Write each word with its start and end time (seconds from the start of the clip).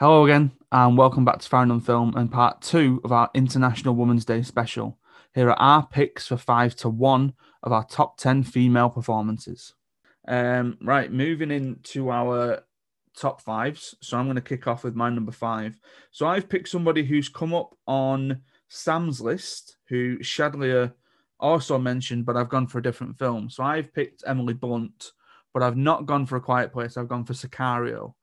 Hello 0.00 0.24
again, 0.24 0.50
and 0.72 0.98
welcome 0.98 1.24
back 1.24 1.38
to 1.38 1.48
Firing 1.48 1.70
on 1.70 1.80
Film 1.80 2.16
and 2.16 2.28
part 2.28 2.60
two 2.60 3.00
of 3.04 3.12
our 3.12 3.30
International 3.32 3.94
Women's 3.94 4.24
Day 4.24 4.42
special. 4.42 4.98
Here 5.36 5.48
are 5.48 5.60
our 5.60 5.86
picks 5.86 6.26
for 6.26 6.36
five 6.36 6.74
to 6.76 6.88
one 6.88 7.34
of 7.62 7.70
our 7.70 7.84
top 7.84 8.16
10 8.16 8.42
female 8.42 8.90
performances. 8.90 9.74
Um, 10.26 10.78
right, 10.82 11.12
moving 11.12 11.52
into 11.52 12.10
our 12.10 12.64
top 13.16 13.40
fives. 13.40 13.94
So 14.00 14.18
I'm 14.18 14.24
going 14.24 14.34
to 14.34 14.42
kick 14.42 14.66
off 14.66 14.82
with 14.82 14.96
my 14.96 15.10
number 15.10 15.30
five. 15.30 15.78
So 16.10 16.26
I've 16.26 16.48
picked 16.48 16.70
somebody 16.70 17.04
who's 17.04 17.28
come 17.28 17.54
up 17.54 17.76
on 17.86 18.40
Sam's 18.66 19.20
list, 19.20 19.76
who 19.88 20.18
Shadlia 20.18 20.92
also 21.38 21.78
mentioned, 21.78 22.26
but 22.26 22.36
I've 22.36 22.48
gone 22.48 22.66
for 22.66 22.78
a 22.78 22.82
different 22.82 23.16
film. 23.16 23.48
So 23.48 23.62
I've 23.62 23.94
picked 23.94 24.24
Emily 24.26 24.54
Blunt, 24.54 25.12
but 25.52 25.62
I've 25.62 25.76
not 25.76 26.06
gone 26.06 26.26
for 26.26 26.34
A 26.34 26.40
Quiet 26.40 26.72
Place. 26.72 26.96
I've 26.96 27.06
gone 27.06 27.24
for 27.24 27.32
Sicario 27.32 28.14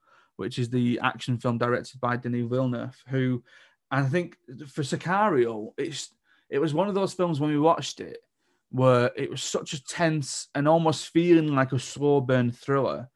which 0.42 0.60
is 0.60 0.70
the 0.70 1.00
action 1.02 1.38
film 1.38 1.58
directed 1.58 2.02
by 2.02 2.18
Denis 2.18 2.50
Villeneuve, 2.50 2.98
who 3.08 3.44
I 3.92 4.02
think 4.02 4.38
for 4.68 4.82
Sicario, 4.82 5.74
it's 5.78 6.14
it 6.50 6.60
was 6.60 6.74
one 6.74 6.90
of 6.90 6.96
those 6.96 7.14
films 7.14 7.40
when 7.40 7.52
we 7.52 7.60
watched 7.60 8.02
it 8.02 8.18
where 8.72 9.12
it 9.16 9.30
was 9.30 9.44
such 9.44 9.74
a 9.74 9.84
tense 9.84 10.48
and 10.56 10.68
almost 10.68 11.10
feeling 11.10 11.54
like 11.54 11.74
a 11.74 11.80
slow 11.80 12.22
burn 12.22 12.52
thriller, 12.52 13.10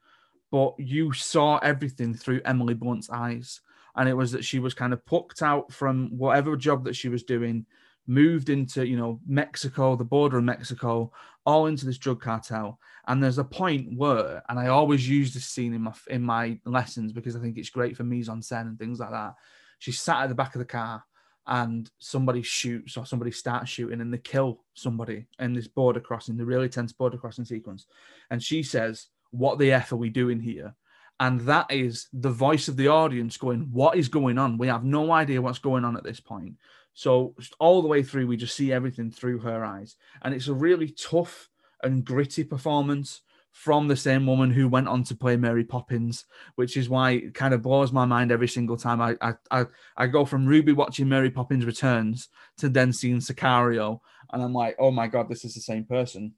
but 0.51 0.75
you 0.77 1.13
saw 1.13 1.57
everything 1.57 2.13
through 2.13 2.41
Emily 2.45 2.73
Blunt's 2.73 3.09
eyes. 3.09 3.61
And 3.95 4.09
it 4.09 4.13
was 4.13 4.33
that 4.33 4.43
she 4.43 4.59
was 4.59 4.73
kind 4.73 4.91
of 4.91 5.05
plucked 5.05 5.41
out 5.41 5.71
from 5.71 6.09
whatever 6.17 6.57
job 6.57 6.83
that 6.83 6.95
she 6.95 7.07
was 7.07 7.23
doing, 7.23 7.65
moved 8.07 8.49
into, 8.49 8.85
you 8.85 8.97
know, 8.97 9.19
Mexico, 9.27 9.95
the 9.95 10.03
border 10.03 10.37
of 10.37 10.43
Mexico, 10.43 11.11
all 11.45 11.67
into 11.67 11.85
this 11.85 11.97
drug 11.97 12.21
cartel. 12.21 12.79
And 13.07 13.23
there's 13.23 13.37
a 13.37 13.43
point 13.43 13.97
where, 13.97 14.43
and 14.49 14.59
I 14.59 14.67
always 14.67 15.07
use 15.07 15.33
this 15.33 15.45
scene 15.45 15.73
in 15.73 15.81
my 15.81 15.93
in 16.09 16.21
my 16.21 16.59
lessons 16.65 17.13
because 17.13 17.35
I 17.35 17.39
think 17.39 17.57
it's 17.57 17.69
great 17.69 17.95
for 17.95 18.03
mise 18.03 18.29
en 18.29 18.41
scène 18.41 18.67
and 18.67 18.79
things 18.79 18.99
like 18.99 19.11
that. 19.11 19.35
She's 19.79 19.99
sat 19.99 20.23
at 20.23 20.29
the 20.29 20.35
back 20.35 20.55
of 20.55 20.59
the 20.59 20.65
car 20.65 21.03
and 21.47 21.89
somebody 21.99 22.41
shoots 22.41 22.97
or 22.97 23.05
somebody 23.05 23.31
starts 23.31 23.69
shooting 23.69 24.01
and 24.01 24.13
they 24.13 24.17
kill 24.17 24.63
somebody 24.73 25.27
in 25.39 25.53
this 25.53 25.67
border 25.67 25.99
crossing, 25.99 26.37
the 26.37 26.45
really 26.45 26.69
tense 26.69 26.91
border 26.91 27.17
crossing 27.17 27.45
sequence. 27.45 27.85
And 28.31 28.41
she 28.41 28.63
says, 28.63 29.07
What 29.31 29.59
the 29.59 29.71
F 29.71 29.91
are 29.91 29.97
we 29.97 30.09
doing 30.09 30.39
here? 30.39 30.75
And 31.19 31.39
that 31.41 31.67
is 31.69 32.07
the 32.11 32.31
voice 32.31 32.67
of 32.67 32.75
the 32.75 32.87
audience 32.87 33.37
going, 33.37 33.69
What 33.71 33.97
is 33.97 34.09
going 34.09 34.37
on? 34.39 34.57
We 34.57 34.67
have 34.67 34.83
no 34.83 35.11
idea 35.11 35.41
what's 35.41 35.59
going 35.59 35.85
on 35.85 35.95
at 35.95 36.03
this 36.03 36.19
point. 36.19 36.55
So 36.95 37.35
all 37.59 37.81
the 37.81 37.89
way 37.89 38.03
through, 38.03 38.25
we 38.25 38.37
just 38.37 38.55
see 38.55 38.71
everything 38.71 39.11
through 39.11 39.39
her 39.39 39.63
eyes, 39.63 39.97
and 40.23 40.33
it's 40.33 40.47
a 40.47 40.53
really 40.53 40.89
tough 40.89 41.49
and 41.83 42.05
gritty 42.05 42.43
performance 42.43 43.21
from 43.51 43.87
the 43.87 43.97
same 43.97 44.25
woman 44.25 44.51
who 44.51 44.67
went 44.67 44.87
on 44.87 45.03
to 45.03 45.15
play 45.15 45.35
Mary 45.35 45.63
Poppins, 45.63 46.25
which 46.55 46.75
is 46.77 46.89
why 46.89 47.11
it 47.11 47.33
kind 47.33 47.53
of 47.53 47.61
blows 47.61 47.91
my 47.91 48.05
mind 48.05 48.31
every 48.31 48.47
single 48.47 48.77
time 48.77 49.01
I 49.01 49.17
I 49.21 49.33
I, 49.51 49.65
I 49.97 50.07
go 50.07 50.23
from 50.23 50.45
Ruby 50.47 50.71
watching 50.71 51.09
Mary 51.09 51.29
Poppins 51.29 51.65
Returns 51.65 52.29
to 52.57 52.69
then 52.69 52.93
seeing 52.93 53.19
Sicario, 53.19 53.99
and 54.31 54.41
I'm 54.41 54.53
like, 54.53 54.77
oh 54.79 54.91
my 54.91 55.07
god, 55.07 55.27
this 55.27 55.43
is 55.43 55.53
the 55.53 55.61
same 55.61 55.83
person. 55.83 56.33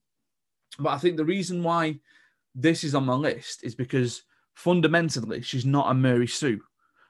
But 0.80 0.90
I 0.90 0.98
think 0.98 1.18
the 1.18 1.26
reason 1.26 1.62
why 1.62 2.00
this 2.56 2.84
is 2.84 2.96
on 2.96 3.06
my 3.06 3.14
list 3.14 3.64
is 3.64 3.76
because 3.76 4.24
fundamentally 4.56 5.44
she's 5.44 5.68
not 5.68 5.92
a 5.92 5.94
Mary 5.94 6.28
Sue. 6.28 6.62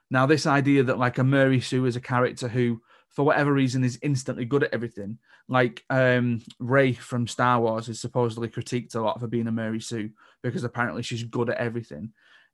Now, 0.10 0.26
this 0.26 0.46
idea 0.46 0.84
that 0.84 1.00
like 1.00 1.18
a 1.18 1.24
Mary 1.24 1.62
Sue 1.62 1.86
is 1.86 1.96
a 1.96 2.02
character 2.02 2.50
who 2.50 2.82
for 3.10 3.26
whatever 3.26 3.52
reason 3.52 3.84
is 3.84 4.00
instantly 4.02 4.46
good 4.46 4.64
at 4.64 4.74
everything. 4.74 5.18
Like 5.48 5.84
um, 5.90 6.42
Rey 6.60 6.94
from 6.94 7.28
Star 7.28 7.60
Wars 7.60 7.90
is 7.90 8.00
supposedly 8.00 8.50
critiqued 8.50 8.96
a 8.96 9.02
lot 9.02 9.20
for 9.20 9.28
being 9.28 9.48
a 9.48 9.52
Mary 9.52 9.80
Sue 9.80 10.12
because 10.44 10.64
apparently 10.64 11.04
she's 11.04 11.24
good 11.24 11.50
at 11.50 11.58
everything. 11.58 12.14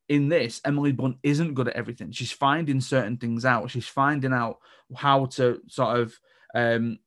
In 0.09 0.29
this, 0.29 0.61
Emily 0.65 0.91
Blunt 0.91 1.17
isn't 1.23 1.53
good 1.53 1.67
at 1.67 1.75
everything. 1.75 2.11
She's 2.11 2.31
finding 2.31 2.81
certain 2.81 3.17
things 3.17 3.45
out. 3.45 3.71
She's 3.71 3.87
finding 3.87 4.33
out 4.33 4.59
how 4.95 5.25
to 5.25 5.61
sort 5.67 5.99
of 5.99 6.13
um, 6.53 6.99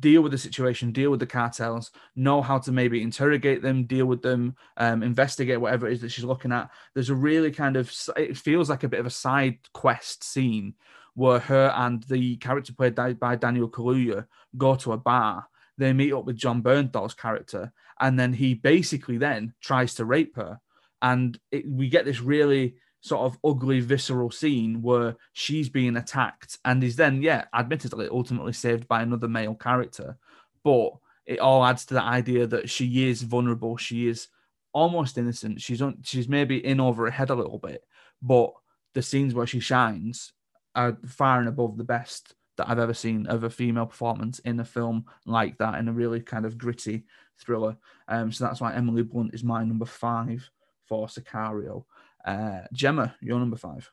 deal 0.00 0.22
with 0.22 0.32
the 0.32 0.38
situation, 0.38 0.92
deal 0.92 1.10
with 1.10 1.20
the 1.20 1.26
cartels, 1.26 1.90
know 2.16 2.42
how 2.42 2.58
to 2.58 2.72
maybe 2.72 3.02
interrogate 3.02 3.62
them, 3.62 3.84
deal 3.84 4.06
with 4.06 4.22
them, 4.22 4.54
um, 4.76 5.02
investigate 5.02 5.60
whatever 5.60 5.86
it 5.86 5.94
is 5.94 6.00
that 6.00 6.10
she's 6.10 6.24
looking 6.24 6.52
at. 6.52 6.70
There's 6.94 7.10
a 7.10 7.14
really 7.14 7.50
kind 7.50 7.76
of, 7.76 7.92
it 8.16 8.36
feels 8.36 8.68
like 8.68 8.84
a 8.84 8.88
bit 8.88 9.00
of 9.00 9.06
a 9.06 9.10
side 9.10 9.58
quest 9.72 10.24
scene 10.24 10.74
where 11.18 11.40
her 11.40 11.72
and 11.74 12.04
the 12.04 12.36
character 12.36 12.72
played 12.72 12.94
by 12.94 13.34
Daniel 13.34 13.68
Kaluuya 13.68 14.24
go 14.56 14.76
to 14.76 14.92
a 14.92 14.96
bar. 14.96 15.48
They 15.76 15.92
meet 15.92 16.12
up 16.12 16.24
with 16.24 16.36
Jon 16.36 16.62
Bernthal's 16.62 17.14
character, 17.14 17.72
and 17.98 18.16
then 18.16 18.32
he 18.32 18.54
basically 18.54 19.18
then 19.18 19.52
tries 19.60 19.94
to 19.94 20.04
rape 20.04 20.36
her. 20.36 20.60
And 21.02 21.36
it, 21.50 21.68
we 21.68 21.88
get 21.88 22.04
this 22.04 22.20
really 22.20 22.76
sort 23.00 23.22
of 23.22 23.36
ugly, 23.44 23.80
visceral 23.80 24.30
scene 24.30 24.80
where 24.80 25.16
she's 25.32 25.68
being 25.68 25.96
attacked 25.96 26.56
and 26.64 26.84
is 26.84 26.94
then, 26.94 27.20
yeah, 27.20 27.46
admittedly, 27.52 28.08
ultimately 28.08 28.52
saved 28.52 28.86
by 28.86 29.02
another 29.02 29.26
male 29.26 29.56
character. 29.56 30.18
But 30.62 30.90
it 31.26 31.40
all 31.40 31.64
adds 31.64 31.84
to 31.86 31.94
the 31.94 32.02
idea 32.02 32.46
that 32.46 32.70
she 32.70 33.08
is 33.08 33.22
vulnerable. 33.22 33.76
She 33.76 34.06
is 34.06 34.28
almost 34.72 35.18
innocent. 35.18 35.60
She's 35.60 35.82
on, 35.82 35.98
she's 36.04 36.28
maybe 36.28 36.64
in 36.64 36.78
over 36.78 37.06
her 37.06 37.10
head 37.10 37.30
a 37.30 37.34
little 37.34 37.58
bit, 37.58 37.82
but 38.22 38.52
the 38.94 39.02
scenes 39.02 39.34
where 39.34 39.48
she 39.48 39.58
shines 39.58 40.32
are 40.74 40.96
far 41.06 41.40
and 41.40 41.48
above 41.48 41.76
the 41.76 41.84
best 41.84 42.34
that 42.56 42.68
I've 42.68 42.78
ever 42.78 42.94
seen 42.94 43.26
of 43.26 43.44
a 43.44 43.50
female 43.50 43.86
performance 43.86 44.40
in 44.40 44.60
a 44.60 44.64
film 44.64 45.06
like 45.24 45.58
that, 45.58 45.78
in 45.78 45.88
a 45.88 45.92
really 45.92 46.20
kind 46.20 46.44
of 46.44 46.58
gritty 46.58 47.04
thriller. 47.38 47.76
Um, 48.08 48.32
so 48.32 48.44
that's 48.44 48.60
why 48.60 48.74
Emily 48.74 49.02
Blunt 49.02 49.34
is 49.34 49.44
my 49.44 49.64
number 49.64 49.86
five 49.86 50.50
for 50.86 51.06
Sicario. 51.06 51.84
Uh, 52.24 52.62
Gemma, 52.72 53.14
your 53.20 53.38
number 53.38 53.56
five. 53.56 53.90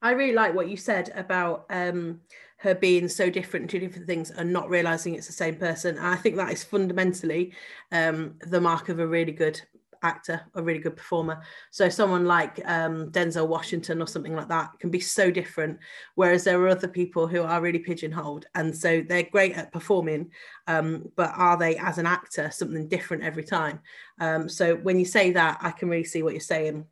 I 0.00 0.12
really 0.12 0.34
like 0.34 0.54
what 0.54 0.68
you 0.68 0.76
said 0.76 1.12
about 1.16 1.66
um, 1.70 2.20
her 2.58 2.74
being 2.74 3.08
so 3.08 3.30
different, 3.30 3.70
two 3.70 3.78
different 3.80 4.06
things, 4.06 4.30
and 4.30 4.52
not 4.52 4.68
realizing 4.68 5.14
it's 5.14 5.26
the 5.26 5.32
same 5.32 5.56
person. 5.56 5.96
And 5.96 6.06
I 6.06 6.16
think 6.16 6.36
that 6.36 6.52
is 6.52 6.64
fundamentally 6.64 7.52
um, 7.92 8.34
the 8.40 8.60
mark 8.60 8.88
of 8.88 8.98
a 9.00 9.06
really 9.06 9.32
good 9.32 9.60
actor, 10.02 10.40
a 10.54 10.62
really 10.62 10.78
good 10.78 10.96
performer. 10.96 11.42
So 11.70 11.88
someone 11.88 12.24
like 12.24 12.60
um, 12.64 13.10
Denzel 13.10 13.48
Washington 13.48 14.00
or 14.02 14.06
something 14.06 14.34
like 14.34 14.48
that 14.48 14.70
can 14.78 14.90
be 14.90 15.00
so 15.00 15.30
different, 15.30 15.78
whereas 16.14 16.44
there 16.44 16.60
are 16.60 16.68
other 16.68 16.88
people 16.88 17.26
who 17.26 17.42
are 17.42 17.60
really 17.60 17.78
pigeonholed, 17.78 18.46
and 18.54 18.76
so 18.76 19.02
they're 19.08 19.22
great 19.22 19.56
at 19.56 19.72
performing, 19.72 20.30
um, 20.66 21.10
but 21.16 21.32
are 21.36 21.56
they 21.56 21.76
as 21.76 21.98
an 21.98 22.06
actor 22.06 22.50
something 22.50 22.88
different 22.88 23.22
every 23.22 23.44
time? 23.44 23.80
Um, 24.20 24.48
so 24.48 24.76
when 24.76 24.98
you 24.98 25.04
say 25.04 25.32
that, 25.32 25.58
I 25.60 25.70
can 25.70 25.88
really 25.88 26.04
see 26.04 26.22
what 26.22 26.34
you're 26.34 26.40
saying. 26.40 26.86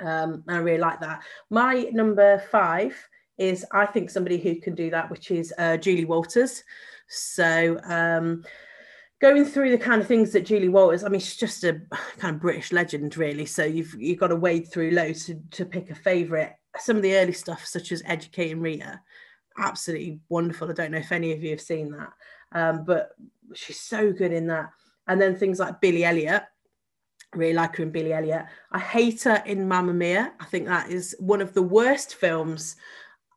Um, 0.00 0.44
I 0.48 0.56
really 0.56 0.78
like 0.78 1.00
that. 1.00 1.22
My 1.50 1.88
number 1.92 2.42
five 2.50 2.96
is 3.36 3.64
I 3.72 3.86
think 3.86 4.10
somebody 4.10 4.38
who 4.38 4.56
can 4.56 4.74
do 4.74 4.90
that, 4.90 5.10
which 5.10 5.30
is 5.30 5.52
uh, 5.58 5.76
Julie 5.76 6.04
Walters. 6.04 6.62
So 7.08 7.80
um, 7.84 8.44
going 9.20 9.44
through 9.44 9.70
the 9.70 9.78
kind 9.78 10.00
of 10.00 10.08
things 10.08 10.32
that 10.32 10.46
Julie 10.46 10.68
Walters, 10.68 11.04
I 11.04 11.08
mean, 11.08 11.20
she's 11.20 11.36
just 11.36 11.62
a 11.64 11.80
kind 12.18 12.34
of 12.34 12.40
British 12.40 12.72
legend, 12.72 13.16
really. 13.16 13.46
So 13.46 13.64
you've 13.64 13.94
you've 13.98 14.18
got 14.18 14.28
to 14.28 14.36
wade 14.36 14.68
through 14.68 14.92
loads 14.92 15.26
to, 15.26 15.40
to 15.52 15.64
pick 15.64 15.90
a 15.90 15.94
favourite. 15.94 16.54
Some 16.78 16.96
of 16.96 17.02
the 17.02 17.16
early 17.16 17.32
stuff, 17.32 17.64
such 17.64 17.92
as 17.92 18.02
Educating 18.06 18.60
Rita, 18.60 19.00
absolutely 19.58 20.20
wonderful. 20.28 20.70
I 20.70 20.74
don't 20.74 20.92
know 20.92 20.98
if 20.98 21.12
any 21.12 21.32
of 21.32 21.42
you 21.42 21.50
have 21.50 21.60
seen 21.60 21.90
that, 21.92 22.12
um, 22.52 22.84
but 22.84 23.10
she's 23.54 23.80
so 23.80 24.12
good 24.12 24.32
in 24.32 24.46
that. 24.48 24.70
And 25.06 25.20
then 25.20 25.36
things 25.36 25.58
like 25.58 25.80
Billy 25.80 26.04
Elliot, 26.04 26.44
really 27.34 27.54
like 27.54 27.76
her 27.76 27.82
in 27.82 27.90
Billy 27.90 28.12
Elliot. 28.12 28.46
I 28.70 28.78
hate 28.78 29.24
her 29.24 29.42
in 29.44 29.68
Mamma 29.68 29.92
Mia. 29.92 30.32
I 30.38 30.44
think 30.46 30.66
that 30.66 30.90
is 30.90 31.16
one 31.18 31.40
of 31.40 31.52
the 31.52 31.62
worst 31.62 32.14
films 32.14 32.76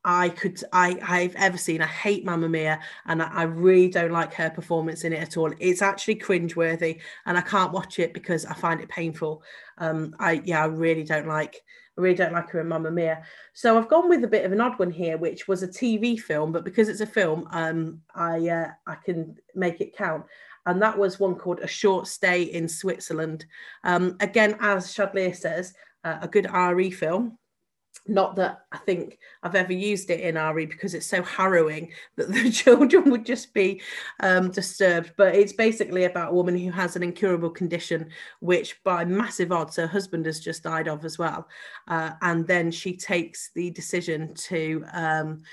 I 0.05 0.29
could 0.29 0.61
I 0.73 0.97
I've 1.01 1.35
ever 1.35 1.57
seen. 1.57 1.81
I 1.81 1.87
hate 1.87 2.25
Mamma 2.25 2.49
Mia, 2.49 2.79
and 3.05 3.21
I, 3.21 3.29
I, 3.31 3.43
really 3.43 3.89
don't 3.89 4.11
like 4.11 4.33
her 4.33 4.49
performance 4.49 5.03
in 5.05 5.13
it 5.13 5.21
at 5.21 5.37
all. 5.37 5.53
It's 5.59 5.81
actually 5.81 6.15
cringeworthy, 6.15 6.99
and 7.25 7.37
I 7.37 7.41
can't 7.41 7.71
watch 7.71 7.99
it 7.99 8.13
because 8.13 8.45
I 8.45 8.53
find 8.53 8.81
it 8.81 8.89
painful. 8.89 9.43
Um, 9.77 10.15
I 10.19 10.41
yeah, 10.43 10.63
I 10.63 10.65
really 10.65 11.03
don't 11.03 11.27
like. 11.27 11.61
I 11.97 12.01
really 12.01 12.15
don't 12.15 12.33
like 12.33 12.49
her 12.49 12.59
in 12.59 12.67
Mamma 12.67 12.91
Mia. 12.91 13.23
So 13.53 13.77
I've 13.77 13.87
gone 13.87 14.09
with 14.09 14.23
a 14.23 14.27
bit 14.27 14.45
of 14.45 14.51
an 14.51 14.61
odd 14.61 14.79
one 14.79 14.91
here, 14.91 15.17
which 15.17 15.47
was 15.47 15.63
a 15.63 15.67
TV 15.67 16.19
film, 16.19 16.51
but 16.51 16.65
because 16.65 16.89
it's 16.89 17.01
a 17.01 17.05
film, 17.05 17.47
um, 17.51 18.01
I 18.13 18.47
uh, 18.49 18.71
I 18.85 18.95
can 18.95 19.37
make 19.55 19.79
it 19.79 19.95
count. 19.95 20.25
And 20.65 20.81
that 20.81 20.97
was 20.97 21.19
one 21.19 21.35
called 21.35 21.59
A 21.59 21.67
Short 21.67 22.07
Stay 22.07 22.43
in 22.43 22.67
Switzerland. 22.67 23.45
Um, 23.83 24.15
again, 24.21 24.57
as 24.61 24.87
Shadlia 24.87 25.35
says, 25.35 25.73
uh, 26.03 26.19
a 26.21 26.27
good 26.27 26.47
RE 26.51 26.89
film 26.91 27.37
not 28.07 28.35
that 28.35 28.65
I 28.71 28.77
think 28.79 29.17
I've 29.43 29.55
ever 29.55 29.71
used 29.71 30.09
it 30.09 30.19
in 30.19 30.35
RE 30.35 30.65
because 30.65 30.93
it's 30.93 31.05
so 31.05 31.23
harrowing 31.23 31.91
that 32.17 32.31
the 32.31 32.51
children 32.51 33.09
would 33.11 33.25
just 33.25 33.53
be 33.53 33.81
um, 34.19 34.51
disturbed. 34.51 35.13
But 35.17 35.35
it's 35.35 35.53
basically 35.53 36.05
about 36.05 36.31
a 36.31 36.35
woman 36.35 36.57
who 36.57 36.71
has 36.71 36.95
an 36.95 37.03
incurable 37.03 37.49
condition, 37.49 38.09
which 38.39 38.83
by 38.83 39.05
massive 39.05 39.51
odds 39.51 39.77
her 39.77 39.87
husband 39.87 40.25
has 40.25 40.39
just 40.39 40.63
died 40.63 40.87
of 40.87 41.05
as 41.05 41.17
well. 41.17 41.47
Uh, 41.87 42.11
and 42.21 42.45
then 42.47 42.71
she 42.71 42.95
takes 42.95 43.51
the 43.55 43.69
decision 43.71 44.33
to. 44.35 44.85
Um, 44.93 45.43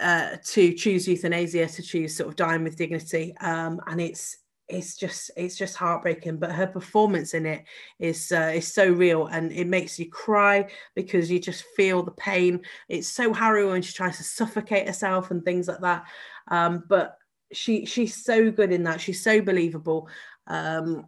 uh, 0.00 0.36
to 0.44 0.72
choose 0.72 1.06
euthanasia, 1.06 1.68
to 1.68 1.80
choose 1.80 2.16
sort 2.16 2.28
of 2.28 2.34
dying 2.34 2.64
with 2.64 2.74
dignity, 2.74 3.32
um, 3.40 3.80
and 3.86 4.00
it's 4.00 4.38
it's 4.68 4.96
just 4.96 5.30
it's 5.36 5.56
just 5.56 5.76
heartbreaking 5.76 6.38
but 6.38 6.50
her 6.50 6.66
performance 6.66 7.34
in 7.34 7.44
it 7.44 7.64
is 7.98 8.32
uh, 8.32 8.52
is 8.54 8.72
so 8.72 8.90
real 8.90 9.26
and 9.26 9.52
it 9.52 9.66
makes 9.66 9.98
you 9.98 10.08
cry 10.10 10.66
because 10.94 11.30
you 11.30 11.38
just 11.38 11.64
feel 11.76 12.02
the 12.02 12.10
pain. 12.12 12.60
It's 12.88 13.08
so 13.08 13.32
harrowing 13.32 13.82
she 13.82 13.92
tries 13.92 14.16
to 14.16 14.24
suffocate 14.24 14.86
herself 14.86 15.30
and 15.30 15.44
things 15.44 15.68
like 15.68 15.80
that 15.80 16.04
um, 16.48 16.84
but 16.88 17.18
she 17.52 17.84
she's 17.86 18.24
so 18.24 18.50
good 18.50 18.72
in 18.72 18.82
that. 18.84 19.00
She's 19.00 19.22
so 19.22 19.40
believable 19.40 20.08
um, 20.46 21.06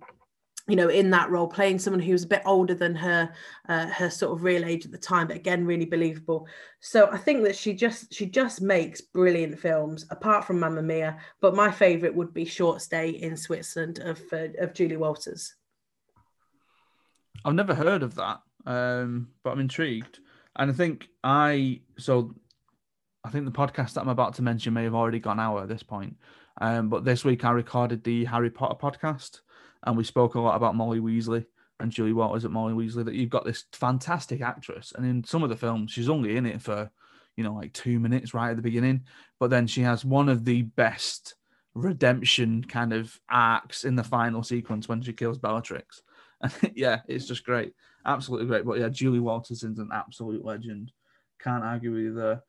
you 0.69 0.75
know, 0.75 0.89
in 0.89 1.11
that 1.11 1.31
role, 1.31 1.47
playing 1.47 1.79
someone 1.79 2.01
who 2.01 2.13
was 2.13 2.25
a 2.25 2.29
bit 2.29 2.43
older 2.45 2.75
than 2.75 2.95
her, 2.95 3.33
uh, 3.69 3.87
her 3.87 4.11
sort 4.11 4.33
of 4.33 4.43
real 4.43 4.65
age 4.65 4.85
at 4.85 4.91
the 4.91 4.99
time, 4.99 5.29
but 5.29 5.37
again, 5.37 5.65
really 5.65 5.85
believable. 5.85 6.47
So 6.81 7.09
I 7.11 7.19
think 7.19 7.45
that 7.45 7.55
she 7.55 7.73
just 7.73 8.13
she 8.13 8.27
just 8.27 8.61
makes 8.61 9.01
brilliant 9.01 9.59
films, 9.59 10.07
apart 10.11 10.45
from 10.45 10.59
Mamma 10.59 10.83
Mia. 10.83 11.19
But 11.41 11.55
my 11.55 11.71
favourite 11.71 12.15
would 12.15 12.35
be 12.35 12.45
Short 12.45 12.83
Stay 12.83 13.11
in 13.11 13.37
Switzerland 13.37 14.01
of 14.01 14.21
uh, 14.33 14.49
of 14.59 14.75
Julie 14.75 14.97
Walters. 14.97 15.55
I've 17.45 17.55
never 17.55 17.75
heard 17.75 18.03
of 18.03 18.17
that, 18.17 18.41
um, 18.65 19.29
but 19.45 19.51
I'm 19.51 19.61
intrigued, 19.61 20.19
and 20.57 20.71
I 20.71 20.75
think 20.75 21.09
I 21.23 21.81
so 21.97 22.35
I 23.25 23.31
think 23.31 23.45
the 23.45 23.53
podcast 23.53 23.95
that 23.95 24.01
I'm 24.01 24.09
about 24.09 24.35
to 24.35 24.43
mention 24.43 24.75
may 24.75 24.85
have 24.85 24.95
already 24.97 25.21
gone 25.21 25.39
out 25.39 25.59
at 25.59 25.69
this 25.69 25.85
point. 25.85 26.17
Um, 26.61 26.89
but 26.89 27.05
this 27.05 27.25
week 27.25 27.45
I 27.45 27.51
recorded 27.51 28.03
the 28.03 28.25
Harry 28.25 28.51
Potter 28.51 28.77
podcast 28.81 29.41
and 29.87 29.97
we 29.97 30.05
spoke 30.05 30.35
a 30.35 30.41
lot 30.41 30.57
about 30.57 30.75
Molly 30.75 31.01
Weasley 31.01 31.47
and 31.81 31.93
Julie 31.93 32.13
Walters 32.13 32.45
at 32.45 32.51
Molly 32.51 32.75
Weasley. 32.75 33.05
That 33.05 33.15
you've 33.15 33.31
got 33.31 33.45
this 33.45 33.65
fantastic 33.73 34.43
actress, 34.43 34.93
and 34.97 35.07
in 35.07 35.25
some 35.25 35.43
of 35.43 35.49
the 35.49 35.57
films, 35.57 35.93
she's 35.93 36.09
only 36.09 36.37
in 36.37 36.45
it 36.45 36.61
for 36.61 36.91
you 37.37 37.45
know 37.45 37.55
like 37.55 37.73
two 37.73 37.99
minutes 37.99 38.35
right 38.35 38.51
at 38.51 38.57
the 38.57 38.63
beginning, 38.63 39.05
but 39.41 39.51
then 39.51 39.67
she 39.67 39.83
has 39.83 40.05
one 40.05 40.29
of 40.29 40.45
the 40.45 40.63
best 40.63 41.35
redemption 41.75 42.65
kind 42.65 42.93
of 42.93 43.19
arcs 43.31 43.85
in 43.85 43.97
the 43.97 44.03
final 44.03 44.43
sequence 44.43 44.89
when 44.89 45.03
she 45.03 45.13
kills 45.13 45.39
Bellatrix. 45.39 46.03
And 46.41 46.53
yeah, 46.75 47.01
it's 47.07 47.27
just 47.27 47.45
great, 47.45 47.73
absolutely 48.05 48.47
great. 48.47 48.65
But 48.65 48.79
yeah, 48.79 48.89
Julie 48.89 49.21
Walters 49.21 49.63
is 49.63 49.79
an 49.79 49.91
absolute 49.93 50.45
legend. 50.45 50.93
Can't 51.41 51.65
argue 51.65 51.93
with 51.93 52.17
there. 52.17 52.43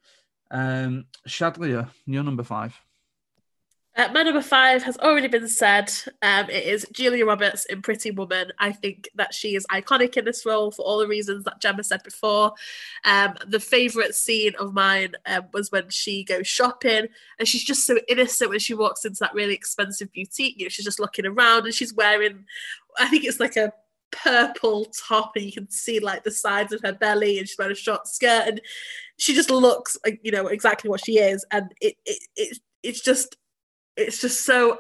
Um, 0.50 1.06
Shadlia, 1.28 1.90
you're 2.06 2.24
number 2.24 2.44
five. 2.44 2.80
Uh, 3.98 4.08
my 4.14 4.22
number 4.22 4.44
five 4.44 4.84
has 4.84 4.96
already 5.00 5.28
been 5.28 5.48
said. 5.48 5.92
Um, 6.22 6.48
it 6.52 6.66
is 6.66 6.86
Julia 6.94 7.26
Roberts 7.26 7.66
in 7.66 7.82
Pretty 7.82 8.12
Woman. 8.12 8.52
I 8.60 8.72
think 8.72 9.10
that 9.16 9.34
she 9.34 9.56
is 9.56 9.66
iconic 9.72 10.18
in 10.18 10.26
this 10.26 10.46
role 10.46 10.70
for 10.70 10.84
all 10.84 11.00
the 11.00 11.08
reasons 11.08 11.44
that 11.46 11.60
Gemma 11.60 11.84
said 11.84 12.04
before. 12.04 12.54
Um, 13.06 13.34
the 13.48 13.60
favourite 13.60 14.14
scene 14.14 14.54
of 14.60 14.76
mine 14.76 15.14
um, 15.26 15.46
was 15.52 15.72
when 15.72 15.90
she 15.90 16.24
goes 16.24 16.48
shopping 16.48 17.08
and 17.40 17.48
she's 17.48 17.64
just 17.64 17.88
so 17.88 17.98
innocent 18.08 18.52
when 18.52 18.60
she 18.60 18.76
walks 18.76 19.04
into 19.04 19.18
that 19.22 19.34
really 19.34 19.56
expensive 19.56 20.14
boutique. 20.14 20.60
You 20.60 20.66
know, 20.66 20.70
she's 20.70 20.86
just 20.86 21.00
looking 21.00 21.26
around 21.26 21.66
and 21.66 21.74
she's 21.74 21.96
wearing, 21.96 22.46
I 23.00 23.08
think 23.08 23.24
it's 23.24 23.40
like 23.40 23.58
a 23.58 23.74
purple 24.12 24.86
top 25.08 25.32
and 25.36 25.44
you 25.44 25.52
can 25.52 25.72
see 25.72 26.00
like 26.00 26.24
the 26.24 26.30
sides 26.30 26.72
of 26.72 26.82
her 26.84 26.94
belly 26.94 27.40
and 27.40 27.48
she's 27.48 27.58
wearing 27.58 27.74
a 27.74 27.76
short 27.76 28.08
skirt 28.08 28.48
and 28.48 28.62
she 29.18 29.34
just 29.34 29.50
looks 29.50 29.98
you 30.24 30.32
know 30.32 30.48
exactly 30.48 30.90
what 30.90 31.04
she 31.04 31.20
is 31.20 31.46
and 31.52 31.74
it, 31.82 31.98
it, 32.06 32.18
it 32.38 32.58
it's 32.84 33.02
just 33.02 33.36
it's 33.98 34.22
just 34.22 34.46
so 34.46 34.80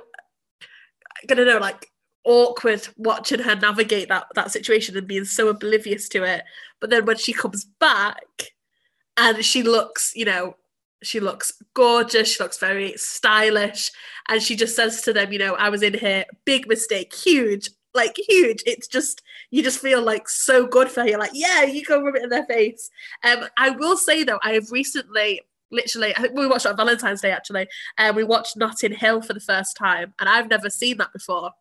I 1.29 1.33
don't 1.33 1.47
know, 1.47 1.57
like 1.57 1.91
awkward 2.23 2.87
watching 2.97 3.39
her 3.39 3.55
navigate 3.55 4.09
that 4.09 4.27
that 4.35 4.51
situation 4.51 4.97
and 4.97 5.07
being 5.07 5.25
so 5.25 5.49
oblivious 5.49 6.07
to 6.09 6.23
it. 6.23 6.43
But 6.79 6.89
then 6.89 7.05
when 7.05 7.17
she 7.17 7.33
comes 7.33 7.65
back 7.65 8.53
and 9.17 9.43
she 9.43 9.63
looks, 9.63 10.13
you 10.15 10.25
know, 10.25 10.55
she 11.03 11.19
looks 11.19 11.51
gorgeous, 11.73 12.33
she 12.33 12.43
looks 12.43 12.59
very 12.59 12.93
stylish, 12.97 13.91
and 14.29 14.41
she 14.41 14.55
just 14.55 14.75
says 14.75 15.01
to 15.03 15.13
them, 15.13 15.31
you 15.31 15.39
know, 15.39 15.55
I 15.55 15.69
was 15.69 15.81
in 15.81 15.93
here, 15.93 16.25
big 16.45 16.67
mistake, 16.67 17.13
huge, 17.13 17.69
like 17.93 18.15
huge. 18.27 18.61
It's 18.65 18.87
just 18.87 19.23
you 19.49 19.63
just 19.63 19.79
feel 19.79 20.01
like 20.01 20.29
so 20.29 20.67
good 20.67 20.89
for 20.89 21.01
her. 21.01 21.07
You're 21.07 21.19
like, 21.19 21.31
yeah, 21.33 21.63
you 21.63 21.83
go 21.83 22.01
rub 22.01 22.15
it 22.15 22.23
in 22.23 22.29
their 22.29 22.45
face. 22.45 22.89
Um, 23.23 23.45
I 23.57 23.71
will 23.71 23.97
say 23.97 24.23
though, 24.23 24.39
I 24.43 24.53
have 24.53 24.71
recently 24.71 25.41
literally 25.71 26.15
I 26.15 26.21
think 26.21 26.35
we 26.35 26.47
watched 26.47 26.65
it 26.65 26.69
on 26.69 26.77
Valentine's 26.77 27.21
Day 27.21 27.31
actually. 27.31 27.67
And 27.97 28.15
we 28.15 28.23
watched 28.23 28.57
Notting 28.57 28.93
Hill 28.93 29.21
for 29.21 29.33
the 29.33 29.39
first 29.39 29.77
time 29.77 30.13
and 30.19 30.29
I've 30.29 30.49
never 30.49 30.69
seen 30.69 30.97
that 30.97 31.13
before. 31.13 31.51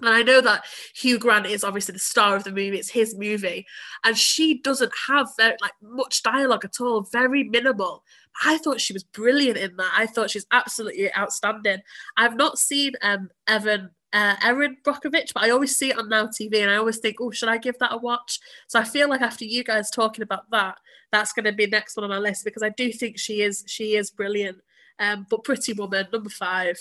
And 0.00 0.08
I 0.08 0.22
know 0.22 0.40
that 0.40 0.64
Hugh 0.94 1.18
Grant 1.18 1.46
is 1.46 1.64
obviously 1.64 1.92
the 1.92 1.98
star 1.98 2.36
of 2.36 2.44
the 2.44 2.50
movie 2.50 2.78
it's 2.78 2.90
his 2.90 3.16
movie 3.16 3.66
and 4.04 4.16
she 4.16 4.60
doesn't 4.60 4.92
have 5.08 5.28
very 5.36 5.56
like 5.60 5.72
much 5.82 6.22
dialogue 6.22 6.64
at 6.64 6.80
all 6.80 7.02
very 7.02 7.44
minimal. 7.44 8.04
I 8.44 8.58
thought 8.58 8.80
she 8.80 8.92
was 8.92 9.02
brilliant 9.02 9.58
in 9.58 9.76
that. 9.76 9.92
I 9.96 10.06
thought 10.06 10.30
she's 10.30 10.46
absolutely 10.52 11.14
outstanding. 11.16 11.80
I've 12.16 12.36
not 12.36 12.58
seen 12.58 12.92
um 13.02 13.30
Evan 13.46 13.90
uh, 14.12 14.36
Erin 14.42 14.76
Brockovich, 14.84 15.34
but 15.34 15.44
I 15.44 15.50
always 15.50 15.76
see 15.76 15.90
it 15.90 15.98
on 15.98 16.08
Now 16.08 16.26
TV 16.26 16.62
and 16.62 16.70
I 16.70 16.76
always 16.76 16.98
think, 16.98 17.16
oh, 17.20 17.30
should 17.30 17.48
I 17.48 17.58
give 17.58 17.78
that 17.78 17.92
a 17.92 17.98
watch? 17.98 18.40
So 18.66 18.80
I 18.80 18.84
feel 18.84 19.08
like 19.08 19.20
after 19.20 19.44
you 19.44 19.62
guys 19.64 19.90
talking 19.90 20.22
about 20.22 20.50
that, 20.50 20.78
that's 21.12 21.32
going 21.32 21.44
to 21.44 21.52
be 21.52 21.66
next 21.66 21.96
one 21.96 22.04
on 22.04 22.10
my 22.10 22.18
list 22.18 22.44
because 22.44 22.62
I 22.62 22.70
do 22.70 22.92
think 22.92 23.18
she 23.18 23.42
is 23.42 23.64
she 23.66 23.96
is 23.96 24.10
brilliant. 24.10 24.58
Um, 24.98 25.26
but 25.28 25.44
Pretty 25.44 25.72
Woman 25.74 26.06
number 26.12 26.30
five, 26.30 26.78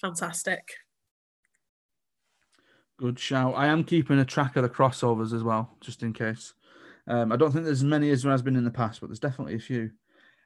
fantastic. 0.00 0.68
Good 2.96 3.18
shout. 3.18 3.54
I 3.56 3.66
am 3.66 3.84
keeping 3.84 4.18
a 4.18 4.24
track 4.24 4.56
of 4.56 4.62
the 4.62 4.68
crossovers 4.68 5.32
as 5.32 5.42
well, 5.42 5.76
just 5.80 6.02
in 6.02 6.12
case. 6.12 6.54
Um, 7.06 7.32
I 7.32 7.36
don't 7.36 7.52
think 7.52 7.64
there's 7.64 7.78
as 7.78 7.84
many 7.84 8.10
as 8.10 8.22
there 8.22 8.32
has 8.32 8.42
been 8.42 8.56
in 8.56 8.64
the 8.64 8.70
past, 8.70 9.00
but 9.00 9.08
there's 9.08 9.18
definitely 9.18 9.56
a 9.56 9.60
few. 9.60 9.90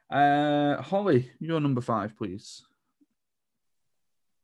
Uh, 0.09 0.81
Holly, 0.81 1.31
your 1.39 1.59
number 1.59 1.81
five, 1.81 2.17
please. 2.17 2.63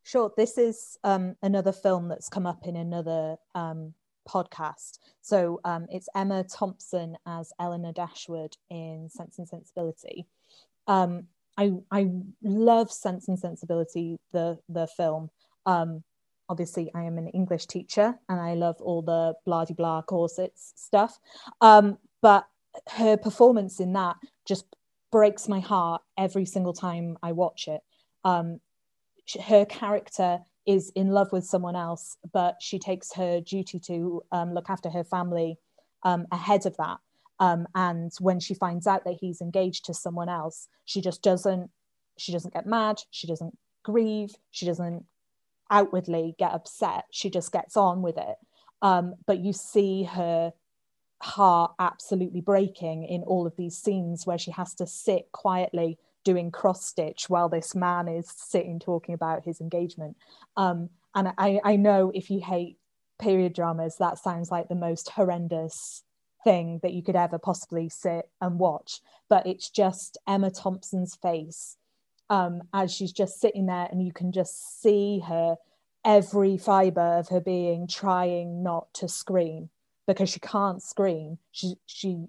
Sure. 0.05 0.31
This 0.37 0.59
is 0.59 0.99
um, 1.03 1.35
another 1.41 1.71
film 1.71 2.09
that's 2.09 2.29
come 2.29 2.45
up 2.45 2.67
in 2.67 2.75
another 2.75 3.37
um, 3.55 3.95
podcast. 4.29 4.99
So 5.21 5.59
um, 5.65 5.87
it's 5.89 6.07
Emma 6.15 6.43
Thompson 6.43 7.17
as 7.25 7.51
Elinor 7.59 7.91
Dashwood 7.91 8.55
in 8.69 9.09
Sense 9.09 9.39
and 9.39 9.49
Sensibility. 9.49 10.27
Um, 10.85 11.23
I 11.57 11.71
I 11.89 12.11
love 12.43 12.91
Sense 12.91 13.29
and 13.29 13.39
Sensibility, 13.39 14.19
the 14.31 14.59
the 14.69 14.85
film. 14.95 15.31
Um, 15.65 16.03
obviously, 16.49 16.91
I 16.93 17.05
am 17.05 17.17
an 17.17 17.29
English 17.29 17.65
teacher 17.65 18.13
and 18.29 18.39
I 18.39 18.53
love 18.53 18.79
all 18.81 19.01
the 19.01 19.33
blah 19.43 19.65
blah 19.65 20.03
corsets 20.03 20.73
stuff. 20.75 21.19
Um, 21.61 21.97
but 22.21 22.45
her 22.89 23.17
performance 23.17 23.79
in 23.79 23.93
that 23.93 24.17
just 24.45 24.65
breaks 25.11 25.47
my 25.47 25.61
heart 25.61 26.03
every 26.15 26.45
single 26.45 26.73
time 26.73 27.17
I 27.23 27.31
watch 27.31 27.67
it. 27.67 27.81
Um, 28.23 28.59
her 29.47 29.65
character 29.65 30.39
is 30.65 30.91
in 30.95 31.09
love 31.09 31.31
with 31.31 31.45
someone 31.45 31.75
else, 31.75 32.17
but 32.33 32.57
she 32.59 32.79
takes 32.79 33.13
her 33.13 33.41
duty 33.41 33.79
to 33.79 34.23
um, 34.31 34.53
look 34.53 34.69
after 34.69 34.89
her 34.89 35.03
family 35.03 35.57
um, 36.03 36.25
ahead 36.31 36.65
of 36.65 36.75
that. 36.77 36.97
Um, 37.39 37.67
and 37.75 38.11
when 38.19 38.39
she 38.39 38.53
finds 38.53 38.87
out 38.87 39.03
that 39.05 39.17
he's 39.19 39.41
engaged 39.41 39.85
to 39.85 39.93
someone 39.93 40.29
else, 40.29 40.67
she 40.85 41.01
just 41.01 41.21
doesn't. 41.21 41.69
She 42.17 42.31
doesn't 42.31 42.53
get 42.53 42.65
mad. 42.65 43.01
She 43.11 43.27
doesn't 43.27 43.57
grieve. 43.83 44.35
She 44.51 44.65
doesn't 44.65 45.03
outwardly 45.69 46.35
get 46.39 46.53
upset. 46.53 47.05
She 47.11 47.29
just 47.29 47.51
gets 47.51 47.75
on 47.75 48.01
with 48.01 48.17
it. 48.17 48.35
Um, 48.81 49.15
but 49.25 49.39
you 49.39 49.51
see 49.51 50.03
her 50.03 50.53
heart 51.21 51.71
absolutely 51.79 52.41
breaking 52.41 53.03
in 53.03 53.23
all 53.23 53.47
of 53.47 53.55
these 53.57 53.77
scenes 53.77 54.25
where 54.25 54.37
she 54.37 54.51
has 54.51 54.73
to 54.75 54.87
sit 54.87 55.31
quietly 55.31 55.97
doing 56.25 56.51
cross 56.51 56.85
stitch 56.85 57.29
while 57.29 57.47
this 57.47 57.73
man 57.73 58.09
is 58.09 58.29
sitting 58.35 58.79
talking 58.79 59.15
about 59.15 59.45
his 59.45 59.61
engagement. 59.61 60.17
Um, 60.57 60.89
and 61.15 61.29
I, 61.37 61.61
I 61.63 61.77
know 61.77 62.11
if 62.13 62.29
you 62.29 62.41
hate 62.41 62.77
period 63.17 63.53
dramas, 63.53 63.95
that 63.99 64.17
sounds 64.17 64.51
like 64.51 64.67
the 64.67 64.75
most 64.75 65.11
horrendous 65.11 66.03
thing 66.43 66.79
that 66.83 66.93
you 66.93 67.01
could 67.01 67.15
ever 67.15 67.39
possibly 67.39 67.87
sit 67.87 68.29
and 68.41 68.59
watch. 68.59 68.99
But 69.29 69.47
it's 69.47 69.69
just 69.69 70.17
Emma 70.27 70.51
Thompson's 70.51 71.15
face 71.15 71.77
um, 72.29 72.63
as 72.73 72.93
she's 72.93 73.13
just 73.13 73.39
sitting 73.39 73.67
there, 73.67 73.87
and 73.89 74.05
you 74.05 74.11
can 74.11 74.31
just 74.31 74.81
see 74.81 75.23
her 75.27 75.55
every 76.03 76.57
fiber 76.57 77.17
of 77.19 77.29
her 77.29 77.39
being 77.39 77.87
trying 77.87 78.61
not 78.61 78.93
to 78.93 79.07
scream 79.07 79.69
because 80.07 80.29
she 80.29 80.39
can't 80.39 80.81
scream. 80.81 81.37
She 81.51 81.75
she 81.85 82.25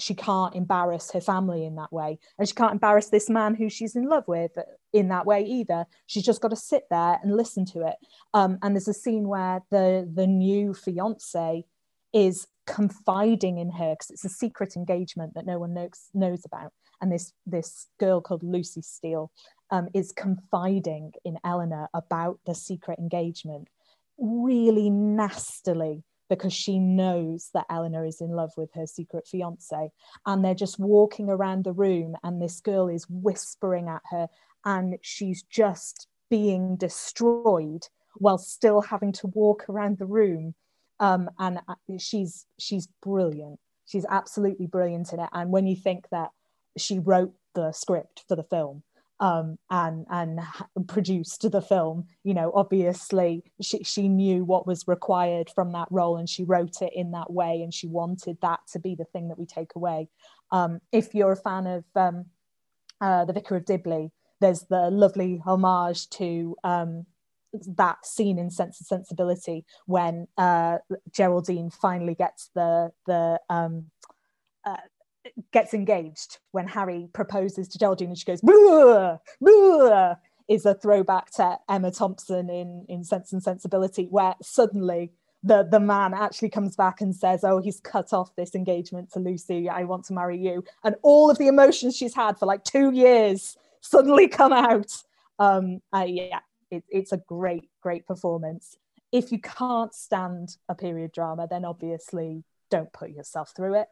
she 0.00 0.14
can't 0.14 0.54
embarrass 0.54 1.10
her 1.12 1.20
family 1.20 1.64
in 1.64 1.76
that 1.76 1.92
way. 1.92 2.18
And 2.38 2.48
she 2.48 2.54
can't 2.54 2.72
embarrass 2.72 3.08
this 3.08 3.28
man 3.28 3.54
who 3.54 3.68
she's 3.68 3.96
in 3.96 4.04
love 4.04 4.24
with 4.26 4.52
in 4.92 5.08
that 5.08 5.26
way 5.26 5.42
either. 5.44 5.86
She's 6.06 6.24
just 6.24 6.40
got 6.40 6.48
to 6.48 6.56
sit 6.56 6.84
there 6.90 7.18
and 7.22 7.36
listen 7.36 7.64
to 7.66 7.86
it. 7.86 7.96
Um, 8.34 8.58
and 8.62 8.74
there's 8.74 8.88
a 8.88 8.94
scene 8.94 9.28
where 9.28 9.60
the 9.70 10.10
the 10.12 10.26
new 10.26 10.74
fiance 10.74 11.64
is 12.12 12.46
confiding 12.66 13.58
in 13.58 13.70
her 13.70 13.94
because 13.94 14.10
it's 14.10 14.24
a 14.24 14.28
secret 14.28 14.76
engagement 14.76 15.34
that 15.34 15.46
no 15.46 15.58
one 15.58 15.74
knows 15.74 16.08
knows 16.14 16.42
about. 16.44 16.72
And 17.00 17.12
this 17.12 17.32
this 17.46 17.86
girl 17.98 18.20
called 18.20 18.42
lucy 18.42 18.82
steele 18.82 19.30
um, 19.70 19.88
is 19.94 20.12
confiding 20.12 21.12
in 21.24 21.38
elinor 21.44 21.88
about 21.94 22.40
the 22.46 22.54
secret 22.54 22.98
engagement. 22.98 23.68
Really 24.18 24.90
nastily 24.90 26.04
because 26.30 26.52
she 26.52 26.78
knows 26.78 27.50
that 27.52 27.66
Elinor 27.68 28.06
is 28.06 28.22
in 28.22 28.30
love 28.30 28.52
with 28.56 28.72
her 28.72 28.86
secret 28.86 29.26
fiance. 29.26 29.90
And 30.24 30.42
they're 30.42 30.54
just 30.54 30.78
walking 30.78 31.28
around 31.28 31.64
the 31.64 31.72
room, 31.72 32.16
and 32.22 32.40
this 32.40 32.60
girl 32.60 32.88
is 32.88 33.04
whispering 33.10 33.88
at 33.88 34.02
her, 34.10 34.28
and 34.64 34.96
she's 35.02 35.42
just 35.42 36.06
being 36.30 36.76
destroyed 36.76 37.88
while 38.14 38.38
still 38.38 38.80
having 38.80 39.12
to 39.12 39.26
walk 39.26 39.68
around 39.68 39.98
the 39.98 40.06
room. 40.06 40.54
Um, 41.00 41.28
and 41.38 41.58
uh, 41.68 41.74
she's 41.98 42.46
she's 42.58 42.88
brilliant. 43.02 43.58
She's 43.86 44.06
absolutely 44.08 44.66
brilliant 44.66 45.12
in 45.12 45.20
it. 45.20 45.28
And 45.32 45.50
when 45.50 45.66
you 45.66 45.74
think 45.74 46.08
that 46.10 46.30
she 46.76 47.00
wrote 47.00 47.34
the 47.54 47.72
script 47.72 48.24
for 48.28 48.36
the 48.36 48.44
film, 48.44 48.84
um, 49.20 49.58
and 49.70 50.06
and 50.10 50.40
produced 50.88 51.50
the 51.50 51.62
film. 51.62 52.06
You 52.24 52.34
know, 52.34 52.50
obviously 52.54 53.44
she 53.60 53.84
she 53.84 54.08
knew 54.08 54.44
what 54.44 54.66
was 54.66 54.88
required 54.88 55.50
from 55.54 55.72
that 55.72 55.88
role, 55.90 56.16
and 56.16 56.28
she 56.28 56.44
wrote 56.44 56.82
it 56.82 56.92
in 56.94 57.12
that 57.12 57.30
way, 57.30 57.62
and 57.62 57.72
she 57.72 57.86
wanted 57.86 58.38
that 58.42 58.60
to 58.72 58.78
be 58.78 58.94
the 58.94 59.04
thing 59.04 59.28
that 59.28 59.38
we 59.38 59.46
take 59.46 59.74
away. 59.76 60.08
Um, 60.50 60.80
if 60.90 61.14
you're 61.14 61.32
a 61.32 61.36
fan 61.36 61.66
of 61.66 61.84
um, 61.94 62.26
uh, 63.00 63.24
the 63.26 63.32
Vicar 63.32 63.56
of 63.56 63.66
Dibley, 63.66 64.10
there's 64.40 64.62
the 64.62 64.90
lovely 64.90 65.40
homage 65.44 66.08
to 66.10 66.56
um, 66.64 67.06
that 67.76 68.04
scene 68.06 68.38
in 68.38 68.50
Sense 68.50 68.80
and 68.80 68.86
Sensibility 68.86 69.64
when 69.86 70.26
uh, 70.38 70.78
Geraldine 71.12 71.70
finally 71.70 72.14
gets 72.14 72.50
the 72.54 72.90
the 73.06 73.38
um, 73.50 73.86
uh, 74.64 74.76
gets 75.52 75.74
engaged 75.74 76.38
when 76.52 76.66
Harry 76.66 77.08
proposes 77.12 77.68
to 77.68 77.78
Geraldine 77.78 78.08
and 78.08 78.18
she 78.18 78.24
goes, 78.24 78.40
blah, 78.40 79.18
is 80.48 80.66
a 80.66 80.74
throwback 80.74 81.30
to 81.30 81.58
Emma 81.68 81.92
Thompson 81.92 82.50
in, 82.50 82.84
in 82.88 83.04
Sense 83.04 83.32
and 83.32 83.42
Sensibility, 83.42 84.06
where 84.10 84.34
suddenly 84.42 85.12
the, 85.42 85.62
the 85.62 85.80
man 85.80 86.12
actually 86.12 86.50
comes 86.50 86.74
back 86.74 87.00
and 87.00 87.14
says, 87.14 87.44
Oh, 87.44 87.58
he's 87.58 87.80
cut 87.80 88.12
off 88.12 88.34
this 88.34 88.54
engagement 88.54 89.12
to 89.12 89.20
Lucy. 89.20 89.68
I 89.68 89.84
want 89.84 90.04
to 90.06 90.12
marry 90.12 90.38
you. 90.38 90.64
And 90.82 90.96
all 91.02 91.30
of 91.30 91.38
the 91.38 91.46
emotions 91.46 91.96
she's 91.96 92.14
had 92.14 92.36
for 92.36 92.46
like 92.46 92.64
two 92.64 92.90
years 92.90 93.56
suddenly 93.80 94.28
come 94.28 94.52
out. 94.52 94.90
Um, 95.38 95.80
uh, 95.94 96.04
yeah, 96.06 96.40
it, 96.70 96.84
it's 96.88 97.12
a 97.12 97.16
great, 97.16 97.70
great 97.80 98.06
performance. 98.06 98.76
If 99.12 99.32
you 99.32 99.38
can't 99.38 99.94
stand 99.94 100.56
a 100.68 100.74
period 100.74 101.12
drama, 101.12 101.46
then 101.48 101.64
obviously 101.64 102.44
don't 102.70 102.92
put 102.92 103.10
yourself 103.10 103.52
through 103.56 103.74
it 103.74 103.88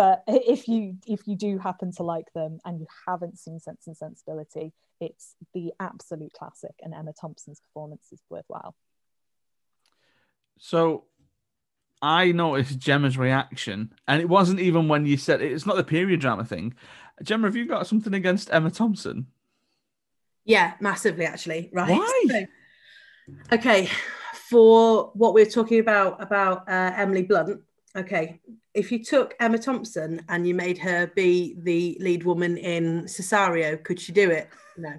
but 0.00 0.24
if 0.26 0.66
you 0.66 0.96
if 1.06 1.28
you 1.28 1.36
do 1.36 1.58
happen 1.58 1.92
to 1.92 2.02
like 2.02 2.32
them 2.32 2.58
and 2.64 2.80
you 2.80 2.86
haven't 3.06 3.38
seen 3.38 3.60
Sense 3.60 3.86
and 3.86 3.94
Sensibility, 3.94 4.72
it's 4.98 5.34
the 5.52 5.74
absolute 5.78 6.32
classic, 6.32 6.74
and 6.82 6.94
Emma 6.94 7.12
Thompson's 7.12 7.60
performance 7.60 8.06
is 8.10 8.22
worthwhile. 8.30 8.74
So 10.58 11.04
I 12.00 12.32
noticed 12.32 12.78
Gemma's 12.78 13.18
reaction, 13.18 13.92
and 14.08 14.22
it 14.22 14.28
wasn't 14.30 14.60
even 14.60 14.88
when 14.88 15.04
you 15.04 15.18
said 15.18 15.42
it's 15.42 15.66
not 15.66 15.76
the 15.76 15.84
period 15.84 16.20
drama 16.20 16.46
thing. 16.46 16.72
Gemma, 17.22 17.48
have 17.48 17.56
you 17.56 17.66
got 17.66 17.86
something 17.86 18.14
against 18.14 18.50
Emma 18.50 18.70
Thompson? 18.70 19.26
Yeah, 20.46 20.72
massively, 20.80 21.26
actually. 21.26 21.68
Right. 21.74 21.90
Why? 21.90 22.24
So, 22.26 22.46
okay, 23.52 23.90
for 24.48 25.10
what 25.12 25.34
we're 25.34 25.44
talking 25.44 25.78
about 25.78 26.22
about 26.22 26.66
uh, 26.70 26.92
Emily 26.96 27.24
Blunt. 27.24 27.60
Okay, 27.96 28.40
if 28.72 28.92
you 28.92 29.02
took 29.02 29.34
Emma 29.40 29.58
Thompson 29.58 30.24
and 30.28 30.46
you 30.46 30.54
made 30.54 30.78
her 30.78 31.08
be 31.08 31.56
the 31.62 31.96
lead 32.00 32.22
woman 32.22 32.56
in 32.56 33.04
Sicario, 33.04 33.82
could 33.82 34.00
she 34.00 34.12
do 34.12 34.30
it? 34.30 34.48
No, 34.76 34.92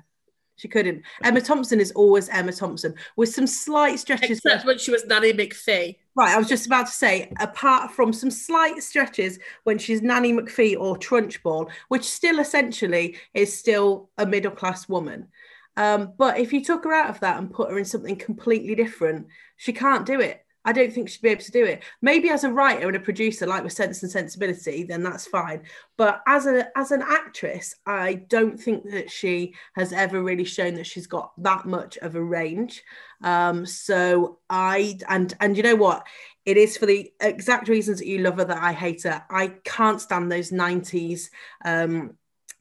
she 0.58 0.68
couldn't. 0.68 1.04
Emma 1.24 1.40
Thompson 1.40 1.80
is 1.80 1.94
always 1.94 2.28
Emma 2.28 2.52
Thompson 2.52 2.94
with 3.16 3.30
some 3.34 3.48
slight 3.48 3.98
stretches. 3.98 4.40
Except 4.40 4.66
when 4.66 4.78
she 4.78 4.92
was 4.92 5.06
Nanny 5.06 5.32
McPhee. 5.32 5.96
Right, 6.16 6.36
I 6.36 6.38
was 6.38 6.50
just 6.50 6.66
about 6.66 6.88
to 6.88 6.92
say, 6.92 7.32
apart 7.40 7.92
from 7.92 8.12
some 8.12 8.30
slight 8.30 8.84
stretches 8.84 9.40
when 9.64 9.78
she's 9.78 10.02
Nanny 10.02 10.34
McPhee 10.34 10.78
or 10.78 10.98
Trunchbull, 10.98 11.72
which 11.88 12.04
still 12.04 12.40
essentially 12.40 13.16
is 13.34 13.58
still 13.58 14.10
a 14.18 14.26
middle 14.26 14.52
class 14.52 14.90
woman. 14.90 15.30
Um, 15.78 16.12
but 16.18 16.38
if 16.38 16.52
you 16.52 16.62
took 16.62 16.84
her 16.84 16.94
out 16.94 17.10
of 17.10 17.22
that 17.22 17.38
and 17.38 17.54
put 17.54 17.72
her 17.72 17.78
in 17.78 17.86
something 17.86 18.18
completely 18.18 18.76
different, 18.76 19.28
she 19.56 19.72
can't 19.72 20.06
do 20.06 20.20
it. 20.20 20.44
I 20.64 20.74
don't 20.74 20.94
think 20.94 21.10
she'd 21.10 21.22
be 21.22 21.30
able 21.30 21.44
to 21.44 21.52
do 21.52 21.66
it. 21.66 21.84
Maybe 22.02 22.30
as 22.30 22.44
a 22.44 22.52
writer 22.52 22.88
and 22.88 22.96
a 22.96 23.00
producer, 23.00 23.48
like 23.48 23.64
with 23.64 23.74
Sense 23.74 24.04
and 24.04 24.12
Sensibility, 24.12 24.84
then 24.84 25.04
that's 25.04 25.26
fine. 25.26 25.64
But 25.98 26.22
as 26.28 26.46
a 26.46 26.68
as 26.78 26.92
an 26.92 27.02
actress, 27.02 27.76
I 27.86 28.14
don't 28.14 28.60
think 28.60 28.90
that 28.92 29.10
she 29.10 29.56
has 29.76 29.92
ever 29.92 30.22
really 30.22 30.44
shown 30.44 30.76
that 30.76 30.88
she's 30.88 31.08
got 31.08 31.32
that 31.44 31.66
much 31.66 31.98
of 31.98 32.16
a 32.16 32.24
range. 32.24 32.84
Um, 33.24 33.66
so 33.66 34.40
I 34.50 35.00
and 35.10 35.34
and 35.40 35.58
you 35.58 35.64
know 35.64 35.76
what? 35.76 36.06
It 36.46 36.58
is 36.58 36.78
for 36.78 36.86
the 36.86 37.12
exact 37.20 37.68
reasons 37.68 38.00
that 38.00 38.08
you 38.08 38.20
love 38.20 38.38
her 38.38 38.46
that 38.46 38.62
I 38.62 38.74
hate 38.74 39.04
her. 39.04 39.24
I 39.30 39.48
can't 39.64 40.02
stand 40.02 40.32
those 40.32 40.52
90s 40.52 41.30
um 41.66 42.16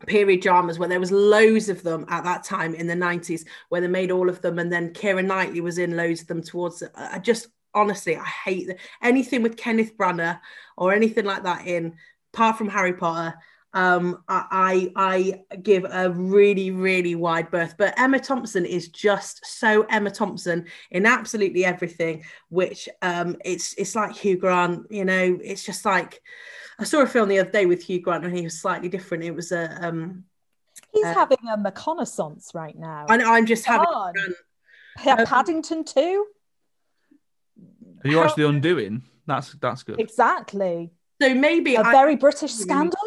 period 0.06 0.40
dramas 0.40 0.78
where 0.78 0.88
there 0.88 0.98
was 0.98 1.12
loads 1.12 1.68
of 1.68 1.82
them 1.82 2.06
at 2.08 2.24
that 2.24 2.42
time 2.42 2.74
in 2.74 2.86
the 2.86 2.94
90s 2.94 3.44
where 3.68 3.82
they 3.82 3.86
made 3.86 4.10
all 4.10 4.30
of 4.30 4.40
them 4.40 4.58
and 4.58 4.72
then 4.72 4.94
Keira 4.94 5.22
Knightley 5.22 5.60
was 5.60 5.76
in 5.76 5.94
loads 5.94 6.22
of 6.22 6.26
them 6.26 6.42
towards 6.42 6.82
I 6.94 7.18
just 7.18 7.48
honestly, 7.74 8.16
I 8.16 8.24
hate 8.24 8.66
the, 8.68 8.76
anything 9.02 9.42
with 9.42 9.56
Kenneth 9.56 9.96
Branagh 9.96 10.40
or 10.76 10.92
anything 10.92 11.24
like 11.24 11.44
that 11.44 11.66
in, 11.66 11.94
apart 12.32 12.56
from 12.58 12.68
Harry 12.68 12.92
Potter. 12.92 13.36
Um, 13.72 14.24
I, 14.28 14.90
I 14.96 15.40
I 15.52 15.56
give 15.62 15.86
a 15.88 16.10
really 16.10 16.72
really 16.72 17.14
wide 17.14 17.52
berth, 17.52 17.76
but 17.78 17.94
Emma 17.96 18.18
Thompson 18.18 18.66
is 18.66 18.88
just 18.88 19.46
so 19.46 19.82
Emma 19.82 20.10
Thompson 20.10 20.66
in 20.90 21.06
absolutely 21.06 21.64
everything. 21.64 22.24
Which 22.48 22.88
um, 23.00 23.36
it's 23.44 23.74
it's 23.74 23.94
like 23.94 24.16
Hugh 24.16 24.36
Grant, 24.36 24.86
you 24.90 25.04
know. 25.04 25.38
It's 25.42 25.64
just 25.64 25.84
like 25.84 26.20
I 26.80 26.84
saw 26.84 27.02
a 27.02 27.06
film 27.06 27.28
the 27.28 27.38
other 27.38 27.50
day 27.50 27.66
with 27.66 27.84
Hugh 27.84 28.00
Grant, 28.00 28.24
and 28.24 28.36
he 28.36 28.42
was 28.42 28.60
slightly 28.60 28.88
different. 28.88 29.22
It 29.22 29.36
was 29.36 29.52
a 29.52 29.86
um, 29.86 30.24
he's 30.92 31.04
uh, 31.04 31.14
having 31.14 31.38
a 31.48 31.56
reconnaissance 31.62 32.50
right 32.54 32.76
now. 32.76 33.06
I 33.08 33.18
know, 33.18 33.32
I'm 33.32 33.46
just 33.46 33.66
Come 33.66 33.86
having. 33.86 34.34
on. 35.16 35.26
Paddington 35.26 35.84
2. 35.84 36.26
Have 38.02 38.10
you 38.10 38.18
watched 38.18 38.36
The 38.36 38.48
Undoing? 38.48 39.02
That's 39.26 39.52
that's 39.54 39.82
good. 39.82 40.00
Exactly. 40.00 40.90
So 41.20 41.34
maybe 41.34 41.74
a 41.74 41.82
I, 41.82 41.92
very 41.92 42.16
British 42.16 42.52
scandal 42.52 42.98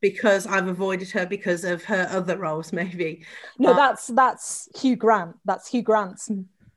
because 0.00 0.44
I've 0.46 0.66
avoided 0.66 1.08
her 1.10 1.24
because 1.24 1.64
of 1.64 1.84
her 1.84 2.08
other 2.10 2.36
roles. 2.36 2.72
Maybe 2.72 3.24
no, 3.58 3.70
uh, 3.70 3.76
that's 3.76 4.08
that's 4.08 4.68
Hugh 4.80 4.96
Grant. 4.96 5.36
That's 5.44 5.68
Hugh 5.68 5.82
Grant's 5.82 6.30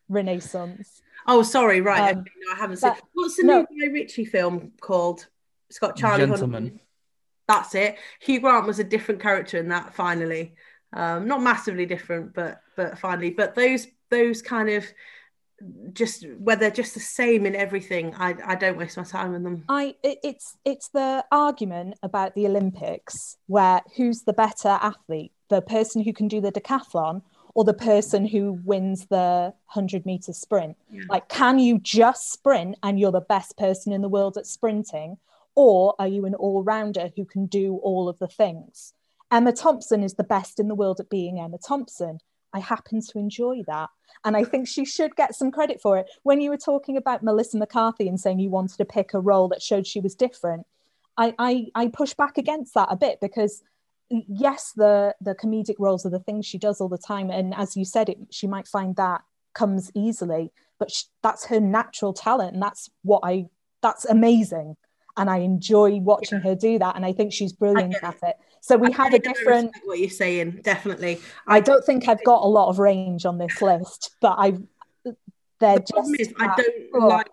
Renaissance. 0.07 1.01
Oh, 1.25 1.41
sorry, 1.41 1.81
right. 1.81 2.13
Um, 2.13 2.19
okay, 2.19 2.31
no, 2.45 2.53
I 2.53 2.57
haven't 2.57 2.77
seen. 2.77 2.93
What's 3.13 3.37
the 3.37 3.43
no, 3.43 3.65
new 3.69 3.87
Guy 3.87 3.91
Ritchie 3.91 4.25
film 4.25 4.71
called? 4.79 5.27
It's 5.69 5.79
got 5.79 5.97
Charlie 5.97 6.25
Gentleman. 6.25 6.79
That's 7.47 7.75
it. 7.75 7.97
Hugh 8.21 8.39
Grant 8.39 8.67
was 8.67 8.79
a 8.79 8.83
different 8.83 9.21
character 9.21 9.57
in 9.57 9.69
that. 9.69 9.93
Finally, 9.93 10.53
um, 10.93 11.27
not 11.27 11.41
massively 11.41 11.85
different, 11.85 12.33
but 12.33 12.61
but 12.75 12.99
finally, 12.99 13.31
but 13.31 13.55
those 13.55 13.87
those 14.09 14.41
kind 14.41 14.69
of 14.69 14.85
just 15.93 16.25
where 16.39 16.55
they're 16.55 16.69
just 16.69 16.93
the 16.93 16.99
same 16.99 17.45
in 17.45 17.55
everything 17.55 18.13
i 18.15 18.35
i 18.45 18.55
don't 18.55 18.77
waste 18.77 18.95
my 18.95 19.03
time 19.03 19.33
on 19.33 19.43
them. 19.43 19.63
I 19.67 19.95
it's 20.03 20.55
it's 20.65 20.89
the 20.89 21.25
argument 21.31 21.97
about 22.03 22.35
the 22.35 22.45
olympics 22.45 23.37
where 23.47 23.81
who's 23.95 24.21
the 24.21 24.33
better 24.33 24.77
athlete 24.81 25.31
the 25.49 25.61
person 25.61 26.03
who 26.03 26.13
can 26.13 26.27
do 26.27 26.41
the 26.41 26.51
decathlon 26.51 27.21
or 27.57 27.63
the 27.63 27.73
person 27.73 28.27
who 28.27 28.59
wins 28.65 29.07
the 29.07 29.51
100 29.73 30.05
meter 30.05 30.31
sprint? 30.31 30.77
Yeah. 30.91 31.01
like 31.09 31.27
can 31.27 31.57
you 31.57 31.79
just 31.79 32.31
sprint 32.31 32.75
and 32.83 32.99
you're 32.99 33.11
the 33.11 33.21
best 33.21 33.57
person 33.57 33.91
in 33.91 34.03
the 34.03 34.09
world 34.09 34.37
at 34.37 34.45
sprinting? 34.45 35.17
Or 35.55 35.95
are 35.97 36.07
you 36.07 36.25
an 36.25 36.35
all-rounder 36.35 37.09
who 37.15 37.25
can 37.25 37.47
do 37.47 37.77
all 37.77 38.09
of 38.09 38.19
the 38.19 38.27
things? 38.27 38.93
Emma 39.31 39.51
thompson 39.51 40.03
is 40.03 40.13
the 40.13 40.23
best 40.23 40.59
in 40.59 40.67
the 40.67 40.75
world 40.75 40.99
at 40.99 41.09
being 41.09 41.39
emma 41.39 41.57
thompson 41.57 42.19
i 42.53 42.59
happen 42.59 43.01
to 43.01 43.17
enjoy 43.17 43.61
that 43.67 43.89
and 44.25 44.35
I 44.35 44.43
think 44.43 44.67
she 44.67 44.83
should 44.83 45.15
get 45.15 45.35
some 45.35 45.51
credit 45.51 45.81
for 45.81 45.97
it. 45.97 46.09
When 46.23 46.41
you 46.41 46.49
were 46.49 46.57
talking 46.57 46.97
about 46.97 47.23
Melissa 47.23 47.57
McCarthy 47.57 48.07
and 48.07 48.19
saying 48.19 48.39
you 48.39 48.49
wanted 48.49 48.77
to 48.77 48.85
pick 48.85 49.13
a 49.13 49.19
role 49.19 49.47
that 49.49 49.61
showed 49.61 49.87
she 49.87 49.99
was 49.99 50.15
different, 50.15 50.65
I, 51.17 51.33
I, 51.39 51.67
I 51.75 51.87
push 51.87 52.13
back 52.13 52.37
against 52.37 52.73
that 52.73 52.89
a 52.91 52.95
bit 52.95 53.19
because 53.21 53.63
yes, 54.09 54.73
the 54.75 55.15
the 55.21 55.35
comedic 55.35 55.75
roles 55.79 56.05
are 56.05 56.09
the 56.09 56.19
things 56.19 56.45
she 56.45 56.57
does 56.57 56.79
all 56.79 56.89
the 56.89 56.97
time, 56.97 57.29
and 57.29 57.53
as 57.55 57.75
you 57.75 57.85
said, 57.85 58.09
it 58.09 58.17
she 58.29 58.47
might 58.47 58.67
find 58.67 58.95
that 58.95 59.21
comes 59.53 59.91
easily, 59.95 60.51
but 60.79 60.91
she, 60.91 61.05
that's 61.23 61.45
her 61.47 61.59
natural 61.59 62.13
talent, 62.13 62.53
and 62.53 62.61
that's 62.61 62.89
what 63.03 63.21
I 63.23 63.47
that's 63.81 64.05
amazing, 64.05 64.77
and 65.17 65.29
I 65.29 65.37
enjoy 65.37 65.99
watching 65.99 66.39
yeah. 66.39 66.49
her 66.49 66.55
do 66.55 66.79
that, 66.79 66.95
and 66.95 67.05
I 67.05 67.13
think 67.13 67.33
she's 67.33 67.53
brilliant 67.53 67.95
at 68.01 68.17
it. 68.23 68.37
So 68.67 68.75
we 68.75 68.89
I 68.89 68.95
have 68.97 69.13
a 69.13 69.19
different. 69.19 69.71
What 69.85 69.97
you're 69.97 70.09
saying, 70.09 70.59
definitely. 70.61 71.21
I 71.47 71.61
don't 71.61 71.85
think 71.85 72.09
I've 72.09 72.23
got 72.25 72.43
a 72.43 72.47
lot 72.47 72.67
of 72.67 72.79
range 72.79 73.25
on 73.25 73.37
this 73.37 73.61
list, 73.61 74.15
but 74.19 74.35
I. 74.37 74.57
They're 75.59 75.79
the 75.79 75.79
just. 75.79 76.19
Is, 76.19 76.33
I 76.37 76.47
don't 76.47 76.89
oh. 76.93 77.07
like 77.07 77.29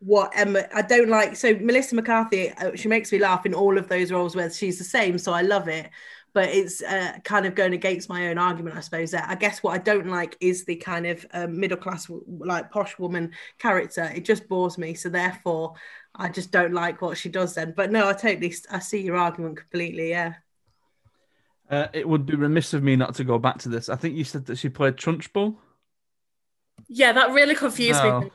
what 0.00 0.32
Emma. 0.34 0.64
I 0.74 0.82
don't 0.82 1.08
like. 1.08 1.36
So 1.36 1.54
Melissa 1.60 1.94
McCarthy, 1.94 2.50
uh, 2.50 2.74
she 2.74 2.88
makes 2.88 3.12
me 3.12 3.20
laugh 3.20 3.46
in 3.46 3.54
all 3.54 3.78
of 3.78 3.88
those 3.88 4.10
roles 4.10 4.34
where 4.34 4.50
she's 4.50 4.78
the 4.78 4.84
same. 4.84 5.16
So 5.16 5.32
I 5.32 5.42
love 5.42 5.68
it. 5.68 5.90
But 6.32 6.48
it's 6.48 6.82
uh, 6.82 7.18
kind 7.22 7.46
of 7.46 7.54
going 7.54 7.74
against 7.74 8.08
my 8.08 8.26
own 8.26 8.38
argument, 8.38 8.76
I 8.76 8.80
suppose. 8.80 9.12
That 9.12 9.30
I 9.30 9.36
guess 9.36 9.62
what 9.62 9.74
I 9.74 9.78
don't 9.78 10.08
like 10.08 10.36
is 10.40 10.64
the 10.64 10.74
kind 10.74 11.06
of 11.06 11.24
um, 11.32 11.60
middle 11.60 11.78
class, 11.78 12.10
like 12.26 12.72
posh 12.72 12.98
woman 12.98 13.30
character. 13.60 14.10
It 14.12 14.24
just 14.24 14.48
bores 14.48 14.76
me. 14.76 14.94
So 14.94 15.08
therefore, 15.08 15.74
I 16.16 16.30
just 16.30 16.50
don't 16.50 16.74
like 16.74 17.00
what 17.00 17.16
she 17.16 17.28
does 17.28 17.54
then. 17.54 17.74
But 17.76 17.92
no, 17.92 18.08
I 18.08 18.12
totally, 18.14 18.52
I 18.72 18.80
see 18.80 19.02
your 19.02 19.16
argument 19.16 19.58
completely. 19.58 20.10
Yeah. 20.10 20.34
Uh, 21.70 21.88
it 21.92 22.06
would 22.08 22.26
be 22.26 22.34
remiss 22.34 22.74
of 22.74 22.82
me 22.82 22.94
not 22.96 23.14
to 23.16 23.24
go 23.24 23.38
back 23.38 23.58
to 23.58 23.68
this. 23.68 23.88
I 23.88 23.96
think 23.96 24.16
you 24.16 24.24
said 24.24 24.46
that 24.46 24.58
she 24.58 24.68
played 24.68 24.96
Trunchbull. 24.96 25.56
Yeah, 26.88 27.12
that 27.12 27.30
really 27.32 27.54
confused 27.54 28.02
No. 28.02 28.20
me. 28.20 28.30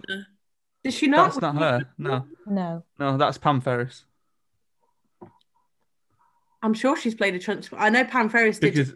Did 0.84 0.94
she 0.94 1.08
not? 1.08 1.26
That's 1.34 1.42
not 1.42 1.56
her. 1.56 1.90
No, 1.98 2.26
No. 2.48 2.84
no, 2.98 3.18
that's 3.18 3.38
Pam 3.38 3.62
Ferris. 3.62 4.06
I'm 6.62 6.74
sure 6.74 6.98
she's 6.98 7.16
played 7.16 7.36
a 7.36 7.40
Trunchbull. 7.40 7.78
I 7.80 7.90
know 7.90 8.04
Pam 8.04 8.30
Ferris 8.30 8.60
did. 8.60 8.74
Because 8.74 8.96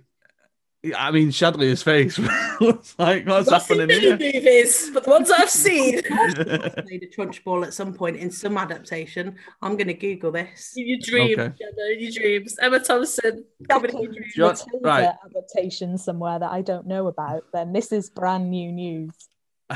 I 0.97 1.11
mean, 1.11 1.29
Shadley's 1.29 1.81
face 1.81 2.17
was 2.59 2.93
like, 2.99 3.25
what's 3.25 3.47
I've 3.49 3.61
seen 3.63 3.79
happening 3.79 3.87
many 4.17 4.31
here? 4.31 4.33
movies, 4.41 4.89
but 4.93 5.05
the 5.05 5.11
ones 5.11 5.31
I've 5.31 5.49
seen, 5.49 6.01
played 6.03 7.03
a 7.03 7.07
Trunchbull 7.07 7.65
at 7.65 7.73
some 7.73 7.93
point 7.93 8.17
in 8.17 8.29
some 8.29 8.57
adaptation. 8.57 9.37
I'm 9.61 9.77
going 9.77 9.87
to 9.87 9.93
Google 9.93 10.31
this. 10.33 10.73
in 10.75 10.85
your 10.89 10.99
dreams, 11.01 11.39
Okay. 11.39 11.53
Gemma, 11.57 11.91
in 11.93 11.99
your 12.01 12.11
dreams. 12.11 12.57
Emma 12.61 12.79
Thompson, 12.81 13.45
comedy 13.69 13.95
in 13.95 14.03
your 14.03 14.11
dreams. 14.11 14.33
John- 14.35 14.49
Matilda 14.73 14.79
right. 14.83 15.15
adaptation 15.25 15.97
somewhere 15.97 16.39
that 16.39 16.51
I 16.51 16.61
don't 16.61 16.85
know 16.85 17.07
about, 17.07 17.43
then 17.53 17.71
this 17.71 17.93
is 17.93 18.09
brand 18.09 18.51
new 18.51 18.69
news. 18.71 19.13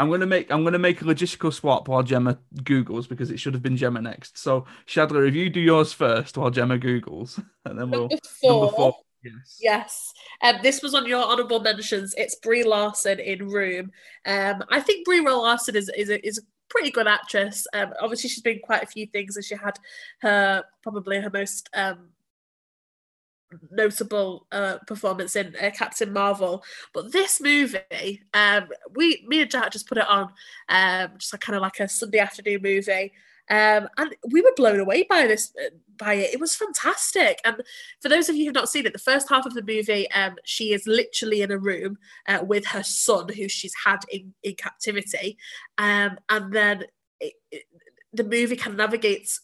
I'm 0.00 0.10
gonna 0.10 0.26
make 0.26 0.50
I'm 0.50 0.64
gonna 0.64 0.78
make 0.78 1.02
a 1.02 1.04
logistical 1.04 1.52
swap 1.52 1.88
while 1.88 2.02
Gemma 2.02 2.38
Googles 2.62 3.08
because 3.08 3.30
it 3.30 3.38
should 3.38 3.54
have 3.54 3.62
been 3.62 3.76
Gemma 3.76 4.00
next. 4.00 4.38
So 4.38 4.64
Shadler, 4.86 5.28
if 5.28 5.34
you 5.34 5.50
do 5.50 5.60
yours 5.60 5.92
first 5.92 6.38
while 6.38 6.50
Gemma 6.50 6.78
Googles, 6.78 7.42
and 7.64 7.78
then 7.78 7.90
we'll 7.90 8.08
Number 8.08 8.16
four. 8.40 8.62
number 8.66 8.76
four. 8.76 8.96
Yes. 9.22 9.58
Yes. 9.60 10.12
Um, 10.42 10.56
this 10.62 10.82
was 10.82 10.94
on 10.94 11.06
your 11.06 11.22
honourable 11.24 11.60
mentions. 11.60 12.14
It's 12.16 12.36
Brie 12.36 12.62
Larson 12.62 13.18
in 13.18 13.48
Room. 13.48 13.90
Um, 14.24 14.62
I 14.70 14.80
think 14.80 15.04
Brie 15.04 15.20
Larson 15.20 15.76
is 15.76 15.90
is 15.96 16.08
a, 16.08 16.24
is 16.26 16.38
a 16.38 16.42
pretty 16.68 16.90
good 16.90 17.08
actress. 17.08 17.66
Um, 17.74 17.92
obviously, 18.00 18.30
she's 18.30 18.42
been 18.42 18.60
quite 18.62 18.82
a 18.82 18.86
few 18.86 19.06
things, 19.06 19.36
and 19.36 19.44
she 19.44 19.56
had 19.56 19.78
her 20.20 20.64
probably 20.82 21.20
her 21.20 21.30
most 21.30 21.68
um, 21.74 22.10
notable 23.70 24.46
uh, 24.52 24.78
performance 24.86 25.34
in 25.34 25.54
uh, 25.60 25.70
Captain 25.70 26.12
Marvel. 26.12 26.62
But 26.94 27.12
this 27.12 27.40
movie, 27.40 28.22
um, 28.34 28.68
we 28.94 29.24
me 29.26 29.42
and 29.42 29.50
Jack 29.50 29.72
just 29.72 29.88
put 29.88 29.98
it 29.98 30.08
on, 30.08 30.32
um, 30.68 31.10
just 31.18 31.32
like, 31.32 31.40
kind 31.40 31.56
of 31.56 31.62
like 31.62 31.80
a 31.80 31.88
Sunday 31.88 32.18
afternoon 32.18 32.60
movie. 32.62 33.12
Um, 33.50 33.88
and 33.96 34.14
we 34.30 34.42
were 34.42 34.52
blown 34.56 34.80
away 34.80 35.04
by 35.08 35.26
this, 35.26 35.52
by 35.96 36.14
it. 36.14 36.34
It 36.34 36.40
was 36.40 36.54
fantastic. 36.54 37.40
And 37.44 37.62
for 38.00 38.08
those 38.08 38.28
of 38.28 38.36
you 38.36 38.44
who've 38.44 38.54
not 38.54 38.68
seen 38.68 38.86
it, 38.86 38.92
the 38.92 38.98
first 38.98 39.28
half 39.28 39.46
of 39.46 39.54
the 39.54 39.62
movie, 39.62 40.10
um, 40.12 40.36
she 40.44 40.72
is 40.72 40.86
literally 40.86 41.42
in 41.42 41.50
a 41.50 41.58
room 41.58 41.98
uh, 42.26 42.40
with 42.46 42.66
her 42.66 42.82
son, 42.82 43.28
who 43.28 43.48
she's 43.48 43.74
had 43.84 44.00
in, 44.10 44.34
in 44.42 44.54
captivity, 44.54 45.38
um, 45.78 46.18
and 46.28 46.52
then 46.52 46.84
it, 47.20 47.34
it, 47.50 47.64
the 48.12 48.24
movie 48.24 48.56
kind 48.56 48.72
of 48.72 48.78
navigates 48.78 49.40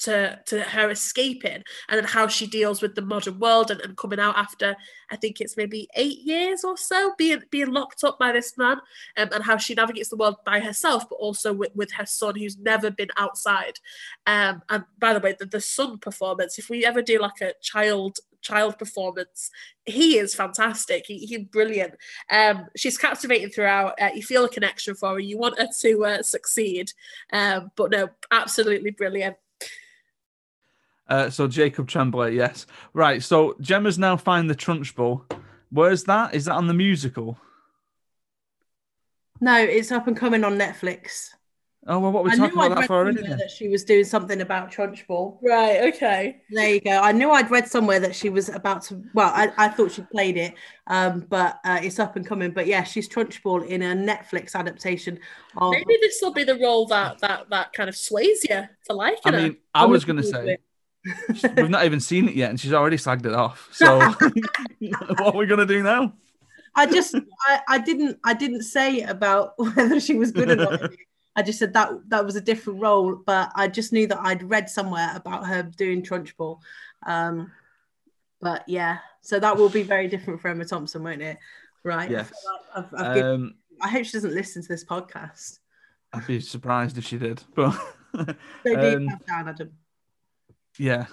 to 0.00 0.38
to 0.46 0.62
her 0.62 0.90
escaping 0.90 1.62
and 1.88 1.98
then 1.98 2.04
how 2.04 2.26
she 2.26 2.46
deals 2.46 2.80
with 2.80 2.94
the 2.94 3.02
modern 3.02 3.38
world 3.38 3.70
and, 3.70 3.80
and 3.82 3.96
coming 3.96 4.18
out 4.18 4.36
after 4.36 4.74
I 5.10 5.16
think 5.16 5.40
it's 5.40 5.56
maybe 5.56 5.88
eight 5.94 6.20
years 6.20 6.64
or 6.64 6.76
so 6.76 7.12
being 7.18 7.42
being 7.50 7.72
locked 7.72 8.02
up 8.02 8.18
by 8.18 8.32
this 8.32 8.56
man 8.56 8.78
um, 9.16 9.28
and 9.32 9.44
how 9.44 9.58
she 9.58 9.74
navigates 9.74 10.08
the 10.08 10.16
world 10.16 10.36
by 10.44 10.60
herself 10.60 11.08
but 11.08 11.16
also 11.16 11.52
with, 11.52 11.74
with 11.74 11.92
her 11.92 12.06
son 12.06 12.34
who's 12.36 12.58
never 12.58 12.90
been 12.90 13.10
outside. 13.16 13.78
Um, 14.26 14.62
and 14.68 14.84
by 14.98 15.12
the 15.12 15.20
way 15.20 15.36
the, 15.38 15.46
the 15.46 15.60
son 15.60 15.98
performance 15.98 16.58
if 16.58 16.70
we 16.70 16.84
ever 16.84 17.02
do 17.02 17.18
like 17.18 17.40
a 17.42 17.52
child 17.62 18.16
child 18.40 18.78
performance 18.78 19.50
he 19.86 20.18
is 20.18 20.34
fantastic. 20.34 21.04
He, 21.06 21.18
he's 21.26 21.44
brilliant. 21.46 21.94
Um, 22.30 22.66
she's 22.76 22.96
captivating 22.96 23.50
throughout. 23.50 24.00
Uh, 24.00 24.10
you 24.14 24.22
feel 24.22 24.44
a 24.44 24.48
connection 24.48 24.94
for 24.94 25.10
her. 25.10 25.18
You 25.18 25.36
want 25.36 25.58
her 25.58 25.68
to 25.80 26.04
uh, 26.04 26.22
succeed. 26.22 26.92
Um, 27.32 27.72
but 27.76 27.90
no 27.90 28.08
absolutely 28.30 28.92
brilliant 28.92 29.36
Uh, 31.10 31.28
so 31.28 31.48
Jacob 31.48 31.88
Tremblay, 31.88 32.34
yes. 32.36 32.66
Right. 32.94 33.22
So 33.22 33.56
Gemma's 33.60 33.98
now 33.98 34.16
find 34.16 34.48
the 34.48 34.54
Trunchbull. 34.54 35.22
Where's 35.70 36.04
that? 36.04 36.34
Is 36.34 36.44
that 36.46 36.54
on 36.54 36.68
the 36.68 36.74
musical? 36.74 37.36
No, 39.40 39.56
it's 39.56 39.90
up 39.90 40.06
and 40.06 40.16
coming 40.16 40.44
on 40.44 40.58
Netflix. 40.58 41.30
Oh 41.86 41.98
well, 41.98 42.12
what 42.12 42.24
we 42.24 42.30
I 42.30 42.36
talking 42.36 42.56
knew 42.56 42.62
about 42.66 42.72
I'd 42.72 42.76
that 42.76 42.80
read 42.80 42.86
for 42.88 42.96
already? 42.96 43.16
somewhere 43.16 43.30
then? 43.30 43.38
that 43.38 43.50
she 43.50 43.68
was 43.68 43.84
doing 43.84 44.04
something 44.04 44.42
about 44.42 44.70
Trunchbull. 44.70 45.38
right 45.42 45.92
okay 45.94 46.42
There 46.50 46.74
you 46.74 46.80
go. 46.80 46.90
I 47.00 47.10
knew 47.12 47.30
I'd 47.30 47.50
read 47.50 47.66
somewhere 47.68 47.98
that 48.00 48.14
she 48.14 48.28
was 48.28 48.50
about 48.50 48.82
to. 48.82 49.02
Well, 49.14 49.32
I, 49.34 49.50
I 49.56 49.68
thought 49.68 49.92
she 49.92 50.02
played 50.02 50.36
it, 50.36 50.54
um, 50.88 51.26
but 51.30 51.58
uh, 51.64 51.80
it's 51.82 51.98
up 51.98 52.16
and 52.16 52.26
coming. 52.26 52.50
But 52.50 52.66
yeah, 52.66 52.84
she's 52.84 53.08
Trunchbull 53.08 53.66
in 53.66 53.80
a 53.80 53.94
Netflix 53.96 54.54
adaptation 54.54 55.18
of. 55.56 55.72
Maybe 55.72 55.96
this 56.02 56.18
will 56.20 56.34
be 56.34 56.44
the 56.44 56.58
role 56.58 56.84
that 56.88 57.18
that 57.20 57.48
that 57.48 57.72
kind 57.72 57.88
of 57.88 57.96
sways 57.96 58.44
you 58.44 58.62
to 58.84 58.92
like 58.92 59.16
I 59.24 59.30
it. 59.30 59.42
mean, 59.42 59.56
I 59.74 59.86
was 59.86 60.04
gonna 60.04 60.20
to 60.22 60.28
say 60.28 60.52
it. 60.52 60.60
we've 61.56 61.70
not 61.70 61.84
even 61.84 62.00
seen 62.00 62.28
it 62.28 62.34
yet, 62.34 62.50
and 62.50 62.60
she's 62.60 62.72
already 62.72 62.96
slagged 62.96 63.26
it 63.26 63.34
off. 63.34 63.68
So 63.72 63.98
what 64.78 65.34
are 65.34 65.36
we 65.38 65.46
gonna 65.46 65.66
do 65.66 65.82
now? 65.82 66.12
I 66.74 66.86
just, 66.86 67.16
I, 67.48 67.60
I 67.68 67.78
didn't, 67.78 68.18
I 68.22 68.32
didn't 68.34 68.62
say 68.62 69.00
about 69.02 69.54
whether 69.58 69.98
she 69.98 70.14
was 70.14 70.30
good 70.30 70.50
or 70.50 70.56
not. 70.56 70.90
I 71.34 71.42
just 71.42 71.58
said 71.58 71.72
that 71.74 71.90
that 72.08 72.24
was 72.24 72.36
a 72.36 72.40
different 72.40 72.80
role, 72.80 73.16
but 73.16 73.50
I 73.56 73.66
just 73.68 73.92
knew 73.92 74.06
that 74.06 74.18
I'd 74.20 74.42
read 74.48 74.68
somewhere 74.70 75.10
about 75.14 75.46
her 75.46 75.62
doing 75.62 76.02
Trunchbull. 76.02 76.60
Um, 77.06 77.50
but 78.40 78.64
yeah, 78.68 78.98
so 79.20 79.38
that 79.40 79.56
will 79.56 79.68
be 79.68 79.82
very 79.82 80.06
different 80.08 80.40
for 80.40 80.48
Emma 80.48 80.64
Thompson, 80.64 81.02
won't 81.02 81.22
it? 81.22 81.38
Right. 81.82 82.10
Yes. 82.10 82.30
I've, 82.76 82.86
I've 82.96 83.14
given- 83.14 83.30
Um, 83.32 83.54
I 83.80 83.88
hope 83.88 84.04
she 84.04 84.12
doesn't 84.12 84.34
listen 84.34 84.60
to 84.62 84.68
this 84.68 84.84
podcast. 84.84 85.58
I'd 86.12 86.26
be 86.26 86.40
surprised 86.40 86.98
if 86.98 87.06
she 87.06 87.16
did, 87.18 87.42
but 87.54 87.72
So 88.14 88.24
do 88.64 88.74
Um, 88.76 89.08
calm 89.08 89.20
down, 89.26 89.48
Adam. 89.48 89.70
Yeah, 90.80 91.06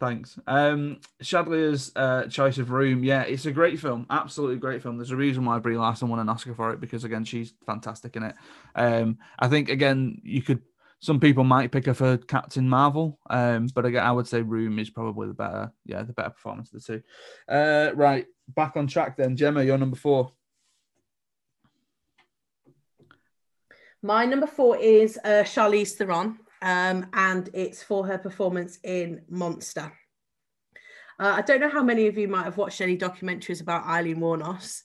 thanks. 0.00 0.36
Um, 0.48 0.98
Shadley's 1.22 1.92
uh, 1.94 2.26
choice 2.26 2.58
of 2.58 2.72
room, 2.72 3.04
yeah, 3.04 3.22
it's 3.22 3.46
a 3.46 3.52
great 3.52 3.78
film, 3.78 4.04
absolutely 4.10 4.56
great 4.56 4.82
film. 4.82 4.98
There's 4.98 5.12
a 5.12 5.16
reason 5.16 5.44
why 5.44 5.60
Brie 5.60 5.78
Larson 5.78 6.08
won 6.08 6.18
an 6.18 6.28
Oscar 6.28 6.54
for 6.54 6.72
it 6.72 6.80
because 6.80 7.04
again, 7.04 7.24
she's 7.24 7.54
fantastic 7.64 8.16
in 8.16 8.24
it. 8.24 8.34
Um, 8.74 9.18
I 9.38 9.48
think 9.48 9.68
again, 9.68 10.20
you 10.24 10.42
could. 10.42 10.60
Some 10.98 11.18
people 11.18 11.42
might 11.42 11.72
pick 11.72 11.86
her 11.86 11.94
for 11.94 12.16
Captain 12.16 12.68
Marvel, 12.68 13.18
um, 13.28 13.68
but 13.74 13.84
again, 13.84 14.04
I 14.04 14.12
would 14.12 14.28
say 14.28 14.40
Room 14.40 14.78
is 14.78 14.90
probably 14.90 15.28
the 15.28 15.34
better, 15.34 15.72
yeah, 15.84 16.02
the 16.02 16.12
better 16.12 16.30
performance 16.30 16.72
of 16.72 16.80
the 16.80 16.92
two. 16.92 17.02
Uh, 17.52 17.90
right, 17.94 18.26
back 18.48 18.76
on 18.76 18.86
track 18.86 19.16
then. 19.16 19.36
Gemma, 19.36 19.64
you're 19.64 19.78
number 19.78 19.96
four. 19.96 20.32
My 24.00 24.26
number 24.26 24.48
four 24.48 24.76
is 24.78 25.18
uh, 25.24 25.44
Charlize 25.44 25.92
Theron, 25.92 26.38
um, 26.62 27.06
and 27.12 27.50
it's 27.52 27.82
for 27.82 28.06
her 28.06 28.18
performance 28.18 28.78
in 28.84 29.20
Monster. 29.28 29.92
Uh, 31.18 31.34
I 31.36 31.42
don't 31.42 31.60
know 31.60 31.68
how 31.68 31.82
many 31.82 32.06
of 32.06 32.16
you 32.16 32.28
might 32.28 32.44
have 32.44 32.56
watched 32.56 32.80
any 32.80 32.96
documentaries 32.96 33.60
about 33.60 33.84
Aileen 33.84 34.18
Wuornos, 34.18 34.82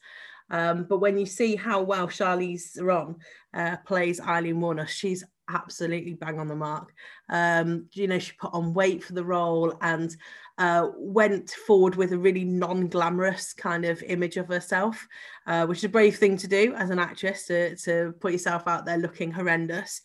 um, 0.49 0.85
but 0.89 0.99
when 0.99 1.17
you 1.17 1.25
see 1.25 1.55
how 1.55 1.81
well 1.81 2.07
Charlize 2.07 2.71
Theron 2.71 3.15
uh, 3.53 3.77
plays 3.85 4.19
Aileen 4.19 4.59
Wuornos, 4.59 4.89
she's 4.89 5.23
absolutely 5.49 6.13
bang 6.13 6.39
on 6.39 6.47
the 6.47 6.55
mark. 6.55 6.93
Um, 7.29 7.87
you 7.93 8.07
know, 8.07 8.19
she 8.19 8.33
put 8.33 8.53
on 8.53 8.73
weight 8.73 9.03
for 9.03 9.13
the 9.13 9.23
role 9.23 9.77
and 9.81 10.15
uh, 10.57 10.89
went 10.97 11.51
forward 11.51 11.95
with 11.95 12.11
a 12.11 12.17
really 12.17 12.43
non-glamorous 12.43 13.53
kind 13.53 13.85
of 13.85 14.03
image 14.03 14.37
of 14.37 14.47
herself, 14.47 15.07
uh, 15.45 15.65
which 15.65 15.79
is 15.79 15.83
a 15.85 15.89
brave 15.89 16.17
thing 16.17 16.37
to 16.37 16.47
do 16.47 16.73
as 16.75 16.89
an 16.89 16.99
actress 16.99 17.45
to, 17.45 17.75
to 17.77 18.13
put 18.19 18.33
yourself 18.33 18.67
out 18.67 18.85
there 18.85 18.97
looking 18.97 19.31
horrendous. 19.31 20.01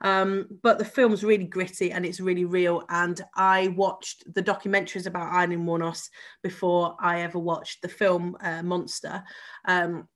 Um, 0.00 0.46
but 0.62 0.78
the 0.78 0.84
film's 0.84 1.24
really 1.24 1.44
gritty 1.44 1.92
and 1.92 2.04
it's 2.04 2.20
really 2.20 2.44
real. 2.44 2.84
And 2.88 3.20
I 3.34 3.68
watched 3.68 4.32
the 4.34 4.42
documentaries 4.42 5.06
about 5.06 5.32
Aileen 5.32 5.64
Wuornos 5.64 6.08
before 6.42 6.96
I 7.00 7.20
ever 7.20 7.38
watched 7.38 7.82
the 7.82 7.88
film 7.88 8.36
uh, 8.40 8.62
Monster. 8.62 9.22
Um, 9.64 10.08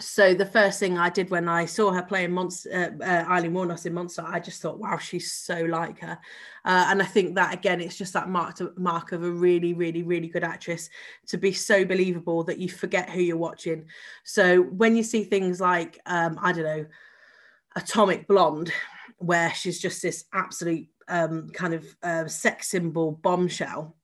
so 0.00 0.32
the 0.32 0.46
first 0.46 0.78
thing 0.78 0.96
I 0.96 1.10
did 1.10 1.30
when 1.30 1.48
I 1.48 1.64
saw 1.64 1.90
her 1.92 2.02
playing 2.02 2.32
Monster, 2.32 2.96
uh, 3.00 3.04
uh, 3.04 3.24
Aileen 3.28 3.52
Wuornos 3.52 3.86
in 3.86 3.94
Monster, 3.94 4.24
I 4.24 4.38
just 4.38 4.62
thought, 4.62 4.78
wow, 4.78 4.98
she's 4.98 5.32
so 5.32 5.62
like 5.62 5.98
her. 6.00 6.18
Uh, 6.64 6.86
and 6.88 7.02
I 7.02 7.04
think 7.04 7.34
that 7.34 7.52
again, 7.52 7.80
it's 7.80 7.96
just 7.96 8.12
that 8.12 8.28
mark 8.28 8.56
to, 8.56 8.72
mark 8.76 9.12
of 9.12 9.24
a 9.24 9.30
really, 9.30 9.74
really, 9.74 10.02
really 10.02 10.28
good 10.28 10.44
actress 10.44 10.88
to 11.26 11.36
be 11.36 11.52
so 11.52 11.84
believable 11.84 12.44
that 12.44 12.58
you 12.58 12.68
forget 12.68 13.10
who 13.10 13.20
you're 13.20 13.36
watching. 13.36 13.86
So 14.24 14.62
when 14.62 14.96
you 14.96 15.02
see 15.02 15.24
things 15.24 15.60
like, 15.60 15.98
um, 16.06 16.38
I 16.40 16.52
don't 16.52 16.64
know, 16.64 16.86
Atomic 17.76 18.26
Blonde, 18.28 18.72
where 19.18 19.52
she's 19.54 19.80
just 19.80 20.02
this 20.02 20.24
absolute 20.32 20.88
um, 21.08 21.50
kind 21.50 21.74
of 21.74 21.84
uh, 22.02 22.26
sex 22.26 22.68
symbol 22.68 23.12
bombshell. 23.12 23.96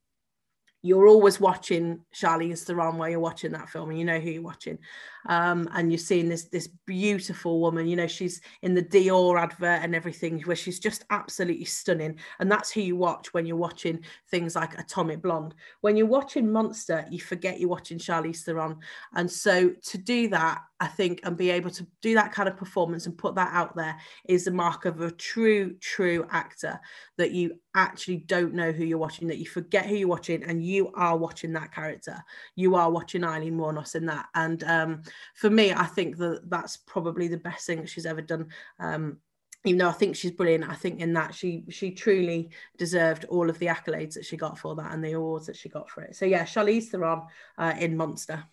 You're 0.82 1.08
always 1.08 1.40
watching 1.40 2.00
Charlize 2.14 2.64
Theron 2.64 2.98
while 2.98 3.08
you're 3.08 3.20
watching 3.20 3.52
that 3.52 3.70
film, 3.70 3.90
and 3.90 3.98
you 3.98 4.04
know 4.04 4.20
who 4.20 4.30
you're 4.30 4.42
watching. 4.42 4.78
Um, 5.26 5.68
and 5.72 5.90
you're 5.90 5.98
seeing 5.98 6.28
this 6.28 6.44
this 6.44 6.68
beautiful 6.86 7.60
woman. 7.60 7.86
You 7.86 7.96
know 7.96 8.06
she's 8.06 8.40
in 8.62 8.74
the 8.74 8.82
Dior 8.82 9.40
advert 9.40 9.82
and 9.82 9.94
everything, 9.94 10.40
where 10.42 10.56
she's 10.56 10.78
just 10.78 11.04
absolutely 11.10 11.64
stunning. 11.64 12.18
And 12.40 12.50
that's 12.50 12.70
who 12.70 12.80
you 12.80 12.96
watch 12.96 13.32
when 13.32 13.46
you're 13.46 13.56
watching 13.56 14.00
things 14.30 14.56
like 14.56 14.78
Atomic 14.78 15.22
Blonde. 15.22 15.54
When 15.80 15.96
you're 15.96 16.06
watching 16.06 16.50
Monster, 16.50 17.06
you 17.10 17.20
forget 17.20 17.60
you're 17.60 17.68
watching 17.68 17.98
Charlize 17.98 18.42
Theron. 18.42 18.76
And 19.14 19.30
so 19.30 19.70
to 19.70 19.98
do 19.98 20.28
that, 20.28 20.62
I 20.80 20.88
think, 20.88 21.20
and 21.24 21.36
be 21.36 21.50
able 21.50 21.70
to 21.70 21.86
do 22.02 22.14
that 22.14 22.32
kind 22.32 22.48
of 22.48 22.56
performance 22.56 23.06
and 23.06 23.16
put 23.16 23.34
that 23.36 23.52
out 23.52 23.74
there 23.76 23.96
is 24.28 24.44
the 24.44 24.50
mark 24.50 24.84
of 24.84 25.00
a 25.00 25.10
true, 25.10 25.76
true 25.80 26.26
actor 26.30 26.78
that 27.16 27.30
you 27.30 27.58
actually 27.74 28.18
don't 28.18 28.54
know 28.54 28.72
who 28.72 28.84
you're 28.84 28.98
watching, 28.98 29.28
that 29.28 29.38
you 29.38 29.46
forget 29.46 29.86
who 29.86 29.94
you're 29.94 30.08
watching, 30.08 30.42
and 30.42 30.64
you 30.64 30.90
are 30.94 31.16
watching 31.16 31.52
that 31.52 31.72
character. 31.72 32.22
You 32.56 32.74
are 32.74 32.90
watching 32.90 33.24
Aileen 33.24 33.56
Wuornos 33.56 33.94
in 33.94 34.06
that. 34.06 34.26
And 34.34 34.62
um, 34.64 35.02
for 35.34 35.50
me, 35.50 35.72
I 35.72 35.86
think 35.86 36.16
that 36.18 36.48
that's 36.50 36.76
probably 36.76 37.28
the 37.28 37.36
best 37.36 37.66
thing 37.66 37.80
that 37.80 37.88
she's 37.88 38.06
ever 38.06 38.22
done. 38.22 38.48
Um, 38.78 39.18
even 39.64 39.78
though 39.78 39.88
I 39.88 39.92
think 39.92 40.14
she's 40.14 40.30
brilliant, 40.30 40.68
I 40.68 40.74
think 40.74 41.00
in 41.00 41.14
that 41.14 41.34
she 41.34 41.64
she 41.70 41.90
truly 41.90 42.50
deserved 42.76 43.24
all 43.26 43.48
of 43.48 43.58
the 43.58 43.66
accolades 43.66 44.14
that 44.14 44.26
she 44.26 44.36
got 44.36 44.58
for 44.58 44.74
that 44.76 44.92
and 44.92 45.02
the 45.02 45.12
awards 45.12 45.46
that 45.46 45.56
she 45.56 45.68
got 45.68 45.88
for 45.88 46.02
it. 46.02 46.14
So 46.14 46.26
yeah, 46.26 46.44
Charlize 46.44 46.88
Theron 46.88 47.22
uh, 47.56 47.74
in 47.78 47.96
Monster. 47.96 48.44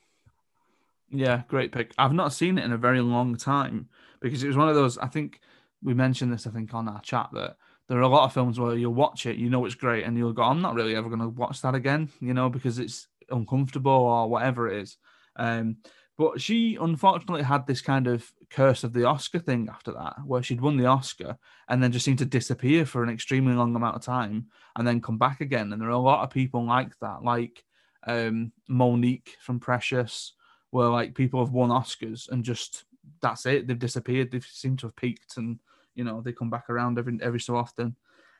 Yeah, 1.10 1.41
great 1.50 1.74
pick. 1.74 1.93
I've 1.97 2.13
not 2.13 2.32
seen 2.32 2.58
it 2.58 2.63
in 2.63 2.71
a 2.71 2.78
very 2.78 3.02
long 3.02 3.36
time 3.36 3.89
because 4.21 4.43
it 4.43 4.47
was 4.47 4.56
one 4.56 4.69
of 4.69 4.76
those. 4.76 4.97
I 4.97 5.08
think 5.08 5.41
we 5.84 5.93
mentioned 5.93 6.32
this. 6.32 6.47
I 6.47 6.52
think 6.52 6.74
on 6.74 6.88
our 6.88 7.02
chat 7.02 7.30
that 7.34 7.58
there 7.89 7.97
are 7.97 8.04
a 8.04 8.08
lot 8.08 8.24
of 8.24 8.34
films 8.34 8.58
where 8.58 8.78
you'll 8.78 8.93
watch 8.93 9.26
it, 9.26 9.36
you 9.36 9.50
know 9.50 9.65
it's 9.65 9.76
great, 9.76 10.06
and 10.06 10.17
you'll 10.17 10.32
go, 10.32 10.43
"I'm 10.43 10.62
not 10.62 10.76
really 10.76 10.95
ever 10.95 11.10
going 11.10 11.19
to 11.19 11.28
watch 11.28 11.62
that 11.62 11.76
again," 11.76 12.10
you 12.21 12.34
know, 12.34 12.50
because 12.50 12.80
it's 12.80 13.08
uncomfortable 13.30 13.91
or 13.91 14.30
whatever 14.30 14.69
it 14.69 14.82
is. 14.82 14.97
Um, 15.36 15.78
but 16.21 16.39
she 16.39 16.77
unfortunately 16.79 17.41
had 17.41 17.65
this 17.65 17.81
kind 17.81 18.05
of 18.05 18.31
curse 18.51 18.84
of 18.84 18.93
the 18.93 19.05
Oscar 19.05 19.39
thing 19.39 19.67
after 19.71 19.91
that, 19.91 20.17
where 20.23 20.43
she'd 20.43 20.62
won 20.62 20.77
the 20.77 20.86
Oscar 20.86 21.36
and 21.67 21.81
then 21.81 21.91
just 21.91 22.05
seemed 22.05 22.19
to 22.19 22.25
disappear 22.25 22.86
for 22.86 23.01
an 23.01 23.10
extremely 23.10 23.53
long 23.53 23.75
amount 23.75 23.95
of 23.95 24.03
time 24.03 24.45
and 24.75 24.88
then 24.88 25.01
come 25.01 25.17
back 25.17 25.41
again. 25.41 25.73
And 25.73 25.81
there 25.81 25.89
are 25.89 25.93
a 25.93 25.97
lot 25.97 26.23
of 26.23 26.29
people 26.29 26.63
like 26.63 26.91
that, 26.99 27.23
like 27.23 27.63
um, 28.05 28.51
Mo'Nique 28.69 29.29
from 29.39 29.60
Precious, 29.60 30.34
where 30.69 30.89
like 30.89 31.15
people 31.15 31.43
have 31.43 31.53
won 31.53 31.71
Oscars 31.71 32.29
and 32.29 32.43
just 32.43 32.84
that's 33.19 33.47
it. 33.47 33.65
They've 33.65 33.79
disappeared. 33.79 34.29
They 34.29 34.41
seem 34.41 34.77
to 34.77 34.86
have 34.86 34.95
peaked, 34.95 35.38
and 35.38 35.57
you 35.95 36.03
know 36.03 36.21
they 36.21 36.34
come 36.34 36.51
back 36.51 36.69
around 36.69 36.99
every 36.99 37.17
every 37.23 37.39
so 37.39 37.55
often. 37.55 37.95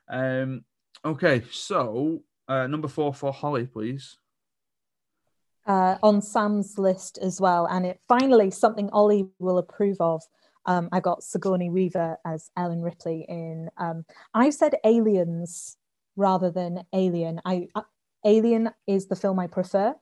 Um, 0.08 0.66
okay, 1.04 1.42
so 1.50 2.22
uh, 2.48 2.68
number 2.68 2.88
four 2.88 3.12
for 3.12 3.34
Holly, 3.34 3.66
please. 3.66 4.20
Uh, 5.68 5.96
on 6.02 6.22
Sam's 6.22 6.80
list 6.80 7.20
as 7.20 7.40
well, 7.40 7.68
and 7.68 7.86
it 7.86 8.00
finally 8.08 8.50
something 8.50 8.90
Ollie 8.90 9.28
will 9.38 9.60
approve 9.60 9.98
of. 10.00 10.24
Um, 10.66 10.90
I 10.92 11.00
got 11.00 11.24
Sigourney 11.24 11.70
Weaver 11.70 12.18
as 12.26 12.50
Ellen 12.58 12.82
Ripley 12.82 13.26
in. 13.28 13.70
Um, 13.78 14.06
I've 14.34 14.54
said 14.54 14.76
Aliens 14.84 15.78
rather 16.16 16.52
than 16.52 16.84
Alien. 16.94 17.42
I, 17.46 17.68
uh, 17.76 17.82
Alien 18.26 18.72
is 18.88 19.08
the 19.08 19.16
film 19.16 19.40
I 19.40 19.48
prefer, 19.48 19.96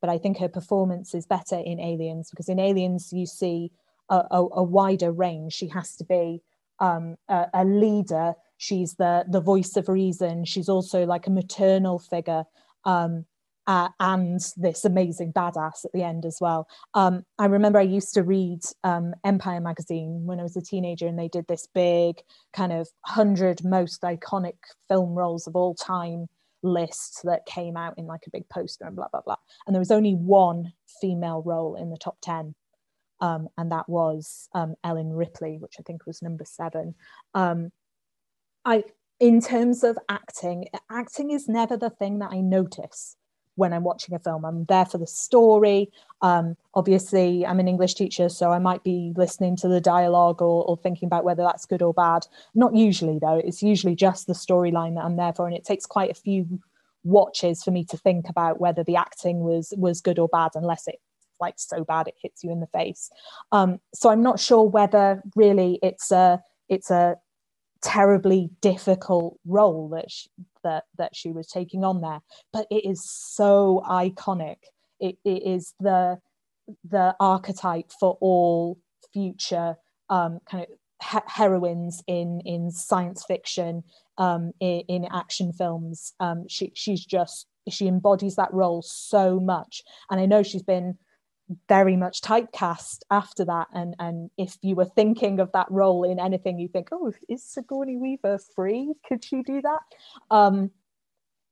but 0.00 0.10
I 0.10 0.18
think 0.18 0.38
her 0.38 0.48
performance 0.48 1.14
is 1.14 1.26
better 1.26 1.56
in 1.56 1.80
Aliens 1.80 2.30
because 2.30 2.48
in 2.48 2.58
Aliens 2.58 3.12
you 3.12 3.26
see 3.26 3.72
a, 4.08 4.24
a, 4.30 4.46
a 4.56 4.62
wider 4.62 5.12
range. 5.12 5.52
She 5.52 5.68
has 5.68 5.96
to 5.96 6.04
be 6.04 6.42
um, 6.80 7.16
a, 7.28 7.46
a, 7.52 7.64
leader. 7.64 8.34
She's 8.56 8.94
the 8.94 9.24
the 9.28 9.40
voice 9.40 9.76
of 9.76 9.88
reason. 9.88 10.44
She's 10.44 10.68
also 10.68 11.04
like 11.04 11.26
a 11.26 11.30
maternal 11.30 11.98
figure. 11.98 12.44
Um, 12.84 13.26
uh, 13.68 13.90
and 14.00 14.40
this 14.56 14.86
amazing 14.86 15.30
badass 15.30 15.84
at 15.84 15.92
the 15.92 16.02
end 16.02 16.24
as 16.24 16.38
well. 16.40 16.66
Um, 16.94 17.24
I 17.38 17.44
remember 17.44 17.78
I 17.78 17.82
used 17.82 18.14
to 18.14 18.22
read 18.22 18.60
um, 18.82 19.12
Empire 19.24 19.60
magazine 19.60 20.22
when 20.24 20.40
I 20.40 20.42
was 20.42 20.56
a 20.56 20.62
teenager, 20.62 21.06
and 21.06 21.18
they 21.18 21.28
did 21.28 21.46
this 21.46 21.68
big 21.74 22.16
kind 22.54 22.72
of 22.72 22.88
hundred 23.04 23.62
most 23.62 24.00
iconic 24.02 24.56
film 24.88 25.10
roles 25.10 25.46
of 25.46 25.54
all 25.54 25.74
time 25.74 26.28
list 26.62 27.20
that 27.24 27.44
came 27.44 27.76
out 27.76 27.94
in 27.98 28.06
like 28.06 28.22
a 28.26 28.30
big 28.30 28.48
poster 28.48 28.86
and 28.86 28.96
blah 28.96 29.08
blah 29.12 29.20
blah. 29.20 29.36
And 29.66 29.74
there 29.74 29.80
was 29.80 29.90
only 29.90 30.14
one 30.14 30.72
female 31.02 31.42
role 31.44 31.76
in 31.76 31.90
the 31.90 31.98
top 31.98 32.16
ten, 32.22 32.54
um, 33.20 33.48
and 33.58 33.70
that 33.70 33.86
was 33.86 34.48
um, 34.54 34.76
Ellen 34.82 35.12
Ripley, 35.12 35.58
which 35.58 35.74
I 35.78 35.82
think 35.82 36.06
was 36.06 36.22
number 36.22 36.46
seven. 36.46 36.94
Um, 37.34 37.70
I, 38.64 38.84
in 39.20 39.42
terms 39.42 39.84
of 39.84 39.98
acting, 40.08 40.68
acting 40.90 41.32
is 41.32 41.48
never 41.48 41.76
the 41.76 41.90
thing 41.90 42.20
that 42.20 42.30
I 42.32 42.40
notice 42.40 43.14
when 43.58 43.72
I'm 43.72 43.82
watching 43.82 44.14
a 44.14 44.18
film. 44.18 44.44
I'm 44.44 44.64
there 44.66 44.86
for 44.86 44.98
the 44.98 45.06
story. 45.06 45.90
Um, 46.22 46.56
obviously, 46.74 47.44
I'm 47.44 47.60
an 47.60 47.68
English 47.68 47.94
teacher, 47.94 48.28
so 48.28 48.52
I 48.52 48.58
might 48.58 48.84
be 48.84 49.12
listening 49.16 49.56
to 49.56 49.68
the 49.68 49.80
dialogue 49.80 50.40
or, 50.40 50.64
or, 50.64 50.76
thinking 50.76 51.06
about 51.06 51.24
whether 51.24 51.42
that's 51.42 51.66
good 51.66 51.82
or 51.82 51.92
bad. 51.92 52.26
Not 52.54 52.74
usually, 52.74 53.18
though. 53.18 53.40
It's 53.44 53.62
usually 53.62 53.96
just 53.96 54.26
the 54.26 54.32
storyline 54.32 54.94
that 54.94 55.04
I'm 55.04 55.16
there 55.16 55.32
for, 55.32 55.46
and 55.46 55.56
it 55.56 55.64
takes 55.64 55.86
quite 55.86 56.10
a 56.10 56.14
few 56.14 56.60
watches 57.04 57.62
for 57.62 57.70
me 57.70 57.84
to 57.86 57.96
think 57.96 58.28
about 58.28 58.60
whether 58.60 58.84
the 58.84 58.96
acting 58.96 59.40
was 59.40 59.72
was 59.76 60.00
good 60.00 60.18
or 60.18 60.28
bad, 60.28 60.52
unless 60.54 60.86
it 60.86 61.00
like 61.40 61.54
so 61.56 61.84
bad 61.84 62.08
it 62.08 62.14
hits 62.22 62.44
you 62.44 62.50
in 62.50 62.60
the 62.60 62.66
face. 62.68 63.10
Um, 63.52 63.80
so 63.94 64.10
I'm 64.10 64.22
not 64.22 64.40
sure 64.40 64.62
whether 64.62 65.22
really 65.34 65.78
it's 65.82 66.10
a 66.10 66.40
it's 66.68 66.90
a 66.90 67.16
terribly 67.80 68.50
difficult 68.60 69.38
role 69.46 69.88
that 69.90 70.10
she, 70.10 70.28
that 70.68 70.84
that 70.98 71.16
she 71.16 71.32
was 71.32 71.48
taking 71.48 71.82
on 71.82 72.00
there, 72.00 72.20
but 72.52 72.66
it 72.70 72.84
is 72.84 73.08
so 73.08 73.82
iconic. 73.88 74.56
It, 75.00 75.16
it 75.24 75.42
is 75.42 75.74
the 75.80 76.18
the 76.84 77.14
archetype 77.18 77.90
for 77.98 78.18
all 78.20 78.78
future 79.12 79.76
um, 80.10 80.38
kind 80.50 80.64
of 80.64 80.70
he- 81.10 81.32
heroines 81.32 82.02
in 82.06 82.40
in 82.44 82.70
science 82.70 83.24
fiction, 83.24 83.82
um, 84.18 84.52
in, 84.60 84.80
in, 84.88 85.04
action 85.06 85.52
films. 85.52 86.12
Um, 86.20 86.46
she 86.48 86.72
she's 86.74 87.04
just 87.04 87.46
she 87.68 87.86
embodies 87.86 88.36
that 88.36 88.52
role 88.52 88.82
so 88.82 89.40
much, 89.40 89.82
and 90.10 90.20
I 90.20 90.26
know 90.26 90.42
she's 90.42 90.62
been 90.62 90.98
very 91.68 91.96
much 91.96 92.20
typecast 92.20 93.00
after 93.10 93.44
that. 93.46 93.68
And 93.72 93.94
and 93.98 94.30
if 94.36 94.56
you 94.62 94.74
were 94.74 94.84
thinking 94.84 95.40
of 95.40 95.52
that 95.52 95.70
role 95.70 96.04
in 96.04 96.18
anything, 96.18 96.58
you 96.58 96.68
think, 96.68 96.88
oh, 96.92 97.12
is 97.28 97.44
Sigourney 97.44 97.96
Weaver 97.96 98.38
free? 98.54 98.92
Could 99.06 99.24
she 99.24 99.42
do 99.42 99.62
that? 99.62 99.80
Um, 100.30 100.70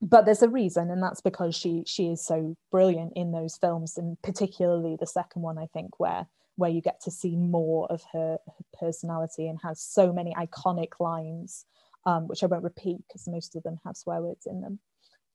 but 0.02 0.26
there's 0.26 0.42
a 0.42 0.48
reason, 0.48 0.90
and 0.90 1.02
that's 1.02 1.22
because 1.22 1.54
she 1.54 1.82
she 1.86 2.08
is 2.08 2.24
so 2.24 2.56
brilliant 2.70 3.14
in 3.16 3.32
those 3.32 3.56
films, 3.56 3.96
and 3.96 4.20
particularly 4.22 4.96
the 4.98 5.06
second 5.06 5.42
one, 5.42 5.58
I 5.58 5.66
think, 5.72 5.98
where 5.98 6.26
where 6.56 6.70
you 6.70 6.80
get 6.80 7.00
to 7.02 7.10
see 7.10 7.36
more 7.36 7.86
of 7.90 8.02
her, 8.12 8.38
her 8.46 8.64
personality 8.78 9.46
and 9.46 9.58
has 9.62 9.80
so 9.80 10.10
many 10.10 10.34
iconic 10.34 10.98
lines, 10.98 11.66
um, 12.06 12.26
which 12.28 12.42
I 12.42 12.46
won't 12.46 12.64
repeat 12.64 12.98
because 13.06 13.28
most 13.28 13.54
of 13.56 13.62
them 13.62 13.78
have 13.84 13.96
swear 13.96 14.22
words 14.22 14.46
in 14.46 14.62
them. 14.62 14.78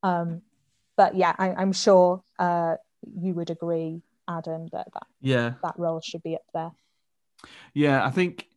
Um, 0.02 0.42
but 0.98 1.16
yeah, 1.16 1.36
I, 1.38 1.62
am 1.62 1.74
sure 1.74 2.24
uh, 2.40 2.76
you 3.20 3.36
would 3.36 3.52
agree 3.52 4.02
Adam 4.38 4.68
that 4.72 4.88
that 4.94 5.08
yeah 5.22 5.54
that 5.64 5.78
role 5.78 6.02
should 6.02 6.24
be 6.24 6.36
up 6.36 6.46
there. 6.54 6.72
Yeah, 7.74 8.06
I 8.06 8.12
think 8.12 8.48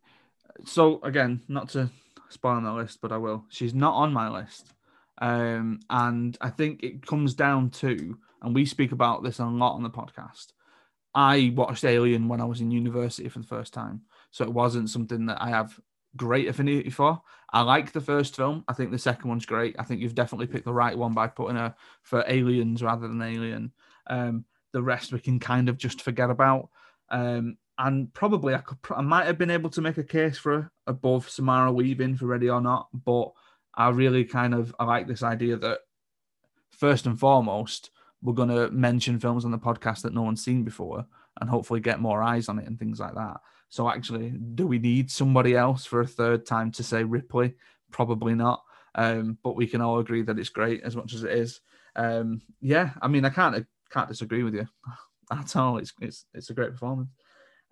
so. 0.65 1.01
Again, 1.03 1.43
not 1.49 1.71
to 1.71 1.91
spoil 2.29 2.61
my 2.61 2.73
list, 2.73 3.01
but 3.01 3.13
I 3.13 3.17
will. 3.19 3.45
She's 3.49 3.75
not 3.75 3.95
on 3.95 4.13
my 4.13 4.29
list, 4.29 4.73
um, 5.19 5.81
and 5.91 6.37
I 6.41 6.51
think 6.51 6.83
it 6.83 7.07
comes 7.07 7.35
down 7.35 7.71
to, 7.71 8.19
and 8.43 8.55
we 8.55 8.67
speak 8.67 8.93
about 8.93 9.23
this 9.23 9.39
a 9.39 9.47
lot 9.47 9.75
on 9.75 9.83
the 9.83 9.91
podcast. 9.91 10.53
I 11.15 11.53
watched 11.55 11.85
Alien 11.85 12.29
when 12.29 12.41
I 12.41 12.45
was 12.45 12.61
in 12.61 12.71
university 12.71 13.29
for 13.29 13.39
the 13.39 13.47
first 13.47 13.73
time, 13.73 14.03
so 14.31 14.45
it 14.45 14.53
wasn't 14.53 14.91
something 14.91 15.27
that 15.27 15.41
I 15.41 15.51
have 15.51 15.79
great 16.17 16.49
affinity 16.49 16.91
for. 16.91 17.21
I 17.53 17.63
like 17.63 17.93
the 17.93 18.01
first 18.01 18.37
film. 18.37 18.65
I 18.67 18.73
think 18.73 18.91
the 18.91 18.99
second 18.99 19.29
one's 19.29 19.47
great. 19.47 19.77
I 19.79 19.85
think 19.85 20.01
you've 20.01 20.15
definitely 20.15 20.47
picked 20.47 20.65
the 20.65 20.73
right 20.73 20.97
one 20.97 21.13
by 21.13 21.29
putting 21.29 21.57
her 21.57 21.75
for 22.03 22.25
Aliens 22.27 22.83
rather 22.83 23.07
than 23.07 23.23
Alien. 23.23 23.73
Um, 24.09 24.45
the 24.75 24.83
rest 24.83 25.13
we 25.13 25.21
can 25.21 25.39
kind 25.39 25.71
of 25.71 25.79
just 25.79 26.03
forget 26.03 26.29
about. 26.29 26.69
Um, 27.09 27.57
and 27.79 28.13
probably 28.13 28.55
I 28.55 28.59
could, 28.59 28.79
I 28.95 29.03
might 29.03 29.27
have 29.27 29.39
been 29.39 29.51
able 29.51 29.71
to 29.71 29.81
make 29.81 29.97
a 29.99 30.05
case 30.05 30.37
for 30.37 30.71
above 30.87 31.31
Samara 31.31 31.73
Weaving 31.73 32.17
for 32.17 32.27
Ready 32.27 32.51
or 32.51 32.61
Not, 32.61 32.89
but 32.93 33.33
I 33.75 33.89
really 33.91 34.25
kind 34.25 34.53
of 34.53 34.75
I 34.79 34.85
like 34.85 35.07
this 35.07 35.23
idea 35.23 35.57
that 35.57 35.79
first 36.71 37.07
and 37.07 37.19
foremost 37.19 37.91
we're 38.21 38.35
going 38.35 38.49
to 38.49 38.71
mention 38.71 39.21
films 39.21 39.45
on 39.45 39.51
the 39.53 39.59
podcast 39.59 40.03
that 40.03 40.15
no 40.15 40.23
one's 40.23 40.45
seen 40.45 40.65
before 40.65 41.07
and 41.41 41.49
hopefully 41.49 41.81
get 41.81 42.01
more 42.01 42.23
eyes 42.23 42.49
on 42.49 42.59
it 42.59 42.67
and 42.67 42.79
things 42.79 42.99
like 42.99 43.15
that. 43.15 43.37
So 43.69 43.89
actually, 43.89 44.31
do 44.31 44.67
we 44.67 44.79
need 44.79 45.11
somebody 45.11 45.55
else 45.55 45.85
for 45.85 46.01
a 46.01 46.07
third 46.07 46.47
time 46.47 46.73
to 46.73 46.83
say 46.83 47.05
Ripley? 47.05 47.55
Probably 47.91 48.35
not. 48.35 48.63
Um, 48.95 49.39
but 49.43 49.57
we 49.57 49.67
can 49.67 49.81
all 49.81 49.99
agree 49.99 50.23
that 50.23 50.39
it's 50.39 50.49
great 50.49 50.83
as 50.83 50.97
much 50.97 51.13
as 51.13 51.25
it 51.25 51.33
is. 51.33 51.61
Um, 51.97 52.41
yeah, 52.61 52.91
I 53.03 53.09
mean, 53.09 53.25
I 53.25 53.31
can't 53.31 53.67
can't 53.95 54.09
disagree 54.09 54.43
with 54.43 54.55
you 54.55 54.67
at 55.33 55.57
all. 55.57 55.79
It's 55.79 55.93
it's 56.01 56.27
it's 56.35 56.51
a 56.51 56.55
great 56.55 56.73
performance. 56.73 57.11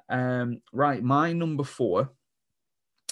Um, 0.09 0.61
right, 0.73 1.03
my 1.03 1.33
number 1.33 1.65
four 1.65 2.11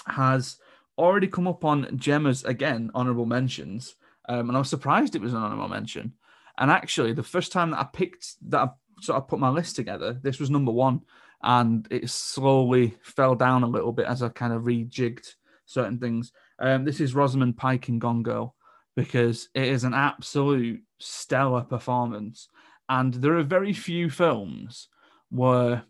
has 0.07 0.57
already 0.97 1.27
come 1.27 1.49
up 1.49 1.65
on 1.65 1.99
Gemma's 1.99 2.45
again 2.45 2.91
honorable 2.95 3.27
mentions, 3.27 3.97
um, 4.29 4.49
and 4.49 4.57
I 4.57 4.61
was 4.61 4.71
surprised 4.71 5.15
it 5.15 5.23
was 5.23 5.35
an 5.35 5.43
honorable 5.43 5.69
mention. 5.69 6.15
And 6.59 6.71
actually, 6.71 7.13
the 7.13 7.23
first 7.23 7.53
time 7.53 7.71
that 7.71 7.81
I 7.81 7.85
picked 7.85 8.35
that 8.51 8.61
I 8.61 8.69
sort 9.01 9.17
of 9.17 9.29
put 9.29 9.39
my 9.39 9.49
list 9.49 9.77
together, 9.77 10.19
this 10.23 10.39
was 10.39 10.51
number 10.51 10.73
one, 10.73 11.01
and 11.43 11.87
it 11.91 12.09
slowly 12.11 12.97
fell 13.03 13.35
down 13.35 13.63
a 13.63 13.69
little 13.69 13.93
bit 13.93 14.07
as 14.07 14.23
I 14.23 14.29
kind 14.29 14.53
of 14.53 14.63
rejigged 14.63 15.35
certain 15.67 15.99
things. 15.99 16.33
Um, 16.59 16.85
this 16.85 17.01
is 17.01 17.15
Rosamund 17.15 17.57
Pike 17.57 17.89
in 17.89 17.99
Gone 17.99 18.23
Girl 18.23 18.55
because 18.97 19.49
it 19.55 19.65
is 19.65 19.85
an 19.85 19.95
absolute 19.95 20.83
stellar 20.99 21.63
performance. 21.63 22.49
And 22.91 23.15
there 23.15 23.39
are 23.39 23.45
very 23.45 23.73
few 23.73 24.11
films 24.11 24.89
where, 25.31 25.85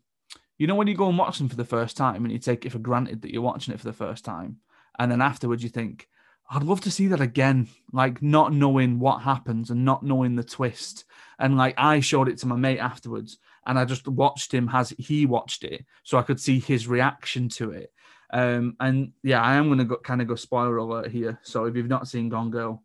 you 0.59 0.67
know, 0.67 0.75
when 0.75 0.87
you 0.87 0.95
go 0.95 1.09
and 1.09 1.17
watch 1.17 1.39
them 1.39 1.49
for 1.49 1.57
the 1.57 1.65
first 1.65 1.97
time 1.97 2.23
and 2.25 2.31
you 2.31 2.39
take 2.39 2.67
it 2.67 2.73
for 2.73 2.79
granted 2.79 3.23
that 3.23 3.33
you're 3.33 3.41
watching 3.41 3.73
it 3.73 3.81
for 3.81 3.87
the 3.87 3.93
first 3.95 4.23
time, 4.23 4.59
and 4.99 5.11
then 5.11 5.23
afterwards 5.23 5.63
you 5.63 5.71
think, 5.71 6.09
I'd 6.53 6.63
love 6.63 6.83
to 6.83 6.91
see 6.91 7.07
that 7.07 7.21
again, 7.23 7.69
like 7.91 8.21
not 8.21 8.53
knowing 8.53 8.99
what 8.99 9.23
happens 9.23 9.71
and 9.71 9.83
not 9.83 10.03
knowing 10.03 10.37
the 10.37 10.45
twist. 10.45 11.05
And 11.39 11.57
like 11.57 11.75
I 11.79 12.01
showed 12.01 12.29
it 12.29 12.37
to 12.39 12.47
my 12.49 12.57
mate 12.57 12.81
afterwards, 12.81 13.39
and 13.67 13.79
I 13.79 13.87
just 13.87 14.07
watched 14.07 14.53
him 14.53 14.69
as 14.71 14.91
he 14.99 15.25
watched 15.25 15.65
it, 15.65 15.87
so 16.03 16.19
I 16.19 16.23
could 16.23 16.41
see 16.41 16.61
his 16.61 16.87
reaction 16.87 17.49
to 17.51 17.71
it. 17.71 17.95
Um, 18.33 18.77
and 18.79 19.13
yeah, 19.23 19.41
I 19.41 19.55
am 19.55 19.69
going 19.69 19.89
to 19.89 19.97
kind 19.99 20.21
of 20.21 20.29
go 20.29 20.35
spoiler 20.35 20.77
alert 20.77 21.11
here. 21.11 21.39
So 21.45 21.65
if 21.65 21.77
you've 21.77 21.89
not 21.89 22.09
seen 22.09 22.29
Gone 22.29 22.51
Girl, 22.51 22.83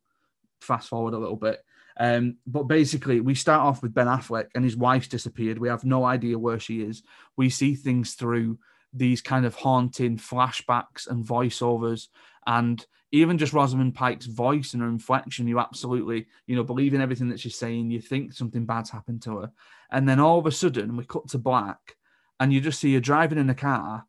fast 0.61 0.87
forward 0.87 1.15
a 1.15 1.17
little 1.17 1.35
bit. 1.35 1.64
Um, 1.97 2.37
but 2.45 2.63
basically, 2.63 3.21
we 3.21 3.35
start 3.35 3.61
off 3.61 3.81
with 3.81 3.93
Ben 3.93 4.07
Affleck 4.07 4.47
and 4.53 4.63
his 4.63 4.75
wife's 4.75 5.07
disappeared. 5.07 5.57
We 5.57 5.69
have 5.69 5.85
no 5.85 6.03
idea 6.03 6.37
where 6.37 6.59
she 6.59 6.81
is. 6.81 7.03
We 7.37 7.49
see 7.49 7.75
things 7.75 8.13
through 8.13 8.59
these 8.93 9.21
kind 9.21 9.45
of 9.45 9.55
haunting 9.55 10.17
flashbacks 10.17 11.07
and 11.07 11.25
voiceovers, 11.25 12.07
and 12.47 12.85
even 13.11 13.37
just 13.37 13.53
Rosamund 13.53 13.95
Pike's 13.95 14.25
voice 14.25 14.73
and 14.73 14.81
her 14.81 14.89
inflection. 14.89 15.47
You 15.47 15.59
absolutely, 15.59 16.27
you 16.47 16.55
know, 16.55 16.63
believe 16.63 16.93
in 16.93 17.01
everything 17.01 17.29
that 17.29 17.39
she's 17.39 17.57
saying. 17.57 17.91
You 17.91 18.01
think 18.01 18.33
something 18.33 18.65
bad's 18.65 18.89
happened 18.89 19.21
to 19.23 19.39
her, 19.39 19.51
and 19.91 20.07
then 20.07 20.19
all 20.19 20.39
of 20.39 20.45
a 20.45 20.51
sudden, 20.51 20.97
we 20.97 21.05
cut 21.05 21.29
to 21.29 21.37
black, 21.37 21.95
and 22.39 22.51
you 22.51 22.59
just 22.59 22.79
see 22.79 22.93
her 22.93 22.99
driving 22.99 23.37
in 23.37 23.49
a 23.49 23.55
car, 23.55 24.05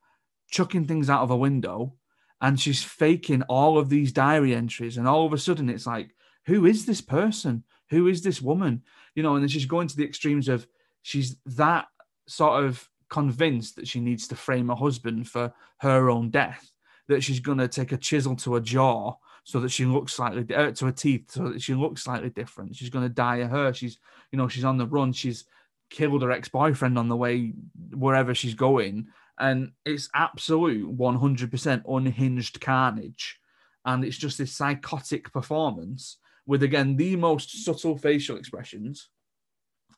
chucking 0.51 0.87
things 0.87 1.09
out 1.09 1.23
of 1.23 1.31
a 1.31 1.37
window, 1.37 1.95
and 2.41 2.61
she's 2.61 2.83
faking 2.83 3.43
all 3.43 3.79
of 3.79 3.89
these 3.89 4.13
diary 4.13 4.55
entries. 4.55 4.97
And 4.97 5.07
all 5.07 5.25
of 5.25 5.33
a 5.33 5.39
sudden, 5.39 5.71
it's 5.71 5.87
like, 5.87 6.11
who 6.47 6.67
is 6.67 6.87
this 6.87 7.01
person? 7.01 7.65
Who 7.91 8.09
is 8.09 8.23
this 8.23 8.43
woman? 8.43 8.83
You 9.15 9.23
know, 9.23 9.35
and 9.35 9.43
then 9.43 9.49
she's 9.49 9.67
going 9.67 9.89
to 9.89 9.97
the 9.97 10.05
extremes 10.05 10.49
of 10.49 10.67
she's 11.03 11.37
that 11.47 11.87
sort 12.27 12.65
of 12.65 12.89
convinced 13.09 13.77
that 13.77 13.89
she 13.89 14.01
needs 14.01 14.27
to 14.29 14.37
frame 14.37 14.69
her 14.69 14.75
husband 14.75 15.29
for 15.29 15.53
her 15.79 16.11
own 16.11 16.31
death, 16.31 16.73
that 17.09 17.23
she's 17.23 17.41
going 17.41 17.59
to 17.59 17.69
take 17.69 17.93
a 17.93 17.97
chisel 17.97 18.37
to 18.37 18.55
her 18.55 18.61
jaw 18.61 19.15
so 19.45 19.61
that 19.61 19.71
she 19.71 19.85
looks 19.85 20.13
slightly 20.13 20.55
uh, 20.55 20.73
to 20.73 20.87
her 20.87 20.93
teeth 20.93 21.31
so 21.31 21.49
that 21.49 21.63
she 21.63 21.75
looks 21.75 22.03
slightly 22.03 22.31
different. 22.31 22.75
She's 22.75 22.91
going 22.91 23.05
to 23.05 23.15
dye 23.15 23.39
her 23.39 23.49
hair. 23.49 23.75
She's, 23.75 23.99
you 24.33 24.39
know, 24.39 24.49
she's 24.49 24.65
on 24.65 24.77
the 24.77 24.87
run. 24.87 25.13
She's 25.13 25.45
killed 25.89 26.23
her 26.23 26.33
ex-boyfriend 26.33 26.99
on 26.99 27.09
the 27.09 27.17
way 27.17 27.53
wherever 27.95 28.35
she's 28.35 28.55
going. 28.55 29.07
And 29.39 29.71
it's 29.85 30.09
absolute 30.15 30.97
100% 30.99 31.83
unhinged 31.89 32.61
carnage. 32.61 33.39
And 33.85 34.05
it's 34.05 34.19
just 34.19 34.39
this 34.39 34.53
psychotic 34.53 35.33
performance 35.33 36.17
with 36.47 36.63
again 36.63 36.97
the 36.97 37.17
most 37.17 37.65
subtle 37.65 37.99
facial 37.99 38.37
expressions 38.37 39.09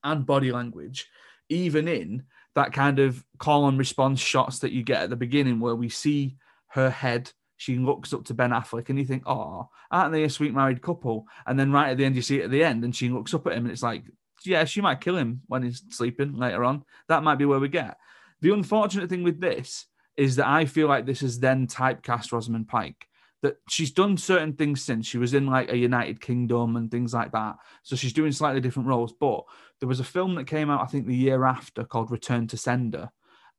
and 0.04 0.26
body 0.26 0.52
language, 0.52 1.06
even 1.48 1.88
in 1.88 2.24
that 2.54 2.72
kind 2.72 2.98
of 2.98 3.24
call 3.38 3.68
and 3.68 3.78
response 3.78 4.20
shots 4.20 4.60
that 4.60 4.72
you 4.72 4.82
get 4.82 5.02
at 5.02 5.10
the 5.10 5.16
beginning 5.16 5.60
where 5.60 5.76
we 5.76 5.88
see 5.88 6.36
her 6.68 6.90
head. 6.90 7.30
She 7.56 7.76
looks 7.76 8.12
up 8.12 8.24
to 8.26 8.34
Ben 8.34 8.50
Affleck, 8.50 8.88
and 8.88 8.98
you 8.98 9.04
think, 9.04 9.24
"Oh, 9.26 9.68
aren't 9.90 10.12
they 10.12 10.24
a 10.24 10.30
sweet 10.30 10.54
married 10.54 10.80
couple?" 10.80 11.26
And 11.46 11.58
then 11.58 11.72
right 11.72 11.90
at 11.90 11.96
the 11.96 12.04
end, 12.04 12.14
you 12.16 12.22
see 12.22 12.38
it 12.38 12.44
at 12.44 12.50
the 12.50 12.62
end, 12.62 12.84
and 12.84 12.94
she 12.94 13.08
looks 13.08 13.34
up 13.34 13.46
at 13.46 13.54
him, 13.54 13.64
and 13.64 13.72
it's 13.72 13.82
like, 13.82 14.04
"Yeah, 14.44 14.64
she 14.64 14.80
might 14.80 15.00
kill 15.00 15.16
him 15.16 15.42
when 15.46 15.64
he's 15.64 15.82
sleeping 15.90 16.34
later 16.34 16.64
on." 16.64 16.84
That 17.08 17.24
might 17.24 17.36
be 17.36 17.44
where 17.44 17.58
we 17.58 17.68
get. 17.68 17.98
The 18.40 18.52
unfortunate 18.52 19.08
thing 19.08 19.24
with 19.24 19.40
this 19.40 19.86
is 20.16 20.36
that 20.36 20.46
I 20.46 20.66
feel 20.66 20.86
like 20.86 21.06
this 21.06 21.22
is 21.22 21.40
then 21.40 21.66
typecast 21.66 22.30
Rosamund 22.32 22.68
Pike 22.68 23.07
that 23.42 23.58
she's 23.68 23.92
done 23.92 24.16
certain 24.16 24.52
things 24.52 24.82
since 24.82 25.06
she 25.06 25.18
was 25.18 25.34
in 25.34 25.46
like 25.46 25.70
a 25.70 25.76
United 25.76 26.20
Kingdom 26.20 26.76
and 26.76 26.90
things 26.90 27.14
like 27.14 27.32
that. 27.32 27.56
So 27.82 27.94
she's 27.94 28.12
doing 28.12 28.32
slightly 28.32 28.60
different 28.60 28.88
roles. 28.88 29.12
But 29.12 29.44
there 29.78 29.88
was 29.88 30.00
a 30.00 30.04
film 30.04 30.34
that 30.34 30.46
came 30.46 30.70
out, 30.70 30.82
I 30.82 30.86
think, 30.86 31.06
the 31.06 31.14
year 31.14 31.44
after 31.44 31.84
called 31.84 32.10
Return 32.10 32.48
to 32.48 32.56
Sender. 32.56 33.10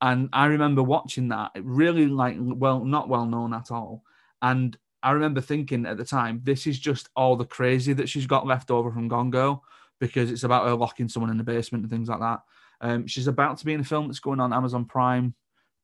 And 0.01 0.29
I 0.33 0.47
remember 0.47 0.83
watching 0.83 1.29
that. 1.29 1.51
Really 1.61 2.07
like 2.07 2.35
well, 2.39 2.83
not 2.83 3.09
well 3.09 3.25
known 3.25 3.53
at 3.53 3.71
all. 3.71 4.03
And 4.41 4.77
I 5.01 5.11
remember 5.11 5.41
thinking 5.41 5.85
at 5.85 5.97
the 5.97 6.05
time, 6.05 6.41
this 6.43 6.67
is 6.67 6.79
just 6.79 7.09
all 7.15 7.35
the 7.35 7.45
crazy 7.45 7.93
that 7.93 8.09
she's 8.09 8.27
got 8.27 8.47
left 8.47 8.71
over 8.71 8.91
from 8.91 9.07
Gone 9.07 9.31
Girl 9.31 9.63
because 9.99 10.31
it's 10.31 10.43
about 10.43 10.67
her 10.67 10.75
locking 10.75 11.09
someone 11.09 11.31
in 11.31 11.37
the 11.37 11.43
basement 11.43 11.83
and 11.83 11.91
things 11.91 12.09
like 12.09 12.19
that. 12.19 12.41
Um, 12.81 13.07
she's 13.07 13.27
about 13.27 13.57
to 13.57 13.65
be 13.65 13.73
in 13.73 13.81
a 13.81 13.85
film 13.85 14.07
that's 14.07 14.19
going 14.19 14.39
on 14.39 14.53
Amazon 14.53 14.85
Prime 14.85 15.33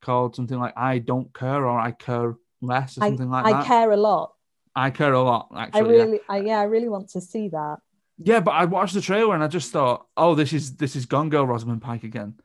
called 0.01 0.35
something 0.35 0.59
like 0.59 0.73
I 0.77 0.99
Don't 0.99 1.33
Care 1.33 1.65
or 1.65 1.79
I 1.79 1.91
Care 1.91 2.35
less 2.61 2.97
or 2.97 3.01
something 3.01 3.27
I, 3.33 3.41
like 3.41 3.45
I 3.45 3.51
that. 3.53 3.63
I 3.63 3.67
care 3.67 3.91
a 3.91 3.97
lot. 3.97 4.33
I 4.75 4.89
care 4.89 5.13
a 5.13 5.21
lot, 5.21 5.49
actually. 5.55 5.79
I 5.79 5.83
yeah. 5.83 6.03
really, 6.03 6.19
I, 6.27 6.37
yeah, 6.39 6.59
I 6.59 6.63
really 6.63 6.89
want 6.89 7.09
to 7.09 7.21
see 7.21 7.49
that. 7.49 7.77
Yeah, 8.17 8.39
but 8.39 8.51
I 8.51 8.65
watched 8.65 8.93
the 8.93 9.01
trailer 9.01 9.33
and 9.33 9.43
I 9.43 9.47
just 9.47 9.71
thought, 9.71 10.07
oh, 10.15 10.35
this 10.35 10.53
is 10.53 10.77
this 10.77 10.95
is 10.95 11.05
Gone 11.05 11.29
Girl 11.29 11.45
Rosamund 11.45 11.81
Pike 11.81 12.03
again. 12.03 12.35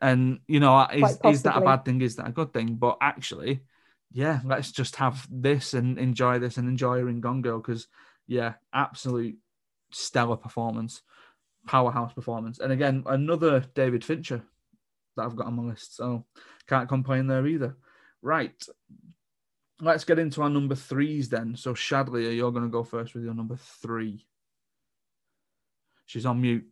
And 0.00 0.40
you 0.46 0.60
know, 0.60 0.86
is, 0.92 1.18
is 1.24 1.42
that 1.42 1.56
a 1.56 1.60
bad 1.60 1.84
thing? 1.84 2.00
Is 2.00 2.16
that 2.16 2.28
a 2.28 2.32
good 2.32 2.52
thing? 2.52 2.74
But 2.74 2.98
actually, 3.00 3.60
yeah, 4.12 4.40
let's 4.44 4.70
just 4.70 4.96
have 4.96 5.26
this 5.30 5.74
and 5.74 5.98
enjoy 5.98 6.38
this 6.38 6.56
and 6.56 6.68
enjoy 6.68 7.00
her 7.00 7.08
in 7.08 7.20
Gone 7.20 7.42
Girl 7.42 7.58
because 7.58 7.88
yeah, 8.26 8.54
absolute 8.72 9.36
stellar 9.90 10.36
performance, 10.36 11.02
powerhouse 11.66 12.12
performance. 12.12 12.58
And 12.58 12.72
again, 12.72 13.04
another 13.06 13.64
David 13.74 14.04
Fincher 14.04 14.42
that 15.16 15.24
I've 15.24 15.36
got 15.36 15.46
on 15.46 15.54
my 15.54 15.62
list. 15.62 15.96
So 15.96 16.24
can't 16.68 16.88
complain 16.88 17.26
there 17.26 17.46
either. 17.46 17.76
Right. 18.22 18.54
Let's 19.80 20.04
get 20.04 20.18
into 20.18 20.42
our 20.42 20.50
number 20.50 20.74
threes 20.74 21.28
then. 21.28 21.56
So 21.56 21.74
Shadley, 21.74 22.36
you're 22.36 22.52
going 22.52 22.64
to 22.64 22.70
go 22.70 22.84
first 22.84 23.14
with 23.14 23.24
your 23.24 23.34
number 23.34 23.56
three. 23.56 24.24
She's 26.06 26.26
on 26.26 26.40
mute. 26.40 26.66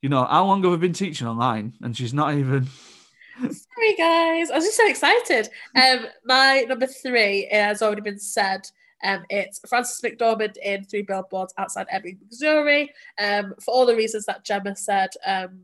You 0.00 0.08
know, 0.08 0.24
how 0.24 0.46
long 0.46 0.62
have 0.64 0.72
I 0.72 0.76
been 0.76 0.92
teaching 0.92 1.26
online? 1.26 1.74
And 1.82 1.96
she's 1.96 2.14
not 2.14 2.34
even. 2.34 2.66
Sorry, 3.38 3.94
guys. 3.98 4.50
I 4.50 4.56
was 4.56 4.64
just 4.64 4.76
so 4.76 4.88
excited. 4.88 5.48
Um, 5.76 6.06
my 6.24 6.64
number 6.68 6.86
three 6.86 7.48
has 7.50 7.82
already 7.82 8.02
been 8.02 8.18
said. 8.18 8.62
Um, 9.04 9.24
it's 9.30 9.60
Frances 9.68 10.00
McDormand 10.00 10.56
in 10.58 10.84
Three 10.84 11.02
Billboards 11.02 11.54
Outside 11.58 11.86
Ebbing, 11.90 12.18
Missouri. 12.28 12.92
Um, 13.18 13.54
for 13.60 13.74
all 13.74 13.86
the 13.86 13.96
reasons 13.96 14.26
that 14.26 14.44
Gemma 14.44 14.76
said, 14.76 15.10
um, 15.26 15.62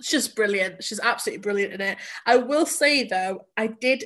just 0.00 0.34
brilliant. 0.34 0.82
She's 0.82 1.00
absolutely 1.00 1.42
brilliant 1.42 1.74
in 1.74 1.80
it. 1.80 1.98
I 2.26 2.36
will 2.36 2.66
say 2.66 3.04
though, 3.04 3.46
I 3.56 3.66
did 3.66 4.04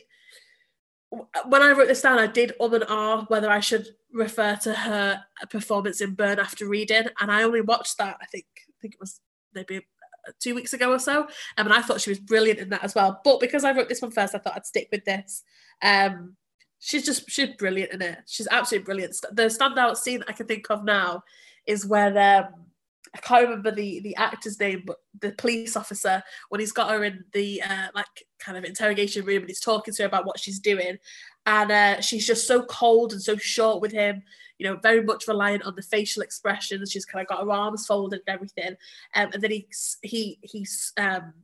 when 1.46 1.62
I 1.62 1.72
wrote 1.72 1.88
this 1.88 2.03
down, 2.03 2.18
I 2.18 2.27
did 2.27 2.55
um 2.59 2.75
and 2.75 2.85
ah 2.88 3.25
whether 3.29 3.51
I 3.51 3.61
should 3.61 3.87
refer 4.12 4.57
to 4.57 4.72
her 4.72 5.22
performance 5.51 6.01
in 6.01 6.14
Burn 6.14 6.38
After 6.38 6.66
Reading, 6.66 7.07
and 7.20 7.31
I 7.31 7.42
only 7.42 7.61
watched 7.61 7.98
that. 7.98 8.16
I 8.20 8.27
think 8.27 8.46
I 8.68 8.77
think 8.81 8.94
it 8.94 9.01
was 9.01 9.20
maybe 9.55 9.79
uh, 9.79 10.33
two 10.40 10.55
weeks 10.55 10.72
ago 10.72 10.90
or 10.90 10.98
so, 10.98 11.22
um, 11.22 11.66
and 11.66 11.72
I 11.72 11.83
thought 11.83 12.01
she 12.01 12.11
was 12.11 12.18
brilliant 12.18 12.61
in 12.61 12.70
that 12.70 12.85
as 12.85 12.94
well. 12.94 13.20
But 13.25 13.40
because 13.40 13.64
I 13.64 13.72
wrote 13.72 13.88
this 13.88 14.01
one 14.01 14.11
first, 14.11 14.35
I 14.35 14.38
thought 14.38 14.57
I'd 14.57 14.66
stick 14.66 14.88
with 14.90 15.05
this. 15.05 15.42
Um, 15.83 16.37
she's 16.79 17.05
just 17.05 17.31
she's 17.31 17.57
brilliant 17.57 17.92
in 17.92 18.03
it. 18.03 18.18
She's 18.27 18.48
absolutely 18.51 18.87
brilliant. 18.87 19.16
The 19.33 19.44
standout 19.44 19.96
scene 19.96 20.25
I 20.29 20.33
can 20.33 20.46
think 20.46 20.70
of 20.70 20.85
now 20.85 21.25
is 21.66 21.87
where 21.87 22.16
um, 22.18 22.66
I 23.15 23.19
can't 23.19 23.45
remember 23.45 23.71
the 23.71 24.01
the 24.01 24.17
actor's 24.17 24.59
name, 24.59 24.85
but 24.87 24.97
the 25.21 25.33
police 25.33 25.77
officer 25.77 26.23
when 26.49 26.61
he's 26.61 26.73
got 26.73 26.91
her 26.91 27.05
in 27.05 27.25
the 27.33 27.62
uh, 27.62 27.88
like 27.95 28.27
kind 28.38 28.57
of 28.57 28.65
interrogation 28.65 29.25
room 29.25 29.43
and 29.43 29.49
he's 29.49 29.61
talking 29.61 29.93
to 29.95 30.03
her 30.03 30.07
about 30.07 30.27
what 30.27 30.38
she's 30.38 30.59
doing, 30.59 30.99
and 31.47 31.73
uh, 31.73 32.01
she's 32.01 32.27
just 32.27 32.47
so 32.47 32.65
cold 32.65 33.12
and 33.12 33.23
so 33.23 33.37
short 33.37 33.81
with 33.81 33.93
him. 33.93 34.23
You 34.59 34.69
know, 34.69 34.77
very 34.77 35.03
much 35.03 35.27
reliant 35.29 35.65
on 35.65 35.75
the 35.75 35.83
facial 35.83 36.23
expressions. 36.23 36.91
She's 36.91 37.05
kind 37.05 37.23
of 37.23 37.29
got 37.29 37.45
her 37.45 37.51
arms 37.51 37.87
folded 37.87 38.23
and 38.27 38.35
everything, 38.35 38.77
um, 39.15 39.31
and 39.33 39.43
then 39.43 39.51
he 39.51 39.67
he 40.03 40.38
he's 40.43 40.93
um, 40.97 41.35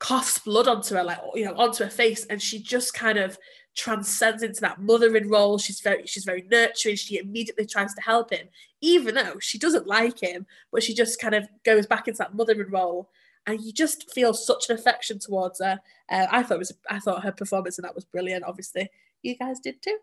coughs 0.00 0.38
blood 0.40 0.68
onto 0.68 0.94
her, 0.96 1.04
like 1.04 1.20
you 1.34 1.44
know, 1.44 1.54
onto 1.54 1.84
her 1.84 1.90
face, 1.90 2.26
and 2.26 2.42
she 2.42 2.60
just 2.60 2.92
kind 2.92 3.18
of 3.18 3.38
transcends 3.74 4.42
into 4.42 4.60
that 4.60 4.80
mothering 4.80 5.28
role. 5.28 5.58
She's 5.58 5.80
very 5.80 6.06
she's 6.06 6.24
very 6.24 6.46
nurturing. 6.50 6.96
She 6.96 7.18
immediately 7.18 7.66
tries 7.66 7.94
to 7.94 8.02
help 8.02 8.32
him, 8.32 8.48
even 8.80 9.14
though 9.14 9.38
she 9.40 9.58
doesn't 9.58 9.86
like 9.86 10.20
him, 10.20 10.46
but 10.72 10.82
she 10.82 10.94
just 10.94 11.20
kind 11.20 11.34
of 11.34 11.48
goes 11.64 11.86
back 11.86 12.08
into 12.08 12.18
that 12.18 12.34
mothering 12.34 12.70
role. 12.70 13.10
And 13.46 13.60
you 13.60 13.72
just 13.72 14.10
feel 14.12 14.32
such 14.32 14.70
an 14.70 14.76
affection 14.76 15.18
towards 15.18 15.60
her. 15.60 15.80
Uh, 16.08 16.26
I 16.30 16.42
thought 16.42 16.58
was 16.58 16.72
I 16.88 16.98
thought 16.98 17.24
her 17.24 17.32
performance 17.32 17.78
in 17.78 17.82
that 17.82 17.94
was 17.94 18.04
brilliant. 18.04 18.44
Obviously, 18.44 18.88
you 19.22 19.36
guys 19.36 19.60
did 19.60 19.82
too. 19.82 19.98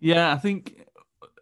Yeah, 0.00 0.32
I 0.32 0.36
think 0.36 0.86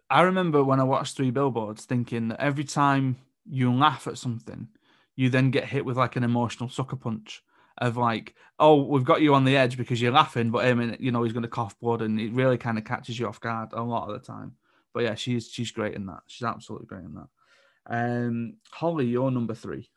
I 0.09 0.21
remember 0.21 0.63
when 0.63 0.79
I 0.79 0.83
watched 0.83 1.15
Three 1.15 1.31
Billboards 1.31 1.85
thinking 1.85 2.29
that 2.29 2.39
every 2.39 2.63
time 2.63 3.17
you 3.45 3.73
laugh 3.73 4.07
at 4.07 4.17
something, 4.17 4.67
you 5.15 5.29
then 5.29 5.51
get 5.51 5.65
hit 5.65 5.85
with 5.85 5.97
like 5.97 6.15
an 6.15 6.23
emotional 6.23 6.69
sucker 6.69 6.95
punch 6.95 7.43
of 7.77 7.97
like, 7.97 8.35
oh, 8.59 8.83
we've 8.83 9.03
got 9.03 9.21
you 9.21 9.33
on 9.35 9.45
the 9.45 9.57
edge 9.57 9.77
because 9.77 10.01
you're 10.01 10.11
laughing, 10.11 10.49
but 10.51 10.65
him, 10.65 10.79
and 10.79 10.97
you 10.99 11.11
know, 11.11 11.23
he's 11.23 11.33
going 11.33 11.43
to 11.43 11.49
cough 11.49 11.79
blood, 11.79 12.01
and 12.01 12.19
it 12.19 12.31
really 12.31 12.57
kind 12.57 12.77
of 12.77 12.85
catches 12.85 13.19
you 13.19 13.27
off 13.27 13.39
guard 13.39 13.69
a 13.73 13.81
lot 13.81 14.07
of 14.07 14.13
the 14.13 14.25
time. 14.25 14.53
But 14.93 15.03
yeah, 15.03 15.15
she's 15.15 15.49
she's 15.49 15.71
great 15.71 15.93
in 15.93 16.05
that. 16.07 16.21
She's 16.27 16.45
absolutely 16.45 16.87
great 16.87 17.03
in 17.03 17.15
that. 17.15 17.27
Um, 17.89 18.55
Holly, 18.71 19.05
your 19.05 19.31
number 19.31 19.53
three. 19.53 19.89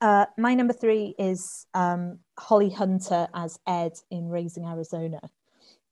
Uh, 0.00 0.24
my 0.38 0.54
number 0.54 0.72
three 0.72 1.14
is 1.18 1.66
um, 1.74 2.20
Holly 2.38 2.70
Hunter 2.70 3.28
as 3.34 3.58
Ed 3.66 3.92
in 4.10 4.28
Raising 4.28 4.64
Arizona. 4.64 5.20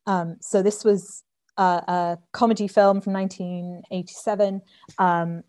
Um, 0.06 0.38
so 0.40 0.62
this 0.62 0.82
was 0.82 1.24
a, 1.58 1.62
a 1.62 2.18
comedy 2.32 2.68
film 2.68 3.02
from 3.02 3.12
1987. 3.12 4.62
Um, 4.98 5.44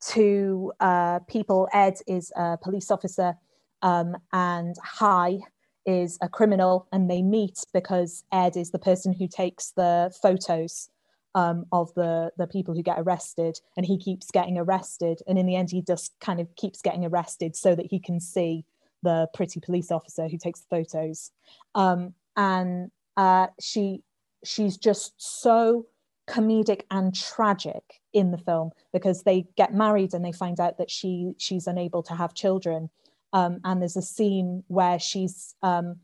two 0.00 0.72
uh, 0.80 1.18
people. 1.28 1.68
Ed 1.72 1.96
is 2.06 2.32
a 2.34 2.56
police 2.56 2.90
officer, 2.90 3.36
um, 3.82 4.16
and 4.32 4.76
H.I. 5.00 5.40
is 5.86 6.18
a 6.20 6.28
criminal 6.28 6.86
and 6.92 7.10
they 7.10 7.22
meet 7.22 7.64
because 7.72 8.24
Ed 8.32 8.56
is 8.56 8.70
the 8.70 8.78
person 8.78 9.12
who 9.12 9.28
takes 9.28 9.70
the 9.70 10.12
photos 10.22 10.90
um, 11.34 11.66
of 11.72 11.92
the 11.94 12.32
the 12.36 12.46
people 12.46 12.74
who 12.74 12.82
get 12.82 12.98
arrested 12.98 13.60
and 13.76 13.86
he 13.86 13.98
keeps 13.98 14.30
getting 14.30 14.58
arrested. 14.58 15.20
And 15.26 15.38
in 15.38 15.46
the 15.46 15.56
end 15.56 15.70
he 15.70 15.82
just 15.82 16.18
kind 16.20 16.40
of 16.40 16.54
keeps 16.56 16.82
getting 16.82 17.04
arrested 17.04 17.54
so 17.54 17.74
that 17.74 17.86
he 17.86 17.98
can 18.00 18.20
see 18.20 18.64
the 19.02 19.28
pretty 19.34 19.60
police 19.60 19.90
officer 19.90 20.26
who 20.28 20.38
takes 20.38 20.60
the 20.60 20.66
photos. 20.68 21.30
Um, 21.74 22.14
and 22.36 22.90
uh, 23.16 23.48
she 23.60 24.02
she's 24.44 24.76
just 24.76 25.12
so 25.16 25.86
comedic 26.28 26.82
and 26.90 27.14
tragic 27.14 28.00
in 28.12 28.30
the 28.30 28.38
film 28.38 28.70
because 28.92 29.22
they 29.22 29.46
get 29.56 29.72
married 29.72 30.12
and 30.12 30.24
they 30.24 30.32
find 30.32 30.60
out 30.60 30.78
that 30.78 30.90
she 30.90 31.32
she's 31.38 31.66
unable 31.66 32.02
to 32.02 32.14
have 32.14 32.34
children 32.34 32.90
um, 33.32 33.60
and 33.64 33.80
there's 33.80 33.96
a 33.96 34.02
scene 34.02 34.64
where 34.68 34.98
she's 34.98 35.54
um, 35.62 35.96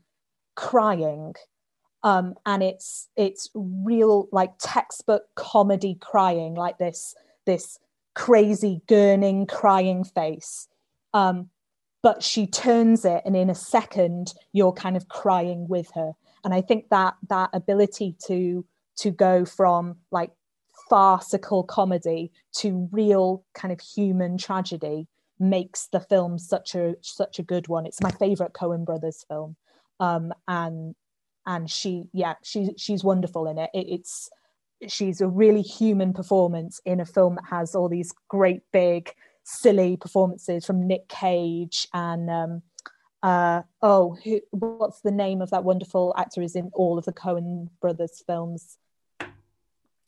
crying 0.55 1.33
um, 2.05 2.35
and 2.45 2.61
it's 2.61 3.09
it's 3.17 3.49
real 3.55 4.29
like 4.31 4.51
textbook 4.59 5.23
comedy 5.33 5.97
crying 5.99 6.53
like 6.53 6.77
this 6.77 7.15
this 7.47 7.79
crazy 8.13 8.81
gurning 8.87 9.47
crying 9.47 10.03
face. 10.03 10.67
Um, 11.13 11.49
but 12.03 12.21
she 12.21 12.45
turns 12.45 13.03
it 13.05 13.23
and 13.25 13.35
in 13.35 13.49
a 13.49 13.55
second 13.55 14.35
you're 14.53 14.71
kind 14.71 14.95
of 14.95 15.09
crying 15.09 15.67
with 15.67 15.89
her. 15.95 16.11
And 16.43 16.53
i 16.53 16.61
think 16.61 16.89
that 16.89 17.15
that 17.29 17.49
ability 17.53 18.15
to 18.27 18.63
to 18.97 19.09
go 19.09 19.43
from 19.43 19.95
like 20.11 20.31
farcical 20.87 21.63
comedy 21.63 22.31
to 22.57 22.87
real 22.91 23.43
kind 23.55 23.71
of 23.73 23.81
human 23.81 24.37
tragedy 24.37 25.07
makes 25.39 25.87
the 25.87 25.99
film 25.99 26.37
such 26.39 26.75
a 26.75 26.95
such 27.01 27.39
a 27.39 27.43
good 27.43 27.67
one. 27.67 27.85
It's 27.85 28.01
my 28.01 28.11
favorite 28.11 28.53
Coen 28.53 28.85
Brothers 28.85 29.25
film, 29.27 29.55
um, 29.99 30.33
and 30.47 30.95
and 31.45 31.69
she 31.69 32.05
yeah 32.13 32.35
she 32.43 32.71
she's 32.77 33.03
wonderful 33.03 33.47
in 33.47 33.57
it. 33.57 33.69
it. 33.73 33.87
It's 33.89 34.29
she's 34.87 35.21
a 35.21 35.27
really 35.27 35.61
human 35.61 36.13
performance 36.13 36.79
in 36.85 36.99
a 36.99 37.05
film 37.05 37.35
that 37.35 37.45
has 37.49 37.75
all 37.75 37.89
these 37.89 38.13
great 38.27 38.61
big 38.71 39.13
silly 39.43 39.95
performances 39.95 40.65
from 40.65 40.87
Nick 40.87 41.07
Cage 41.07 41.87
and 41.93 42.29
um, 42.29 42.61
uh, 43.23 43.61
oh 43.81 44.17
who, 44.23 44.41
what's 44.51 45.01
the 45.01 45.11
name 45.11 45.41
of 45.41 45.49
that 45.51 45.63
wonderful 45.63 46.13
actor 46.17 46.41
is 46.41 46.55
in 46.55 46.69
all 46.73 46.97
of 46.97 47.05
the 47.05 47.13
Coen 47.13 47.69
Brothers 47.81 48.23
films. 48.25 48.77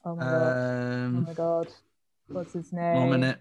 Oh 0.05 0.15
my 0.15 0.23
god! 0.23 0.57
Um, 0.57 1.17
oh 1.17 1.21
my 1.21 1.33
god! 1.33 1.67
What's 2.27 2.53
his 2.53 2.71
name? 2.71 2.95
one 2.95 3.09
minute. 3.09 3.39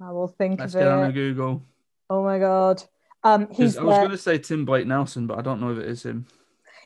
I 0.00 0.10
will 0.12 0.28
think 0.28 0.60
Let's 0.60 0.74
of 0.74 0.80
get 0.80 0.88
on 0.88 1.04
a 1.04 1.08
it. 1.08 1.12
Google. 1.12 1.62
Oh 2.08 2.22
my 2.22 2.38
god. 2.38 2.82
Um, 3.24 3.48
he's 3.50 3.76
I 3.76 3.82
was 3.82 3.96
going 3.98 4.10
to 4.10 4.18
say 4.18 4.38
Tim 4.38 4.64
Blake 4.64 4.86
Nelson, 4.86 5.26
but 5.26 5.38
I 5.38 5.42
don't 5.42 5.60
know 5.60 5.72
if 5.72 5.78
it 5.78 5.86
is 5.86 6.04
him. 6.04 6.26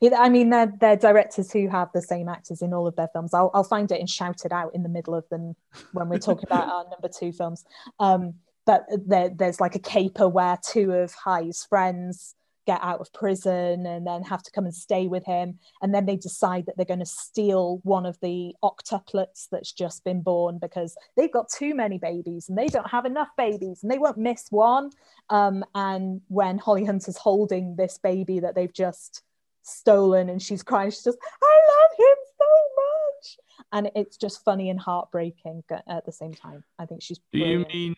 Yeah, 0.00 0.18
I 0.18 0.30
mean, 0.30 0.50
they're, 0.50 0.72
they're 0.80 0.96
directors 0.96 1.52
who 1.52 1.68
have 1.68 1.88
the 1.94 2.02
same 2.02 2.28
actors 2.28 2.60
in 2.60 2.74
all 2.74 2.88
of 2.88 2.96
their 2.96 3.08
films. 3.12 3.32
I'll, 3.32 3.52
I'll 3.54 3.62
find 3.62 3.90
it 3.92 4.00
and 4.00 4.10
shout 4.10 4.44
it 4.44 4.50
out 4.50 4.74
in 4.74 4.82
the 4.82 4.88
middle 4.88 5.14
of 5.14 5.28
them 5.28 5.54
when 5.92 6.08
we're 6.08 6.18
talking 6.18 6.44
about 6.50 6.68
our 6.68 6.84
number 6.90 7.08
two 7.08 7.30
films. 7.30 7.64
Um, 8.00 8.34
but 8.66 8.84
there, 9.06 9.28
there's 9.28 9.60
like 9.60 9.76
a 9.76 9.78
caper 9.78 10.28
where 10.28 10.58
two 10.66 10.92
of 10.92 11.10
H.I.'s 11.10 11.66
friends 11.68 12.34
get 12.66 12.80
out 12.82 13.00
of 13.00 13.12
prison 13.12 13.86
and 13.86 14.06
then 14.06 14.22
have 14.22 14.42
to 14.42 14.50
come 14.50 14.64
and 14.64 14.74
stay 14.74 15.06
with 15.06 15.24
him. 15.24 15.58
And 15.80 15.94
then 15.94 16.06
they 16.06 16.16
decide 16.16 16.66
that 16.66 16.76
they're 16.76 16.86
going 16.86 16.98
to 17.00 17.06
steal 17.06 17.80
one 17.82 18.06
of 18.06 18.18
the 18.20 18.54
octuplets 18.62 19.48
that's 19.50 19.72
just 19.72 20.04
been 20.04 20.22
born 20.22 20.58
because 20.58 20.96
they've 21.16 21.32
got 21.32 21.48
too 21.48 21.74
many 21.74 21.98
babies 21.98 22.48
and 22.48 22.56
they 22.56 22.68
don't 22.68 22.90
have 22.90 23.04
enough 23.04 23.30
babies 23.36 23.80
and 23.82 23.90
they 23.90 23.98
won't 23.98 24.18
miss 24.18 24.46
one. 24.50 24.90
Um, 25.30 25.64
and 25.74 26.20
when 26.28 26.58
Holly 26.58 26.84
Hunter's 26.84 27.16
holding 27.16 27.76
this 27.76 27.98
baby 27.98 28.40
that 28.40 28.54
they've 28.54 28.72
just 28.72 29.22
stolen 29.64 30.28
and 30.28 30.42
she's 30.42 30.64
crying 30.64 30.90
she's 30.90 31.04
just 31.04 31.18
i 31.40 31.60
love 31.80 31.90
him 31.96 32.16
so 32.36 32.44
much 32.76 33.38
and 33.70 33.90
it's 33.94 34.16
just 34.16 34.44
funny 34.44 34.70
and 34.70 34.80
heartbreaking 34.80 35.62
at 35.86 36.04
the 36.04 36.10
same 36.10 36.34
time 36.34 36.64
i 36.80 36.84
think 36.84 37.00
she's 37.00 37.20
Do 37.32 37.38
you 37.38 37.64
mean 37.72 37.94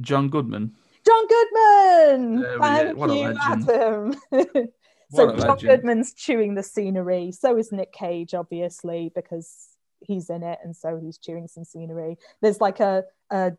John 0.00 0.28
Goodman? 0.28 0.74
John 1.06 1.26
goodman 1.28 2.42
go. 2.42 2.58
thank 2.60 2.98
you 3.12 3.36
adam 3.40 4.14
so 5.10 5.36
john 5.36 5.58
goodman's 5.58 6.14
chewing 6.14 6.54
the 6.54 6.62
scenery 6.62 7.32
so 7.32 7.56
is 7.56 7.72
nick 7.72 7.92
cage 7.92 8.34
obviously 8.34 9.10
because 9.14 9.68
he's 10.00 10.30
in 10.30 10.42
it 10.42 10.58
and 10.64 10.74
so 10.74 10.98
he's 11.02 11.18
chewing 11.18 11.46
some 11.46 11.64
scenery 11.64 12.16
there's 12.40 12.60
like 12.60 12.80
a, 12.80 13.04
a 13.30 13.52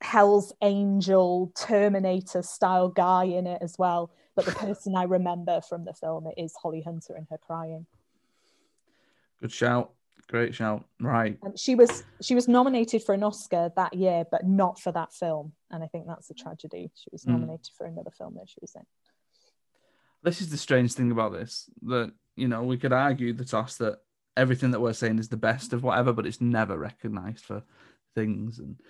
hell's 0.00 0.52
angel 0.62 1.52
terminator 1.56 2.42
style 2.42 2.88
guy 2.88 3.24
in 3.24 3.46
it 3.46 3.58
as 3.62 3.76
well 3.78 4.10
but 4.34 4.44
the 4.44 4.52
person 4.66 4.96
i 4.96 5.04
remember 5.04 5.60
from 5.60 5.84
the 5.84 5.94
film 5.94 6.28
is 6.36 6.54
holly 6.60 6.82
hunter 6.82 7.14
and 7.14 7.26
her 7.30 7.38
crying 7.38 7.86
Good 9.44 9.52
shout. 9.52 9.92
Great 10.28 10.54
shout. 10.54 10.86
Right. 10.98 11.36
Um, 11.44 11.54
she 11.54 11.74
was 11.74 12.02
she 12.22 12.34
was 12.34 12.48
nominated 12.48 13.02
for 13.02 13.14
an 13.14 13.22
Oscar 13.22 13.70
that 13.76 13.92
year, 13.92 14.24
but 14.30 14.46
not 14.46 14.80
for 14.80 14.90
that 14.92 15.12
film, 15.12 15.52
and 15.74 15.82
I 15.84 15.88
think 15.88 16.06
that's 16.06 16.30
a 16.30 16.34
tragedy. 16.34 16.90
She 16.94 17.08
was 17.12 17.24
Mm. 17.24 17.32
nominated 17.32 17.70
for 17.76 17.86
another 17.86 18.10
film 18.10 18.34
that 18.34 18.48
she 18.48 18.58
was 18.60 18.74
in. 18.74 18.86
This 20.22 20.40
is 20.40 20.50
the 20.50 20.56
strange 20.56 20.94
thing 20.94 21.10
about 21.10 21.32
this 21.32 21.68
that, 21.82 22.12
you 22.36 22.48
know, 22.48 22.62
we 22.62 22.78
could 22.78 22.92
argue 22.92 23.32
the 23.32 23.44
toss 23.44 23.76
that 23.78 23.98
everything 24.36 24.70
that 24.70 24.80
we're 24.80 24.92
saying 24.92 25.18
is 25.18 25.28
the 25.28 25.36
best 25.36 25.72
of 25.72 25.82
whatever, 25.82 26.12
but 26.12 26.26
it's 26.26 26.40
never 26.40 26.78
recognized 26.78 27.44
for 27.44 27.62
things. 28.14 28.58
And 28.58 28.80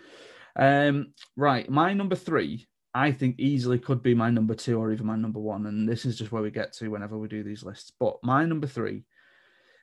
um, 0.57 1.12
right, 1.37 1.68
my 1.68 1.92
number 1.92 2.14
three, 2.14 2.66
I 2.94 3.11
think 3.11 3.40
easily 3.40 3.79
could 3.81 4.03
be 4.03 4.14
my 4.14 4.31
number 4.31 4.55
two 4.55 4.79
or 4.79 4.92
even 4.92 5.07
my 5.07 5.16
number 5.16 5.40
one. 5.40 5.66
And 5.66 5.88
this 5.88 6.05
is 6.07 6.16
just 6.16 6.31
where 6.31 6.42
we 6.42 6.51
get 6.53 6.73
to 6.75 6.88
whenever 6.88 7.18
we 7.18 7.27
do 7.27 7.42
these 7.42 7.64
lists. 7.64 7.90
But 7.99 8.23
my 8.23 8.44
number 8.44 8.68
three 8.68 9.03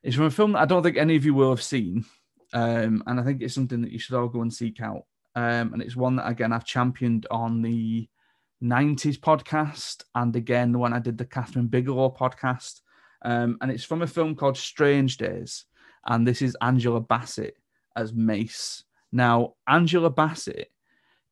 is 0.04 0.16
from 0.16 0.26
a 0.26 0.32
film 0.32 0.54
that 0.54 0.62
I 0.62 0.66
don't 0.66 0.84
think 0.84 0.98
any 0.98 1.18
of 1.18 1.26
you 1.26 1.34
will 1.34 1.50
have 1.50 1.62
seen. 1.62 2.06
Um, 2.54 3.04
and 3.06 3.20
I 3.20 3.24
think 3.24 3.42
it's 3.42 3.54
something 3.54 3.82
that 3.82 3.92
you 3.92 4.00
should 4.00 4.16
all 4.16 4.30
go 4.30 4.42
and 4.42 4.54
seek 4.54 4.82
out. 4.82 5.04
Um, 5.36 5.74
and 5.74 5.82
it's 5.82 5.96
one 5.96 6.18
that 6.18 6.28
again 6.28 6.52
I've 6.52 6.66
championed 6.66 7.26
on 7.32 7.62
the 7.62 8.08
90s 8.64 9.18
podcast 9.18 10.04
and 10.14 10.36
again 10.36 10.72
the 10.72 10.78
one 10.78 10.94
I 10.94 11.00
did 11.00 11.18
the 11.18 11.26
Kathryn 11.26 11.70
Bigelow 11.70 12.16
podcast. 12.18 12.82
Um, 13.24 13.58
and 13.62 13.72
it's 13.72 13.84
from 13.84 14.02
a 14.02 14.08
film 14.08 14.36
called 14.36 14.58
Strange 14.58 15.18
Days. 15.18 15.66
And 16.06 16.28
this 16.28 16.42
is 16.42 16.58
Angela 16.62 17.00
Bassett 17.00 17.58
as 17.96 18.14
Mace. 18.14 18.84
Now, 19.12 19.56
Angela 19.68 20.10
Bassett 20.10 20.72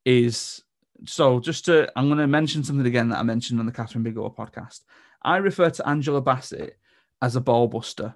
is 0.05 0.61
so 1.05 1.39
just 1.39 1.65
to 1.65 1.91
I'm 1.95 2.07
going 2.07 2.19
to 2.19 2.27
mention 2.27 2.63
something 2.63 2.85
again 2.85 3.09
that 3.09 3.19
I 3.19 3.23
mentioned 3.23 3.59
on 3.59 3.65
the 3.65 3.71
Kathryn 3.71 4.03
Bigelow 4.03 4.33
podcast. 4.37 4.81
I 5.21 5.37
refer 5.37 5.69
to 5.69 5.87
Angela 5.87 6.21
Bassett 6.21 6.77
as 7.21 7.35
a 7.35 7.41
ball 7.41 7.67
buster. 7.67 8.15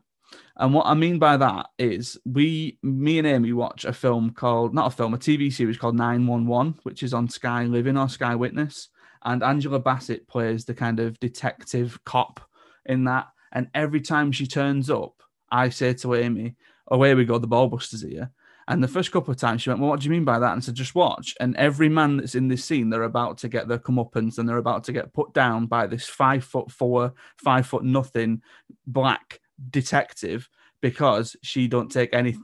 And 0.58 0.74
what 0.74 0.86
I 0.86 0.94
mean 0.94 1.18
by 1.18 1.38
that 1.38 1.68
is 1.80 2.18
we, 2.26 2.78
me 2.84 3.18
and 3.18 3.28
Amy 3.28 3.54
watch 3.54 3.86
a 3.86 3.94
film 3.94 4.32
called, 4.32 4.74
not 4.74 4.94
a 4.94 4.96
film, 4.96 5.14
a 5.14 5.18
TV 5.18 5.52
series 5.52 5.78
called 5.78 5.96
911, 5.96 6.80
which 6.84 7.02
is 7.02 7.14
on 7.14 7.28
Sky 7.28 7.64
Living 7.64 7.98
or 7.98 8.08
Sky 8.08 8.36
Witness. 8.36 8.90
And 9.24 9.44
Angela 9.44 9.80
Bassett 9.80 10.28
plays 10.28 10.66
the 10.66 10.74
kind 10.74 11.00
of 11.00 11.20
detective 11.20 12.00
cop 12.06 12.40
in 12.86 13.06
that. 13.06 13.28
And 13.52 13.68
every 13.74 14.02
time 14.02 14.32
she 14.32 14.46
turns 14.46 14.90
up, 14.90 15.24
I 15.52 15.70
say 15.70 15.94
to 15.96 16.16
Amy, 16.16 16.56
Oh, 16.90 17.02
here 17.02 17.16
we 17.16 17.26
go, 17.26 17.38
the 17.38 17.48
ball 17.48 17.68
busters 17.68 18.02
here. 18.02 18.32
And 18.68 18.84
the 18.84 18.88
first 18.88 19.12
couple 19.12 19.32
of 19.32 19.38
times 19.38 19.62
she 19.62 19.70
went, 19.70 19.80
Well, 19.80 19.90
what 19.90 20.00
do 20.00 20.06
you 20.06 20.12
mean 20.12 20.26
by 20.26 20.40
that? 20.40 20.54
And 20.54 20.64
said, 20.64 20.76
Just 20.76 20.96
watch. 20.96 21.36
And 21.40 21.56
every 21.56 21.90
man 21.90 22.18
that's 22.18 22.36
in 22.36 22.48
this 22.48 22.64
scene, 22.64 22.90
they're 22.90 23.04
about 23.04 23.38
to 23.40 23.50
get 23.50 23.68
their 23.68 23.80
comeuppance 23.80 24.38
and 24.38 24.48
they're 24.48 24.58
about 24.58 24.84
to 24.86 24.94
get 24.94 25.14
put 25.14 25.34
down 25.34 25.66
by 25.66 25.88
this 25.88 26.08
five 26.08 26.44
foot 26.44 26.70
four, 26.72 27.14
five 27.38 27.66
foot 27.66 27.84
nothing 27.84 28.42
black 28.86 29.40
detective 29.70 30.50
because 30.82 31.36
she 31.42 31.68
don't 31.68 31.92
take 31.92 32.14
any 32.14 32.38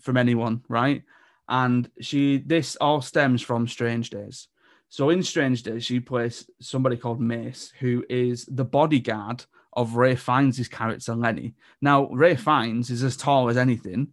from 0.00 0.16
anyone, 0.16 0.62
right? 0.68 1.02
And 1.48 1.90
she 2.00 2.38
this 2.38 2.76
all 2.76 3.00
stems 3.00 3.42
from 3.42 3.66
Strange 3.66 4.10
Days. 4.10 4.48
So 4.88 5.10
in 5.10 5.22
Strange 5.22 5.62
Days, 5.62 5.84
she 5.84 6.00
plays 6.00 6.48
somebody 6.60 6.96
called 6.96 7.20
Mace, 7.20 7.72
who 7.78 8.04
is 8.08 8.46
the 8.46 8.64
bodyguard 8.64 9.44
of 9.74 9.96
Ralph 9.96 10.20
Fiennes' 10.20 10.68
character 10.68 11.14
Lenny. 11.14 11.54
Now, 11.80 12.08
Ralph 12.10 12.40
Fiennes 12.40 12.90
is 12.90 13.02
as 13.02 13.16
tall 13.16 13.48
as 13.48 13.56
anything. 13.56 14.08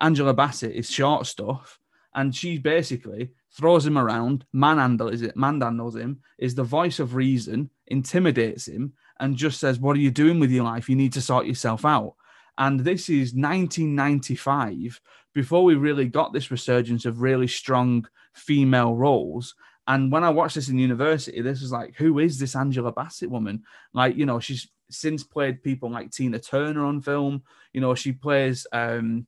Angela 0.00 0.34
Bassett 0.34 0.76
is 0.76 0.90
short 0.90 1.26
stuff, 1.26 1.78
and 2.14 2.34
she 2.34 2.58
basically 2.58 3.30
throws 3.52 3.86
him 3.86 3.98
around, 3.98 4.44
manhandles 4.54 5.22
it, 5.22 5.34
manhandles 5.34 5.96
him, 5.96 6.20
is 6.38 6.54
the 6.54 6.62
voice 6.62 7.00
of 7.00 7.14
reason, 7.14 7.70
intimidates 7.86 8.68
him, 8.68 8.92
and 9.20 9.36
just 9.36 9.60
says, 9.60 9.78
"What 9.78 9.96
are 9.96 10.00
you 10.00 10.10
doing 10.10 10.40
with 10.40 10.50
your 10.50 10.64
life? 10.64 10.88
You 10.88 10.96
need 10.96 11.12
to 11.14 11.20
sort 11.20 11.46
yourself 11.46 11.84
out." 11.84 12.14
And 12.58 12.80
this 12.80 13.08
is 13.08 13.34
1995, 13.34 15.00
before 15.32 15.62
we 15.62 15.76
really 15.76 16.06
got 16.06 16.32
this 16.32 16.50
resurgence 16.50 17.04
of 17.04 17.22
really 17.22 17.46
strong 17.46 18.06
female 18.34 18.94
roles. 18.94 19.54
And 19.86 20.12
when 20.12 20.24
I 20.24 20.30
watched 20.30 20.56
this 20.56 20.68
in 20.68 20.78
university, 20.78 21.40
this 21.40 21.62
was 21.62 21.72
like, 21.72 21.94
who 21.96 22.18
is 22.18 22.38
this 22.38 22.56
Angela 22.56 22.92
Bassett 22.92 23.30
woman? 23.30 23.62
Like, 23.94 24.16
you 24.16 24.26
know, 24.26 24.40
she's 24.40 24.68
since 24.90 25.22
played 25.22 25.62
people 25.62 25.90
like 25.90 26.10
Tina 26.10 26.38
Turner 26.38 26.84
on 26.84 27.00
film. 27.00 27.42
You 27.72 27.80
know, 27.80 27.94
she 27.94 28.12
plays 28.12 28.66
um, 28.72 29.26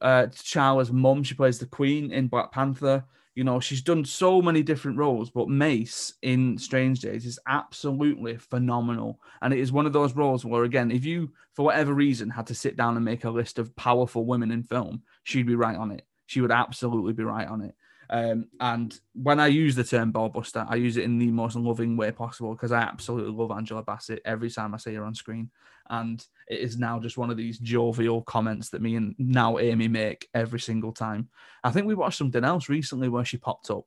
uh, 0.00 0.26
Charla's 0.32 0.90
mum. 0.90 1.22
She 1.22 1.34
plays 1.34 1.58
the 1.58 1.66
Queen 1.66 2.10
in 2.10 2.28
Black 2.28 2.50
Panther. 2.50 3.04
You 3.40 3.44
know, 3.44 3.58
she's 3.58 3.80
done 3.80 4.04
so 4.04 4.42
many 4.42 4.62
different 4.62 4.98
roles, 4.98 5.30
but 5.30 5.48
Mace 5.48 6.12
in 6.20 6.58
Strange 6.58 7.00
Days 7.00 7.24
is 7.24 7.38
absolutely 7.48 8.36
phenomenal. 8.36 9.18
And 9.40 9.54
it 9.54 9.60
is 9.60 9.72
one 9.72 9.86
of 9.86 9.94
those 9.94 10.14
roles 10.14 10.44
where, 10.44 10.64
again, 10.64 10.90
if 10.90 11.06
you, 11.06 11.32
for 11.54 11.64
whatever 11.64 11.94
reason, 11.94 12.28
had 12.28 12.46
to 12.48 12.54
sit 12.54 12.76
down 12.76 12.96
and 12.96 13.04
make 13.06 13.24
a 13.24 13.30
list 13.30 13.58
of 13.58 13.74
powerful 13.76 14.26
women 14.26 14.50
in 14.50 14.62
film, 14.62 15.04
she'd 15.22 15.46
be 15.46 15.54
right 15.54 15.78
on 15.78 15.90
it. 15.90 16.04
She 16.26 16.42
would 16.42 16.52
absolutely 16.52 17.14
be 17.14 17.24
right 17.24 17.48
on 17.48 17.62
it. 17.62 17.74
Um, 18.10 18.48
and 18.60 19.00
when 19.14 19.40
I 19.40 19.46
use 19.46 19.74
the 19.74 19.84
term 19.84 20.12
ballbuster, 20.12 20.66
I 20.68 20.74
use 20.74 20.98
it 20.98 21.04
in 21.04 21.18
the 21.18 21.30
most 21.30 21.56
loving 21.56 21.96
way 21.96 22.10
possible 22.10 22.52
because 22.52 22.72
I 22.72 22.82
absolutely 22.82 23.32
love 23.32 23.52
Angela 23.52 23.82
Bassett 23.82 24.20
every 24.26 24.50
time 24.50 24.74
I 24.74 24.76
see 24.76 24.92
her 24.96 25.04
on 25.04 25.14
screen. 25.14 25.50
And 25.90 26.24
it 26.48 26.60
is 26.60 26.78
now 26.78 27.00
just 27.00 27.18
one 27.18 27.30
of 27.30 27.36
these 27.36 27.58
jovial 27.58 28.22
comments 28.22 28.70
that 28.70 28.80
me 28.80 28.94
and 28.94 29.14
now 29.18 29.58
Amy 29.58 29.88
make 29.88 30.28
every 30.32 30.60
single 30.60 30.92
time. 30.92 31.28
I 31.64 31.70
think 31.70 31.86
we 31.86 31.94
watched 31.94 32.18
something 32.18 32.44
else 32.44 32.68
recently 32.68 33.08
where 33.08 33.24
she 33.24 33.36
popped 33.36 33.70
up 33.70 33.84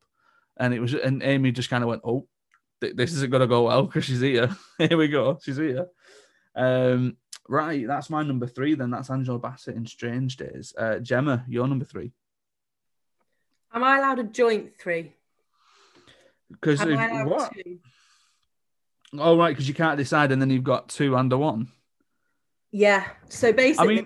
and 0.58 0.74
it 0.74 0.80
was, 0.80 0.94
and 0.94 1.24
Amy 1.24 1.52
just 1.52 1.70
kind 1.70 1.84
of 1.84 1.90
went, 1.90 2.02
Oh, 2.04 2.28
th- 2.82 2.96
this 2.96 3.14
isn't 3.14 3.32
going 3.32 3.42
to 3.42 3.48
go 3.48 3.64
well 3.64 3.84
because 3.84 4.06
she's 4.06 4.20
here. 4.20 4.50
here 4.78 4.98
we 4.98 5.08
go. 5.08 5.40
She's 5.42 5.58
here. 5.58 5.88
Um, 6.56 7.18
right. 7.48 7.88
That's 7.88 8.10
my 8.10 8.24
number 8.24 8.48
three. 8.48 8.76
Then 8.76 8.92
that's 8.92 9.10
Angela 9.10 9.40
Bassett 9.40 9.76
in 9.76 9.86
Strange 9.86 10.38
Days. 10.38 10.74
Uh, 10.78 11.00
Gemma, 11.00 11.46
your 11.48 11.68
number 11.68 11.86
three. 11.86 12.12
Am 13.74 13.84
I 13.84 13.98
allowed 13.98 14.20
a 14.20 14.24
joint 14.24 14.74
three? 14.78 15.14
Because 16.52 16.80
what? 16.84 17.54
two? 17.54 17.80
Oh 19.18 19.38
right, 19.38 19.50
because 19.50 19.68
you 19.68 19.74
can't 19.74 19.98
decide, 19.98 20.32
and 20.32 20.42
then 20.42 20.50
you've 20.50 20.64
got 20.64 20.90
two 20.90 21.16
under 21.16 21.38
one. 21.38 21.72
Yeah. 22.74 23.08
So 23.30 23.54
basically, 23.54 24.00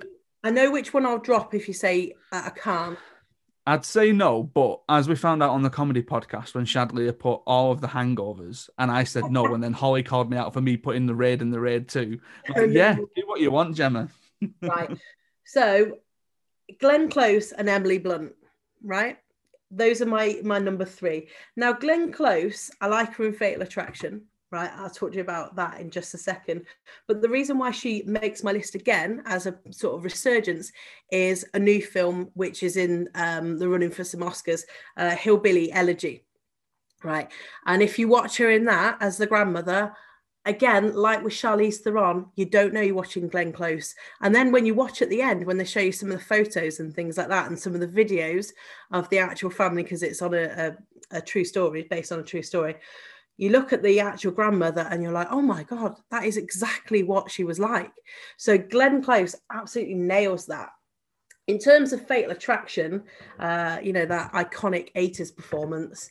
I, 0.43 0.49
mean- 0.49 0.53
know 0.53 0.71
which 0.71 0.93
one 0.93 1.05
I'll 1.05 1.17
drop 1.17 1.55
if 1.55 1.67
you 1.67 1.73
say 1.73 2.13
uh, 2.31 2.43
I 2.45 2.49
can't. 2.51 2.99
I'd 3.65 3.83
say 3.83 4.13
no, 4.13 4.43
but 4.43 4.81
as 4.87 5.09
we 5.09 5.15
found 5.15 5.43
out 5.43 5.49
on 5.49 5.61
the 5.61 5.69
comedy 5.69 6.01
podcast 6.01 6.55
when 6.55 6.65
Shadlia 6.65 7.07
had 7.07 7.19
put 7.19 7.41
all 7.45 7.71
of 7.73 7.81
the 7.81 7.87
hangovers, 7.87 8.69
and 8.77 8.89
I 8.89 9.03
said 9.03 9.29
no, 9.29 9.53
and 9.53 9.61
then 9.61 9.73
Holly 9.81 10.03
called 10.03 10.29
me 10.29 10.37
out 10.37 10.53
for 10.53 10.61
me 10.61 10.77
putting 10.77 11.05
the 11.05 11.15
raid 11.15 11.41
in 11.41 11.49
the 11.51 11.59
raid 11.59 11.89
too. 11.89 12.19
Like, 12.47 12.71
yeah, 12.71 12.95
do 12.95 13.23
what 13.25 13.41
you 13.41 13.51
want, 13.51 13.75
Gemma. 13.75 14.07
right. 14.61 14.97
So, 15.45 15.97
Glenn 16.79 17.09
Close 17.09 17.51
and 17.51 17.67
Emily 17.67 17.97
Blunt, 17.97 18.33
right? 18.81 19.17
Those 19.69 20.01
are 20.01 20.05
my 20.05 20.39
my 20.43 20.59
number 20.59 20.85
three. 20.85 21.27
Now, 21.57 21.73
Glenn 21.73 22.13
Close, 22.13 22.71
I 22.79 22.87
like 22.87 23.15
her 23.15 23.25
in 23.25 23.33
Fatal 23.33 23.63
Attraction, 23.63 24.27
right? 24.51 24.71
I'll 24.75 24.89
talk 24.89 25.11
to 25.11 25.15
you 25.17 25.21
about 25.21 25.55
that 25.55 25.79
in 25.79 25.89
just 25.89 26.13
a 26.13 26.17
second. 26.17 26.65
But 27.07 27.21
the 27.21 27.29
reason 27.29 27.57
why 27.57 27.71
she 27.71 28.03
makes 28.03 28.43
my 28.43 28.51
list 28.51 28.75
again 28.75 29.21
as 29.25 29.45
a 29.45 29.55
sort 29.71 29.95
of 29.95 30.03
resurgence 30.03 30.71
is 31.11 31.45
a 31.53 31.59
new 31.59 31.81
film 31.81 32.29
which 32.33 32.63
is 32.63 32.77
in 32.77 33.09
um, 33.15 33.57
the 33.57 33.67
running 33.67 33.91
for 33.91 34.03
some 34.03 34.21
Oscars, 34.21 34.63
uh, 34.95 35.15
Hillbilly 35.15 35.71
Elegy, 35.71 36.25
right? 37.03 37.29
And 37.65 37.81
if 37.81 37.99
you 37.99 38.07
watch 38.07 38.37
her 38.37 38.49
in 38.49 38.65
that 38.65 38.97
as 39.01 39.17
the 39.17 39.27
grandmother, 39.27 39.93
again, 40.45 40.95
like 40.95 41.23
with 41.23 41.33
Charlize 41.33 41.81
Theron, 41.81 42.27
you 42.35 42.45
don't 42.45 42.73
know 42.73 42.79
you're 42.79 42.95
watching 42.95 43.27
Glenn 43.27 43.51
Close. 43.51 43.93
And 44.21 44.33
then 44.33 44.53
when 44.53 44.65
you 44.65 44.73
watch 44.73 45.01
at 45.01 45.09
the 45.09 45.21
end, 45.21 45.45
when 45.45 45.57
they 45.57 45.65
show 45.65 45.81
you 45.81 45.91
some 45.91 46.09
of 46.09 46.17
the 46.17 46.23
photos 46.23 46.79
and 46.79 46.93
things 46.93 47.17
like 47.17 47.27
that, 47.27 47.49
and 47.49 47.59
some 47.59 47.75
of 47.75 47.81
the 47.81 47.87
videos 47.87 48.51
of 48.91 49.09
the 49.09 49.19
actual 49.19 49.49
family, 49.49 49.83
because 49.83 50.03
it's 50.03 50.21
on 50.21 50.33
a, 50.33 50.43
a, 51.11 51.17
a 51.17 51.21
true 51.21 51.43
story, 51.43 51.85
based 51.89 52.13
on 52.13 52.19
a 52.19 52.23
true 52.23 52.41
story, 52.41 52.75
you 53.37 53.51
look 53.51 53.71
at 53.71 53.83
the 53.83 53.99
actual 53.99 54.31
grandmother 54.31 54.87
and 54.89 55.01
you're 55.01 55.11
like, 55.11 55.27
oh 55.29 55.41
my 55.41 55.63
God, 55.63 55.95
that 56.11 56.25
is 56.25 56.37
exactly 56.37 57.03
what 57.03 57.29
she 57.31 57.43
was 57.43 57.59
like. 57.59 57.91
So 58.37 58.57
Glenn 58.57 59.03
Close 59.03 59.35
absolutely 59.51 59.93
nails 59.93 60.47
that. 60.47 60.69
In 61.45 61.59
terms 61.59 61.93
of 61.93 62.05
Fatal 62.05 62.31
Attraction, 62.31 63.03
uh, 63.39 63.77
you 63.81 63.93
know, 63.93 64.05
that 64.05 64.33
iconic 64.33 64.91
80s 64.95 65.33
performance, 65.33 66.09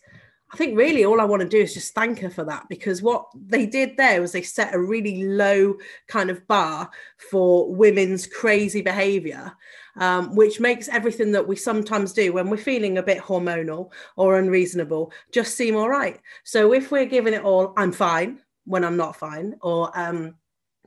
I 0.53 0.57
think 0.57 0.77
really 0.77 1.05
all 1.05 1.21
I 1.21 1.25
want 1.25 1.43
to 1.43 1.49
do 1.49 1.59
is 1.59 1.75
just 1.75 1.95
thank 1.95 2.21
her 2.21 2.31
for 2.31 2.45
that 2.45 2.69
because 2.69 3.03
what 3.03 3.27
they 3.35 3.67
did 3.67 3.97
there 3.97 4.21
was 4.21 4.33
they 4.33 4.43
set 4.43 4.75
a 4.75 4.81
really 4.81 5.25
low 5.25 5.75
kind 6.07 6.31
of 6.31 6.47
bar 6.47 6.89
for 7.31 7.75
women's 7.75 8.29
crazy 8.29 8.81
behavior, 8.81 9.53
um, 9.97 10.37
which 10.37 10.61
makes 10.61 10.89
everything 10.89 11.33
that 11.33 11.47
we 11.47 11.57
sometimes 11.57 12.13
do 12.13 12.33
when 12.33 12.49
we're 12.49 12.57
feeling 12.57 12.99
a 12.99 13.03
bit 13.03 13.19
hormonal 13.19 13.91
or 14.15 14.39
unreasonable 14.39 15.13
just 15.33 15.57
seem 15.57 15.75
all 15.75 15.89
right. 15.89 16.21
So 16.45 16.73
if 16.73 16.93
we're 16.93 17.07
giving 17.07 17.35
it 17.35 17.43
all, 17.43 17.73
I'm 17.77 17.93
fine 17.93 18.41
when 18.67 18.85
I'm 18.85 18.97
not 18.97 19.17
fine, 19.17 19.57
or 19.63 19.91
um, 19.99 20.35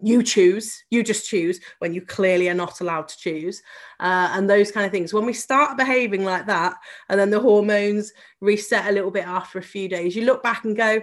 you 0.02 0.24
choose 0.24 0.84
you 0.90 1.04
just 1.04 1.28
choose 1.28 1.60
when 1.80 1.94
you 1.94 2.02
clearly 2.02 2.50
are 2.50 2.54
not 2.54 2.82
allowed 2.82 3.08
to 3.08 3.18
choose 3.18 3.62
uh, 4.00 4.30
and 4.34 4.50
those 4.50 4.72
kind 4.72 4.86
of 4.86 4.92
things. 4.92 5.14
When 5.14 5.26
we 5.26 5.34
start 5.34 5.78
behaving 5.78 6.24
like 6.24 6.46
that 6.48 6.76
and 7.10 7.20
then 7.20 7.30
the 7.30 7.40
hormones 7.40 8.14
reset 8.42 8.88
a 8.88 8.92
little 8.92 9.12
bit 9.12 9.26
after 9.26 9.60
a 9.60 9.64
few 9.64 9.90
days 9.90 10.16
you 10.16 10.26
look 10.26 10.44
back 10.44 10.64
and 10.64 10.76
go 10.76 11.02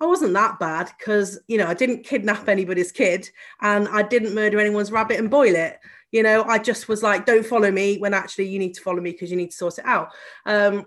i 0.00 0.06
wasn't 0.06 0.32
that 0.34 0.58
bad 0.58 0.90
because 0.98 1.38
you 1.48 1.58
know 1.58 1.66
i 1.66 1.74
didn't 1.74 2.04
kidnap 2.04 2.48
anybody's 2.48 2.92
kid 2.92 3.28
and 3.62 3.88
i 3.88 4.02
didn't 4.02 4.34
murder 4.34 4.60
anyone's 4.60 4.92
rabbit 4.92 5.18
and 5.18 5.30
boil 5.30 5.54
it. 5.54 5.78
You 6.12 6.22
know 6.22 6.44
i 6.44 6.58
just 6.58 6.88
was 6.88 7.02
like 7.02 7.26
don't 7.26 7.46
follow 7.46 7.70
me 7.70 7.98
when 7.98 8.14
actually 8.14 8.48
you 8.48 8.58
need 8.58 8.74
to 8.74 8.82
follow 8.82 9.00
me 9.00 9.12
because 9.12 9.30
you 9.30 9.36
need 9.36 9.50
to 9.50 9.56
sort 9.56 9.78
it 9.78 9.86
out 9.86 10.10
um, 10.46 10.86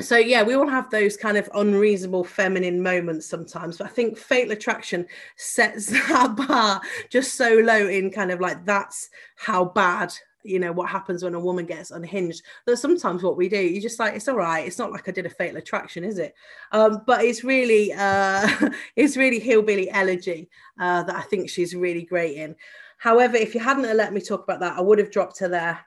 so 0.00 0.16
yeah 0.18 0.42
we 0.42 0.54
all 0.54 0.68
have 0.68 0.90
those 0.90 1.16
kind 1.16 1.36
of 1.36 1.48
unreasonable 1.54 2.24
feminine 2.24 2.82
moments 2.82 3.26
sometimes 3.26 3.78
but 3.78 3.86
i 3.86 3.90
think 3.90 4.16
fatal 4.18 4.52
attraction 4.52 5.06
sets 5.36 5.86
that 6.08 6.36
bar 6.36 6.80
just 7.08 7.34
so 7.34 7.54
low 7.64 7.88
in 7.88 8.10
kind 8.10 8.30
of 8.30 8.40
like 8.40 8.64
that's 8.64 9.08
how 9.36 9.64
bad 9.64 10.12
you 10.46 10.58
know 10.58 10.70
what 10.70 10.88
happens 10.88 11.24
when 11.24 11.34
a 11.34 11.40
woman 11.40 11.66
gets 11.66 11.90
unhinged 11.90 12.42
that's 12.66 12.80
sometimes 12.80 13.22
what 13.22 13.36
we 13.36 13.48
do 13.48 13.58
you 13.58 13.80
just 13.80 13.98
like 13.98 14.14
it's 14.14 14.28
all 14.28 14.36
right 14.36 14.66
it's 14.66 14.78
not 14.78 14.92
like 14.92 15.08
i 15.08 15.12
did 15.12 15.26
a 15.26 15.30
fatal 15.30 15.56
attraction 15.56 16.04
is 16.04 16.18
it? 16.18 16.34
Um, 16.72 17.02
but 17.06 17.24
it's 17.24 17.42
really 17.42 17.92
uh 17.92 18.70
it's 18.96 19.16
really 19.16 19.40
hillbilly 19.40 19.90
elegy 19.90 20.48
uh, 20.78 21.02
that 21.02 21.16
i 21.16 21.22
think 21.22 21.50
she's 21.50 21.74
really 21.74 22.02
great 22.02 22.36
in. 22.36 22.54
However 22.98 23.36
if 23.36 23.54
you 23.54 23.60
hadn't 23.60 23.96
let 23.96 24.12
me 24.12 24.20
talk 24.20 24.44
about 24.44 24.60
that 24.60 24.78
i 24.78 24.80
would 24.80 24.98
have 24.98 25.10
dropped 25.10 25.38
her 25.40 25.48
there 25.48 25.80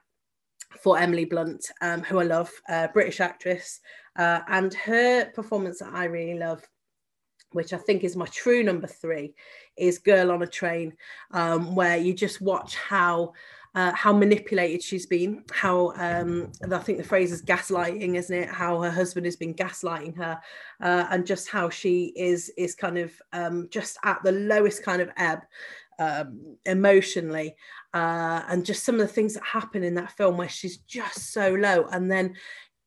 for 0.77 0.97
Emily 0.99 1.25
Blunt, 1.25 1.65
um, 1.81 2.01
who 2.01 2.19
I 2.19 2.23
love, 2.23 2.51
uh, 2.69 2.87
British 2.93 3.19
actress, 3.19 3.79
uh, 4.17 4.41
and 4.47 4.73
her 4.73 5.25
performance 5.31 5.79
that 5.79 5.93
I 5.93 6.05
really 6.05 6.37
love, 6.37 6.63
which 7.51 7.73
I 7.73 7.77
think 7.77 8.03
is 8.03 8.15
my 8.15 8.27
true 8.27 8.63
number 8.63 8.87
three, 8.87 9.33
is 9.77 9.97
Girl 9.97 10.31
on 10.31 10.43
a 10.43 10.47
Train, 10.47 10.93
um, 11.31 11.75
where 11.75 11.97
you 11.97 12.13
just 12.13 12.41
watch 12.41 12.75
how. 12.75 13.33
Uh, 13.75 13.93
how 13.93 14.11
manipulated 14.11 14.81
she's 14.81 15.05
been, 15.05 15.43
how 15.51 15.93
um, 15.97 16.51
I 16.71 16.79
think 16.79 16.97
the 16.97 17.03
phrase 17.03 17.31
is 17.31 17.43
gaslighting, 17.43 18.15
isn't 18.15 18.35
it? 18.35 18.49
How 18.49 18.81
her 18.81 18.89
husband 18.89 19.27
has 19.27 19.35
been 19.35 19.53
gaslighting 19.53 20.17
her, 20.17 20.41
uh, 20.81 21.05
and 21.11 21.23
just 21.23 21.49
how 21.49 21.69
she 21.69 22.05
is 22.15 22.51
is 22.57 22.73
kind 22.73 22.97
of 22.97 23.13
um, 23.31 23.67
just 23.69 23.99
at 24.03 24.23
the 24.23 24.31
lowest 24.31 24.81
kind 24.81 25.03
of 25.03 25.11
ebb 25.17 25.41
um, 25.99 26.57
emotionally 26.65 27.55
uh, 27.93 28.41
and 28.47 28.65
just 28.65 28.83
some 28.83 28.95
of 28.95 29.01
the 29.01 29.13
things 29.13 29.33
that 29.33 29.43
happen 29.43 29.83
in 29.83 29.95
that 29.95 30.11
film 30.11 30.37
where 30.37 30.49
she's 30.49 30.77
just 30.77 31.31
so 31.33 31.53
low 31.53 31.85
and 31.91 32.11
then 32.11 32.35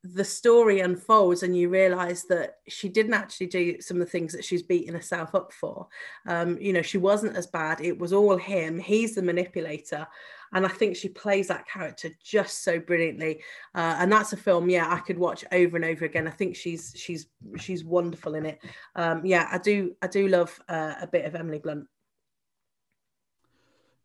the 0.04 0.24
story 0.24 0.80
unfolds 0.80 1.44
and 1.44 1.56
you 1.56 1.68
realize 1.68 2.24
that 2.24 2.56
she 2.66 2.88
didn't 2.88 3.14
actually 3.14 3.46
do 3.46 3.80
some 3.80 3.98
of 3.98 4.06
the 4.06 4.10
things 4.10 4.32
that 4.32 4.44
she's 4.44 4.62
beating 4.62 4.94
herself 4.94 5.32
up 5.34 5.52
for. 5.52 5.86
Um, 6.26 6.58
you 6.60 6.72
know 6.72 6.82
she 6.82 6.98
wasn't 6.98 7.36
as 7.36 7.46
bad 7.46 7.80
it 7.80 7.98
was 7.98 8.12
all 8.12 8.36
him 8.36 8.78
he's 8.78 9.14
the 9.14 9.22
manipulator 9.22 10.06
and 10.54 10.66
i 10.66 10.68
think 10.68 10.96
she 10.96 11.08
plays 11.08 11.48
that 11.48 11.66
character 11.66 12.10
just 12.22 12.64
so 12.64 12.78
brilliantly 12.78 13.40
uh, 13.74 13.96
and 13.98 14.10
that's 14.10 14.32
a 14.32 14.36
film 14.36 14.68
yeah 14.68 14.92
i 14.92 14.98
could 14.98 15.18
watch 15.18 15.44
over 15.52 15.76
and 15.76 15.84
over 15.84 16.04
again. 16.04 16.26
I 16.26 16.30
think 16.30 16.56
she's 16.56 16.92
she's 16.96 17.26
she's 17.56 17.84
wonderful 17.84 18.34
in 18.34 18.46
it. 18.46 18.58
Um, 18.96 19.24
yeah 19.24 19.48
i 19.52 19.58
do 19.58 19.94
i 20.02 20.06
do 20.06 20.28
love 20.28 20.58
uh, 20.68 20.94
a 21.00 21.06
bit 21.06 21.26
of 21.26 21.34
emily 21.34 21.58
blunt 21.58 21.86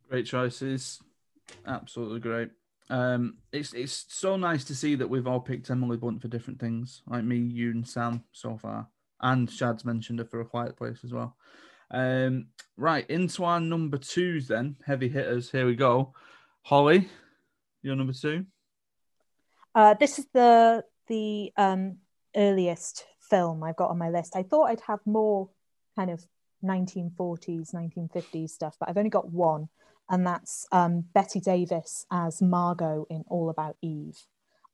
Great 0.09 0.25
choices, 0.25 1.01
absolutely 1.65 2.19
great. 2.19 2.49
Um, 2.89 3.39
it's 3.51 3.73
it's 3.73 4.05
so 4.07 4.37
nice 4.37 4.63
to 4.65 4.75
see 4.75 4.95
that 4.95 5.09
we've 5.09 5.27
all 5.27 5.41
picked 5.41 5.69
Emily 5.69 5.97
Blunt 5.97 6.21
for 6.21 6.29
different 6.29 6.59
things, 6.59 7.01
like 7.07 7.23
me, 7.23 7.37
you, 7.37 7.71
and 7.71 7.87
Sam 7.87 8.23
so 8.31 8.57
far, 8.57 8.87
and 9.21 9.49
Shad's 9.49 9.83
mentioned 9.83 10.19
her 10.19 10.25
for 10.25 10.39
a 10.39 10.45
Quiet 10.45 10.77
Place 10.77 10.99
as 11.03 11.11
well. 11.11 11.35
Um, 11.91 12.47
right 12.77 13.09
into 13.09 13.43
our 13.43 13.59
number 13.59 13.97
twos 13.97 14.47
then, 14.47 14.77
heavy 14.85 15.09
hitters. 15.09 15.51
Here 15.51 15.65
we 15.65 15.75
go. 15.75 16.13
Holly, 16.63 17.09
your 17.81 17.95
number 17.95 18.13
two. 18.13 18.45
Uh, 19.75 19.93
this 19.93 20.19
is 20.19 20.27
the 20.33 20.83
the 21.07 21.51
um, 21.57 21.97
earliest 22.35 23.05
film 23.29 23.63
I've 23.63 23.75
got 23.75 23.89
on 23.89 23.97
my 23.97 24.09
list. 24.09 24.35
I 24.35 24.43
thought 24.43 24.69
I'd 24.69 24.81
have 24.81 24.99
more 25.05 25.49
kind 25.95 26.09
of 26.09 26.25
1940s, 26.63 27.73
1950s 27.73 28.49
stuff, 28.49 28.75
but 28.79 28.89
I've 28.89 28.97
only 28.97 29.09
got 29.09 29.31
one, 29.31 29.69
and 30.09 30.25
that's 30.25 30.65
um, 30.71 31.05
Bette 31.13 31.39
Davis 31.39 32.05
as 32.11 32.41
Margot 32.41 33.05
in 33.09 33.23
All 33.27 33.49
About 33.49 33.75
Eve, 33.81 34.17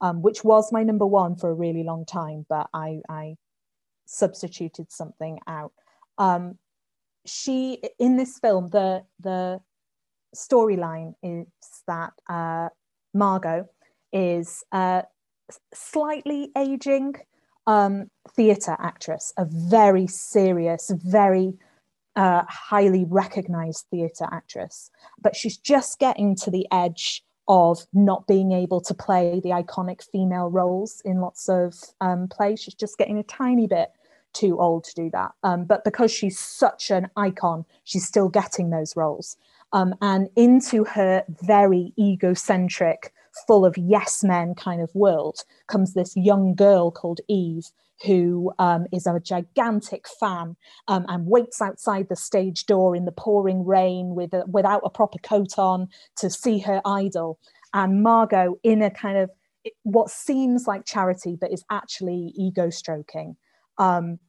um, 0.01 0.21
which 0.21 0.43
was 0.43 0.71
my 0.71 0.83
number 0.83 1.05
one 1.05 1.35
for 1.35 1.49
a 1.49 1.55
really 1.55 1.83
long 1.83 2.05
time, 2.05 2.45
but 2.49 2.69
I, 2.73 2.99
I 3.09 3.35
substituted 4.05 4.91
something 4.91 5.39
out. 5.47 5.73
Um, 6.17 6.57
she 7.25 7.81
in 7.99 8.17
this 8.17 8.37
film, 8.39 8.69
the 8.69 9.03
the 9.19 9.61
storyline 10.35 11.13
is 11.23 11.47
that 11.87 12.13
uh, 12.29 12.69
Margot 13.13 13.69
is 14.11 14.63
uh, 14.71 15.03
slightly 15.73 16.51
aging 16.57 17.15
um, 17.65 18.09
theatre 18.35 18.75
actress, 18.79 19.33
a 19.37 19.45
very 19.45 20.07
serious, 20.07 20.91
very 20.95 21.53
uh, 22.15 22.43
highly 22.47 23.05
recognized 23.05 23.85
theatre 23.89 24.27
actress, 24.31 24.91
but 25.21 25.35
she's 25.35 25.57
just 25.57 25.99
getting 25.99 26.35
to 26.35 26.51
the 26.51 26.67
edge 26.71 27.23
of 27.47 27.85
not 27.93 28.25
being 28.27 28.51
able 28.51 28.79
to 28.79 28.93
play 28.93 29.41
the 29.43 29.49
iconic 29.49 30.09
female 30.11 30.49
roles 30.49 31.01
in 31.03 31.19
lots 31.19 31.49
of 31.49 31.75
um, 31.99 32.27
plays. 32.27 32.61
She's 32.61 32.73
just 32.73 32.97
getting 32.97 33.17
a 33.17 33.23
tiny 33.23 33.67
bit 33.67 33.89
too 34.33 34.59
old 34.59 34.83
to 34.85 34.95
do 34.95 35.09
that. 35.11 35.31
Um, 35.43 35.65
but 35.65 35.83
because 35.83 36.11
she's 36.11 36.39
such 36.39 36.89
an 36.89 37.09
icon, 37.15 37.65
she's 37.83 38.05
still 38.05 38.29
getting 38.29 38.69
those 38.69 38.95
roles. 38.95 39.37
Um, 39.73 39.95
and 40.01 40.29
into 40.35 40.83
her 40.85 41.23
very 41.41 41.93
egocentric, 41.99 43.11
full 43.47 43.65
of 43.65 43.75
yes 43.77 44.23
men 44.23 44.53
kind 44.55 44.81
of 44.81 44.93
world 44.93 45.39
comes 45.67 45.93
this 45.93 46.15
young 46.15 46.53
girl 46.55 46.91
called 46.91 47.19
Eve, 47.27 47.65
who 48.05 48.53
um, 48.59 48.85
is 48.91 49.07
a 49.07 49.19
gigantic 49.19 50.05
fan 50.19 50.55
um, 50.87 51.05
and 51.07 51.25
waits 51.25 51.61
outside 51.61 52.07
the 52.09 52.15
stage 52.15 52.65
door 52.65 52.95
in 52.95 53.05
the 53.05 53.11
pouring 53.11 53.65
rain 53.65 54.13
with 54.15 54.33
a, 54.33 54.43
without 54.47 54.81
a 54.83 54.89
proper 54.89 55.17
coat 55.19 55.57
on 55.57 55.87
to 56.17 56.29
see 56.29 56.59
her 56.59 56.81
idol. 56.85 57.39
And 57.73 58.03
Margot, 58.03 58.59
in 58.63 58.81
a 58.81 58.91
kind 58.91 59.17
of 59.17 59.31
what 59.83 60.09
seems 60.09 60.67
like 60.67 60.85
charity, 60.85 61.37
but 61.39 61.51
is 61.51 61.63
actually 61.71 62.33
ego 62.35 62.69
stroking, 62.69 63.37
um, 63.77 64.19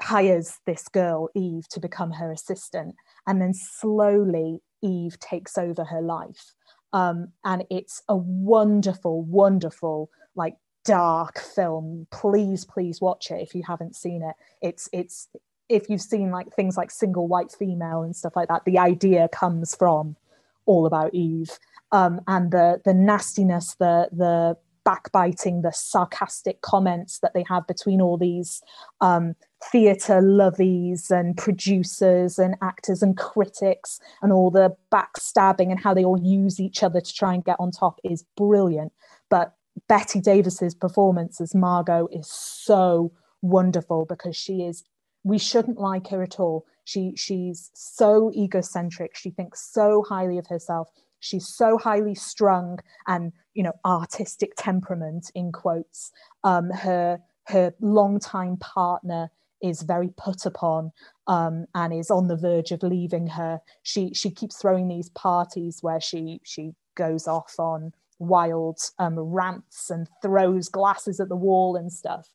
hires 0.00 0.58
this 0.66 0.88
girl, 0.88 1.28
Eve, 1.34 1.68
to 1.68 1.80
become 1.80 2.12
her 2.12 2.32
assistant. 2.32 2.94
And 3.26 3.42
then 3.42 3.52
slowly, 3.52 4.62
Eve 4.82 5.18
takes 5.18 5.58
over 5.58 5.84
her 5.84 6.00
life. 6.00 6.54
Um, 6.92 7.28
and 7.44 7.64
it's 7.70 8.02
a 8.08 8.16
wonderful, 8.16 9.22
wonderful, 9.22 10.10
like 10.34 10.56
dark 10.84 11.38
film. 11.38 12.06
Please, 12.10 12.64
please 12.64 13.00
watch 13.00 13.30
it 13.30 13.40
if 13.42 13.54
you 13.54 13.62
haven't 13.66 13.94
seen 13.94 14.22
it. 14.22 14.34
It's 14.62 14.88
it's 14.92 15.28
if 15.68 15.90
you've 15.90 16.00
seen 16.00 16.30
like 16.30 16.54
things 16.54 16.76
like 16.76 16.90
single 16.90 17.28
white 17.28 17.52
female 17.52 18.02
and 18.02 18.16
stuff 18.16 18.36
like 18.36 18.48
that, 18.48 18.64
the 18.64 18.78
idea 18.78 19.28
comes 19.28 19.74
from 19.74 20.16
all 20.64 20.86
about 20.86 21.14
Eve. 21.14 21.58
Um, 21.92 22.20
and 22.26 22.50
the 22.50 22.80
the 22.84 22.94
nastiness, 22.94 23.74
the 23.78 24.08
the 24.12 24.56
backbiting, 24.84 25.60
the 25.60 25.72
sarcastic 25.72 26.62
comments 26.62 27.18
that 27.18 27.34
they 27.34 27.44
have 27.48 27.66
between 27.66 28.00
all 28.00 28.16
these 28.16 28.62
um, 29.02 29.36
theatre 29.62 30.20
lovies 30.20 31.10
and 31.10 31.36
producers 31.36 32.38
and 32.38 32.56
actors 32.62 33.02
and 33.02 33.16
critics 33.16 34.00
and 34.22 34.32
all 34.32 34.50
the 34.50 34.74
backstabbing 34.92 35.70
and 35.70 35.80
how 35.80 35.92
they 35.92 36.04
all 36.04 36.20
use 36.20 36.60
each 36.60 36.82
other 36.82 37.00
to 37.00 37.14
try 37.14 37.34
and 37.34 37.44
get 37.44 37.56
on 37.58 37.70
top 37.70 37.98
is 38.04 38.24
brilliant. 38.36 38.92
But 39.28 39.54
Bette 39.88 40.20
Davis's 40.20 40.74
performance 40.74 41.40
as 41.40 41.54
Margot 41.54 42.08
is 42.12 42.28
so 42.28 43.12
wonderful 43.42 44.04
because 44.04 44.36
she 44.36 44.62
is 44.62 44.84
we 45.24 45.38
shouldn't 45.38 45.78
like 45.78 46.08
her 46.08 46.22
at 46.22 46.38
all. 46.40 46.64
She 46.84 47.14
she's 47.16 47.70
so 47.74 48.32
egocentric. 48.34 49.16
She 49.16 49.30
thinks 49.30 49.72
so 49.72 50.04
highly 50.08 50.38
of 50.38 50.46
herself. 50.46 50.88
She's 51.20 51.48
so 51.48 51.76
highly 51.78 52.14
strung 52.14 52.78
and 53.06 53.32
you 53.54 53.62
know 53.62 53.74
artistic 53.84 54.52
temperament 54.56 55.30
in 55.34 55.52
quotes. 55.52 56.12
Um, 56.44 56.70
her 56.70 57.20
her 57.48 57.74
longtime 57.80 58.56
partner 58.58 59.30
is 59.62 59.82
very 59.82 60.10
put 60.16 60.46
upon 60.46 60.92
um, 61.26 61.66
and 61.74 61.92
is 61.92 62.10
on 62.10 62.28
the 62.28 62.36
verge 62.36 62.72
of 62.72 62.82
leaving 62.82 63.26
her. 63.26 63.60
She 63.82 64.12
she 64.14 64.30
keeps 64.30 64.56
throwing 64.56 64.88
these 64.88 65.10
parties 65.10 65.78
where 65.82 66.00
she 66.00 66.40
she 66.44 66.72
goes 66.94 67.26
off 67.26 67.54
on 67.58 67.92
wild 68.18 68.78
um, 68.98 69.18
rants 69.18 69.90
and 69.90 70.08
throws 70.22 70.68
glasses 70.68 71.20
at 71.20 71.28
the 71.28 71.36
wall 71.36 71.76
and 71.76 71.92
stuff. 71.92 72.28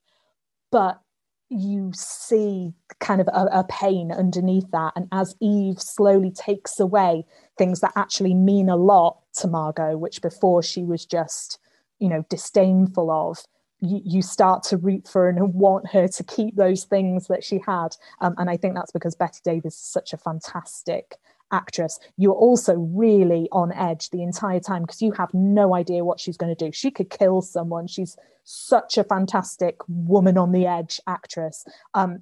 But 0.72 1.02
you 1.50 1.92
see 1.94 2.74
kind 3.00 3.22
of 3.22 3.28
a, 3.28 3.48
a, 3.52 3.64
pain 3.66 4.12
underneath 4.12 4.70
that. 4.72 4.94
And 4.96 5.08
as 5.12 5.36
Eve 5.40 5.80
slowly 5.80 6.32
takes 6.32 6.80
away 6.80 7.26
things 7.58 7.82
that 7.82 7.94
actually 7.96 8.34
mean 8.34 8.70
a 8.70 8.76
lot 8.76 9.20
to 9.36 9.48
Margot, 9.48 9.98
which 9.98 10.22
before 10.22 10.64
she 10.64 10.84
was 10.84 11.06
just, 11.06 11.60
you 12.00 12.10
know, 12.10 12.26
disdainful 12.30 13.12
of, 13.12 13.38
you, 13.84 14.02
you 14.06 14.22
start 14.22 14.64
to 14.64 14.78
root 14.78 15.08
for 15.08 15.28
and 15.28 15.54
want 15.54 15.90
her 15.92 16.08
to 16.08 16.24
keep 16.24 16.56
those 16.56 16.86
things 16.86 17.28
that 17.28 17.44
she 17.44 17.62
had. 17.66 17.90
Um, 18.22 18.34
and 18.38 18.50
I 18.50 18.56
think 18.56 18.76
that's 18.76 18.92
because 18.92 19.14
Bette 19.14 19.40
Davis 19.44 19.76
is 19.76 19.82
such 19.82 20.14
a 20.14 20.18
fantastic 20.18 21.18
actress, 21.52 22.00
you're 22.18 22.34
also 22.34 22.76
really 22.76 23.48
on 23.52 23.72
edge 23.74 24.10
the 24.10 24.24
entire 24.24 24.60
time 24.60 24.82
because 24.82 25.02
you 25.02 25.12
have 25.12 25.30
no 25.34 25.76
idea 25.76 26.04
what 26.04 26.20
she's 26.20 26.38
going 26.38 26.54
to 26.54 26.66
do. 26.66 26.72
She 26.72 26.90
could 26.90 27.10
kill 27.10 27.42
someone. 27.42 27.88
She's 27.88 28.18
such 28.46 28.98
a 28.98 29.04
fantastic 29.04 29.78
woman 29.88 30.38
on 30.38 30.52
the 30.52 30.66
edge 30.66 31.00
actress. 31.06 31.66
Um, 31.94 32.22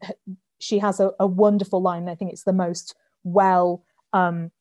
she 0.60 0.80
has 0.80 1.00
a, 1.00 1.12
a 1.20 1.28
wonderful 1.28 1.82
line. 1.82 2.10
I 2.10 2.16
think 2.16 2.32
it's 2.32 2.44
the 2.44 2.54
most 2.54 2.96
well 3.24 3.84
um, 4.14 4.52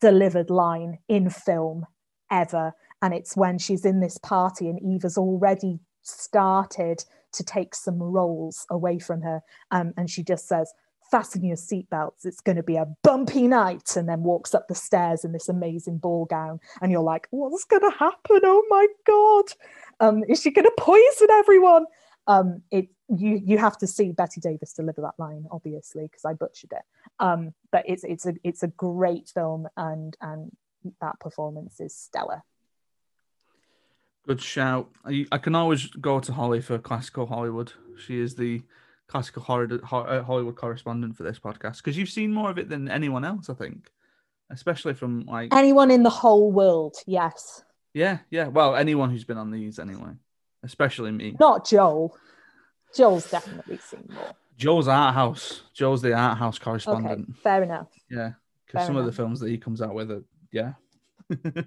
delivered 0.00 0.50
line 0.50 0.98
in 1.08 1.30
film 1.30 1.86
ever. 2.30 2.72
And 3.02 3.12
it's 3.12 3.36
when 3.36 3.58
she's 3.58 3.84
in 3.84 4.00
this 4.00 4.16
party 4.16 4.68
and 4.68 4.80
Eva's 4.80 5.18
already 5.18 5.80
started 6.04 7.04
to 7.32 7.42
take 7.42 7.74
some 7.74 8.00
roles 8.00 8.66
away 8.70 8.98
from 8.98 9.22
her. 9.22 9.40
Um, 9.70 9.92
and 9.96 10.08
she 10.08 10.22
just 10.22 10.46
says, 10.46 10.72
fasten 11.10 11.44
your 11.44 11.56
seatbelts, 11.56 12.24
it's 12.24 12.40
going 12.40 12.56
to 12.56 12.62
be 12.62 12.76
a 12.76 12.86
bumpy 13.02 13.46
night, 13.46 13.96
and 13.96 14.08
then 14.08 14.22
walks 14.22 14.54
up 14.54 14.68
the 14.68 14.74
stairs 14.74 15.24
in 15.24 15.32
this 15.32 15.48
amazing 15.48 15.98
ball 15.98 16.24
gown. 16.24 16.60
And 16.80 16.90
you're 16.90 17.02
like, 17.02 17.26
what's 17.30 17.64
going 17.64 17.82
to 17.82 17.96
happen? 17.96 18.40
Oh 18.44 18.64
my 18.68 18.86
God. 19.06 19.44
Um, 20.00 20.24
is 20.28 20.40
she 20.40 20.50
going 20.50 20.64
to 20.64 20.72
poison 20.78 21.28
everyone? 21.30 21.86
Um, 22.26 22.62
it 22.70 22.88
you 23.08 23.40
you 23.44 23.58
have 23.58 23.76
to 23.78 23.86
see 23.86 24.12
Bette 24.12 24.40
Davis 24.40 24.72
deliver 24.72 25.02
that 25.02 25.18
line, 25.18 25.44
obviously, 25.50 26.04
because 26.04 26.24
I 26.24 26.32
butchered 26.32 26.72
it. 26.72 26.82
Um, 27.20 27.52
but 27.70 27.84
it's 27.86 28.02
it's 28.02 28.26
a 28.26 28.34
it's 28.42 28.62
a 28.62 28.68
great 28.68 29.28
film, 29.28 29.68
and 29.76 30.16
and 30.20 30.50
that 31.00 31.20
performance 31.20 31.80
is 31.80 31.94
stellar. 31.94 32.42
Good 34.26 34.40
shout. 34.40 34.90
I, 35.04 35.26
I 35.30 35.38
can 35.38 35.54
always 35.54 35.86
go 35.86 36.18
to 36.18 36.32
Holly 36.32 36.60
for 36.60 36.78
classical 36.78 37.26
Hollywood. 37.26 37.72
She 37.98 38.20
is 38.20 38.34
the 38.34 38.62
classical 39.06 39.42
uh, 39.42 40.22
Hollywood 40.22 40.56
correspondent 40.56 41.16
for 41.16 41.24
this 41.24 41.38
podcast 41.38 41.78
because 41.78 41.96
you've 41.96 42.08
seen 42.08 42.32
more 42.32 42.50
of 42.50 42.58
it 42.58 42.68
than 42.68 42.88
anyone 42.88 43.24
else, 43.24 43.50
I 43.50 43.54
think, 43.54 43.90
especially 44.50 44.94
from 44.94 45.26
like 45.26 45.54
anyone 45.54 45.90
in 45.90 46.02
the 46.02 46.10
whole 46.10 46.50
world. 46.50 46.96
Yes. 47.06 47.62
Yeah, 47.92 48.18
yeah. 48.30 48.48
Well, 48.48 48.74
anyone 48.76 49.10
who's 49.10 49.24
been 49.24 49.38
on 49.38 49.50
these 49.50 49.78
anyway, 49.78 50.12
especially 50.62 51.12
me. 51.12 51.36
Not 51.38 51.66
Joel. 51.66 52.16
Joel's 52.94 53.30
definitely 53.30 53.78
seen 53.78 54.08
more. 54.12 54.32
Joel's 54.56 54.88
art 54.88 55.14
house. 55.14 55.62
Joel's 55.74 56.00
the 56.00 56.14
art 56.14 56.38
house 56.38 56.58
correspondent. 56.58 57.28
Okay, 57.30 57.40
fair 57.42 57.62
enough. 57.62 57.88
Yeah, 58.10 58.32
because 58.66 58.86
some 58.86 58.96
enough. 58.96 59.06
of 59.08 59.12
the 59.12 59.16
films 59.16 59.40
that 59.40 59.50
he 59.50 59.58
comes 59.58 59.82
out 59.82 59.94
with 59.94 60.10
are 60.10 60.24
yeah. 60.50 60.72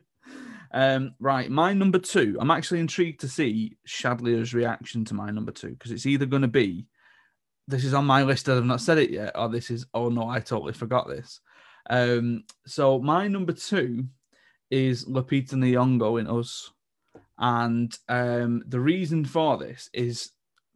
um, 0.72 1.14
right, 1.20 1.50
my 1.50 1.74
number 1.74 2.00
two. 2.00 2.38
I'm 2.40 2.52
actually 2.52 2.80
intrigued 2.80 3.22
to 3.22 3.28
see 3.28 3.78
Shadlia's 3.88 4.54
reaction 4.54 5.06
to 5.06 5.14
my 5.14 5.32
number 5.32 5.52
two 5.52 5.70
because 5.70 5.92
it's 5.92 6.06
either 6.06 6.26
going 6.26 6.42
to 6.42 6.48
be 6.48 6.86
this 7.68 7.84
is 7.84 7.94
on 7.94 8.06
my 8.06 8.24
list 8.24 8.48
and 8.48 8.58
I've 8.58 8.66
not 8.66 8.82
said 8.82 8.98
it 8.98 9.10
yet, 9.10 9.34
or 9.36 9.50
this 9.50 9.70
is 9.70 9.86
oh 9.94 10.10
no, 10.10 10.28
I 10.28 10.40
totally 10.40 10.74
forgot 10.74 11.08
this. 11.08 11.42
Um, 11.90 12.44
so 12.66 13.00
my 13.00 13.28
number 13.28 13.54
two 13.54 14.06
is 14.70 15.06
Lupita 15.06 15.54
Nyong'o 15.54 16.20
in 16.20 16.28
Us, 16.28 16.72
and 17.38 17.98
um, 18.10 18.64
the 18.68 18.80
reason 18.80 19.26
for 19.26 19.58
this 19.58 19.90
is 19.94 20.32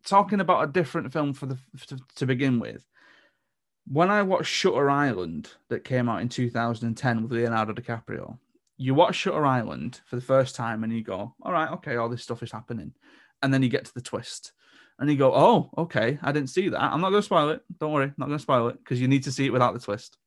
talking 0.05 0.39
about 0.39 0.63
a 0.63 0.71
different 0.71 1.11
film 1.11 1.33
for 1.33 1.45
the 1.45 1.57
to, 1.87 1.97
to 2.15 2.25
begin 2.25 2.59
with. 2.59 2.85
When 3.87 4.09
I 4.11 4.21
watched 4.21 4.53
Shutter 4.53 4.89
Island 4.89 5.49
that 5.69 5.83
came 5.83 6.07
out 6.07 6.21
in 6.21 6.29
2010 6.29 7.23
with 7.23 7.31
Leonardo 7.31 7.73
DiCaprio, 7.73 8.37
you 8.81 8.95
watch 8.95 9.15
Shutter 9.15 9.45
Island 9.45 10.01
for 10.05 10.15
the 10.15 10.23
first 10.23 10.55
time 10.55 10.83
and 10.83 10.91
you 10.91 11.03
go, 11.03 11.35
all 11.43 11.51
right, 11.51 11.71
okay, 11.73 11.97
all 11.97 12.09
this 12.09 12.23
stuff 12.23 12.41
is 12.41 12.51
happening. 12.51 12.93
And 13.43 13.53
then 13.53 13.61
you 13.61 13.69
get 13.69 13.85
to 13.85 13.93
the 13.93 14.01
twist 14.01 14.53
and 14.97 15.09
you 15.09 15.17
go, 15.17 15.33
"Oh, 15.35 15.69
okay, 15.77 16.17
I 16.21 16.31
didn't 16.31 16.49
see 16.49 16.69
that. 16.69 16.81
I'm 16.81 16.99
not 16.99 17.11
going 17.11 17.21
to 17.21 17.25
spoil 17.25 17.49
it. 17.49 17.61
Don't 17.79 17.91
worry, 17.91 18.05
I'm 18.05 18.15
not 18.17 18.27
going 18.27 18.39
to 18.39 18.41
spoil 18.41 18.69
it 18.69 18.77
because 18.79 18.99
you 18.99 19.07
need 19.07 19.23
to 19.23 19.31
see 19.31 19.45
it 19.45 19.53
without 19.53 19.73
the 19.73 19.79
twist." 19.79 20.17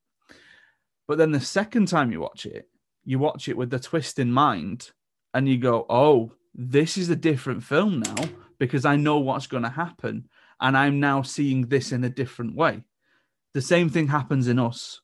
But 1.07 1.17
then 1.17 1.31
the 1.31 1.39
second 1.39 1.87
time 1.87 2.11
you 2.11 2.21
watch 2.21 2.45
it, 2.45 2.69
you 3.03 3.19
watch 3.19 3.47
it 3.49 3.57
with 3.57 3.69
the 3.69 3.79
twist 3.79 4.19
in 4.19 4.31
mind, 4.31 4.91
and 5.33 5.49
you 5.49 5.57
go, 5.57 5.85
"Oh, 5.89 6.33
this 6.53 6.97
is 6.97 7.09
a 7.09 7.15
different 7.15 7.63
film 7.63 7.99
now 7.99 8.15
because 8.57 8.85
I 8.85 8.95
know 8.95 9.19
what's 9.19 9.47
going 9.47 9.63
to 9.63 9.69
happen, 9.69 10.29
and 10.61 10.77
I'm 10.77 10.99
now 10.99 11.21
seeing 11.21 11.67
this 11.67 11.91
in 11.91 12.03
a 12.03 12.09
different 12.09 12.55
way." 12.55 12.83
The 13.53 13.61
same 13.61 13.89
thing 13.89 14.07
happens 14.07 14.47
in 14.47 14.59
us 14.59 15.01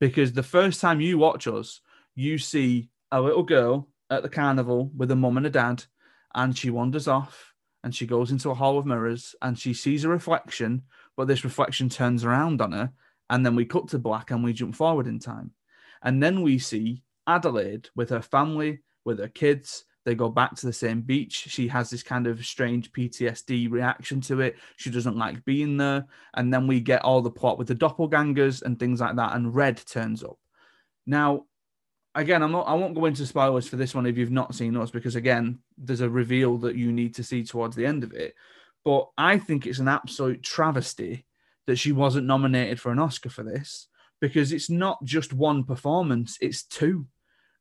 because 0.00 0.32
the 0.32 0.42
first 0.42 0.80
time 0.80 1.00
you 1.00 1.18
watch 1.18 1.46
us, 1.46 1.80
you 2.14 2.38
see 2.38 2.90
a 3.14 3.20
little 3.20 3.44
girl 3.44 3.88
at 4.10 4.24
the 4.24 4.28
carnival 4.28 4.90
with 4.96 5.10
a 5.12 5.16
mum 5.16 5.36
and 5.36 5.46
a 5.46 5.50
dad, 5.50 5.84
and 6.34 6.58
she 6.58 6.68
wanders 6.68 7.06
off 7.06 7.54
and 7.84 7.94
she 7.94 8.06
goes 8.06 8.32
into 8.32 8.50
a 8.50 8.54
hall 8.54 8.76
of 8.76 8.86
mirrors 8.86 9.36
and 9.40 9.56
she 9.56 9.72
sees 9.72 10.02
a 10.02 10.08
reflection, 10.08 10.82
but 11.16 11.28
this 11.28 11.44
reflection 11.44 11.88
turns 11.88 12.24
around 12.24 12.60
on 12.60 12.72
her. 12.72 12.90
And 13.30 13.46
then 13.46 13.54
we 13.54 13.66
cut 13.66 13.88
to 13.88 13.98
black 13.98 14.32
and 14.32 14.42
we 14.42 14.52
jump 14.52 14.74
forward 14.74 15.06
in 15.06 15.20
time. 15.20 15.52
And 16.02 16.20
then 16.20 16.42
we 16.42 16.58
see 16.58 17.02
Adelaide 17.26 17.88
with 17.94 18.10
her 18.10 18.20
family, 18.20 18.80
with 19.04 19.20
her 19.20 19.28
kids, 19.28 19.84
They 20.04 20.14
go 20.14 20.28
back 20.28 20.54
to 20.56 20.66
the 20.66 20.72
same 20.72 21.00
beach. 21.00 21.46
She 21.48 21.66
has 21.68 21.88
this 21.88 22.02
kind 22.02 22.26
of 22.26 22.44
strange 22.44 22.92
PTSD 22.92 23.70
reaction 23.70 24.20
to 24.22 24.40
it. 24.40 24.56
She 24.76 24.90
doesn't 24.90 25.16
like 25.16 25.44
being 25.44 25.78
there. 25.78 26.04
And 26.34 26.52
then 26.52 26.66
we 26.66 26.80
get 26.80 27.02
all 27.02 27.22
the 27.22 27.30
plot 27.30 27.58
with 27.58 27.68
the 27.68 27.74
doppelgangers 27.74 28.62
and 28.62 28.78
things 28.78 29.00
like 29.00 29.16
that. 29.16 29.34
And 29.34 29.54
Red 29.54 29.78
turns 29.78 30.22
up. 30.22 30.38
Now, 31.06 31.46
again, 32.14 32.42
I'm 32.42 32.52
not. 32.52 32.68
I 32.68 32.74
won't 32.74 32.94
go 32.94 33.06
into 33.06 33.26
spoilers 33.26 33.68
for 33.68 33.76
this 33.76 33.94
one 33.94 34.06
if 34.06 34.16
you've 34.16 34.30
not 34.30 34.54
seen 34.54 34.76
us, 34.76 34.90
because 34.90 35.16
again, 35.16 35.58
there's 35.78 36.00
a 36.00 36.10
reveal 36.10 36.58
that 36.58 36.76
you 36.76 36.92
need 36.92 37.14
to 37.16 37.24
see 37.24 37.44
towards 37.44 37.76
the 37.76 37.86
end 37.86 38.04
of 38.04 38.12
it. 38.12 38.34
But 38.84 39.08
I 39.16 39.38
think 39.38 39.66
it's 39.66 39.78
an 39.78 39.88
absolute 39.88 40.42
travesty 40.42 41.26
that 41.66 41.76
she 41.76 41.92
wasn't 41.92 42.26
nominated 42.26 42.80
for 42.80 42.92
an 42.92 42.98
Oscar 42.98 43.30
for 43.30 43.42
this 43.42 43.88
because 44.20 44.52
it's 44.52 44.70
not 44.70 45.02
just 45.04 45.32
one 45.32 45.64
performance; 45.64 46.38
it's 46.40 46.64
two 46.64 47.06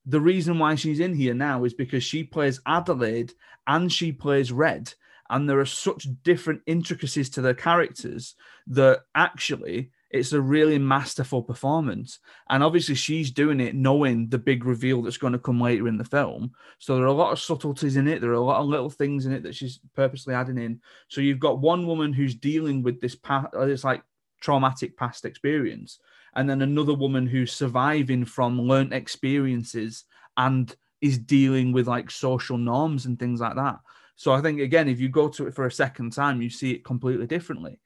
the 0.05 0.19
reason 0.19 0.59
why 0.59 0.75
she's 0.75 0.99
in 0.99 1.13
here 1.13 1.33
now 1.33 1.63
is 1.63 1.73
because 1.73 2.03
she 2.03 2.23
plays 2.23 2.59
Adelaide 2.65 3.33
and 3.67 3.91
she 3.91 4.11
plays 4.11 4.51
Red. 4.51 4.93
And 5.29 5.49
there 5.49 5.59
are 5.59 5.65
such 5.65 6.07
different 6.23 6.61
intricacies 6.67 7.29
to 7.31 7.41
their 7.41 7.53
characters 7.53 8.35
that 8.67 9.01
actually 9.15 9.91
it's 10.13 10.31
a 10.31 10.39
really 10.39 10.77
masterful 10.77 11.41
performance. 11.41 12.19
And 12.49 12.63
obviously, 12.63 12.95
she's 12.95 13.31
doing 13.31 13.59
it 13.59 13.75
knowing 13.75 14.29
the 14.29 14.37
big 14.37 14.63
reveal 14.63 15.01
that's 15.01 15.17
going 15.17 15.33
to 15.33 15.39
come 15.39 15.59
later 15.59 15.87
in 15.87 15.97
the 15.97 16.05
film. 16.05 16.51
So 16.79 16.95
there 16.95 17.03
are 17.03 17.07
a 17.07 17.13
lot 17.13 17.33
of 17.33 17.39
subtleties 17.39 17.97
in 17.97 18.07
it. 18.07 18.21
There 18.21 18.31
are 18.31 18.35
a 18.35 18.39
lot 18.39 18.61
of 18.61 18.67
little 18.67 18.89
things 18.89 19.25
in 19.25 19.33
it 19.33 19.43
that 19.43 19.55
she's 19.55 19.79
purposely 19.95 20.33
adding 20.33 20.57
in. 20.57 20.79
So 21.09 21.19
you've 21.19 21.39
got 21.39 21.59
one 21.59 21.87
woman 21.87 22.13
who's 22.13 22.35
dealing 22.35 22.83
with 22.83 23.01
this 23.01 23.15
past, 23.15 23.47
uh, 23.55 23.61
it's 23.61 23.83
like 23.83 24.03
traumatic 24.39 24.95
past 24.95 25.25
experience 25.25 25.99
and 26.35 26.49
then 26.49 26.61
another 26.61 26.93
woman 26.93 27.27
who's 27.27 27.51
surviving 27.51 28.25
from 28.25 28.61
learnt 28.61 28.93
experiences 28.93 30.05
and 30.37 30.75
is 31.01 31.17
dealing 31.17 31.71
with 31.71 31.87
like 31.87 32.09
social 32.09 32.57
norms 32.57 33.05
and 33.05 33.19
things 33.19 33.39
like 33.39 33.55
that. 33.55 33.79
So 34.15 34.31
I 34.31 34.41
think 34.41 34.59
again, 34.59 34.87
if 34.87 34.99
you 34.99 35.09
go 35.09 35.27
to 35.29 35.47
it 35.47 35.53
for 35.53 35.65
a 35.65 35.71
second 35.71 36.13
time, 36.13 36.41
you 36.41 36.49
see 36.49 36.71
it 36.71 36.85
completely 36.85 37.27
differently. 37.27 37.79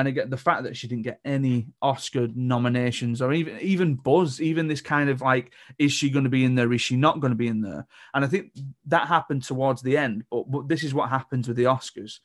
And 0.00 0.08
again, 0.08 0.30
the 0.30 0.38
fact 0.38 0.62
that 0.62 0.78
she 0.78 0.88
didn't 0.88 1.04
get 1.04 1.20
any 1.26 1.66
Oscar 1.82 2.26
nominations 2.34 3.20
or 3.20 3.34
even 3.34 3.60
even 3.60 3.96
buzz, 3.96 4.40
even 4.40 4.66
this 4.66 4.80
kind 4.80 5.10
of 5.10 5.20
like, 5.20 5.52
is 5.78 5.92
she 5.92 6.08
going 6.08 6.24
to 6.24 6.30
be 6.30 6.42
in 6.42 6.54
there? 6.54 6.72
Is 6.72 6.80
she 6.80 6.96
not 6.96 7.20
going 7.20 7.32
to 7.32 7.36
be 7.36 7.48
in 7.48 7.60
there? 7.60 7.86
And 8.14 8.24
I 8.24 8.28
think 8.28 8.54
that 8.86 9.08
happened 9.08 9.42
towards 9.42 9.82
the 9.82 9.98
end. 9.98 10.24
But, 10.30 10.50
but 10.50 10.68
this 10.68 10.84
is 10.84 10.94
what 10.94 11.10
happens 11.10 11.46
with 11.46 11.58
the 11.58 11.64
Oscars: 11.64 12.20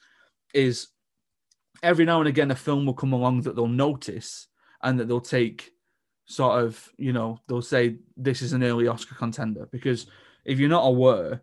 is 0.53 0.88
every 1.84 2.05
now 2.05 2.19
and 2.19 2.30
again 2.30 2.49
a 2.49 2.55
film 2.55 2.86
will 2.86 2.93
come 2.93 3.11
along 3.11 3.41
that 3.41 3.57
they'll 3.57 3.67
notice 3.67 4.47
and 4.82 4.97
that 4.97 5.09
they'll 5.09 5.19
take 5.19 5.71
sort 6.28 6.63
of, 6.63 6.89
you 6.95 7.11
know, 7.11 7.41
they'll 7.49 7.61
say 7.61 7.97
this 8.15 8.41
is 8.41 8.53
an 8.53 8.63
early 8.63 8.88
Oscar 8.88 9.15
contender 9.15 9.67
because 9.69 10.07
if 10.45 10.59
you're 10.59 10.69
not 10.69 10.88
aware, 10.88 11.41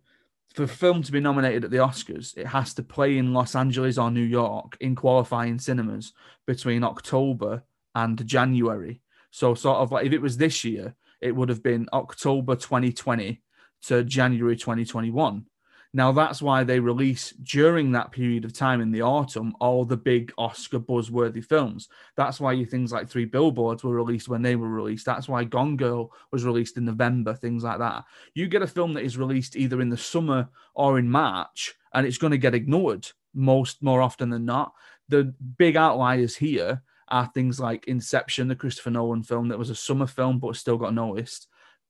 for 0.53 0.65
a 0.65 0.69
film 0.69 1.03
to 1.03 1.13
be 1.13 1.21
nominated 1.21 1.65
at 1.65 1.71
the 1.71 1.79
Oscars, 1.79 2.37
it 2.37 2.47
has 2.47 2.75
to 2.75 2.83
play 2.83 3.19
in 3.19 3.33
Los 3.33 3.55
Angeles 3.55 3.99
or 3.99 4.11
New 4.11 4.25
York 4.25 4.77
in 4.81 4.95
qualifying 4.95 5.59
cinemas 5.59 6.13
between 6.47 6.85
October 6.85 7.65
and 7.95 8.27
January. 8.27 9.01
So, 9.31 9.55
sort 9.55 9.79
of 9.79 9.93
like 9.93 10.07
if 10.07 10.13
it 10.13 10.21
was 10.21 10.37
this 10.37 10.65
year, 10.65 10.95
it 11.21 11.35
would 11.35 11.49
have 11.49 11.63
been 11.63 11.89
October 11.93 12.57
2020 12.57 13.43
to 13.83 14.05
January 14.05 14.57
2021. 14.57 15.47
Now, 15.95 16.11
that's 16.11 16.41
why 16.41 16.65
they 16.65 16.81
release 16.81 17.33
during 17.43 17.93
that 17.93 18.13
period 18.13 18.47
of 18.47 18.55
time 18.55 18.81
in 18.81 18.91
the 18.91 19.03
autumn 19.03 19.55
all 19.61 19.85
the 19.85 19.97
big 19.97 20.33
Oscar 20.39 20.79
buzzworthy 20.79 21.45
films. 21.45 21.89
That's 22.17 22.41
why 22.41 22.53
you 22.53 22.65
things 22.65 22.93
like 22.93 23.09
Three 23.09 23.27
Billboards 23.27 23.85
were 23.85 23.95
released 23.95 24.29
when 24.29 24.41
they 24.41 24.57
were 24.57 24.71
released. 24.71 25.05
That's 25.05 25.29
why 25.29 25.45
Gone 25.45 25.77
Girl 25.77 26.11
was 26.31 26.47
released 26.47 26.79
in 26.79 26.87
November, 26.87 27.35
things 27.35 27.63
like 27.63 27.79
that. 27.79 28.05
You 28.35 28.49
get 28.49 28.63
a 28.63 28.67
film 28.67 28.95
that 28.95 29.05
is 29.05 29.19
released 29.19 29.55
either 29.55 29.83
in 29.83 29.91
the 29.91 29.99
summer 29.99 30.49
or 30.75 30.99
in 30.99 31.11
March, 31.11 31.75
and 31.93 32.07
it's 32.07 32.19
going 32.19 32.31
to 32.31 32.39
get 32.39 32.55
ignored 32.55 33.07
most 33.35 33.83
more 33.83 34.01
often 34.01 34.31
than 34.31 34.47
not. 34.47 34.73
The 35.11 35.35
big 35.59 35.77
outliers 35.77 36.35
here 36.35 36.83
are 37.09 37.31
things 37.35 37.61
like 37.61 37.87
Inception, 37.87 38.49
the 38.49 38.57
Christopher 38.57 38.91
Nolan 38.91 39.23
film 39.23 39.49
that 39.49 39.59
was 39.59 39.69
a 39.69 39.75
summer 39.75 40.07
film 40.07 40.39
but 40.39 40.57
still 40.57 40.79
got 40.79 40.95
noticed. 40.95 41.49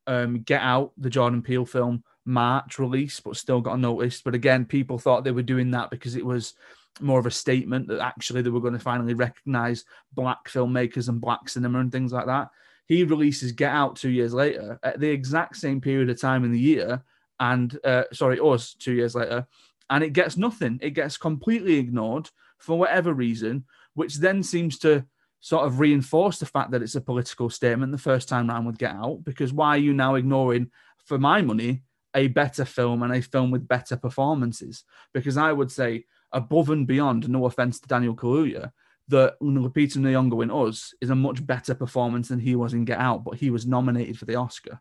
Um, 0.09 0.42
Get 0.42 0.61
Out, 0.61 0.90
the 0.98 1.11
Jordan 1.11 1.42
Peele 1.42 1.64
film 1.64 2.03
March 2.24 2.78
release, 2.78 3.20
but 3.20 3.36
still 3.36 3.60
got 3.60 3.78
noticed. 3.78 4.24
But 4.24 4.34
again, 4.34 4.64
people 4.64 4.98
thought 4.98 5.24
they 5.24 5.30
were 5.30 5.42
doing 5.42 5.70
that 5.72 5.90
because 5.90 6.16
it 6.16 6.24
was 6.24 6.54
more 7.00 7.18
of 7.18 7.26
a 7.26 7.30
statement 7.30 7.88
that 7.88 8.00
actually 8.00 8.42
they 8.42 8.50
were 8.50 8.60
going 8.60 8.74
to 8.74 8.78
finally 8.78 9.14
recognize 9.14 9.84
black 10.12 10.48
filmmakers 10.48 11.08
and 11.08 11.20
black 11.20 11.48
cinema 11.48 11.80
and 11.80 11.90
things 11.90 12.12
like 12.12 12.26
that. 12.26 12.48
He 12.86 13.04
releases 13.04 13.52
Get 13.52 13.72
Out 13.72 13.96
two 13.96 14.10
years 14.10 14.34
later 14.34 14.78
at 14.82 15.00
the 15.00 15.08
exact 15.08 15.56
same 15.56 15.80
period 15.80 16.10
of 16.10 16.20
time 16.20 16.44
in 16.44 16.52
the 16.52 16.60
year, 16.60 17.02
and 17.40 17.78
uh, 17.84 18.04
sorry, 18.12 18.38
us 18.38 18.74
two 18.74 18.92
years 18.92 19.14
later, 19.14 19.46
and 19.88 20.04
it 20.04 20.12
gets 20.12 20.36
nothing. 20.36 20.78
It 20.82 20.90
gets 20.90 21.16
completely 21.16 21.78
ignored 21.78 22.28
for 22.58 22.78
whatever 22.78 23.14
reason, 23.14 23.64
which 23.94 24.16
then 24.16 24.42
seems 24.42 24.78
to 24.80 25.04
sort 25.40 25.66
of 25.66 25.80
reinforce 25.80 26.38
the 26.38 26.46
fact 26.46 26.70
that 26.70 26.82
it's 26.82 26.94
a 26.94 27.00
political 27.00 27.50
statement 27.50 27.90
the 27.90 27.98
first 27.98 28.28
time 28.28 28.48
round 28.48 28.66
with 28.66 28.78
Get 28.78 28.94
Out. 28.94 29.24
Because 29.24 29.52
why 29.52 29.70
are 29.70 29.78
you 29.78 29.92
now 29.92 30.14
ignoring, 30.14 30.70
for 31.04 31.18
my 31.18 31.42
money, 31.42 31.82
a 32.14 32.28
better 32.28 32.64
film 32.64 33.02
and 33.02 33.14
a 33.14 33.22
film 33.22 33.50
with 33.50 33.68
better 33.68 33.96
performances. 33.96 34.84
Because 35.12 35.36
I 35.36 35.52
would 35.52 35.70
say, 35.70 36.04
above 36.32 36.70
and 36.70 36.86
beyond, 36.86 37.28
no 37.28 37.46
offense 37.46 37.80
to 37.80 37.88
Daniel 37.88 38.14
Kaluuya, 38.16 38.72
that 39.08 39.38
Lupita 39.40 39.98
Nyong'o 39.98 40.42
in 40.42 40.50
Us 40.50 40.94
is 41.00 41.10
a 41.10 41.14
much 41.14 41.44
better 41.46 41.74
performance 41.74 42.28
than 42.28 42.38
he 42.38 42.54
was 42.56 42.72
in 42.72 42.84
Get 42.84 42.98
Out, 42.98 43.24
but 43.24 43.36
he 43.36 43.50
was 43.50 43.66
nominated 43.66 44.18
for 44.18 44.24
the 44.24 44.36
Oscar. 44.36 44.80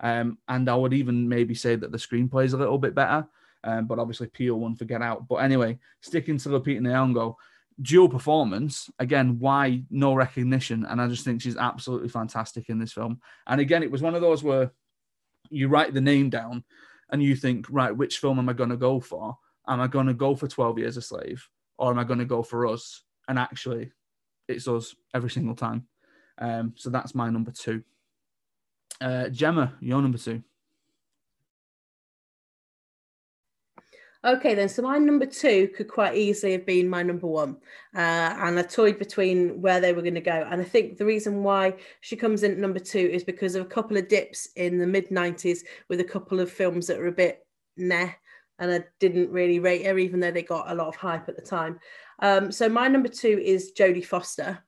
Um, 0.00 0.38
and 0.48 0.68
I 0.68 0.74
would 0.74 0.92
even 0.92 1.28
maybe 1.28 1.54
say 1.54 1.76
that 1.76 1.92
the 1.92 1.98
screenplay 1.98 2.44
is 2.44 2.52
a 2.52 2.58
little 2.58 2.78
bit 2.78 2.94
better, 2.94 3.26
um, 3.64 3.86
but 3.86 3.98
obviously 3.98 4.26
Peele 4.26 4.58
won 4.58 4.74
for 4.74 4.84
Get 4.84 5.02
Out. 5.02 5.28
But 5.28 5.36
anyway, 5.36 5.78
sticking 6.00 6.38
to 6.38 6.48
Lupita 6.48 6.80
Nyong'o, 6.80 7.36
dual 7.80 8.08
performance 8.08 8.90
again. 8.98 9.38
Why 9.38 9.82
no 9.90 10.14
recognition? 10.14 10.84
And 10.84 11.00
I 11.00 11.08
just 11.08 11.24
think 11.24 11.40
she's 11.40 11.56
absolutely 11.56 12.08
fantastic 12.08 12.68
in 12.68 12.78
this 12.78 12.92
film. 12.92 13.20
And 13.46 13.60
again, 13.60 13.82
it 13.82 13.90
was 13.90 14.02
one 14.02 14.14
of 14.14 14.20
those 14.20 14.42
where 14.42 14.72
you 15.52 15.68
write 15.68 15.94
the 15.94 16.00
name 16.00 16.30
down 16.30 16.64
and 17.10 17.22
you 17.22 17.36
think, 17.36 17.66
right, 17.70 17.96
which 17.96 18.18
film 18.18 18.38
am 18.38 18.48
I 18.48 18.52
going 18.52 18.70
to 18.70 18.76
go 18.76 19.00
for? 19.00 19.36
Am 19.68 19.80
I 19.80 19.86
going 19.86 20.06
to 20.06 20.14
go 20.14 20.34
for 20.34 20.48
12 20.48 20.78
Years 20.78 20.96
a 20.96 21.02
Slave 21.02 21.48
or 21.78 21.90
am 21.90 21.98
I 21.98 22.04
going 22.04 22.18
to 22.18 22.24
go 22.24 22.42
for 22.42 22.66
us? 22.66 23.02
And 23.28 23.38
actually, 23.38 23.92
it's 24.48 24.66
us 24.66 24.94
every 25.14 25.30
single 25.30 25.54
time. 25.54 25.86
Um, 26.38 26.74
so 26.76 26.90
that's 26.90 27.14
my 27.14 27.30
number 27.30 27.52
two. 27.52 27.82
Uh, 29.00 29.28
Gemma, 29.28 29.74
your 29.80 30.02
number 30.02 30.18
two. 30.18 30.42
Okay, 34.24 34.54
then. 34.54 34.68
So 34.68 34.82
my 34.82 34.98
number 34.98 35.26
two 35.26 35.68
could 35.76 35.88
quite 35.88 36.16
easily 36.16 36.52
have 36.52 36.64
been 36.64 36.88
my 36.88 37.02
number 37.02 37.26
one. 37.26 37.56
Uh, 37.94 37.98
and 38.38 38.56
I 38.56 38.62
toyed 38.62 38.96
between 38.96 39.60
where 39.60 39.80
they 39.80 39.92
were 39.92 40.02
going 40.02 40.14
to 40.14 40.20
go. 40.20 40.46
And 40.48 40.60
I 40.60 40.64
think 40.64 40.96
the 40.96 41.04
reason 41.04 41.42
why 41.42 41.74
she 42.02 42.14
comes 42.14 42.44
in 42.44 42.52
at 42.52 42.58
number 42.58 42.78
two 42.78 43.10
is 43.12 43.24
because 43.24 43.56
of 43.56 43.66
a 43.66 43.68
couple 43.68 43.96
of 43.96 44.06
dips 44.06 44.48
in 44.54 44.78
the 44.78 44.86
mid 44.86 45.08
90s 45.08 45.60
with 45.88 45.98
a 45.98 46.04
couple 46.04 46.38
of 46.38 46.52
films 46.52 46.86
that 46.86 47.00
are 47.00 47.08
a 47.08 47.12
bit 47.12 47.44
meh. 47.76 48.12
And 48.60 48.70
I 48.70 48.84
didn't 49.00 49.30
really 49.30 49.58
rate 49.58 49.84
her, 49.86 49.98
even 49.98 50.20
though 50.20 50.30
they 50.30 50.42
got 50.42 50.70
a 50.70 50.74
lot 50.74 50.86
of 50.86 50.94
hype 50.94 51.28
at 51.28 51.34
the 51.34 51.42
time. 51.42 51.80
Um, 52.20 52.52
so 52.52 52.68
my 52.68 52.86
number 52.86 53.08
two 53.08 53.40
is 53.44 53.72
Jodie 53.76 54.06
Foster 54.06 54.62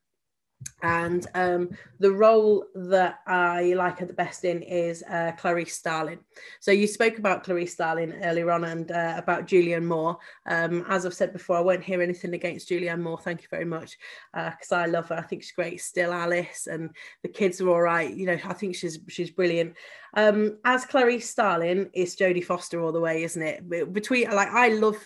and 0.84 1.26
um, 1.34 1.70
the 1.98 2.12
role 2.12 2.66
that 2.74 3.20
I 3.26 3.72
like 3.72 4.00
her 4.00 4.06
the 4.06 4.12
best 4.12 4.44
in 4.44 4.60
is 4.62 5.02
uh, 5.04 5.32
Clarice 5.38 5.74
Starling. 5.74 6.18
So 6.60 6.72
you 6.72 6.86
spoke 6.86 7.16
about 7.16 7.42
Clarice 7.42 7.72
Starling 7.72 8.12
earlier 8.22 8.50
on 8.50 8.64
and 8.64 8.90
uh, 8.92 9.14
about 9.16 9.46
Julianne 9.46 9.86
Moore. 9.86 10.18
Um, 10.46 10.84
as 10.90 11.06
I've 11.06 11.14
said 11.14 11.32
before, 11.32 11.56
I 11.56 11.62
won't 11.62 11.82
hear 11.82 12.02
anything 12.02 12.34
against 12.34 12.68
Julianne 12.68 13.00
Moore. 13.00 13.18
Thank 13.18 13.40
you 13.40 13.48
very 13.50 13.64
much 13.64 13.96
because 14.34 14.72
uh, 14.72 14.76
I 14.76 14.86
love 14.86 15.08
her. 15.08 15.16
I 15.16 15.22
think 15.22 15.42
she's 15.42 15.52
great. 15.52 15.80
Still 15.80 16.12
Alice 16.12 16.66
and 16.66 16.90
the 17.22 17.30
kids 17.30 17.62
are 17.62 17.70
all 17.70 17.80
right. 17.80 18.14
You 18.14 18.26
know, 18.26 18.38
I 18.44 18.52
think 18.52 18.74
she's 18.76 18.98
she's 19.08 19.30
brilliant. 19.30 19.74
Um, 20.12 20.58
as 20.66 20.84
Clarice 20.84 21.30
Starling, 21.30 21.88
it's 21.94 22.14
Jodie 22.14 22.44
Foster 22.44 22.82
all 22.82 22.92
the 22.92 23.00
way, 23.00 23.22
isn't 23.22 23.42
it? 23.42 23.92
Between 23.92 24.30
like 24.30 24.48
I 24.48 24.68
love 24.68 24.98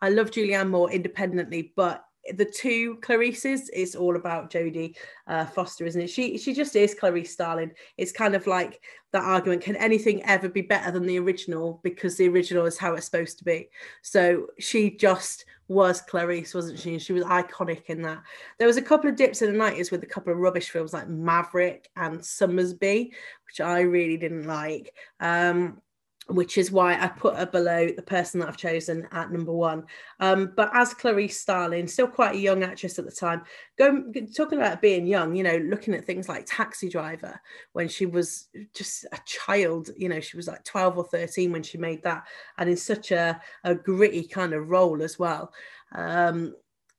I 0.00 0.08
love 0.08 0.30
Julianne 0.30 0.70
Moore 0.70 0.90
independently, 0.90 1.74
but 1.76 2.05
the 2.34 2.44
two 2.44 2.96
Clarices 2.96 3.68
is 3.70 3.94
all 3.94 4.16
about 4.16 4.50
Jodie 4.50 4.96
uh, 5.26 5.46
Foster, 5.46 5.86
isn't 5.86 6.00
it? 6.00 6.10
She 6.10 6.38
she 6.38 6.52
just 6.52 6.76
is 6.76 6.94
Clarice 6.94 7.32
Starling. 7.32 7.72
It's 7.96 8.12
kind 8.12 8.34
of 8.34 8.46
like 8.46 8.80
that 9.12 9.24
argument: 9.24 9.62
can 9.62 9.76
anything 9.76 10.22
ever 10.24 10.48
be 10.48 10.62
better 10.62 10.90
than 10.90 11.06
the 11.06 11.18
original? 11.18 11.80
Because 11.82 12.16
the 12.16 12.28
original 12.28 12.66
is 12.66 12.78
how 12.78 12.94
it's 12.94 13.06
supposed 13.06 13.38
to 13.38 13.44
be. 13.44 13.68
So 14.02 14.46
she 14.58 14.96
just 14.96 15.44
was 15.68 16.00
Clarice, 16.00 16.54
wasn't 16.54 16.78
she? 16.78 16.98
She 16.98 17.12
was 17.12 17.24
iconic 17.24 17.86
in 17.86 18.02
that. 18.02 18.22
There 18.58 18.68
was 18.68 18.76
a 18.76 18.82
couple 18.82 19.10
of 19.10 19.16
dips 19.16 19.42
in 19.42 19.52
the 19.52 19.58
nineties 19.58 19.90
with 19.90 20.02
a 20.02 20.06
couple 20.06 20.32
of 20.32 20.38
rubbish 20.38 20.70
films 20.70 20.92
like 20.92 21.08
Maverick 21.08 21.88
and 21.96 22.20
Sommersby, 22.20 23.12
which 23.46 23.60
I 23.60 23.80
really 23.80 24.16
didn't 24.16 24.46
like. 24.46 24.94
Um, 25.20 25.80
which 26.28 26.58
is 26.58 26.72
why 26.72 27.00
I 27.00 27.06
put 27.06 27.36
her 27.36 27.46
below 27.46 27.88
the 27.88 28.02
person 28.02 28.40
that 28.40 28.48
I've 28.48 28.56
chosen 28.56 29.06
at 29.12 29.30
number 29.30 29.52
one. 29.52 29.84
Um, 30.18 30.52
but 30.56 30.70
as 30.74 30.92
Clarice 30.92 31.38
Starling, 31.38 31.86
still 31.86 32.08
quite 32.08 32.34
a 32.34 32.38
young 32.38 32.64
actress 32.64 32.98
at 32.98 33.04
the 33.04 33.12
time, 33.12 33.42
going 33.78 34.12
talking 34.36 34.58
about 34.58 34.82
being 34.82 35.06
young, 35.06 35.36
you 35.36 35.44
know, 35.44 35.56
looking 35.58 35.94
at 35.94 36.04
things 36.04 36.28
like 36.28 36.44
Taxi 36.46 36.88
Driver 36.88 37.40
when 37.74 37.88
she 37.88 38.06
was 38.06 38.48
just 38.74 39.04
a 39.12 39.18
child, 39.24 39.90
you 39.96 40.08
know, 40.08 40.20
she 40.20 40.36
was 40.36 40.48
like 40.48 40.64
12 40.64 40.98
or 40.98 41.04
13 41.04 41.52
when 41.52 41.62
she 41.62 41.78
made 41.78 42.02
that, 42.02 42.24
and 42.58 42.68
in 42.68 42.76
such 42.76 43.12
a, 43.12 43.40
a 43.62 43.74
gritty 43.74 44.24
kind 44.24 44.52
of 44.52 44.68
role 44.68 45.02
as 45.02 45.18
well. 45.18 45.52
Um, 45.92 46.54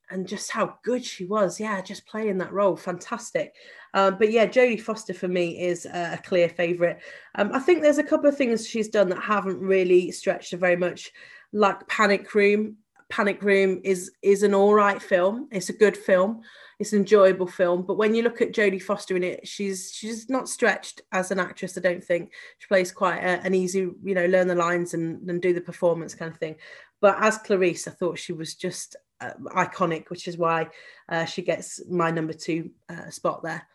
and 0.09 0.27
just 0.27 0.51
how 0.51 0.77
good 0.83 1.03
she 1.03 1.25
was. 1.25 1.59
Yeah, 1.59 1.81
just 1.81 2.05
playing 2.05 2.37
that 2.37 2.53
role, 2.53 2.75
fantastic. 2.75 3.53
Um, 3.93 4.17
but 4.17 4.31
yeah, 4.31 4.45
Jodie 4.45 4.81
Foster 4.81 5.13
for 5.13 5.27
me 5.27 5.59
is 5.59 5.85
a 5.85 6.19
clear 6.23 6.49
favourite. 6.49 6.99
Um, 7.35 7.51
I 7.53 7.59
think 7.59 7.81
there's 7.81 7.97
a 7.97 8.03
couple 8.03 8.29
of 8.29 8.37
things 8.37 8.67
she's 8.67 8.89
done 8.89 9.09
that 9.09 9.21
haven't 9.21 9.59
really 9.59 10.11
stretched 10.11 10.51
her 10.51 10.57
very 10.57 10.75
much, 10.75 11.11
like 11.51 11.87
Panic 11.87 12.33
Room. 12.33 12.77
Panic 13.09 13.41
Room 13.41 13.79
is 13.83 14.11
is 14.21 14.43
an 14.43 14.53
all 14.53 14.73
right 14.73 15.01
film. 15.01 15.47
It's 15.51 15.69
a 15.69 15.73
good 15.73 15.95
film. 15.95 16.41
It's 16.79 16.93
an 16.93 16.99
enjoyable 16.99 17.47
film. 17.47 17.83
But 17.83 17.97
when 17.97 18.13
you 18.13 18.21
look 18.21 18.41
at 18.41 18.51
Jodie 18.51 18.81
Foster 18.81 19.15
in 19.15 19.23
it, 19.23 19.47
she's 19.47 19.91
she's 19.93 20.29
not 20.29 20.49
stretched 20.49 21.01
as 21.11 21.31
an 21.31 21.39
actress. 21.39 21.77
I 21.77 21.81
don't 21.81 22.03
think 22.03 22.33
she 22.59 22.67
plays 22.67 22.91
quite 22.91 23.19
a, 23.19 23.41
an 23.43 23.55
easy, 23.55 23.79
you 23.79 24.13
know, 24.13 24.25
learn 24.25 24.47
the 24.47 24.55
lines 24.55 24.93
and, 24.93 25.27
and 25.29 25.41
do 25.41 25.53
the 25.53 25.61
performance 25.61 26.13
kind 26.13 26.31
of 26.31 26.37
thing. 26.37 26.57
But 26.99 27.17
as 27.19 27.37
Clarice, 27.37 27.87
I 27.87 27.91
thought 27.91 28.19
she 28.19 28.33
was 28.33 28.55
just 28.55 28.95
uh, 29.21 29.31
iconic, 29.55 30.09
which 30.09 30.27
is 30.27 30.37
why 30.37 30.67
uh, 31.09 31.25
she 31.25 31.41
gets 31.41 31.81
my 31.89 32.11
number 32.11 32.33
two 32.33 32.71
uh, 32.89 33.09
spot 33.09 33.43
there. 33.43 33.67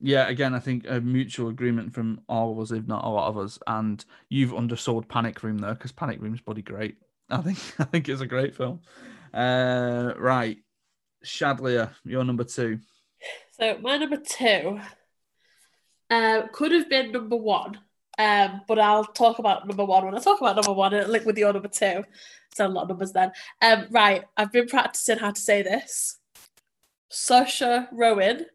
Yeah, 0.00 0.28
again, 0.28 0.54
I 0.54 0.60
think 0.60 0.86
a 0.88 1.00
mutual 1.00 1.48
agreement 1.48 1.92
from 1.92 2.20
all 2.28 2.52
of 2.52 2.58
us, 2.60 2.70
if 2.70 2.86
not 2.86 3.04
a 3.04 3.08
lot 3.08 3.28
of 3.28 3.36
us, 3.36 3.58
and 3.66 4.04
you've 4.28 4.54
undersold 4.54 5.08
Panic 5.08 5.42
Room 5.42 5.58
there 5.58 5.74
because 5.74 5.90
Panic 5.90 6.20
Room's 6.20 6.40
bloody 6.40 6.62
great. 6.62 6.96
I 7.30 7.38
think 7.38 7.58
I 7.78 7.84
think 7.84 8.08
it's 8.08 8.20
a 8.20 8.26
great 8.26 8.56
film. 8.56 8.80
Uh, 9.34 10.12
right, 10.16 10.58
Shadlia, 11.24 11.90
your 12.04 12.24
number 12.24 12.44
two. 12.44 12.78
So 13.52 13.76
my 13.82 13.98
number 13.98 14.18
two 14.18 14.80
uh, 16.10 16.42
could 16.52 16.72
have 16.72 16.88
been 16.88 17.12
number 17.12 17.36
one, 17.36 17.78
um, 18.18 18.62
but 18.66 18.78
I'll 18.78 19.04
talk 19.04 19.38
about 19.38 19.66
number 19.66 19.84
one 19.84 20.04
when 20.04 20.14
I 20.14 20.18
talk 20.18 20.40
about 20.40 20.56
number 20.56 20.72
one 20.72 20.92
and 20.92 21.10
link 21.10 21.24
with 21.24 21.38
your 21.38 21.52
number 21.52 21.68
two. 21.68 22.04
So 22.54 22.66
a 22.66 22.68
lot 22.68 22.82
of 22.82 22.88
numbers 22.88 23.12
then. 23.12 23.30
Um, 23.62 23.86
right, 23.90 24.24
I've 24.36 24.52
been 24.52 24.66
practicing 24.66 25.18
how 25.18 25.30
to 25.30 25.40
say 25.40 25.62
this. 25.62 26.18
Saoirse 27.12 27.88
Rowan. 27.92 28.46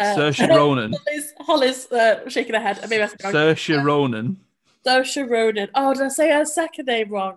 Uh, 0.00 0.16
Saoirse 0.16 0.48
Ronan. 0.56 0.94
Holly's, 0.94 1.32
Holly's 1.40 1.92
uh, 1.92 2.28
shaking 2.28 2.54
her 2.54 2.60
head. 2.60 2.80
I 2.82 2.86
Saoirse 2.86 3.84
Ronan. 3.84 4.38
Saoirse 4.86 5.28
Ronan. 5.28 5.68
Oh, 5.74 5.92
did 5.92 6.04
I 6.04 6.08
say 6.08 6.30
her 6.30 6.44
second 6.46 6.86
name 6.86 7.10
wrong? 7.10 7.36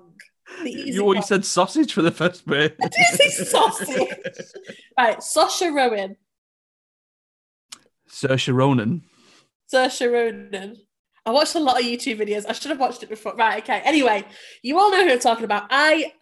You 0.64 1.04
already 1.04 1.24
said 1.24 1.44
sausage 1.44 1.94
for 1.94 2.02
the 2.02 2.12
first 2.12 2.46
bit. 2.46 2.78
I 2.82 2.88
did 2.88 3.20
say 3.20 3.30
sausage. 3.44 3.98
right, 4.98 5.18
Saoirse 5.18 5.74
Rowan. 5.74 6.16
Saoirse 8.10 8.54
Ronan. 8.54 9.04
Saoirse 9.72 10.12
Ronan. 10.12 10.78
I 11.26 11.32
watched 11.32 11.56
a 11.56 11.60
lot 11.60 11.80
of 11.80 11.86
YouTube 11.86 12.20
videos. 12.20 12.46
I 12.48 12.54
should 12.54 12.72
have 12.72 12.80
watched 12.80 13.04
it 13.04 13.10
before. 13.10 13.36
Right, 13.36 13.62
okay. 13.62 13.82
Anyway, 13.84 14.26
you 14.62 14.80
all 14.80 14.92
know 14.92 15.06
who 15.06 15.12
I'm 15.12 15.20
talking 15.20 15.44
about. 15.44 15.68
I 15.70 16.14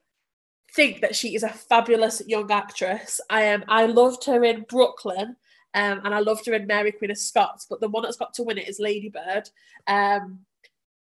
think 0.75 1.01
that 1.01 1.15
she 1.15 1.35
is 1.35 1.43
a 1.43 1.49
fabulous 1.49 2.21
young 2.27 2.51
actress. 2.51 3.21
I 3.29 3.43
am. 3.43 3.63
I 3.67 3.85
loved 3.85 4.25
her 4.25 4.43
in 4.43 4.65
Brooklyn, 4.67 5.35
um, 5.73 6.01
and 6.03 6.13
I 6.13 6.19
loved 6.19 6.47
her 6.47 6.53
in 6.53 6.65
Mary 6.65 6.91
Queen 6.91 7.11
of 7.11 7.17
Scots. 7.17 7.67
But 7.69 7.81
the 7.81 7.87
one 7.87 8.03
that's 8.03 8.17
got 8.17 8.33
to 8.35 8.43
win 8.43 8.57
it 8.57 8.67
is 8.67 8.79
Lady 8.79 9.09
Bird. 9.09 9.47
Um, 9.85 10.39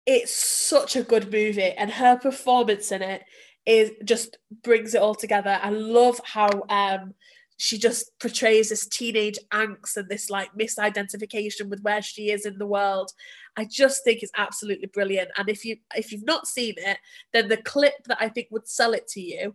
it's 0.04 0.34
such 0.34 0.96
a 0.96 1.02
good 1.02 1.32
movie, 1.32 1.72
and 1.72 1.90
her 1.90 2.16
performance 2.16 2.92
in 2.92 3.02
it 3.02 3.22
is 3.64 3.90
just 4.04 4.38
brings 4.62 4.94
it 4.94 5.02
all 5.02 5.14
together. 5.14 5.58
I 5.62 5.70
love 5.70 6.20
how 6.24 6.48
um, 6.68 7.14
she 7.58 7.76
just 7.76 8.18
portrays 8.18 8.70
this 8.70 8.86
teenage 8.86 9.38
angst 9.52 9.96
and 9.96 10.08
this 10.08 10.30
like 10.30 10.48
misidentification 10.58 11.68
with 11.68 11.82
where 11.82 12.00
she 12.00 12.30
is 12.30 12.46
in 12.46 12.56
the 12.58 12.66
world. 12.66 13.12
I 13.56 13.66
just 13.66 14.04
think 14.04 14.22
it's 14.22 14.32
absolutely 14.36 14.86
brilliant. 14.86 15.30
And 15.36 15.48
if 15.48 15.64
you 15.64 15.76
if 15.94 16.12
you've 16.12 16.24
not 16.24 16.46
seen 16.46 16.74
it 16.78 16.98
then 17.32 17.48
the 17.48 17.56
clip 17.58 17.94
that 18.06 18.18
i 18.20 18.28
think 18.28 18.48
would 18.50 18.68
sell 18.68 18.92
it 18.92 19.06
to 19.08 19.20
you 19.20 19.54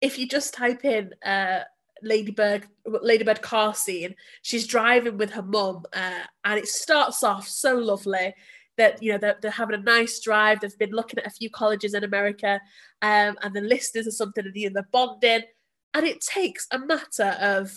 if 0.00 0.18
you 0.18 0.28
just 0.28 0.54
type 0.54 0.84
in 0.84 1.10
uh 1.24 1.60
ladybird 2.02 2.66
ladybird 2.86 3.40
car 3.40 3.74
scene 3.74 4.14
she's 4.42 4.66
driving 4.66 5.16
with 5.16 5.30
her 5.30 5.42
mum 5.42 5.84
uh, 5.92 6.24
and 6.44 6.58
it 6.58 6.66
starts 6.66 7.22
off 7.22 7.48
so 7.48 7.76
lovely 7.76 8.34
that 8.76 9.00
you 9.02 9.12
know 9.12 9.18
they're, 9.18 9.36
they're, 9.40 9.52
having 9.52 9.78
a 9.78 9.82
nice 9.82 10.18
drive. 10.18 10.58
They've 10.58 10.78
been 10.78 10.90
looking 10.90 11.20
at 11.20 11.26
a 11.28 11.30
few 11.30 11.48
colleges 11.48 11.94
in 11.94 12.02
america 12.02 12.60
um, 13.00 13.36
and 13.42 13.54
the 13.54 13.60
listeners 13.60 14.08
or 14.08 14.10
something 14.10 14.44
and 14.44 14.54
you 14.56 14.68
know, 14.68 14.74
they're 14.74 14.88
bonding 14.90 15.42
and 15.94 16.04
it 16.04 16.20
takes 16.20 16.66
a 16.70 16.78
matter 16.78 17.36
of 17.40 17.72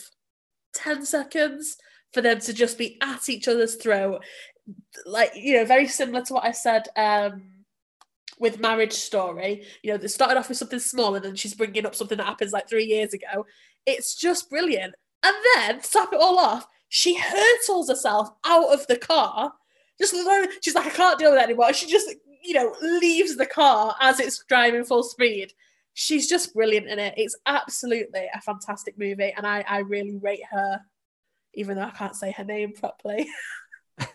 10 0.74 1.06
seconds 1.06 1.78
for 2.14 2.22
them 2.22 2.40
to 2.40 2.54
just 2.54 2.78
be 2.78 2.98
at 3.02 3.30
each 3.30 3.48
other's 3.48 3.76
throat. 3.76 4.24
Like, 5.06 5.32
you 5.36 5.56
know, 5.56 5.66
very 5.66 5.88
similar 5.88 6.26
to 6.26 6.34
what 6.34 6.46
I 6.46 6.52
said 6.52 6.88
um, 6.96 7.44
with 8.40 8.60
Marriage 8.60 8.94
Story. 8.94 9.64
You 9.84 9.92
know, 9.92 9.98
they 9.98 10.08
started 10.08 10.38
off 10.38 10.50
with 10.50 10.58
something 10.58 10.80
small 10.80 11.16
and 11.16 11.24
then 11.24 11.36
she's 11.36 11.54
bringing 11.54 11.86
up 11.86 11.96
something 11.96 12.18
that 12.18 12.26
happens 12.26 12.52
like 12.52 12.68
three 12.68 12.86
years 12.86 13.14
ago. 13.14 13.46
It's 13.86 14.16
just 14.16 14.50
brilliant. 14.50 14.96
And 15.24 15.36
then, 15.56 15.82
to 15.82 15.92
top 15.92 16.14
it 16.14 16.20
all 16.20 16.40
off, 16.40 16.68
she 16.90 17.18
hurtles 17.18 17.90
herself 17.90 18.30
out 18.46 18.74
of 18.74 18.86
the 18.88 18.98
car. 18.98 19.54
Just 20.00 20.16
she's 20.62 20.76
like, 20.76 20.88
I 20.88 20.90
can't 20.90 21.20
deal 21.20 21.32
with 21.32 21.40
that 21.40 21.50
anymore. 21.50 21.74
She 21.74 21.88
just, 21.88 22.14
you 22.44 22.54
know, 22.54 22.74
leaves 22.82 23.36
the 23.36 23.46
car 23.46 23.96
as 24.00 24.20
it's 24.20 24.44
driving 24.48 24.86
full 24.86 25.04
speed 25.04 25.54
she's 26.00 26.28
just 26.28 26.54
brilliant 26.54 26.88
in 26.88 27.00
it. 27.00 27.16
It's 27.18 27.36
absolutely 27.48 28.30
a 28.32 28.40
fantastic 28.40 29.00
movie, 29.00 29.34
and 29.36 29.48
I, 29.48 29.66
I 29.68 29.80
really 29.80 30.16
rate 30.18 30.44
her, 30.52 30.80
even 31.56 31.76
though 31.76 31.86
I 31.86 31.90
can't 31.90 32.16
say 32.16 32.32
her 32.32 32.44
name 32.44 32.74
properly. 32.74 33.28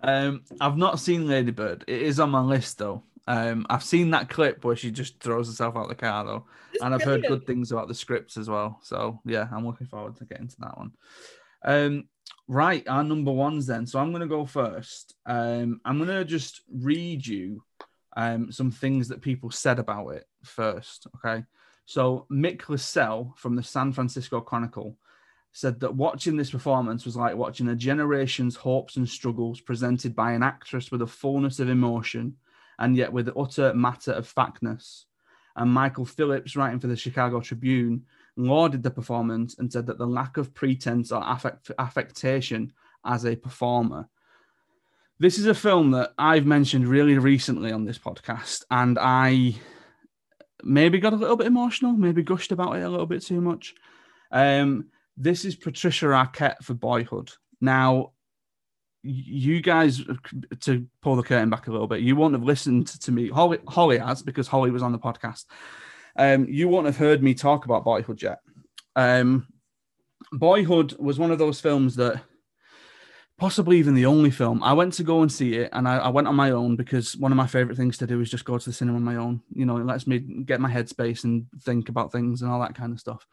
um, 0.00 0.44
I've 0.60 0.76
not 0.76 1.00
seen 1.00 1.26
Ladybird. 1.26 1.84
It 1.88 2.00
is 2.00 2.20
on 2.20 2.30
my 2.30 2.40
list 2.40 2.78
though. 2.78 3.02
Um, 3.26 3.66
I've 3.68 3.82
seen 3.82 4.10
that 4.10 4.28
clip 4.28 4.64
where 4.64 4.76
she 4.76 4.92
just 4.92 5.20
throws 5.20 5.48
herself 5.48 5.76
out 5.76 5.88
the 5.88 5.96
car 5.96 6.24
though, 6.24 6.46
it's 6.72 6.82
and 6.82 6.94
I've 6.94 7.02
heard 7.02 7.26
good 7.26 7.44
things 7.44 7.72
about 7.72 7.88
the 7.88 7.94
scripts 7.94 8.36
as 8.36 8.48
well. 8.48 8.78
So 8.82 9.20
yeah, 9.24 9.48
I'm 9.52 9.66
looking 9.66 9.88
forward 9.88 10.16
to 10.18 10.24
getting 10.24 10.48
to 10.48 10.56
that 10.60 10.78
one. 10.78 10.92
Um, 11.64 12.04
right, 12.46 12.86
our 12.86 13.02
number 13.02 13.32
ones 13.32 13.66
then. 13.66 13.88
So 13.88 13.98
I'm 13.98 14.12
going 14.12 14.22
to 14.22 14.28
go 14.28 14.46
first. 14.46 15.16
Um, 15.26 15.80
I'm 15.84 15.98
going 15.98 16.08
to 16.08 16.24
just 16.24 16.60
read 16.72 17.26
you 17.26 17.64
um, 18.16 18.52
some 18.52 18.70
things 18.70 19.08
that 19.08 19.22
people 19.22 19.50
said 19.50 19.78
about 19.78 20.08
it 20.08 20.26
first. 20.44 21.06
Okay. 21.16 21.44
So 21.86 22.26
Mick 22.30 22.68
LaSalle 22.68 23.34
from 23.36 23.56
the 23.56 23.62
San 23.62 23.92
Francisco 23.92 24.40
Chronicle 24.40 24.96
said 25.52 25.80
that 25.80 25.94
watching 25.94 26.36
this 26.36 26.50
performance 26.50 27.04
was 27.04 27.16
like 27.16 27.36
watching 27.36 27.68
a 27.68 27.76
generation's 27.76 28.56
hopes 28.56 28.96
and 28.96 29.08
struggles 29.08 29.60
presented 29.60 30.14
by 30.14 30.32
an 30.32 30.42
actress 30.42 30.90
with 30.90 31.02
a 31.02 31.06
fullness 31.06 31.58
of 31.58 31.68
emotion 31.68 32.36
and 32.78 32.96
yet 32.96 33.12
with 33.12 33.30
utter 33.36 33.74
matter 33.74 34.12
of 34.12 34.26
factness. 34.26 35.06
And 35.54 35.70
Michael 35.70 36.06
Phillips, 36.06 36.56
writing 36.56 36.80
for 36.80 36.86
the 36.86 36.96
Chicago 36.96 37.40
Tribune, 37.40 38.06
lauded 38.36 38.82
the 38.82 38.90
performance 38.90 39.58
and 39.58 39.70
said 39.70 39.86
that 39.86 39.98
the 39.98 40.06
lack 40.06 40.38
of 40.38 40.54
pretense 40.54 41.12
or 41.12 41.22
affect- 41.22 41.70
affectation 41.78 42.72
as 43.04 43.26
a 43.26 43.36
performer 43.36 44.08
this 45.18 45.38
is 45.38 45.46
a 45.46 45.54
film 45.54 45.92
that 45.92 46.12
I've 46.18 46.46
mentioned 46.46 46.88
really 46.88 47.18
recently 47.18 47.72
on 47.72 47.84
this 47.84 47.98
podcast, 47.98 48.64
and 48.70 48.98
I 49.00 49.54
maybe 50.62 50.98
got 50.98 51.12
a 51.12 51.16
little 51.16 51.36
bit 51.36 51.46
emotional, 51.46 51.92
maybe 51.92 52.22
gushed 52.22 52.52
about 52.52 52.76
it 52.76 52.82
a 52.82 52.88
little 52.88 53.06
bit 53.06 53.22
too 53.22 53.40
much. 53.40 53.74
Um, 54.30 54.86
this 55.16 55.44
is 55.44 55.54
Patricia 55.54 56.06
Arquette 56.06 56.62
for 56.62 56.74
Boyhood. 56.74 57.30
Now, 57.60 58.12
you 59.02 59.60
guys, 59.60 60.02
to 60.60 60.86
pull 61.02 61.16
the 61.16 61.22
curtain 61.22 61.50
back 61.50 61.66
a 61.66 61.72
little 61.72 61.88
bit, 61.88 62.00
you 62.00 62.16
won't 62.16 62.34
have 62.34 62.44
listened 62.44 62.86
to 62.86 63.12
me. 63.12 63.28
Holly, 63.28 63.58
Holly 63.68 63.98
has 63.98 64.22
because 64.22 64.48
Holly 64.48 64.70
was 64.70 64.82
on 64.82 64.92
the 64.92 64.98
podcast. 64.98 65.44
Um, 66.16 66.46
you 66.48 66.68
won't 66.68 66.86
have 66.86 66.96
heard 66.96 67.22
me 67.22 67.34
talk 67.34 67.64
about 67.64 67.84
Boyhood 67.84 68.22
yet. 68.22 68.40
Um, 68.96 69.46
Boyhood 70.32 70.96
was 70.98 71.18
one 71.18 71.30
of 71.30 71.38
those 71.38 71.60
films 71.60 71.96
that 71.96 72.22
possibly 73.42 73.76
even 73.76 73.94
the 73.94 74.06
only 74.06 74.30
film. 74.30 74.62
I 74.62 74.72
went 74.72 74.92
to 74.92 75.02
go 75.02 75.22
and 75.22 75.32
see 75.32 75.54
it, 75.54 75.70
and 75.72 75.88
I, 75.88 75.96
I, 75.96 76.08
went 76.10 76.28
on 76.28 76.36
my 76.36 76.52
own 76.52 76.76
because 76.76 77.16
one 77.16 77.32
of 77.32 77.36
my 77.36 77.48
favorite 77.48 77.76
things 77.76 77.98
to 77.98 78.06
do 78.06 78.20
is 78.20 78.30
just 78.30 78.44
go 78.44 78.56
to 78.56 78.64
the 78.64 78.72
cinema 78.72 78.98
on 78.98 79.02
my 79.02 79.16
own. 79.16 79.42
You 79.52 79.66
know, 79.66 79.78
it 79.78 79.84
lets 79.84 80.06
me 80.06 80.20
get 80.20 80.60
my 80.60 80.70
headspace 80.70 81.24
and 81.24 81.46
think 81.62 81.88
about 81.88 82.12
things 82.12 82.42
and 82.42 82.52
all 82.52 82.60
that 82.60 82.76
kind 82.76 82.92
of 82.92 83.00
stuff. 83.00 83.26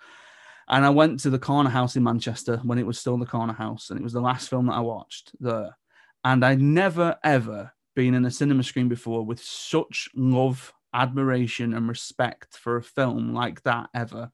And 0.68 0.84
I 0.84 0.90
went 0.90 1.20
to 1.20 1.30
the 1.30 1.38
Corner 1.38 1.70
House 1.70 1.96
in 1.96 2.02
Manchester 2.02 2.58
when 2.64 2.80
it 2.80 2.88
was 2.88 2.98
still 2.98 3.20
the 3.20 3.28
Corner 3.28 3.54
House, 3.54 3.92
and 3.92 4.00
it 4.00 4.04
was 4.04 4.14
the 4.14 4.20
last 4.20 4.50
film 4.50 4.66
that 4.66 4.74
I 4.74 4.80
watched 4.80 5.32
there. 5.40 5.78
And 6.24 6.44
I'd 6.44 6.60
never 6.60 7.16
ever 7.24 7.72
been 7.96 8.16
in 8.16 8.26
a 8.26 8.32
cinema 8.32 8.64
screen 8.64 8.90
before 8.90 9.24
with 9.24 9.40
such 9.40 10.10
love, 10.16 10.74
admiration, 10.92 11.76
and 11.76 11.88
respect 11.88 12.58
for 12.58 12.78
a 12.78 12.84
film 12.84 13.36
like 13.36 13.62
that 13.62 13.92
ever 13.94 14.32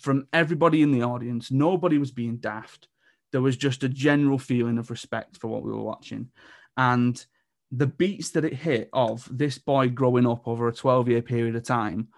from 0.00 0.28
everybody 0.32 0.80
in 0.80 0.92
the 0.92 1.02
audience. 1.02 1.50
Nobody 1.50 1.98
was 1.98 2.10
being 2.10 2.38
daft 2.38 2.88
there 3.32 3.40
was 3.40 3.56
just 3.56 3.84
a 3.84 3.88
general 3.88 4.38
feeling 4.38 4.78
of 4.78 4.90
respect 4.90 5.36
for 5.36 5.48
what 5.48 5.62
we 5.62 5.70
were 5.70 5.82
watching. 5.82 6.30
And 6.76 7.24
the 7.72 7.86
beats 7.86 8.30
that 8.30 8.44
it 8.44 8.54
hit 8.54 8.88
of 8.92 9.28
this 9.30 9.58
boy 9.58 9.88
growing 9.88 10.26
up 10.26 10.48
over 10.48 10.68
a 10.68 10.72
12 10.72 11.08
year 11.08 11.22
period 11.22 11.56
of 11.56 11.64
time, 11.64 12.08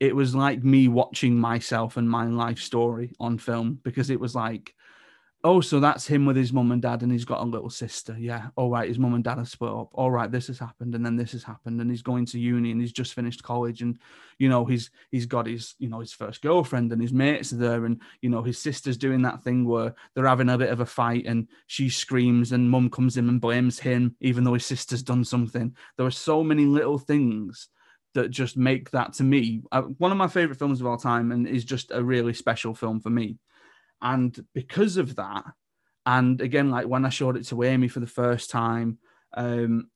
it 0.00 0.14
was 0.14 0.34
like 0.34 0.62
me 0.62 0.88
watching 0.88 1.38
myself 1.38 1.96
and 1.96 2.08
my 2.08 2.26
life 2.26 2.58
story 2.58 3.12
on 3.18 3.38
film 3.38 3.80
because 3.82 4.10
it 4.10 4.20
was 4.20 4.34
like, 4.34 4.74
oh, 5.44 5.60
so 5.60 5.78
that's 5.78 6.06
him 6.06 6.26
with 6.26 6.36
his 6.36 6.52
mum 6.52 6.72
and 6.72 6.82
dad, 6.82 7.02
and 7.02 7.12
he's 7.12 7.24
got 7.24 7.40
a 7.40 7.44
little 7.44 7.70
sister. 7.70 8.16
Yeah. 8.18 8.48
All 8.56 8.70
right. 8.70 8.88
His 8.88 8.98
mum 8.98 9.14
and 9.14 9.22
dad 9.22 9.38
have 9.38 9.48
split 9.48 9.70
up. 9.70 9.90
All 9.92 10.10
right. 10.10 10.30
This 10.30 10.48
has 10.48 10.58
happened, 10.58 10.94
and 10.94 11.04
then 11.04 11.16
this 11.16 11.32
has 11.32 11.44
happened, 11.44 11.80
and 11.80 11.90
he's 11.90 12.02
going 12.02 12.26
to 12.26 12.40
uni, 12.40 12.72
and 12.72 12.80
he's 12.80 12.92
just 12.92 13.14
finished 13.14 13.42
college, 13.42 13.82
and 13.82 13.98
you 14.38 14.48
know 14.48 14.64
he's 14.64 14.90
he's 15.10 15.26
got 15.26 15.46
his 15.46 15.74
you 15.78 15.88
know 15.88 16.00
his 16.00 16.12
first 16.12 16.42
girlfriend, 16.42 16.92
and 16.92 17.00
his 17.00 17.12
mates 17.12 17.52
are 17.52 17.56
there, 17.56 17.84
and 17.84 18.00
you 18.20 18.30
know 18.30 18.42
his 18.42 18.58
sister's 18.58 18.96
doing 18.96 19.22
that 19.22 19.42
thing 19.42 19.64
where 19.64 19.94
they're 20.14 20.26
having 20.26 20.48
a 20.48 20.58
bit 20.58 20.70
of 20.70 20.80
a 20.80 20.86
fight, 20.86 21.26
and 21.26 21.48
she 21.66 21.88
screams, 21.88 22.52
and 22.52 22.70
mum 22.70 22.90
comes 22.90 23.16
in 23.16 23.28
and 23.28 23.40
blames 23.40 23.78
him, 23.78 24.16
even 24.20 24.44
though 24.44 24.54
his 24.54 24.66
sister's 24.66 25.02
done 25.02 25.24
something. 25.24 25.74
There 25.96 26.06
are 26.06 26.10
so 26.10 26.42
many 26.42 26.64
little 26.64 26.98
things 26.98 27.68
that 28.14 28.30
just 28.30 28.56
make 28.56 28.90
that 28.90 29.12
to 29.12 29.22
me 29.22 29.62
uh, 29.70 29.82
one 29.82 30.10
of 30.10 30.18
my 30.18 30.26
favorite 30.26 30.58
films 30.58 30.80
of 30.80 30.86
all 30.86 30.96
time, 30.96 31.30
and 31.30 31.46
is 31.46 31.64
just 31.64 31.92
a 31.92 32.02
really 32.02 32.34
special 32.34 32.74
film 32.74 33.00
for 33.00 33.10
me. 33.10 33.38
And 34.00 34.46
because 34.54 34.96
of 34.96 35.16
that, 35.16 35.44
and 36.06 36.40
again, 36.40 36.70
like 36.70 36.86
when 36.86 37.04
I 37.04 37.10
showed 37.10 37.36
it 37.36 37.46
to 37.48 37.64
Amy 37.64 37.88
for 37.88 38.00
the 38.00 38.06
first 38.06 38.50
time, 38.50 38.98
um, 39.36 39.90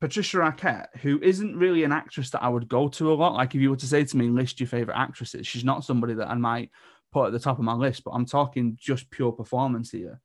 Patricia 0.00 0.38
Arquette, 0.38 0.86
who 1.02 1.20
isn't 1.20 1.56
really 1.56 1.84
an 1.84 1.92
actress 1.92 2.30
that 2.30 2.42
I 2.42 2.48
would 2.48 2.68
go 2.68 2.88
to 2.88 3.12
a 3.12 3.14
lot. 3.14 3.34
Like 3.34 3.54
if 3.54 3.60
you 3.60 3.70
were 3.70 3.76
to 3.76 3.86
say 3.86 4.04
to 4.04 4.16
me, 4.16 4.28
list 4.28 4.60
your 4.60 4.68
favorite 4.68 4.96
actresses, 4.96 5.46
she's 5.46 5.64
not 5.64 5.84
somebody 5.84 6.14
that 6.14 6.30
I 6.30 6.34
might 6.34 6.70
put 7.12 7.26
at 7.26 7.32
the 7.32 7.38
top 7.38 7.58
of 7.58 7.64
my 7.64 7.74
list, 7.74 8.04
but 8.04 8.12
I'm 8.12 8.24
talking 8.24 8.78
just 8.80 9.10
pure 9.10 9.32
performance 9.32 9.90
here. 9.90 10.20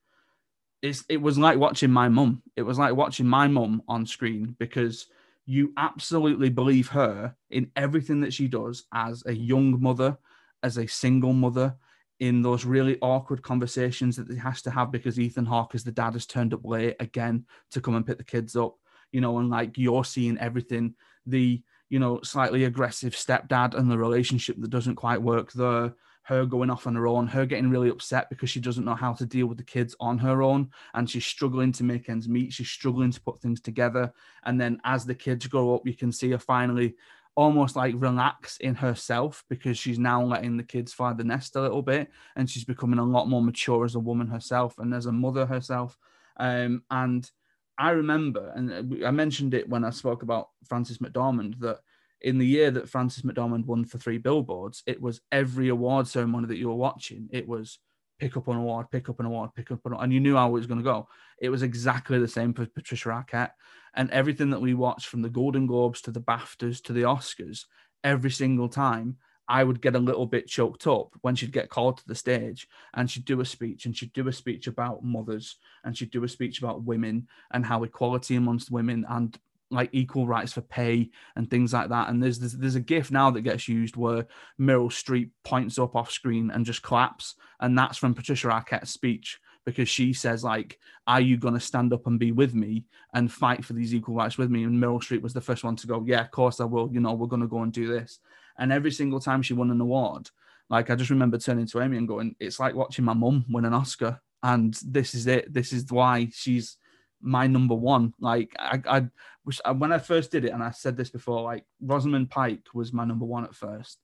It's, 0.81 1.03
it 1.09 1.21
was 1.21 1.37
like 1.37 1.57
watching 1.57 1.91
my 1.91 2.07
mum. 2.07 2.43
It 2.55 2.61
was 2.61 2.79
like 2.79 2.95
watching 2.95 3.27
my 3.27 3.47
mum 3.47 3.81
on 3.87 4.05
screen 4.05 4.55
because 4.59 5.07
you 5.45 5.73
absolutely 5.77 6.49
believe 6.49 6.87
her 6.89 7.35
in 7.49 7.71
everything 7.75 8.21
that 8.21 8.33
she 8.33 8.47
does 8.47 8.85
as 8.93 9.23
a 9.25 9.33
young 9.33 9.81
mother, 9.81 10.17
as 10.63 10.77
a 10.77 10.87
single 10.87 11.33
mother, 11.33 11.75
in 12.19 12.41
those 12.41 12.65
really 12.65 12.97
awkward 13.01 13.41
conversations 13.41 14.15
that 14.15 14.29
he 14.29 14.37
has 14.37 14.61
to 14.61 14.71
have 14.71 14.91
because 14.91 15.19
Ethan 15.19 15.45
Hawke, 15.45 15.75
as 15.75 15.83
the 15.83 15.91
dad, 15.91 16.13
has 16.13 16.25
turned 16.25 16.53
up 16.53 16.63
late 16.63 16.95
again 16.99 17.45
to 17.71 17.81
come 17.81 17.95
and 17.95 18.05
pick 18.05 18.17
the 18.17 18.23
kids 18.23 18.55
up, 18.55 18.75
you 19.11 19.21
know, 19.21 19.37
and 19.39 19.49
like 19.49 19.77
you're 19.77 20.05
seeing 20.05 20.37
everything 20.37 20.95
the, 21.25 21.61
you 21.89 21.99
know, 21.99 22.21
slightly 22.23 22.63
aggressive 22.63 23.13
stepdad 23.13 23.75
and 23.75 23.91
the 23.91 23.97
relationship 23.97 24.55
that 24.59 24.69
doesn't 24.69 24.95
quite 24.95 25.21
work 25.21 25.51
there, 25.51 25.93
her 26.23 26.45
going 26.45 26.69
off 26.69 26.87
on 26.87 26.95
her 26.95 27.07
own, 27.07 27.27
her 27.27 27.45
getting 27.45 27.69
really 27.69 27.89
upset 27.89 28.29
because 28.29 28.49
she 28.49 28.59
doesn't 28.59 28.85
know 28.85 28.95
how 28.95 29.13
to 29.13 29.25
deal 29.25 29.45
with 29.45 29.57
the 29.57 29.63
kids 29.63 29.95
on 29.99 30.17
her 30.17 30.41
own 30.41 30.69
and 30.93 31.09
she's 31.09 31.25
struggling 31.25 31.71
to 31.71 31.83
make 31.83 32.09
ends 32.09 32.29
meet, 32.29 32.53
she's 32.53 32.69
struggling 32.69 33.11
to 33.11 33.21
put 33.21 33.41
things 33.41 33.59
together. 33.59 34.11
And 34.43 34.59
then 34.59 34.79
as 34.85 35.05
the 35.05 35.15
kids 35.15 35.47
grow 35.47 35.75
up, 35.75 35.85
you 35.85 35.95
can 35.95 36.11
see 36.11 36.31
her 36.31 36.39
finally 36.39 36.95
almost 37.35 37.75
like 37.75 37.93
relax 37.97 38.57
in 38.57 38.75
herself 38.75 39.43
because 39.49 39.77
she's 39.77 39.99
now 39.99 40.23
letting 40.23 40.57
the 40.57 40.63
kids 40.63 40.93
fly 40.93 41.13
the 41.13 41.23
nest 41.23 41.55
a 41.55 41.61
little 41.61 41.81
bit 41.81 42.09
and 42.35 42.49
she's 42.49 42.63
becoming 42.63 42.99
a 42.99 43.03
lot 43.03 43.27
more 43.27 43.41
mature 43.41 43.83
as 43.83 43.95
a 43.95 43.99
woman 43.99 44.27
herself 44.27 44.77
and 44.79 44.93
as 44.93 45.05
a 45.05 45.11
mother 45.11 45.45
herself. 45.45 45.97
Um, 46.37 46.83
and 46.89 47.29
I 47.77 47.91
remember, 47.91 48.53
and 48.55 49.05
I 49.05 49.11
mentioned 49.11 49.53
it 49.53 49.67
when 49.67 49.83
I 49.83 49.89
spoke 49.89 50.23
about 50.23 50.49
Frances 50.63 50.99
McDormand, 50.99 51.59
that 51.59 51.79
in 52.21 52.37
the 52.37 52.47
year 52.47 52.71
that 52.71 52.89
Frances 52.89 53.23
McDormand 53.23 53.65
won 53.65 53.83
for 53.83 53.97
three 53.97 54.17
billboards, 54.17 54.81
it 54.87 55.01
was 55.01 55.21
every 55.31 55.67
award 55.67 56.07
ceremony 56.07 56.47
that 56.47 56.57
you 56.57 56.69
were 56.69 56.75
watching. 56.75 57.27
It 57.31 57.47
was 57.47 57.79
pick 58.19 58.37
up 58.37 58.47
an 58.47 58.57
award, 58.57 58.87
pick 58.91 59.09
up 59.09 59.19
an 59.19 59.25
award, 59.25 59.51
pick 59.55 59.71
up 59.71 59.85
an 59.85 59.93
award, 59.93 60.03
and 60.03 60.13
you 60.13 60.19
knew 60.19 60.35
how 60.35 60.49
it 60.49 60.53
was 60.53 60.67
going 60.67 60.79
to 60.79 60.83
go. 60.83 61.07
It 61.39 61.49
was 61.49 61.63
exactly 61.63 62.19
the 62.19 62.27
same 62.27 62.53
for 62.53 62.65
Patricia 62.65 63.09
Arquette 63.09 63.51
and 63.95 64.09
everything 64.11 64.49
that 64.51 64.61
we 64.61 64.73
watched 64.73 65.07
from 65.07 65.21
the 65.21 65.29
Golden 65.29 65.67
Globes 65.67 66.01
to 66.01 66.11
the 66.11 66.21
BAFTAs 66.21 66.81
to 66.83 66.93
the 66.93 67.03
Oscars, 67.03 67.65
every 68.03 68.31
single 68.31 68.69
time 68.69 69.17
I 69.47 69.63
would 69.63 69.81
get 69.81 69.95
a 69.95 69.99
little 69.99 70.25
bit 70.25 70.47
choked 70.47 70.87
up 70.87 71.09
when 71.21 71.35
she'd 71.35 71.51
get 71.51 71.69
called 71.69 71.97
to 71.97 72.07
the 72.07 72.15
stage 72.15 72.67
and 72.93 73.09
she'd 73.09 73.25
do 73.25 73.41
a 73.41 73.45
speech 73.45 73.85
and 73.85 73.95
she'd 73.95 74.13
do 74.13 74.27
a 74.27 74.33
speech 74.33 74.67
about 74.67 75.03
mothers 75.03 75.57
and 75.83 75.95
she'd 75.95 76.11
do 76.11 76.23
a 76.23 76.27
speech 76.27 76.59
about 76.59 76.83
women 76.83 77.27
and 77.51 77.65
how 77.65 77.83
equality 77.83 78.35
amongst 78.35 78.71
women 78.71 79.05
and 79.09 79.37
like 79.71 79.89
equal 79.91 80.27
rights 80.27 80.53
for 80.53 80.61
pay 80.61 81.09
and 81.35 81.49
things 81.49 81.73
like 81.73 81.89
that. 81.89 82.09
And 82.09 82.21
there's, 82.21 82.39
there's 82.39 82.53
there's 82.53 82.75
a 82.75 82.81
gif 82.81 83.11
now 83.11 83.31
that 83.31 83.41
gets 83.41 83.67
used 83.67 83.95
where 83.95 84.27
Meryl 84.59 84.89
Streep 84.89 85.31
points 85.43 85.79
up 85.79 85.95
off 85.95 86.11
screen 86.11 86.51
and 86.51 86.65
just 86.65 86.81
claps, 86.81 87.35
and 87.59 87.77
that's 87.77 87.97
from 87.97 88.13
Patricia 88.13 88.47
Arquette's 88.47 88.91
speech 88.91 89.39
because 89.65 89.89
she 89.89 90.13
says 90.13 90.43
like, 90.43 90.79
"Are 91.07 91.21
you 91.21 91.37
going 91.37 91.55
to 91.55 91.59
stand 91.59 91.91
up 91.93 92.07
and 92.07 92.19
be 92.19 92.31
with 92.31 92.53
me 92.53 92.85
and 93.13 93.31
fight 93.31 93.65
for 93.65 93.73
these 93.73 93.93
equal 93.93 94.15
rights 94.15 94.37
with 94.37 94.49
me?" 94.49 94.63
And 94.63 94.81
Meryl 94.81 95.01
Streep 95.01 95.21
was 95.21 95.33
the 95.33 95.41
first 95.41 95.63
one 95.63 95.75
to 95.77 95.87
go, 95.87 96.03
"Yeah, 96.05 96.21
of 96.21 96.31
course 96.31 96.59
I 96.59 96.65
will. 96.65 96.89
You 96.93 96.99
know, 96.99 97.13
we're 97.13 97.27
going 97.27 97.41
to 97.41 97.47
go 97.47 97.61
and 97.61 97.73
do 97.73 97.87
this." 97.87 98.19
And 98.57 98.71
every 98.71 98.91
single 98.91 99.19
time 99.19 99.41
she 99.41 99.53
won 99.53 99.71
an 99.71 99.81
award, 99.81 100.29
like 100.69 100.89
I 100.89 100.95
just 100.95 101.09
remember 101.09 101.37
turning 101.37 101.67
to 101.67 101.81
Amy 101.81 101.97
and 101.97 102.07
going, 102.07 102.35
"It's 102.39 102.59
like 102.59 102.75
watching 102.75 103.05
my 103.05 103.13
mum 103.13 103.45
win 103.49 103.65
an 103.65 103.73
Oscar." 103.73 104.21
And 104.43 104.79
this 104.85 105.15
is 105.15 105.25
it. 105.25 105.51
This 105.51 105.73
is 105.73 105.91
why 105.91 106.29
she's 106.31 106.77
my 107.25 107.47
number 107.47 107.75
one. 107.75 108.13
Like 108.19 108.55
I, 108.57 108.81
I 108.87 109.07
wish 109.43 109.59
when 109.75 109.91
I 109.91 109.97
first 109.97 110.31
did 110.31 110.45
it, 110.45 110.51
and 110.51 110.63
I 110.63 110.71
said 110.71 110.95
this 110.95 111.09
before, 111.09 111.41
like 111.41 111.65
Rosamund 111.81 112.29
Pike 112.29 112.67
was 112.73 112.93
my 112.93 113.03
number 113.03 113.25
one 113.25 113.43
at 113.43 113.55
first, 113.55 113.99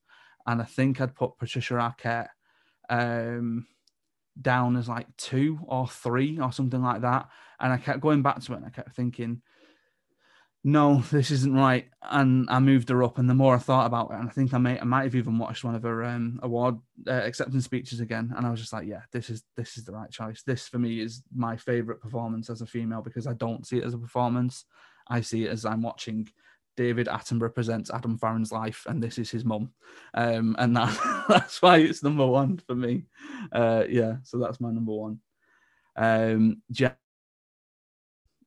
and 0.45 0.61
I 0.61 0.65
think 0.65 0.99
I'd 0.99 1.15
put 1.15 1.37
Patricia 1.37 1.75
Arquette 1.75 2.29
um, 2.89 3.67
down 4.41 4.75
as 4.75 4.89
like 4.89 5.07
two 5.17 5.59
or 5.67 5.87
three 5.87 6.39
or 6.39 6.51
something 6.51 6.81
like 6.81 7.01
that. 7.01 7.29
And 7.59 7.71
I 7.71 7.77
kept 7.77 8.01
going 8.01 8.23
back 8.23 8.41
to 8.41 8.53
it, 8.53 8.57
and 8.57 8.65
I 8.65 8.69
kept 8.69 8.95
thinking, 8.95 9.41
no, 10.63 11.01
this 11.11 11.31
isn't 11.31 11.55
right. 11.55 11.87
And 12.03 12.47
I 12.49 12.59
moved 12.59 12.89
her 12.89 13.03
up. 13.03 13.17
And 13.17 13.29
the 13.29 13.33
more 13.33 13.55
I 13.55 13.59
thought 13.59 13.87
about 13.87 14.11
it, 14.11 14.19
and 14.19 14.29
I 14.29 14.31
think 14.31 14.53
I 14.53 14.59
may, 14.59 14.79
I 14.79 14.83
might 14.83 15.03
have 15.03 15.15
even 15.15 15.39
watched 15.39 15.63
one 15.63 15.75
of 15.75 15.83
her 15.83 16.03
um, 16.03 16.39
award 16.43 16.77
uh, 17.07 17.11
acceptance 17.13 17.65
speeches 17.65 17.99
again. 17.99 18.33
And 18.35 18.45
I 18.45 18.51
was 18.51 18.59
just 18.59 18.73
like, 18.73 18.87
yeah, 18.87 19.01
this 19.11 19.29
is 19.29 19.43
this 19.57 19.77
is 19.77 19.85
the 19.85 19.91
right 19.91 20.11
choice. 20.11 20.43
This 20.43 20.67
for 20.67 20.77
me 20.77 21.01
is 21.01 21.23
my 21.35 21.57
favorite 21.57 22.01
performance 22.01 22.49
as 22.49 22.61
a 22.61 22.67
female 22.67 23.01
because 23.01 23.25
I 23.25 23.33
don't 23.33 23.65
see 23.65 23.77
it 23.79 23.85
as 23.85 23.95
a 23.95 23.99
performance. 23.99 24.65
I 25.07 25.21
see 25.21 25.45
it 25.45 25.49
as 25.49 25.65
I'm 25.65 25.81
watching 25.81 26.27
David 26.77 27.07
Attenborough 27.07 27.53
presents 27.53 27.91
Adam 27.91 28.17
Farron's 28.17 28.51
life, 28.51 28.85
and 28.87 29.01
this 29.03 29.17
is 29.17 29.31
his 29.31 29.43
mum, 29.43 29.71
um, 30.13 30.55
and 30.59 30.75
that 30.77 31.25
that's 31.29 31.61
why 31.61 31.77
it's 31.77 32.03
number 32.03 32.25
one 32.25 32.59
for 32.59 32.75
me. 32.75 33.05
Uh, 33.51 33.83
yeah, 33.89 34.17
so 34.23 34.37
that's 34.37 34.61
my 34.61 34.71
number 34.71 34.93
one. 34.93 35.19
Um, 35.95 36.61
Gemma, 36.71 36.95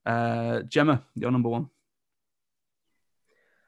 uh, 0.06 0.62
Gemma, 0.62 1.02
your 1.14 1.32
number 1.32 1.48
one. 1.48 1.68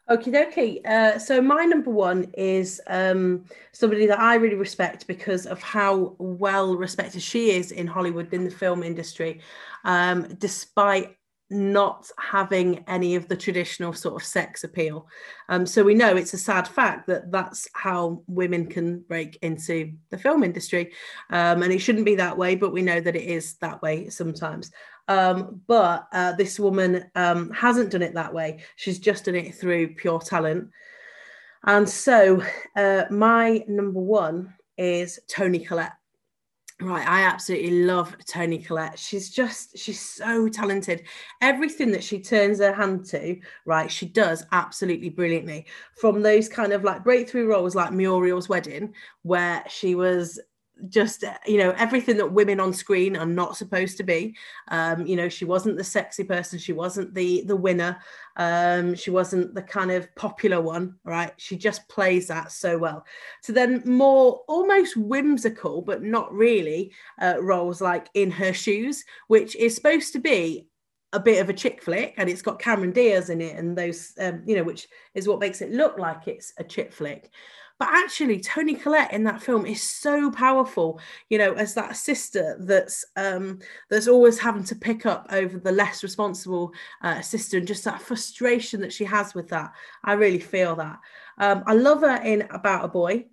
Okay, 0.09 0.47
okay. 0.47 0.81
Uh, 0.85 1.19
so 1.19 1.43
my 1.43 1.65
number 1.65 1.91
one 1.91 2.31
is 2.39 2.81
um, 2.87 3.45
somebody 3.73 4.07
that 4.07 4.21
I 4.21 4.37
really 4.37 4.55
respect 4.55 5.09
because 5.09 5.47
of 5.47 5.61
how 5.61 6.15
well 6.19 6.77
respected 6.77 7.23
she 7.23 7.51
is 7.51 7.73
in 7.73 7.89
Hollywood 7.89 8.33
in 8.33 8.45
the 8.45 8.51
film 8.51 8.85
industry, 8.85 9.41
um, 9.85 10.29
despite 10.39 11.17
not 11.51 12.09
having 12.19 12.85
any 12.89 13.17
of 13.17 13.27
the 13.27 13.37
traditional 13.37 13.93
sort 13.93 14.15
of 14.21 14.27
sex 14.27 14.63
appeal. 14.63 15.09
Um, 15.49 15.67
so 15.67 15.83
we 15.83 15.95
know 15.95 16.17
it's 16.17 16.35
a 16.35 16.39
sad 16.39 16.69
fact 16.69 17.09
that 17.09 17.33
that's 17.33 17.69
how 17.75 18.23
women 18.29 18.67
can 18.67 19.01
break 19.01 19.39
into 19.43 19.93
the 20.11 20.19
film 20.19 20.45
industry. 20.45 20.93
Um, 21.31 21.63
and 21.65 21.73
it 21.73 21.79
shouldn't 21.81 22.05
be 22.05 22.17
that 22.17 22.39
way, 22.39 22.55
but 22.55 22.73
we 22.73 22.83
know 22.83 23.01
that 23.01 23.17
it 23.17 23.25
is 23.25 23.55
that 23.55 23.83
way 23.83 24.09
sometimes. 24.09 24.71
Um, 25.09 25.61
but 25.67 26.09
uh, 26.13 26.33
this 26.33 26.59
woman 26.59 27.11
um, 27.15 27.51
hasn't 27.51 27.91
done 27.91 28.03
it 28.03 28.15
that 28.15 28.35
way. 28.35 28.61
She's 28.77 28.99
just 28.99 29.25
done 29.27 29.37
it 29.37 29.55
through 29.55 29.95
pure 29.95 30.21
talent. 30.21 30.71
And 31.65 31.89
so 31.89 32.43
uh, 32.77 33.05
my 33.11 33.65
number 33.69 34.01
one 34.01 34.55
is 34.77 35.19
Toni 35.29 35.61
Collette. 35.61 35.93
Right, 36.79 37.09
I 37.09 37.23
absolutely 37.23 37.85
love 37.85 38.15
Toni 38.27 38.59
Collette. 38.59 38.99
She's 38.99 39.31
just, 39.31 39.79
she's 39.79 39.99
so 39.99 40.47
talented. 40.47 41.05
Everything 41.41 41.91
that 41.93 42.05
she 42.05 42.21
turns 42.21 42.59
her 42.59 42.75
hand 42.75 43.07
to, 43.07 43.39
right, 43.65 43.91
she 43.91 44.05
does 44.05 44.45
absolutely 44.53 45.09
brilliantly. 45.09 45.67
From 45.99 46.21
those 46.21 46.51
kind 46.51 46.75
of 46.75 46.85
like 46.85 47.03
breakthrough 47.03 47.47
roles 47.47 47.75
like 47.75 47.93
Muriel's 47.93 48.51
Wedding, 48.51 48.93
where 49.23 49.65
she 49.71 49.95
was 49.95 50.39
just 50.89 51.24
you 51.47 51.59
know 51.59 51.74
everything 51.79 52.16
that 52.16 52.33
women 52.33 52.61
on 52.61 52.72
screen 52.72 53.16
are 53.16 53.27
not 53.27 53.57
supposed 53.57 53.97
to 53.97 54.03
be. 54.03 54.37
Um 54.68 55.07
you 55.07 55.16
know 55.16 55.29
she 55.29 55.45
wasn't 55.45 55.77
the 55.77 55.85
sexy 55.85 56.24
person 56.24 56.59
she 56.59 56.72
wasn't 56.72 57.14
the 57.14 57.43
the 57.47 57.57
winner 57.57 57.99
um 58.37 58.95
she 58.95 59.11
wasn't 59.11 59.55
the 59.55 59.62
kind 59.62 59.91
of 59.91 60.14
popular 60.14 60.61
one 60.61 60.97
right? 61.05 61.33
She 61.37 61.57
just 61.57 61.89
plays 61.89 62.29
that 62.29 62.53
so 62.53 62.79
well. 62.79 63.05
So 63.43 63.53
then 63.53 63.83
more 63.85 64.43
almost 64.49 64.97
whimsical 64.97 65.83
but 65.83 66.03
not 66.03 66.33
really 66.33 66.93
uh, 67.20 67.37
roles 67.41 67.81
like 67.81 68.09
in 68.14 68.31
her 68.31 68.53
shoes 68.53 69.05
which 69.29 69.57
is 69.57 69.74
supposed 69.74 70.12
to 70.12 70.18
be 70.18 70.68
a 71.12 71.20
bit 71.20 71.41
of 71.41 71.49
a 71.49 71.53
chick 71.53 71.83
flick 71.83 72.14
and 72.18 72.29
it's 72.29 72.43
got 72.43 72.59
Cameron 72.59 72.93
Diaz 72.93 73.31
in 73.31 73.41
it 73.41 73.57
and 73.57 73.77
those 73.77 74.12
um, 74.20 74.43
you 74.45 74.57
know 74.57 74.64
which 74.64 74.89
is 75.14 75.27
what 75.27 75.41
makes 75.41 75.62
it 75.62 75.72
look 75.72 75.99
like 75.99 76.29
it's 76.29 76.53
a 76.59 76.64
chick 76.64 76.93
flick 76.93 77.31
but 77.79 77.89
actually 77.89 78.41
Toni 78.41 78.74
Collette 78.74 79.12
in 79.12 79.24
that 79.24 79.43
film 79.43 79.66
is 79.66 79.83
so 79.83 80.31
powerful 80.31 81.01
you 81.29 81.39
know 81.39 81.53
as 81.55 81.74
that 81.74 81.97
sister 81.97 82.57
that's 82.61 83.05
um 83.16 83.59
that's 83.91 84.09
always 84.09 84.39
having 84.39 84.64
to 84.64 84.74
pick 84.74 85.07
up 85.07 85.27
over 85.31 85.59
the 85.59 85.72
less 85.72 86.03
responsible 86.03 86.72
uh, 87.03 87.20
sister 87.20 87.59
and 87.59 87.66
just 87.66 87.85
that 87.85 88.01
frustration 88.01 88.81
that 88.81 88.93
she 88.93 89.05
has 89.05 89.35
with 89.35 89.49
that 89.49 89.72
I 90.05 90.14
really 90.14 90.41
feel 90.41 90.77
that 90.77 90.99
um, 91.39 91.64
I 91.66 91.74
love 91.74 92.01
her 92.01 92.22
in 92.22 92.43
About 92.51 92.85
a 92.85 92.89
Boy 92.89 93.27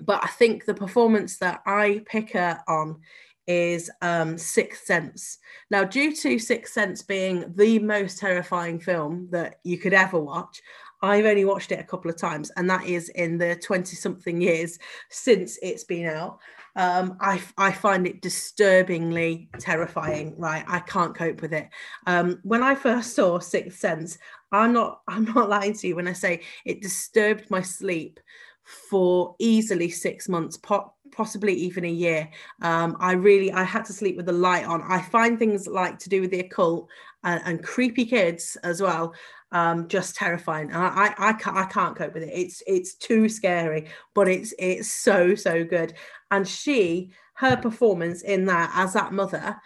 but 0.00 0.22
I 0.22 0.28
think 0.28 0.64
the 0.64 0.74
performance 0.74 1.38
that 1.38 1.62
I 1.66 2.02
pick 2.06 2.32
her 2.32 2.60
on 2.68 3.00
is 3.46 3.90
um, 4.02 4.36
Sixth 4.36 4.84
Sense. 4.84 5.38
Now, 5.70 5.84
due 5.84 6.14
to 6.16 6.38
Sixth 6.38 6.72
Sense 6.72 7.02
being 7.02 7.52
the 7.54 7.78
most 7.78 8.18
terrifying 8.18 8.80
film 8.80 9.28
that 9.30 9.60
you 9.62 9.78
could 9.78 9.92
ever 9.92 10.18
watch, 10.18 10.60
I've 11.02 11.26
only 11.26 11.44
watched 11.44 11.72
it 11.72 11.80
a 11.80 11.84
couple 11.84 12.10
of 12.10 12.16
times, 12.16 12.50
and 12.56 12.68
that 12.70 12.84
is 12.86 13.08
in 13.10 13.38
the 13.38 13.56
20 13.56 13.96
something 13.96 14.40
years 14.40 14.78
since 15.10 15.58
it's 15.62 15.84
been 15.84 16.06
out. 16.06 16.38
Um, 16.76 17.16
I, 17.20 17.40
I 17.56 17.72
find 17.72 18.06
it 18.06 18.20
disturbingly 18.20 19.48
terrifying, 19.58 20.34
right? 20.36 20.64
I 20.68 20.80
can't 20.80 21.14
cope 21.14 21.40
with 21.40 21.54
it. 21.54 21.68
Um, 22.06 22.38
when 22.42 22.62
I 22.62 22.74
first 22.74 23.14
saw 23.14 23.38
Sixth 23.38 23.78
Sense, 23.78 24.18
I'm 24.52 24.72
not 24.72 25.00
I'm 25.08 25.24
not 25.24 25.48
lying 25.48 25.74
to 25.74 25.88
you 25.88 25.96
when 25.96 26.08
I 26.08 26.12
say 26.12 26.42
it 26.64 26.82
disturbed 26.82 27.50
my 27.50 27.62
sleep 27.62 28.20
for 28.62 29.36
easily 29.38 29.88
six 29.88 30.28
months, 30.28 30.56
po- 30.56 30.92
possibly 31.12 31.54
even 31.54 31.84
a 31.84 31.90
year. 31.90 32.28
Um, 32.62 32.96
I 33.00 33.12
really, 33.12 33.52
I 33.52 33.62
had 33.62 33.84
to 33.86 33.92
sleep 33.92 34.16
with 34.16 34.26
the 34.26 34.32
light 34.32 34.66
on. 34.66 34.82
I 34.82 35.00
find 35.00 35.38
things 35.38 35.66
like 35.68 35.98
to 36.00 36.08
do 36.08 36.20
with 36.20 36.32
the 36.32 36.40
occult 36.40 36.88
and, 37.22 37.40
and 37.44 37.62
creepy 37.62 38.04
kids 38.04 38.56
as 38.64 38.82
well, 38.82 39.14
um, 39.56 39.88
just 39.88 40.16
terrifying. 40.16 40.70
I, 40.72 40.86
I, 40.86 41.28
I 41.28 41.32
can't, 41.32 41.56
I 41.56 41.64
can't 41.64 41.96
cope 41.96 42.12
with 42.14 42.24
it. 42.24 42.32
It's, 42.32 42.62
it's 42.66 42.94
too 42.94 43.28
scary, 43.28 43.88
but 44.14 44.28
it's, 44.28 44.52
it's 44.58 44.92
so, 44.92 45.34
so 45.34 45.64
good. 45.64 45.94
And 46.30 46.46
she, 46.46 47.12
her 47.34 47.56
performance 47.56 48.20
in 48.22 48.44
that 48.46 48.70
as 48.74 48.92
that 48.92 49.12
mother, 49.12 49.56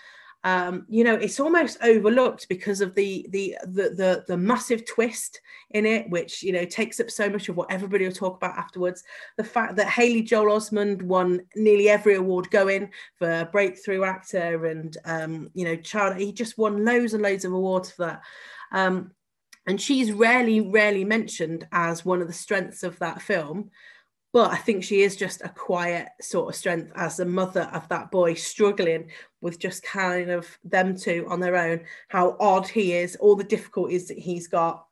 um, 0.43 0.87
you 0.89 1.05
know, 1.05 1.15
it's 1.15 1.41
almost 1.41 1.77
overlooked 1.83 2.49
because 2.49 2.81
of 2.81 2.95
the, 2.95 3.27
the 3.29 3.59
the 3.67 3.91
the 3.91 4.25
the 4.27 4.37
massive 4.39 4.87
twist 4.87 5.39
in 5.71 5.85
it, 5.85 6.09
which 6.09 6.43
you 6.43 6.53
know 6.53 6.65
takes 6.65 6.99
up 6.99 7.11
so 7.11 7.29
much 7.29 7.51
of 7.51 7.57
what 7.57 7.71
everybody 7.71 8.07
will 8.07 8.13
talk 8.13 8.37
about 8.37 8.57
afterwards. 8.57 9.05
The 9.37 9.45
fact 9.45 9.77
that 9.77 9.89
Haley 9.89 10.23
Joel 10.23 10.57
Osment 10.57 11.03
won 11.03 11.43
nearly 11.57 11.91
every 11.91 12.15
award 12.15 12.51
going 12.51 12.91
for 13.17 13.51
breakthrough 13.53 14.05
actor, 14.05 14.65
and 14.65 14.97
um, 15.05 15.51
you 15.53 15.67
know, 15.67 15.77
child, 15.77 16.17
he 16.17 16.33
just 16.33 16.57
won 16.57 16.87
loads 16.87 17.13
and 17.13 17.23
loads 17.23 17.45
of 17.45 17.53
awards 17.53 17.91
for 17.91 18.07
that. 18.07 18.23
Um, 18.73 19.11
and 19.67 19.81
she's 19.81 20.13
rarely, 20.13 20.61
rarely 20.61 21.05
mentioned 21.05 21.67
as 21.73 22.05
one 22.05 22.21
of 22.21 22.27
the 22.27 22.33
strengths 22.33 22.83
of 22.83 22.99
that 22.99 23.23
film 23.23 23.71
but 24.33 24.53
I 24.53 24.57
think 24.57 24.85
she 24.85 25.03
is 25.03 25.17
just 25.17 25.43
a 25.43 25.49
quiet 25.49 26.09
sort 26.21 26.51
of 26.51 26.55
strength 26.55 26.93
as 26.95 27.17
the 27.17 27.25
mother 27.25 27.69
of 27.73 27.89
that 27.89 28.11
boy 28.11 28.35
struggling 28.35 29.11
with 29.41 29.59
just 29.59 29.83
kind 29.83 30.31
of 30.31 30.47
them 30.63 30.97
two 30.97 31.27
on 31.29 31.41
their 31.41 31.57
own, 31.57 31.81
how 32.09 32.37
odd 32.39 32.69
he 32.69 32.93
is, 32.93 33.17
all 33.17 33.35
the 33.35 33.43
difficulties 33.43 34.07
that 34.09 34.19
he's 34.19 34.47
got 34.47 34.87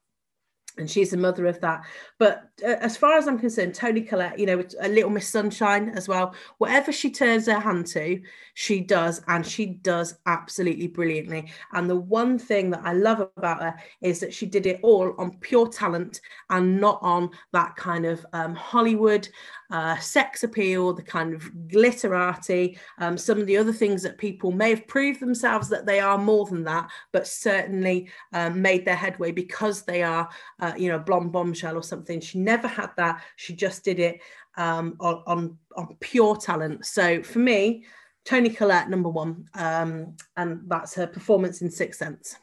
and 0.78 0.90
she's 0.90 1.10
the 1.10 1.16
mother 1.16 1.46
of 1.46 1.60
that. 1.60 1.84
But 2.18 2.50
uh, 2.64 2.76
as 2.80 2.96
far 2.96 3.16
as 3.16 3.26
I'm 3.26 3.38
concerned, 3.38 3.74
Toni 3.74 4.02
Collette, 4.02 4.38
you 4.38 4.46
know, 4.46 4.62
a 4.80 4.88
little 4.88 5.10
Miss 5.10 5.28
Sunshine 5.28 5.90
as 5.90 6.08
well. 6.08 6.34
Whatever 6.58 6.92
she 6.92 7.10
turns 7.10 7.46
her 7.46 7.58
hand 7.58 7.86
to, 7.88 8.20
she 8.54 8.80
does, 8.80 9.22
and 9.28 9.46
she 9.46 9.66
does 9.66 10.18
absolutely 10.26 10.88
brilliantly. 10.88 11.50
And 11.72 11.88
the 11.88 11.96
one 11.96 12.38
thing 12.38 12.70
that 12.70 12.82
I 12.84 12.92
love 12.92 13.28
about 13.36 13.62
her 13.62 13.74
is 14.00 14.20
that 14.20 14.34
she 14.34 14.46
did 14.46 14.66
it 14.66 14.80
all 14.82 15.14
on 15.18 15.38
pure 15.38 15.68
talent 15.68 16.20
and 16.50 16.80
not 16.80 16.98
on 17.02 17.30
that 17.52 17.76
kind 17.76 18.04
of 18.04 18.24
um, 18.32 18.54
Hollywood 18.54 19.28
uh, 19.70 19.96
sex 19.98 20.44
appeal, 20.44 20.92
the 20.92 21.02
kind 21.02 21.34
of 21.34 21.42
glitterati, 21.68 22.78
um, 22.98 23.18
some 23.18 23.38
of 23.38 23.46
the 23.46 23.56
other 23.56 23.72
things 23.72 24.02
that 24.02 24.16
people 24.18 24.50
may 24.50 24.70
have 24.70 24.86
proved 24.86 25.20
themselves 25.20 25.68
that 25.68 25.84
they 25.84 26.00
are 26.00 26.18
more 26.18 26.46
than 26.46 26.64
that, 26.64 26.88
but 27.12 27.26
certainly 27.26 28.08
um, 28.32 28.60
made 28.62 28.84
their 28.84 28.96
headway 28.96 29.30
because 29.30 29.82
they 29.82 30.02
are, 30.02 30.28
uh, 30.60 30.67
you 30.76 30.88
know, 30.88 30.98
blonde 30.98 31.32
bombshell 31.32 31.76
or 31.76 31.82
something. 31.82 32.20
She 32.20 32.38
never 32.38 32.68
had 32.68 32.90
that. 32.96 33.22
She 33.36 33.54
just 33.54 33.84
did 33.84 33.98
it 33.98 34.20
um, 34.56 34.96
on, 35.00 35.22
on, 35.26 35.58
on 35.76 35.96
pure 36.00 36.36
talent. 36.36 36.84
So 36.84 37.22
for 37.22 37.38
me, 37.38 37.84
Toni 38.24 38.50
Collette, 38.50 38.90
number 38.90 39.08
one, 39.08 39.48
um, 39.54 40.16
and 40.36 40.60
that's 40.66 40.94
her 40.94 41.06
performance 41.06 41.62
in 41.62 41.70
Sixth 41.70 41.98
Sense. 41.98 42.36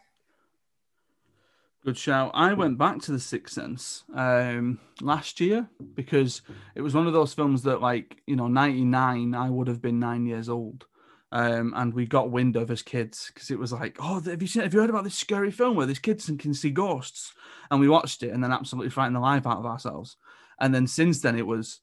Good 1.83 1.97
shout. 1.97 2.31
I 2.33 2.53
went 2.53 2.79
back 2.79 2.99
to 3.01 3.11
The 3.11 3.19
Sixth 3.19 3.53
Sense 3.53 4.03
um, 4.15 4.79
last 5.01 5.39
year 5.39 5.69
because 5.93 6.41
it 6.73 6.81
was 6.81 6.95
one 6.95 7.05
of 7.05 7.13
those 7.13 7.35
films 7.35 7.61
that, 7.63 7.79
like, 7.79 8.23
you 8.25 8.35
know, 8.35 8.47
99, 8.47 9.35
I 9.35 9.49
would 9.51 9.67
have 9.67 9.83
been 9.83 9.99
nine 9.99 10.25
years 10.25 10.49
old. 10.49 10.87
Um, 11.31 11.73
and 11.75 11.93
we 11.93 12.05
got 12.05 12.31
wind 12.31 12.55
of 12.55 12.71
as 12.71 12.81
kids 12.81 13.31
because 13.33 13.51
it 13.51 13.59
was 13.59 13.73
like, 13.73 13.97
oh, 13.99 14.21
have 14.21 14.41
you 14.41 14.47
seen? 14.47 14.63
Have 14.63 14.73
you 14.73 14.79
heard 14.79 14.89
about 14.89 15.03
this 15.03 15.15
scary 15.15 15.51
film 15.51 15.75
where 15.75 15.85
these 15.85 15.99
kids 15.99 16.31
can 16.39 16.53
see 16.53 16.69
ghosts? 16.69 17.33
And 17.69 17.79
we 17.79 17.89
watched 17.89 18.23
it 18.23 18.29
and 18.29 18.43
then 18.43 18.51
absolutely 18.51 18.91
frightened 18.91 19.15
the 19.15 19.21
life 19.21 19.45
out 19.45 19.57
of 19.57 19.65
ourselves. 19.65 20.17
And 20.59 20.73
then 20.73 20.87
since 20.87 21.21
then, 21.21 21.37
it 21.37 21.45
was, 21.45 21.81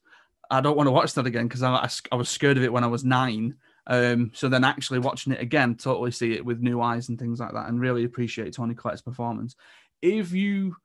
I 0.49 0.61
don't 0.61 0.77
want 0.77 0.87
to 0.87 0.91
watch 0.91 1.13
that 1.13 1.27
again 1.27 1.47
because 1.47 1.61
I, 1.61 1.89
I, 2.11 2.15
was 2.15 2.29
scared 2.29 2.57
of 2.57 2.63
it 2.63 2.73
when 2.73 2.83
I 2.83 2.87
was 2.87 3.03
nine. 3.03 3.55
Um, 3.85 4.31
so 4.33 4.49
then 4.49 4.63
actually 4.63 4.99
watching 4.99 5.33
it 5.33 5.41
again, 5.41 5.75
totally 5.75 6.11
see 6.11 6.33
it 6.33 6.45
with 6.45 6.61
new 6.61 6.81
eyes 6.81 7.09
and 7.09 7.19
things 7.19 7.39
like 7.39 7.51
that, 7.53 7.67
and 7.67 7.79
really 7.79 8.05
appreciate 8.05 8.53
Toni 8.53 8.73
Collette's 8.73 9.01
performance 9.01 9.55
if 10.03 10.33
you 10.33 10.75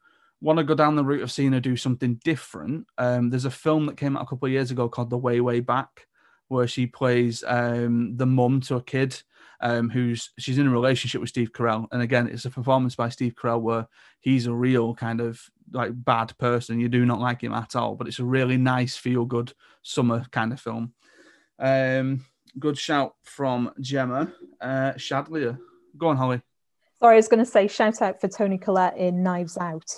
want 0.41 0.59
to 0.59 0.65
go 0.65 0.75
down 0.75 0.95
the 0.95 1.05
route 1.05 1.23
of 1.23 1.33
seeing 1.33 1.53
her 1.53 1.61
do 1.61 1.77
something 1.77 2.15
different, 2.25 2.87
um, 2.97 3.29
there's 3.29 3.45
a 3.45 3.51
film 3.51 3.87
that 3.87 3.97
came 3.97 4.17
out 4.17 4.23
a 4.23 4.27
couple 4.27 4.47
of 4.47 4.53
years 4.53 4.71
ago 4.71 4.89
called 4.89 5.11
The 5.11 5.19
Way 5.19 5.41
Way 5.41 5.59
Back, 5.61 6.07
where 6.49 6.67
she 6.67 6.87
plays 6.87 7.45
um, 7.47 8.17
the 8.17 8.27
mum 8.27 8.61
to 8.63 8.77
a 8.77 8.83
kid 8.83 9.23
um, 9.61 9.91
who's 9.91 10.31
she's 10.39 10.59
in 10.59 10.67
a 10.67 10.71
relationship 10.71 11.21
with 11.21 11.31
Steve 11.31 11.53
Carell, 11.53 11.87
and 11.93 12.03
again, 12.03 12.29
it's 12.29 12.45
a 12.45 12.51
performance 12.51 12.95
by 12.95 13.09
Steve 13.09 13.35
Carell 13.35 13.61
where 13.61 13.89
he's 14.21 14.47
a 14.47 14.53
real 14.53 14.95
kind 14.95 15.21
of 15.21 15.41
like 15.73 15.93
bad 15.93 16.37
person. 16.39 16.81
You 16.81 16.89
do 16.89 17.05
not 17.05 17.21
like 17.21 17.43
him 17.43 17.53
at 17.53 17.77
all, 17.77 17.95
but 17.95 18.07
it's 18.07 18.21
a 18.21 18.25
really 18.25 18.57
nice, 18.57 18.97
feel 18.97 19.25
good 19.25 19.53
summer 19.83 20.25
kind 20.31 20.53
of 20.53 20.61
film. 20.61 20.93
Um, 21.59 22.25
good 22.59 22.79
shout 22.79 23.15
from 23.25 23.73
Gemma 23.81 24.33
uh, 24.61 24.93
Shadlia. 24.93 25.59
Go 25.97 26.09
on, 26.09 26.17
Holly. 26.17 26.41
Sorry, 27.01 27.15
I 27.15 27.17
was 27.17 27.29
going 27.29 27.45
to 27.45 27.51
say 27.51 27.69
shout 27.69 28.03
out 28.03 28.21
for 28.21 28.29
Toni 28.29 28.59
Collette 28.59 28.97
in 28.97 29.23
Knives 29.23 29.57
Out 29.57 29.89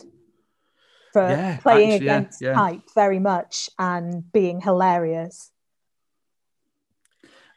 for 1.13 1.23
yeah, 1.23 1.57
playing 1.59 1.93
actually, 1.93 2.07
against 2.07 2.43
yeah, 2.43 2.49
yeah. 2.49 2.55
type 2.55 2.83
very 2.95 3.19
much 3.19 3.71
and 3.79 4.31
being 4.33 4.61
hilarious. 4.61 5.51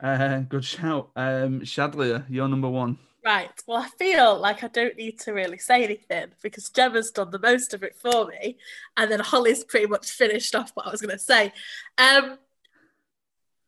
Uh, 0.04 0.40
good 0.40 0.66
shout. 0.66 1.12
Um, 1.16 1.62
Shadlia, 1.62 2.26
you're 2.30 2.50
number 2.50 2.70
one. 2.70 2.98
Right. 3.24 3.50
Well, 3.66 3.78
I 3.82 3.88
feel 3.98 4.38
like 4.38 4.62
I 4.62 4.68
don't 4.68 4.98
need 4.98 5.18
to 5.22 5.32
really 5.32 5.58
say 5.58 5.86
anything 5.86 6.32
because 6.42 6.70
Gemma's 6.70 7.10
done 7.10 7.32
the 7.32 7.40
most 7.40 7.74
of 7.74 7.82
it 7.82 7.96
for 7.96 8.28
me, 8.28 8.58
and 8.98 9.10
then 9.10 9.22
Holly's 9.22 9.64
pretty 9.64 9.88
much 9.88 10.12
finished 10.12 10.56
off 10.56 10.72
what 10.74 10.88
I 10.88 10.92
was 10.92 11.02
going 11.02 11.18
to 11.18 11.24
say. 11.24 11.54
Um, 11.98 12.38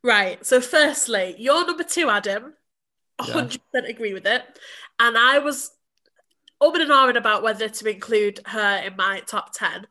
right. 0.03 0.45
So, 0.45 0.59
firstly, 0.59 1.35
you're 1.39 1.65
number 1.65 1.83
two, 1.83 2.09
Adam. 2.09 2.53
100% 3.21 3.57
agree 3.87 4.13
with 4.13 4.25
it. 4.25 4.43
And 4.99 5.17
I 5.17 5.39
was 5.39 5.71
umming 6.61 6.81
and 6.81 6.91
ahhing 6.91 7.17
about 7.17 7.43
whether 7.43 7.69
to 7.69 7.89
include 7.89 8.41
her 8.47 8.83
in 8.85 8.97
my 8.97 9.21
top 9.25 9.53
10. 9.53 9.87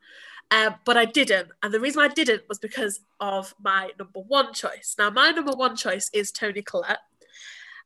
Um, 0.50 0.74
but 0.84 0.96
I 0.96 1.04
didn't. 1.04 1.48
And 1.62 1.72
the 1.72 1.80
reason 1.80 2.02
I 2.02 2.08
didn't 2.08 2.42
was 2.48 2.58
because 2.58 3.00
of 3.20 3.54
my 3.62 3.90
number 3.98 4.20
one 4.20 4.52
choice. 4.52 4.94
Now, 4.98 5.10
my 5.10 5.30
number 5.30 5.52
one 5.52 5.76
choice 5.76 6.10
is 6.12 6.30
Toni 6.30 6.62
Collette. 6.62 6.98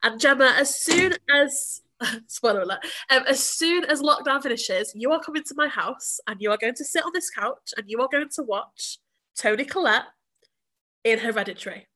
And 0.03 0.21
Gemma, 0.21 0.55
as 0.57 0.75
soon 0.75 1.15
as 1.35 1.83
spoiler 2.27 2.63
alert, 2.63 2.85
um, 3.11 3.25
as 3.27 3.43
soon 3.43 3.85
as 3.85 4.03
lockdown 4.03 4.43
finishes, 4.43 4.93
you 4.95 5.13
are 5.13 5.21
coming 5.21 5.43
to 5.45 5.55
my 5.57 5.69
house 5.69 6.21
and 6.27 6.41
you 6.41 6.51
are 6.51 6.59
going 6.59 6.75
to 6.75 6.85
sit 6.85 7.05
on 7.05 7.13
this 7.15 7.31
couch 7.31 7.73
and 7.77 7.89
you 7.89 8.01
are 8.01 8.09
going 8.11 8.29
to 8.35 8.43
watch 8.43 8.99
Toni 9.37 9.65
Collette 9.65 10.05
in 11.05 11.19
Hereditary. 11.19 11.87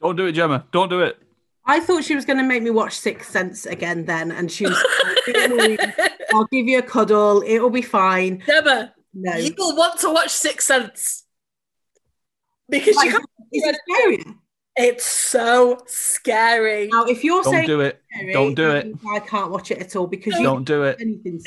Don't 0.00 0.16
do 0.16 0.26
it, 0.26 0.32
Gemma. 0.32 0.66
Don't 0.72 0.88
do 0.88 1.00
it. 1.00 1.18
I 1.64 1.80
thought 1.80 2.04
she 2.04 2.14
was 2.14 2.24
going 2.24 2.38
to 2.38 2.44
make 2.44 2.62
me 2.62 2.70
watch 2.70 2.94
Sixth 2.94 3.30
Sense 3.30 3.66
again 3.66 4.04
then, 4.04 4.30
and 4.30 4.50
she 4.50 4.66
was. 4.66 4.82
I'll 6.36 6.48
give 6.52 6.66
you 6.66 6.78
a 6.78 6.82
cuddle. 6.82 7.42
It'll 7.46 7.70
be 7.70 7.82
fine. 7.82 8.42
Gemma, 8.46 8.92
no. 9.14 9.36
you 9.36 9.54
will 9.56 9.76
want 9.76 9.98
to 10.00 10.10
watch 10.10 10.30
Six 10.30 10.66
Sense 10.66 11.24
because 12.68 12.96
like, 12.96 13.06
you 13.06 13.12
can't. 13.12 13.76
scary? 13.88 14.24
It's 14.76 15.06
so 15.06 15.78
scary. 15.86 16.88
Now, 16.88 17.04
if 17.04 17.24
you're 17.24 17.42
don't 17.42 17.52
saying 17.52 17.66
do 17.66 17.80
it, 17.80 18.02
scary, 18.14 18.32
don't 18.32 18.54
do 18.54 18.70
it. 18.72 18.94
I 19.10 19.20
can't 19.20 19.50
watch 19.50 19.70
it 19.70 19.78
at 19.78 19.96
all 19.96 20.06
because 20.06 20.34
you 20.34 20.42
don't 20.42 20.64
do 20.64 20.82
it. 20.82 20.98
Anything 21.00 21.40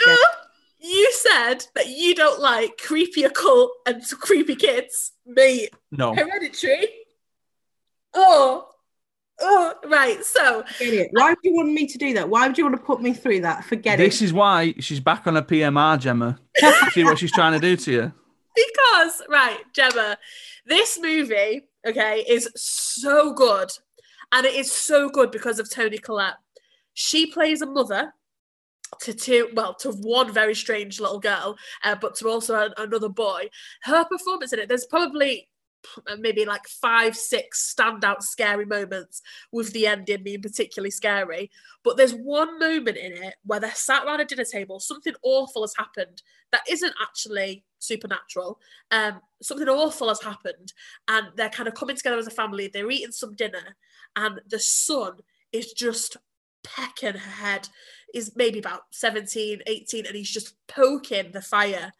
You 0.79 1.11
said 1.11 1.65
that 1.75 1.89
you 1.89 2.15
don't 2.15 2.39
like 2.39 2.77
creepy 2.77 3.23
occult 3.23 3.71
and 3.85 4.01
creepy 4.19 4.55
kids. 4.55 5.11
Me, 5.27 5.67
no 5.91 6.15
hereditary. 6.15 6.87
Oh, 8.15 8.68
right. 9.87 10.23
So 10.23 10.63
Forget 10.77 10.93
it. 10.93 11.09
Why 11.11 11.29
would 11.29 11.37
you 11.43 11.55
want 11.55 11.71
me 11.71 11.87
to 11.87 11.97
do 11.97 12.13
that? 12.13 12.29
Why 12.29 12.47
would 12.47 12.57
you 12.57 12.63
want 12.65 12.75
to 12.77 12.81
put 12.83 13.01
me 13.01 13.13
through 13.13 13.41
that? 13.41 13.63
Forget 13.65 13.97
This 13.97 14.21
is 14.21 14.33
why 14.33 14.73
she's 14.79 14.99
back 14.99 15.27
on 15.27 15.37
a 15.37 15.41
PMR, 15.41 15.99
Gemma. 15.99 16.39
See 16.91 17.03
what 17.03 17.17
she's 17.19 17.31
trying 17.31 17.53
to 17.53 17.59
do 17.59 17.75
to 17.75 17.91
you. 17.91 18.13
because 18.55 19.21
right, 19.29 19.59
Gemma, 19.73 20.17
this 20.65 20.99
movie, 21.01 21.61
okay, 21.87 22.23
is 22.27 22.49
so 22.55 23.33
good. 23.33 23.69
And 24.31 24.45
it 24.45 24.53
is 24.53 24.71
so 24.71 25.09
good 25.09 25.31
because 25.31 25.57
of 25.59 25.69
Toni 25.71 25.97
Collette. 25.97 26.35
She 26.93 27.25
plays 27.25 27.61
a 27.61 27.65
mother 27.65 28.13
to 29.01 29.13
two, 29.13 29.49
well, 29.55 29.73
to 29.75 29.91
one 29.91 30.31
very 30.31 30.53
strange 30.53 30.99
little 30.99 31.19
girl, 31.19 31.57
uh, 31.83 31.95
but 31.99 32.15
to 32.17 32.27
also 32.27 32.55
a- 32.55 32.81
another 32.81 33.09
boy. 33.09 33.49
Her 33.83 34.05
performance 34.05 34.53
in 34.53 34.59
it, 34.59 34.69
there's 34.69 34.85
probably 34.85 35.48
maybe 36.17 36.45
like 36.45 36.67
five, 36.67 37.15
six 37.15 37.73
standout 37.73 38.21
scary 38.21 38.65
moments, 38.65 39.21
with 39.51 39.73
the 39.73 39.87
ending 39.87 40.23
being 40.23 40.41
particularly 40.41 40.91
scary. 40.91 41.49
But 41.83 41.97
there's 41.97 42.13
one 42.13 42.59
moment 42.59 42.97
in 42.97 43.13
it 43.13 43.35
where 43.45 43.59
they're 43.59 43.71
sat 43.71 44.05
around 44.05 44.19
a 44.19 44.25
dinner 44.25 44.45
table, 44.45 44.79
something 44.79 45.13
awful 45.23 45.63
has 45.63 45.73
happened 45.77 46.21
that 46.51 46.61
isn't 46.69 46.93
actually 47.01 47.63
supernatural. 47.79 48.59
Um, 48.91 49.21
something 49.41 49.69
awful 49.69 50.09
has 50.09 50.21
happened, 50.21 50.73
and 51.07 51.27
they're 51.35 51.49
kind 51.49 51.67
of 51.67 51.75
coming 51.75 51.95
together 51.95 52.17
as 52.17 52.27
a 52.27 52.31
family. 52.31 52.67
They're 52.67 52.91
eating 52.91 53.11
some 53.11 53.35
dinner, 53.35 53.75
and 54.15 54.41
the 54.47 54.59
son 54.59 55.17
is 55.51 55.73
just 55.73 56.17
pecking 56.63 57.13
her 57.13 57.31
head. 57.43 57.69
Is 58.11 58.35
maybe 58.35 58.57
about 58.57 58.81
17, 58.91 59.61
18, 59.67 60.07
and 60.07 60.15
he's 60.15 60.31
just 60.31 60.55
poking 60.67 61.31
the 61.31 61.43
fire. 61.43 61.93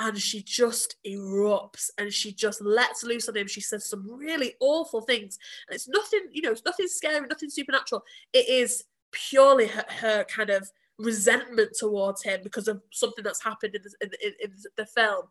And 0.00 0.18
she 0.18 0.42
just 0.42 0.96
erupts 1.06 1.90
and 1.98 2.10
she 2.12 2.32
just 2.32 2.62
lets 2.62 3.04
loose 3.04 3.28
on 3.28 3.36
him. 3.36 3.46
She 3.46 3.60
says 3.60 3.88
some 3.88 4.10
really 4.10 4.54
awful 4.58 5.02
things. 5.02 5.38
And 5.68 5.74
it's 5.74 5.88
nothing, 5.88 6.20
you 6.32 6.40
know, 6.40 6.52
it's 6.52 6.64
nothing 6.64 6.88
scary, 6.88 7.20
nothing 7.28 7.50
supernatural. 7.50 8.02
It 8.32 8.48
is 8.48 8.84
purely 9.12 9.66
her, 9.66 9.84
her 9.88 10.24
kind 10.24 10.50
of 10.50 10.70
resentment 10.98 11.70
towards 11.78 12.22
him 12.22 12.40
because 12.42 12.68
of 12.68 12.80
something 12.90 13.24
that's 13.24 13.42
happened 13.42 13.74
in 13.74 13.82
the, 13.82 13.94
in, 14.00 14.10
in, 14.22 14.32
in 14.42 14.52
the 14.76 14.86
film. 14.86 15.26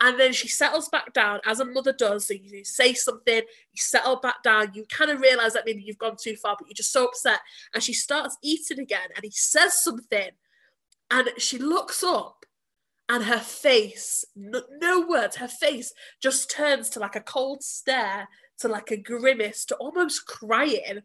And 0.00 0.18
then 0.18 0.32
she 0.32 0.48
settles 0.48 0.88
back 0.88 1.12
down, 1.12 1.40
as 1.46 1.60
a 1.60 1.64
mother 1.64 1.92
does. 1.92 2.26
So 2.26 2.34
you 2.34 2.64
say 2.64 2.94
something, 2.94 3.36
you 3.36 3.76
settle 3.76 4.16
back 4.16 4.42
down, 4.42 4.72
you 4.74 4.84
kind 4.90 5.10
of 5.10 5.20
realize 5.20 5.52
that 5.54 5.64
maybe 5.66 5.82
you've 5.82 5.98
gone 5.98 6.16
too 6.18 6.36
far, 6.36 6.56
but 6.58 6.68
you're 6.68 6.74
just 6.74 6.92
so 6.92 7.06
upset. 7.06 7.40
And 7.74 7.82
she 7.82 7.92
starts 7.92 8.36
eating 8.42 8.78
again, 8.78 9.08
and 9.14 9.24
he 9.24 9.30
says 9.30 9.82
something, 9.82 10.30
and 11.10 11.28
she 11.38 11.58
looks 11.58 12.02
up, 12.02 12.44
and 13.08 13.24
her 13.24 13.38
face, 13.38 14.24
no, 14.34 14.62
no 14.80 15.06
words, 15.06 15.36
her 15.36 15.48
face 15.48 15.92
just 16.20 16.50
turns 16.50 16.90
to 16.90 17.00
like 17.00 17.14
a 17.14 17.20
cold 17.20 17.62
stare, 17.62 18.28
to 18.58 18.68
like 18.68 18.90
a 18.90 18.96
grimace, 18.96 19.64
to 19.66 19.76
almost 19.76 20.26
crying. 20.26 21.02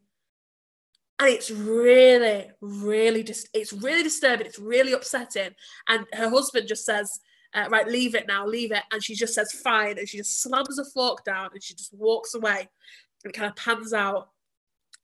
And 1.20 1.30
it's 1.30 1.52
really 1.52 2.50
really 2.62 3.22
dis- 3.22 3.48
it's 3.54 3.74
really 3.74 4.02
disturbing 4.02 4.48
it's 4.48 4.58
really 4.58 4.94
upsetting. 4.94 5.52
And 5.88 6.06
her 6.14 6.30
husband 6.30 6.68
just 6.68 6.86
says 6.86 7.20
uh, 7.54 7.68
right 7.70 7.88
leave 7.88 8.16
it 8.16 8.28
now 8.28 8.48
leave 8.48 8.72
it. 8.72 8.84
And 8.92 9.04
she 9.04 9.14
just 9.14 9.36
says 9.36 9.52
fine. 9.52 10.00
And 10.00 10.10
she 10.10 10.18
just 10.18 10.42
slams 10.42 10.80
a 10.80 10.86
fork 10.86 11.24
down 11.24 11.50
and 11.54 11.62
she 11.62 11.76
just 11.76 11.94
walks 11.94 12.34
away 12.34 12.68
and 13.24 13.34
kind 13.34 13.50
of 13.50 13.56
pans 13.56 13.94
out. 13.94 14.30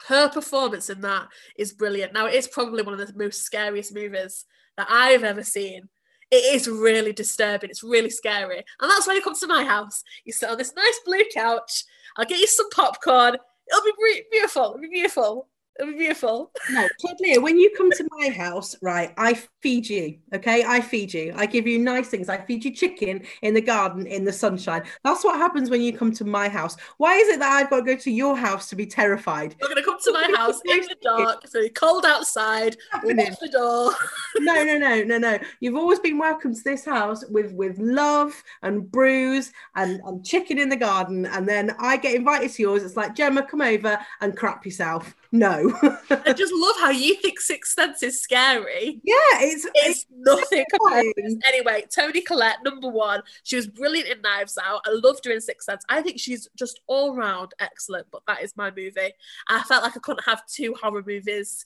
Her 0.08 0.30
performance 0.30 0.90
in 0.90 1.02
that 1.02 1.28
is 1.56 1.74
brilliant. 1.74 2.14
Now 2.14 2.26
it 2.26 2.34
is 2.34 2.48
probably 2.48 2.82
one 2.82 3.00
of 3.00 3.06
the 3.06 3.14
most 3.16 3.44
scariest 3.44 3.94
movies 3.94 4.46
that 4.78 4.88
i've 4.90 5.24
ever 5.24 5.44
seen 5.44 5.90
it 6.32 6.56
is 6.56 6.68
really 6.68 7.14
disturbing 7.14 7.70
it's 7.70 7.84
really 7.84 8.10
scary. 8.10 8.58
And 8.58 8.92
that's 8.92 9.08
why 9.08 9.14
you 9.14 9.22
come 9.22 9.36
to 9.36 9.48
my 9.48 9.64
house 9.64 10.04
you 10.26 10.34
sit 10.34 10.50
on 10.50 10.58
this 10.58 10.74
nice 10.76 11.00
blue 11.06 11.24
couch 11.34 11.84
i'll 12.18 12.26
get 12.26 12.40
you 12.40 12.48
some 12.48 12.70
popcorn 12.72 13.36
it'll 13.70 13.84
be 13.84 14.24
beautiful 14.32 14.64
it'll 14.64 14.80
be 14.80 14.88
beautiful 14.88 15.48
it'll 15.80 15.92
be 15.92 15.98
beautiful 15.98 16.52
No, 16.72 16.88
Claudia, 17.00 17.40
when 17.40 17.58
you 17.58 17.72
come 17.78 17.92
to 17.92 18.08
my 18.18 18.30
house, 18.30 18.76
right, 18.82 19.14
I 19.18 19.34
feed 19.62 19.90
you, 19.90 20.18
okay? 20.34 20.64
I 20.66 20.82
feed 20.82 21.14
you. 21.14 21.34
I 21.36 21.46
give 21.46 21.68
you 21.68 21.80
nice 21.80 22.08
things. 22.08 22.30
I 22.30 22.38
feed 22.38 22.64
you 22.66 22.72
chicken 22.72 23.24
in 23.42 23.54
the 23.54 23.62
garden 23.62 24.08
in 24.08 24.24
the 24.24 24.32
sunshine. 24.34 24.84
That's 25.04 25.24
what 25.24 25.38
happens 25.38 25.70
when 25.70 25.82
you 25.82 25.94
come 25.94 26.12
to 26.14 26.26
my 26.26 26.50
house. 26.50 26.78
Why 26.98 27.16
is 27.16 27.30
it 27.30 27.40
that 27.40 27.52
I've 27.52 27.70
got 27.70 27.78
to 27.78 27.84
go 27.84 27.96
to 27.96 28.12
your 28.12 28.36
house 28.36 28.70
to 28.70 28.76
be 28.76 28.86
terrified? 28.86 29.56
You're 29.60 29.70
gonna 29.70 29.84
come 29.84 29.98
to 30.04 30.12
my 30.14 30.32
house 30.36 30.60
in 30.66 30.80
the 30.82 30.96
dark. 31.02 31.44
It's 31.44 31.56
really 31.56 31.70
cold 31.70 32.06
outside. 32.06 32.78
We'll 33.04 33.18
lock 33.18 33.40
the 33.40 33.50
door. 33.50 33.92
No, 34.40 34.64
no, 34.64 34.78
no, 34.78 35.04
no, 35.04 35.18
no. 35.18 35.40
You've 35.60 35.76
always 35.76 36.00
been 36.00 36.18
welcome 36.18 36.54
to 36.54 36.64
this 36.64 36.86
house 36.86 37.26
with 37.30 37.52
with 37.54 37.78
love 37.80 38.34
and 38.62 38.90
brews 38.92 39.52
and, 39.76 40.00
and 40.06 40.26
chicken 40.26 40.60
in 40.60 40.70
the 40.70 40.76
garden. 40.76 41.26
And 41.26 41.48
then 41.48 41.76
I 41.80 41.98
get 41.98 42.16
invited 42.16 42.52
to 42.52 42.62
yours. 42.62 42.84
It's 42.84 42.96
like, 42.96 43.16
Gemma, 43.16 43.46
come 43.46 43.62
over 43.62 44.00
and 44.22 44.38
crap 44.38 44.66
yourself. 44.66 45.16
No. 45.32 45.74
I 46.10 46.34
just 46.34 46.54
love 46.54 46.76
how 46.80 46.90
you 46.90 47.16
think 47.16 47.40
Sixth 47.40 47.74
Sense 47.74 48.02
is 48.04 48.22
scary. 48.22 49.02
yeah, 49.04 49.16
it's, 49.42 49.68
It's 49.76 50.06
nothing 50.16 50.64
compared 50.72 51.04
to 51.06 51.14
fine. 51.14 51.26
this. 51.26 51.36
Anyway, 51.48 51.84
Toni 51.94 52.22
Collette, 52.22 52.64
number 52.64 52.88
one. 52.90 53.22
She 53.44 53.56
was 53.56 53.68
brilliant 53.68 54.10
in 54.10 54.22
Knives 54.22 54.58
Out. 54.58 54.82
I 54.86 54.92
loved 54.92 55.26
her 55.26 55.32
in 55.32 55.42
Sixth 55.42 55.66
Sense. 55.66 55.84
I 55.90 56.02
think 56.02 56.20
she's 56.20 56.48
just 56.56 56.80
all 56.88 57.16
round 57.16 57.52
excellent, 57.60 58.08
but 58.12 58.22
that 58.28 58.42
is 58.42 58.56
my 58.56 58.70
movie. 58.72 59.14
I 59.50 59.64
felt 59.64 59.84
like 59.84 59.98
I 59.98 60.00
couldn't 60.00 60.24
have 60.26 60.46
two 60.48 60.74
horror 60.82 61.04
movies 61.06 61.66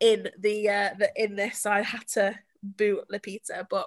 in 0.00 0.28
the 0.38 0.68
uh 0.68 0.90
the 0.98 1.10
in 1.16 1.36
this, 1.36 1.60
so 1.60 1.70
I 1.70 1.82
had 1.82 2.06
to 2.08 2.38
boot 2.62 3.04
Lupita, 3.12 3.66
but 3.70 3.86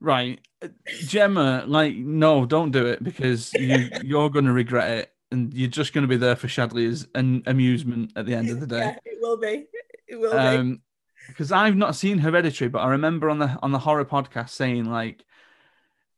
Right, 0.00 0.40
Uh, 0.60 0.68
Gemma, 1.06 1.64
like, 1.66 1.94
no, 1.94 2.44
don't 2.44 2.72
do 2.72 2.86
it 2.86 3.02
because 3.04 3.52
you 3.54 3.88
you're 4.02 4.30
going 4.30 4.46
to 4.46 4.52
regret 4.52 4.98
it, 4.98 5.12
and 5.32 5.52
you're 5.52 5.68
just 5.68 5.92
going 5.92 6.02
to 6.02 6.08
be 6.08 6.16
there 6.16 6.36
for 6.36 6.46
Shadlia's 6.46 7.08
an 7.14 7.42
amusement 7.46 8.12
at 8.16 8.26
the 8.26 8.34
end 8.34 8.50
of 8.50 8.60
the 8.60 8.66
day. 8.66 8.78
yeah, 8.78 8.96
it 9.04 9.18
will 9.20 9.36
be. 9.38 9.66
It 10.06 10.16
will 10.16 10.32
be. 10.32 10.38
Um, 10.38 10.82
because 11.28 11.52
I've 11.52 11.76
not 11.76 11.96
seen 11.96 12.18
Hereditary, 12.18 12.68
but 12.68 12.80
I 12.80 12.90
remember 12.90 13.30
on 13.30 13.38
the 13.38 13.58
on 13.62 13.72
the 13.72 13.78
horror 13.78 14.04
podcast 14.04 14.50
saying 14.50 14.84
like 14.84 15.24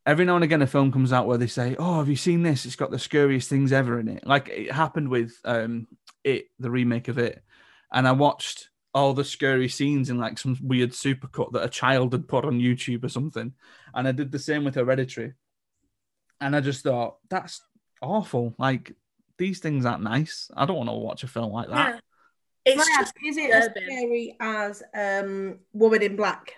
every 0.05 0.25
now 0.25 0.35
and 0.35 0.43
again 0.43 0.61
a 0.61 0.67
film 0.67 0.91
comes 0.91 1.13
out 1.13 1.27
where 1.27 1.37
they 1.37 1.47
say, 1.47 1.75
"Oh, 1.77 1.99
have 1.99 2.09
you 2.09 2.15
seen 2.15 2.43
this? 2.43 2.65
It's 2.65 2.75
got 2.75 2.91
the 2.91 2.99
scariest 2.99 3.49
things 3.49 3.71
ever 3.71 3.99
in 3.99 4.07
it." 4.07 4.25
Like 4.25 4.49
it 4.49 4.71
happened 4.71 5.09
with 5.09 5.39
um 5.45 5.87
it, 6.23 6.47
the 6.59 6.71
remake 6.71 7.07
of 7.07 7.17
it, 7.17 7.43
and 7.91 8.07
I 8.07 8.13
watched 8.13 8.69
all 8.93 9.13
the 9.13 9.23
scary 9.23 9.67
scenes 9.67 10.09
in 10.09 10.17
like 10.17 10.37
some 10.37 10.57
weird 10.61 10.91
supercut 10.91 11.51
that 11.51 11.65
a 11.65 11.69
child 11.69 12.13
had 12.13 12.27
put 12.27 12.45
on 12.45 12.59
YouTube 12.59 13.03
or 13.03 13.09
something, 13.09 13.53
and 13.93 14.07
I 14.07 14.11
did 14.11 14.31
the 14.31 14.39
same 14.39 14.63
with 14.63 14.75
Hereditary, 14.75 15.33
and 16.41 16.55
I 16.55 16.61
just 16.61 16.83
thought 16.83 17.17
that's 17.29 17.61
awful. 18.01 18.55
Like 18.57 18.93
these 19.37 19.59
things 19.59 19.85
aren't 19.85 20.03
nice. 20.03 20.49
I 20.55 20.65
don't 20.65 20.77
want 20.77 20.89
to 20.89 20.93
watch 20.93 21.23
a 21.23 21.27
film 21.27 21.51
like 21.51 21.69
that. 21.69 21.95
Yeah. 21.95 21.99
It's 22.65 22.83
Can 22.83 22.87
just 22.87 22.99
ask, 22.99 23.15
is 23.23 23.37
it 23.37 23.51
as 23.51 23.65
scary 23.65 24.35
as 24.39 24.83
um, 24.95 25.59
Woman 25.73 26.01
in 26.01 26.15
Black? 26.15 26.55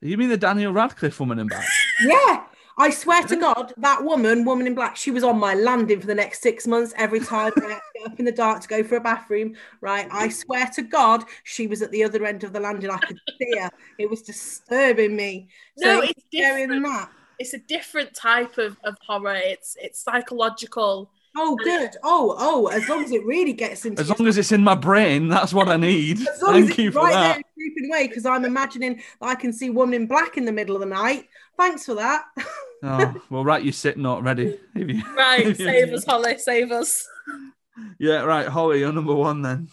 You 0.00 0.16
mean 0.18 0.28
the 0.28 0.36
Daniel 0.36 0.72
Radcliffe 0.72 1.18
woman 1.20 1.38
in 1.38 1.46
Black? 1.46 1.66
Yeah, 2.04 2.44
I 2.76 2.90
swear 2.90 3.22
to 3.22 3.36
God, 3.36 3.72
that 3.76 4.02
woman, 4.02 4.44
Woman 4.44 4.66
in 4.66 4.74
Black, 4.74 4.96
she 4.96 5.12
was 5.12 5.22
on 5.22 5.38
my 5.38 5.54
landing 5.54 6.00
for 6.00 6.08
the 6.08 6.14
next 6.14 6.42
six 6.42 6.66
months 6.66 6.92
every 6.96 7.20
time 7.20 7.52
I 7.56 7.68
had 7.68 7.74
to 7.74 7.80
get 7.98 8.12
up 8.12 8.18
in 8.18 8.24
the 8.24 8.32
dark 8.32 8.62
to 8.62 8.68
go 8.68 8.82
for 8.82 8.96
a 8.96 9.00
bathroom. 9.00 9.54
Right, 9.80 10.08
I 10.10 10.28
swear 10.28 10.66
to 10.74 10.82
God, 10.82 11.24
she 11.44 11.66
was 11.68 11.82
at 11.82 11.92
the 11.92 12.02
other 12.02 12.24
end 12.24 12.42
of 12.42 12.52
the 12.52 12.58
landing. 12.60 12.90
I 12.90 12.98
could 12.98 13.20
see 13.38 13.58
her. 13.58 13.70
It 13.98 14.10
was 14.10 14.22
disturbing 14.22 15.14
me. 15.14 15.48
No, 15.78 16.00
So 16.00 16.06
it's 16.08 16.24
scarier 16.34 16.68
than 16.68 16.82
different. 16.82 16.84
that. 16.86 17.10
It's 17.38 17.54
a 17.54 17.58
different 17.58 18.14
type 18.14 18.58
of, 18.58 18.76
of 18.84 18.96
horror. 19.06 19.34
It's 19.36 19.76
it's 19.80 20.02
psychological. 20.02 21.10
Oh, 21.36 21.56
good. 21.56 21.90
Oh, 22.04 22.36
oh, 22.38 22.66
as 22.68 22.88
long 22.88 23.02
as 23.02 23.10
it 23.10 23.24
really 23.26 23.52
gets 23.52 23.84
into 23.84 24.00
As 24.00 24.08
long 24.08 24.28
as 24.28 24.38
it's 24.38 24.52
in 24.52 24.62
my 24.62 24.76
brain, 24.76 25.26
that's 25.26 25.52
what 25.52 25.68
I 25.68 25.76
need. 25.76 26.20
As 26.28 26.40
long 26.40 26.54
as 26.56 26.66
Thank 26.66 26.78
you 26.78 26.88
it's 26.88 26.96
for 26.96 27.02
right 27.02 27.12
that. 27.12 27.34
there 27.34 27.42
creeping 27.54 27.90
away, 27.90 28.06
because 28.06 28.24
I'm 28.24 28.44
imagining 28.44 29.02
that 29.20 29.26
I 29.26 29.34
can 29.34 29.52
see 29.52 29.68
Woman 29.70 29.94
in 29.94 30.06
Black 30.06 30.36
in 30.36 30.44
the 30.44 30.52
middle 30.52 30.76
of 30.76 30.80
the 30.80 30.86
night. 30.86 31.28
Thanks 31.58 31.84
for 31.86 31.94
that. 31.94 32.24
Oh, 32.86 33.14
well, 33.30 33.44
right, 33.46 33.62
you 33.62 33.72
sit 33.72 33.96
not 33.96 34.22
ready. 34.22 34.60
You- 34.74 35.00
Right, 35.16 35.56
save 35.56 35.90
us, 35.94 36.04
Holly, 36.04 36.36
save 36.36 36.70
us. 36.70 37.08
Yeah, 37.98 38.24
right, 38.24 38.46
Holly, 38.46 38.80
you're 38.80 38.92
number 38.92 39.14
one 39.14 39.40
then. 39.40 39.68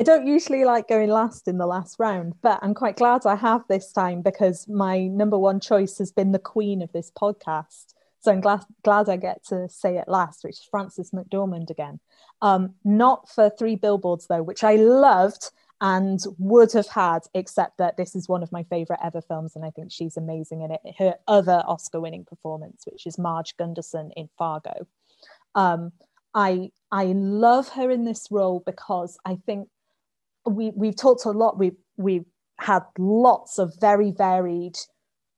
I 0.00 0.02
don't 0.02 0.26
usually 0.26 0.64
like 0.64 0.88
going 0.88 1.10
last 1.10 1.46
in 1.46 1.58
the 1.58 1.66
last 1.66 1.96
round, 1.98 2.32
but 2.40 2.58
I'm 2.62 2.72
quite 2.72 2.96
glad 2.96 3.26
I 3.26 3.36
have 3.36 3.68
this 3.68 3.92
time 3.92 4.22
because 4.22 4.66
my 4.66 5.08
number 5.08 5.38
one 5.38 5.60
choice 5.60 5.98
has 5.98 6.10
been 6.10 6.32
the 6.32 6.38
queen 6.38 6.80
of 6.80 6.90
this 6.92 7.10
podcast. 7.10 7.92
So 8.20 8.32
I'm 8.32 8.40
glad, 8.40 8.64
glad 8.82 9.10
I 9.10 9.18
get 9.18 9.44
to 9.48 9.68
say 9.68 9.98
it 9.98 10.08
last, 10.08 10.42
which 10.42 10.54
is 10.54 10.68
Frances 10.70 11.10
McDormand 11.10 11.68
again. 11.68 12.00
Um, 12.40 12.76
not 12.82 13.28
for 13.28 13.50
Three 13.50 13.76
Billboards, 13.76 14.26
though, 14.26 14.42
which 14.42 14.64
I 14.64 14.76
loved 14.76 15.50
and 15.82 16.18
would 16.38 16.72
have 16.72 16.88
had, 16.88 17.20
except 17.34 17.76
that 17.76 17.98
this 17.98 18.16
is 18.16 18.26
one 18.26 18.42
of 18.42 18.52
my 18.52 18.62
favorite 18.64 19.00
ever 19.04 19.20
films, 19.20 19.54
and 19.54 19.66
I 19.66 19.70
think 19.70 19.92
she's 19.92 20.16
amazing 20.16 20.62
in 20.62 20.70
it. 20.70 20.80
Her 20.98 21.16
other 21.28 21.62
Oscar 21.66 22.00
winning 22.00 22.24
performance, 22.24 22.84
which 22.90 23.06
is 23.06 23.18
Marge 23.18 23.54
Gunderson 23.58 24.12
in 24.16 24.30
Fargo. 24.38 24.86
Um, 25.54 25.92
I 26.34 26.70
I 26.90 27.12
love 27.14 27.68
her 27.70 27.90
in 27.90 28.04
this 28.04 28.28
role 28.30 28.62
because 28.64 29.18
I 29.26 29.36
think 29.46 29.68
we 30.46 30.72
we've 30.74 30.96
talked 30.96 31.24
a 31.24 31.30
lot. 31.30 31.58
We 31.58 31.72
we've 31.96 32.26
had 32.58 32.82
lots 32.98 33.58
of 33.58 33.72
very 33.80 34.12
varied 34.12 34.76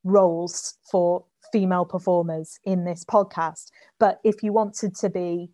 roles 0.04 0.74
for 0.90 1.24
female 1.52 1.84
performers 1.84 2.58
in 2.64 2.84
this 2.84 3.04
podcast. 3.04 3.70
But 3.98 4.20
if 4.24 4.42
you 4.42 4.52
wanted 4.52 4.96
to 4.96 5.10
be 5.10 5.50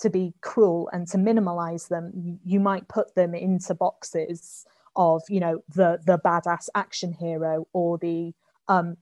to 0.00 0.08
be 0.08 0.34
cruel 0.40 0.88
and 0.92 1.06
to 1.08 1.18
minimalize 1.18 1.88
them, 1.88 2.10
you, 2.14 2.38
you 2.44 2.60
might 2.60 2.88
put 2.88 3.14
them 3.14 3.34
into 3.34 3.74
boxes 3.74 4.64
of 4.96 5.22
you 5.28 5.40
know 5.40 5.62
the 5.74 5.98
the 6.06 6.18
badass 6.18 6.68
action 6.74 7.12
hero 7.12 7.66
or 7.72 7.98
the 7.98 8.32
um, 8.68 8.96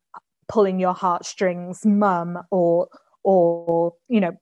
pulling 0.49 0.79
your 0.79 0.95
heartstrings 0.95 1.85
mum 1.87 2.39
or 2.51 2.89
or 3.23 3.95
you 4.09 4.21
know 4.21 4.33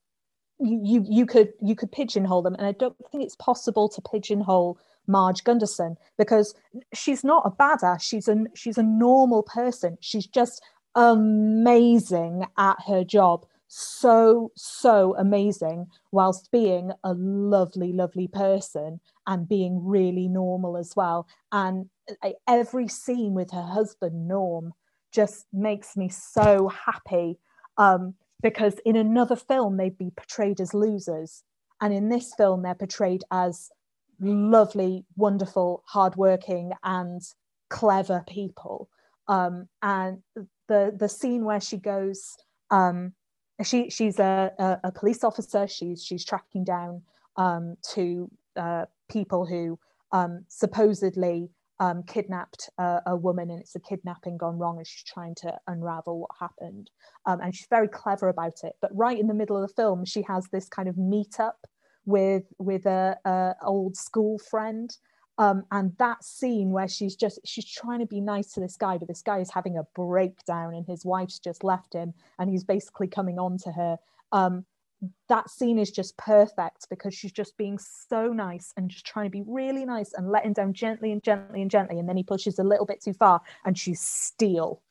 you 0.58 1.04
you 1.08 1.26
could 1.26 1.52
you 1.60 1.74
could 1.74 1.92
pigeonhole 1.92 2.42
them 2.42 2.54
and 2.54 2.66
i 2.66 2.72
don't 2.72 2.96
think 3.10 3.22
it's 3.22 3.36
possible 3.36 3.88
to 3.88 4.00
pigeonhole 4.00 4.78
marge 5.06 5.44
gunderson 5.44 5.96
because 6.18 6.54
she's 6.94 7.24
not 7.24 7.46
a 7.46 7.50
badass. 7.50 8.02
She's 8.02 8.28
a 8.28 8.44
she's 8.54 8.78
a 8.78 8.82
normal 8.82 9.42
person. 9.42 9.98
She's 10.00 10.26
just 10.26 10.62
amazing 10.94 12.46
at 12.56 12.76
her 12.86 13.04
job. 13.04 13.46
So 13.68 14.52
so 14.56 15.14
amazing 15.18 15.86
whilst 16.12 16.50
being 16.50 16.92
a 17.04 17.14
lovely 17.14 17.92
lovely 17.92 18.28
person 18.28 19.00
and 19.26 19.48
being 19.48 19.84
really 19.84 20.28
normal 20.28 20.76
as 20.76 20.94
well. 20.96 21.26
And 21.52 21.90
every 22.46 22.88
scene 22.88 23.34
with 23.34 23.50
her 23.50 23.62
husband 23.62 24.28
norm 24.28 24.72
just 25.12 25.46
makes 25.52 25.96
me 25.96 26.08
so 26.08 26.68
happy 26.68 27.38
um, 27.76 28.14
because 28.42 28.74
in 28.84 28.96
another 28.96 29.36
film 29.36 29.76
they'd 29.76 29.98
be 29.98 30.10
portrayed 30.16 30.60
as 30.60 30.74
losers. 30.74 31.42
And 31.80 31.92
in 31.92 32.08
this 32.08 32.34
film 32.34 32.62
they're 32.62 32.74
portrayed 32.74 33.24
as 33.30 33.70
lovely 34.20 35.04
wonderful 35.16 35.82
hardworking 35.86 36.72
and 36.82 37.22
clever 37.68 38.24
people. 38.28 38.88
Um, 39.28 39.68
and 39.82 40.22
the 40.68 40.94
the 40.96 41.08
scene 41.08 41.44
where 41.44 41.60
she 41.60 41.76
goes 41.76 42.36
um, 42.70 43.12
she 43.62 43.90
she's 43.90 44.18
a, 44.18 44.52
a, 44.58 44.80
a, 44.84 44.92
police 44.92 45.24
officer. 45.24 45.66
She's 45.66 46.04
she's 46.04 46.24
tracking 46.24 46.64
down 46.64 47.02
um, 47.36 47.76
two 47.82 48.30
uh, 48.56 48.86
people 49.10 49.46
who 49.46 49.78
um, 50.12 50.44
supposedly 50.48 51.50
um, 51.80 52.02
kidnapped 52.04 52.70
a, 52.78 53.00
a, 53.06 53.16
woman 53.16 53.50
and 53.50 53.60
it's 53.60 53.74
a 53.74 53.80
kidnapping 53.80 54.36
gone 54.36 54.58
wrong 54.58 54.78
and 54.78 54.86
she's 54.86 55.02
trying 55.04 55.34
to 55.36 55.52
unravel 55.66 56.20
what 56.20 56.30
happened. 56.38 56.90
Um, 57.26 57.40
and 57.40 57.54
she's 57.54 57.66
very 57.68 57.88
clever 57.88 58.28
about 58.28 58.64
it. 58.64 58.74
But 58.80 58.96
right 58.96 59.18
in 59.18 59.26
the 59.26 59.34
middle 59.34 59.62
of 59.62 59.68
the 59.68 59.74
film 59.74 60.04
she 60.04 60.22
has 60.22 60.46
this 60.52 60.68
kind 60.68 60.88
of 60.88 60.96
meetup 60.96 61.52
with 62.06 62.44
with 62.58 62.86
a, 62.86 63.16
a 63.24 63.54
old 63.62 63.96
school 63.96 64.38
friend 64.38 64.96
um, 65.38 65.64
and 65.70 65.92
that 65.98 66.24
scene 66.24 66.70
where 66.70 66.88
she's 66.88 67.14
just 67.14 67.38
she's 67.44 67.66
trying 67.66 67.98
to 67.98 68.06
be 68.06 68.20
nice 68.20 68.52
to 68.52 68.60
this 68.60 68.76
guy 68.76 68.96
but 68.96 69.08
this 69.08 69.22
guy 69.22 69.38
is 69.38 69.50
having 69.50 69.76
a 69.76 69.82
breakdown 69.94 70.74
and 70.74 70.86
his 70.86 71.04
wife's 71.04 71.38
just 71.38 71.62
left 71.62 71.92
him 71.92 72.14
and 72.38 72.48
he's 72.48 72.64
basically 72.64 73.08
coming 73.08 73.38
on 73.38 73.58
to 73.58 73.70
her 73.72 73.98
um, 74.32 74.64
that 75.28 75.50
scene 75.50 75.78
is 75.78 75.90
just 75.90 76.16
perfect 76.16 76.88
because 76.88 77.14
she's 77.14 77.32
just 77.32 77.56
being 77.56 77.78
so 77.78 78.28
nice 78.28 78.72
and 78.76 78.90
just 78.90 79.04
trying 79.04 79.26
to 79.26 79.30
be 79.30 79.42
really 79.46 79.84
nice 79.84 80.12
and 80.14 80.30
letting 80.30 80.52
down 80.52 80.72
gently 80.72 81.12
and 81.12 81.22
gently 81.22 81.60
and 81.60 81.70
gently. 81.70 81.98
And 81.98 82.08
then 82.08 82.16
he 82.16 82.22
pushes 82.22 82.58
a 82.58 82.64
little 82.64 82.86
bit 82.86 83.02
too 83.02 83.12
far 83.12 83.40
and 83.64 83.78
she's 83.78 84.00
steel. 84.00 84.82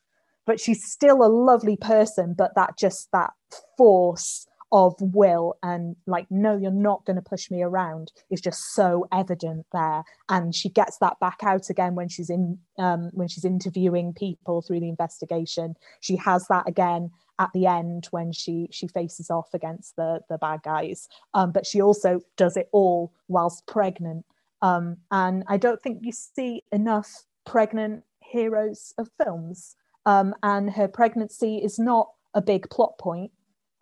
But 0.44 0.60
she's 0.60 0.84
still 0.84 1.24
a 1.24 1.26
lovely 1.26 1.76
person, 1.76 2.34
but 2.34 2.54
that 2.54 2.78
just 2.78 3.10
that 3.12 3.32
force 3.76 4.46
of 4.72 4.94
will 5.00 5.56
and 5.62 5.94
like 6.06 6.26
no 6.28 6.56
you're 6.56 6.70
not 6.70 7.04
going 7.04 7.16
to 7.16 7.22
push 7.22 7.50
me 7.50 7.62
around 7.62 8.10
is 8.30 8.40
just 8.40 8.74
so 8.74 9.06
evident 9.12 9.66
there. 9.72 10.02
And 10.28 10.54
she 10.54 10.68
gets 10.68 10.98
that 10.98 11.18
back 11.20 11.38
out 11.42 11.70
again 11.70 11.94
when 11.94 12.08
she's 12.08 12.30
in 12.30 12.58
um, 12.78 13.10
when 13.12 13.28
she's 13.28 13.44
interviewing 13.44 14.12
people 14.12 14.62
through 14.62 14.80
the 14.80 14.88
investigation. 14.88 15.74
She 16.00 16.16
has 16.16 16.46
that 16.48 16.68
again 16.68 17.10
at 17.38 17.50
the 17.54 17.66
end 17.66 18.08
when 18.10 18.32
she 18.32 18.68
she 18.72 18.88
faces 18.88 19.30
off 19.30 19.48
against 19.54 19.94
the 19.96 20.20
the 20.28 20.38
bad 20.38 20.62
guys. 20.62 21.08
Um, 21.34 21.52
but 21.52 21.66
she 21.66 21.80
also 21.80 22.20
does 22.36 22.56
it 22.56 22.68
all 22.72 23.12
whilst 23.28 23.66
pregnant. 23.66 24.24
Um, 24.62 24.96
and 25.10 25.44
i 25.48 25.58
don't 25.58 25.82
think 25.82 25.98
you 26.02 26.12
see 26.12 26.62
enough 26.72 27.24
pregnant 27.44 28.04
heroes 28.20 28.94
of 28.98 29.10
films. 29.22 29.76
Um, 30.06 30.34
and 30.42 30.70
her 30.70 30.88
pregnancy 30.88 31.58
is 31.58 31.78
not 31.78 32.10
a 32.34 32.40
big 32.40 32.68
plot 32.70 32.96
point 32.98 33.32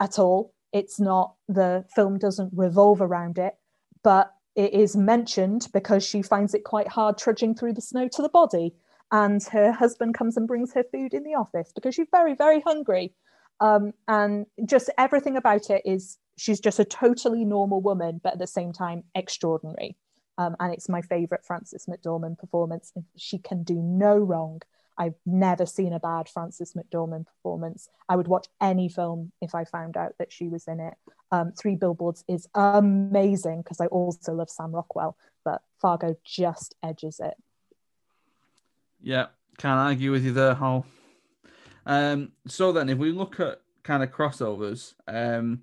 at 0.00 0.18
all 0.18 0.52
it's 0.74 0.98
not, 1.00 1.34
the 1.48 1.86
film 1.94 2.18
doesn't 2.18 2.52
revolve 2.54 3.00
around 3.00 3.38
it, 3.38 3.54
but 4.02 4.34
it 4.56 4.74
is 4.74 4.96
mentioned 4.96 5.68
because 5.72 6.04
she 6.04 6.20
finds 6.20 6.52
it 6.52 6.64
quite 6.64 6.88
hard 6.88 7.16
trudging 7.16 7.54
through 7.54 7.72
the 7.72 7.80
snow 7.80 8.08
to 8.08 8.22
the 8.22 8.28
body. 8.28 8.74
And 9.12 9.42
her 9.44 9.70
husband 9.70 10.14
comes 10.14 10.36
and 10.36 10.48
brings 10.48 10.74
her 10.74 10.84
food 10.90 11.14
in 11.14 11.22
the 11.22 11.34
office 11.34 11.70
because 11.72 11.94
she's 11.94 12.08
very, 12.10 12.34
very 12.34 12.60
hungry. 12.60 13.14
Um, 13.60 13.92
and 14.08 14.46
just 14.66 14.90
everything 14.98 15.36
about 15.36 15.70
it 15.70 15.82
is 15.84 16.18
she's 16.36 16.58
just 16.58 16.80
a 16.80 16.84
totally 16.84 17.44
normal 17.44 17.80
woman, 17.80 18.20
but 18.24 18.32
at 18.32 18.38
the 18.40 18.46
same 18.48 18.72
time, 18.72 19.04
extraordinary. 19.14 19.96
Um, 20.38 20.56
and 20.58 20.74
it's 20.74 20.88
my 20.88 21.02
favorite 21.02 21.44
Frances 21.46 21.86
McDormand 21.86 22.38
performance. 22.38 22.92
She 23.16 23.38
can 23.38 23.62
do 23.62 23.76
no 23.76 24.16
wrong. 24.16 24.60
I've 24.96 25.14
never 25.26 25.66
seen 25.66 25.92
a 25.92 26.00
bad 26.00 26.28
Frances 26.28 26.74
McDormand 26.74 27.26
performance. 27.26 27.88
I 28.08 28.16
would 28.16 28.28
watch 28.28 28.46
any 28.60 28.88
film 28.88 29.32
if 29.40 29.54
I 29.54 29.64
found 29.64 29.96
out 29.96 30.12
that 30.18 30.32
she 30.32 30.48
was 30.48 30.66
in 30.68 30.80
it. 30.80 30.94
Um, 31.32 31.52
Three 31.52 31.74
Billboards 31.74 32.24
is 32.28 32.48
amazing 32.54 33.62
because 33.62 33.80
I 33.80 33.86
also 33.86 34.32
love 34.34 34.50
Sam 34.50 34.72
Rockwell, 34.72 35.16
but 35.44 35.62
Fargo 35.80 36.16
just 36.24 36.74
edges 36.82 37.20
it. 37.20 37.34
Yeah, 39.02 39.26
can't 39.58 39.80
argue 39.80 40.12
with 40.12 40.24
you 40.24 40.32
there, 40.32 40.54
Hall. 40.54 40.86
Um, 41.86 42.32
so 42.46 42.72
then, 42.72 42.88
if 42.88 42.98
we 42.98 43.12
look 43.12 43.40
at 43.40 43.60
kind 43.82 44.02
of 44.02 44.10
crossovers, 44.10 44.94
um, 45.06 45.62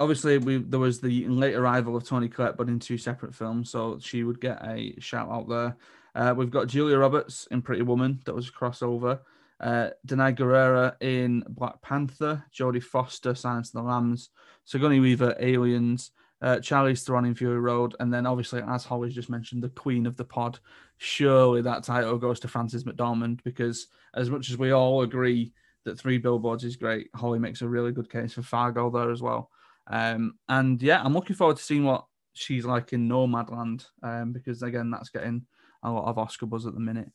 obviously 0.00 0.38
we 0.38 0.58
there 0.58 0.80
was 0.80 1.00
the 1.00 1.26
late 1.28 1.54
arrival 1.54 1.96
of 1.96 2.04
Toni 2.04 2.28
Collette, 2.28 2.56
but 2.56 2.68
in 2.68 2.78
two 2.78 2.98
separate 2.98 3.34
films, 3.34 3.70
so 3.70 3.98
she 4.00 4.24
would 4.24 4.40
get 4.40 4.64
a 4.66 4.94
shout 5.00 5.30
out 5.30 5.48
there. 5.48 5.76
Uh, 6.14 6.34
we've 6.36 6.50
got 6.50 6.68
Julia 6.68 6.98
Roberts 6.98 7.48
in 7.50 7.62
Pretty 7.62 7.82
Woman, 7.82 8.20
that 8.24 8.34
was 8.34 8.48
a 8.48 8.52
crossover. 8.52 9.20
Uh, 9.60 9.90
Danai 10.06 10.36
Gurira 10.36 10.94
in 11.00 11.44
Black 11.48 11.80
Panther, 11.82 12.44
Jodie 12.52 12.82
Foster, 12.82 13.34
Silence 13.34 13.68
of 13.68 13.74
the 13.74 13.88
Lambs, 13.88 14.30
Sigourney 14.64 15.00
Weaver, 15.00 15.36
Aliens, 15.38 16.10
uh, 16.42 16.56
Charlize 16.56 17.04
Theron 17.04 17.24
in 17.24 17.34
Fury 17.34 17.60
Road, 17.60 17.94
and 18.00 18.12
then 18.12 18.26
obviously, 18.26 18.60
as 18.66 18.84
Holly's 18.84 19.14
just 19.14 19.30
mentioned, 19.30 19.62
the 19.62 19.68
Queen 19.68 20.06
of 20.06 20.16
the 20.16 20.24
Pod. 20.24 20.58
Surely 20.98 21.62
that 21.62 21.84
title 21.84 22.18
goes 22.18 22.40
to 22.40 22.48
Frances 22.48 22.84
McDormand 22.84 23.42
because, 23.44 23.86
as 24.14 24.28
much 24.28 24.50
as 24.50 24.58
we 24.58 24.72
all 24.72 25.02
agree 25.02 25.52
that 25.84 25.98
Three 25.98 26.18
Billboards 26.18 26.64
is 26.64 26.76
great, 26.76 27.08
Holly 27.14 27.38
makes 27.38 27.62
a 27.62 27.68
really 27.68 27.92
good 27.92 28.10
case 28.10 28.32
for 28.32 28.42
Fargo 28.42 28.90
there 28.90 29.10
as 29.10 29.22
well. 29.22 29.50
Um, 29.86 30.34
and 30.48 30.82
yeah, 30.82 31.00
I'm 31.02 31.14
looking 31.14 31.36
forward 31.36 31.56
to 31.56 31.62
seeing 31.62 31.84
what 31.84 32.06
she's 32.32 32.64
like 32.64 32.92
in 32.92 33.08
Nomadland 33.08 33.86
um, 34.02 34.32
because 34.32 34.62
again, 34.62 34.90
that's 34.90 35.10
getting 35.10 35.46
a 35.82 35.90
lot 35.90 36.08
of 36.08 36.18
Oscar 36.18 36.46
buzz 36.46 36.66
at 36.66 36.74
the 36.74 36.80
minute. 36.80 37.10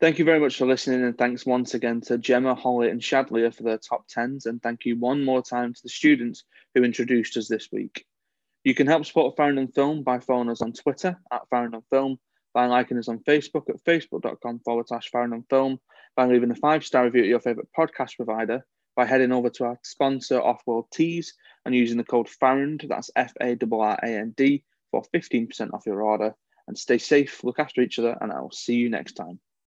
Thank 0.00 0.18
you 0.18 0.24
very 0.24 0.40
much 0.40 0.56
for 0.56 0.66
listening, 0.66 1.04
and 1.04 1.16
thanks 1.18 1.44
once 1.44 1.74
again 1.74 2.00
to 2.02 2.16
Gemma, 2.16 2.54
Holly, 2.54 2.88
and 2.88 3.02
Shadlia 3.02 3.54
for 3.54 3.64
their 3.64 3.76
top 3.76 4.08
tens. 4.08 4.46
And 4.46 4.62
thank 4.62 4.86
you 4.86 4.96
one 4.96 5.22
more 5.22 5.42
time 5.42 5.74
to 5.74 5.82
the 5.82 5.90
students 5.90 6.44
who 6.74 6.84
introduced 6.84 7.36
us 7.36 7.48
this 7.48 7.68
week. 7.70 8.06
You 8.64 8.74
can 8.74 8.86
help 8.86 9.04
support 9.04 9.36
Farringdon 9.36 9.68
Film 9.68 10.02
by 10.02 10.18
following 10.18 10.48
us 10.48 10.62
on 10.62 10.72
Twitter 10.72 11.18
at 11.30 11.48
Farringdon 11.50 11.82
Film, 11.90 12.18
by 12.54 12.64
liking 12.64 12.96
us 12.96 13.08
on 13.08 13.18
Facebook 13.18 13.68
at 13.68 13.84
facebook.com 13.84 14.60
forward 14.64 14.88
slash 14.88 15.10
Farringdon 15.10 15.44
Film, 15.50 15.78
by 16.16 16.24
leaving 16.24 16.50
a 16.50 16.54
five 16.54 16.82
star 16.82 17.04
review 17.04 17.22
at 17.22 17.28
your 17.28 17.40
favourite 17.40 17.68
podcast 17.76 18.16
provider, 18.16 18.64
by 18.96 19.04
heading 19.04 19.32
over 19.32 19.50
to 19.50 19.64
our 19.64 19.78
sponsor 19.82 20.40
Offworld 20.40 20.90
Tees 20.90 21.34
and 21.66 21.74
using 21.74 21.98
the 21.98 22.04
code 22.04 22.28
FARRAND, 22.28 22.86
that's 22.88 23.10
F 23.16 23.34
A 23.42 23.54
R 23.70 23.80
R 23.82 23.98
A 24.02 24.08
N 24.08 24.32
D, 24.34 24.64
for 24.90 25.02
15% 25.14 25.74
off 25.74 25.84
your 25.84 26.02
order 26.02 26.34
and 26.70 26.78
stay 26.78 26.98
safe, 26.98 27.42
look 27.42 27.58
after 27.58 27.80
each 27.80 27.98
other, 27.98 28.16
and 28.20 28.30
I 28.30 28.40
will 28.40 28.52
see 28.52 28.76
you 28.76 28.88
next 28.88 29.14
time. 29.14 29.40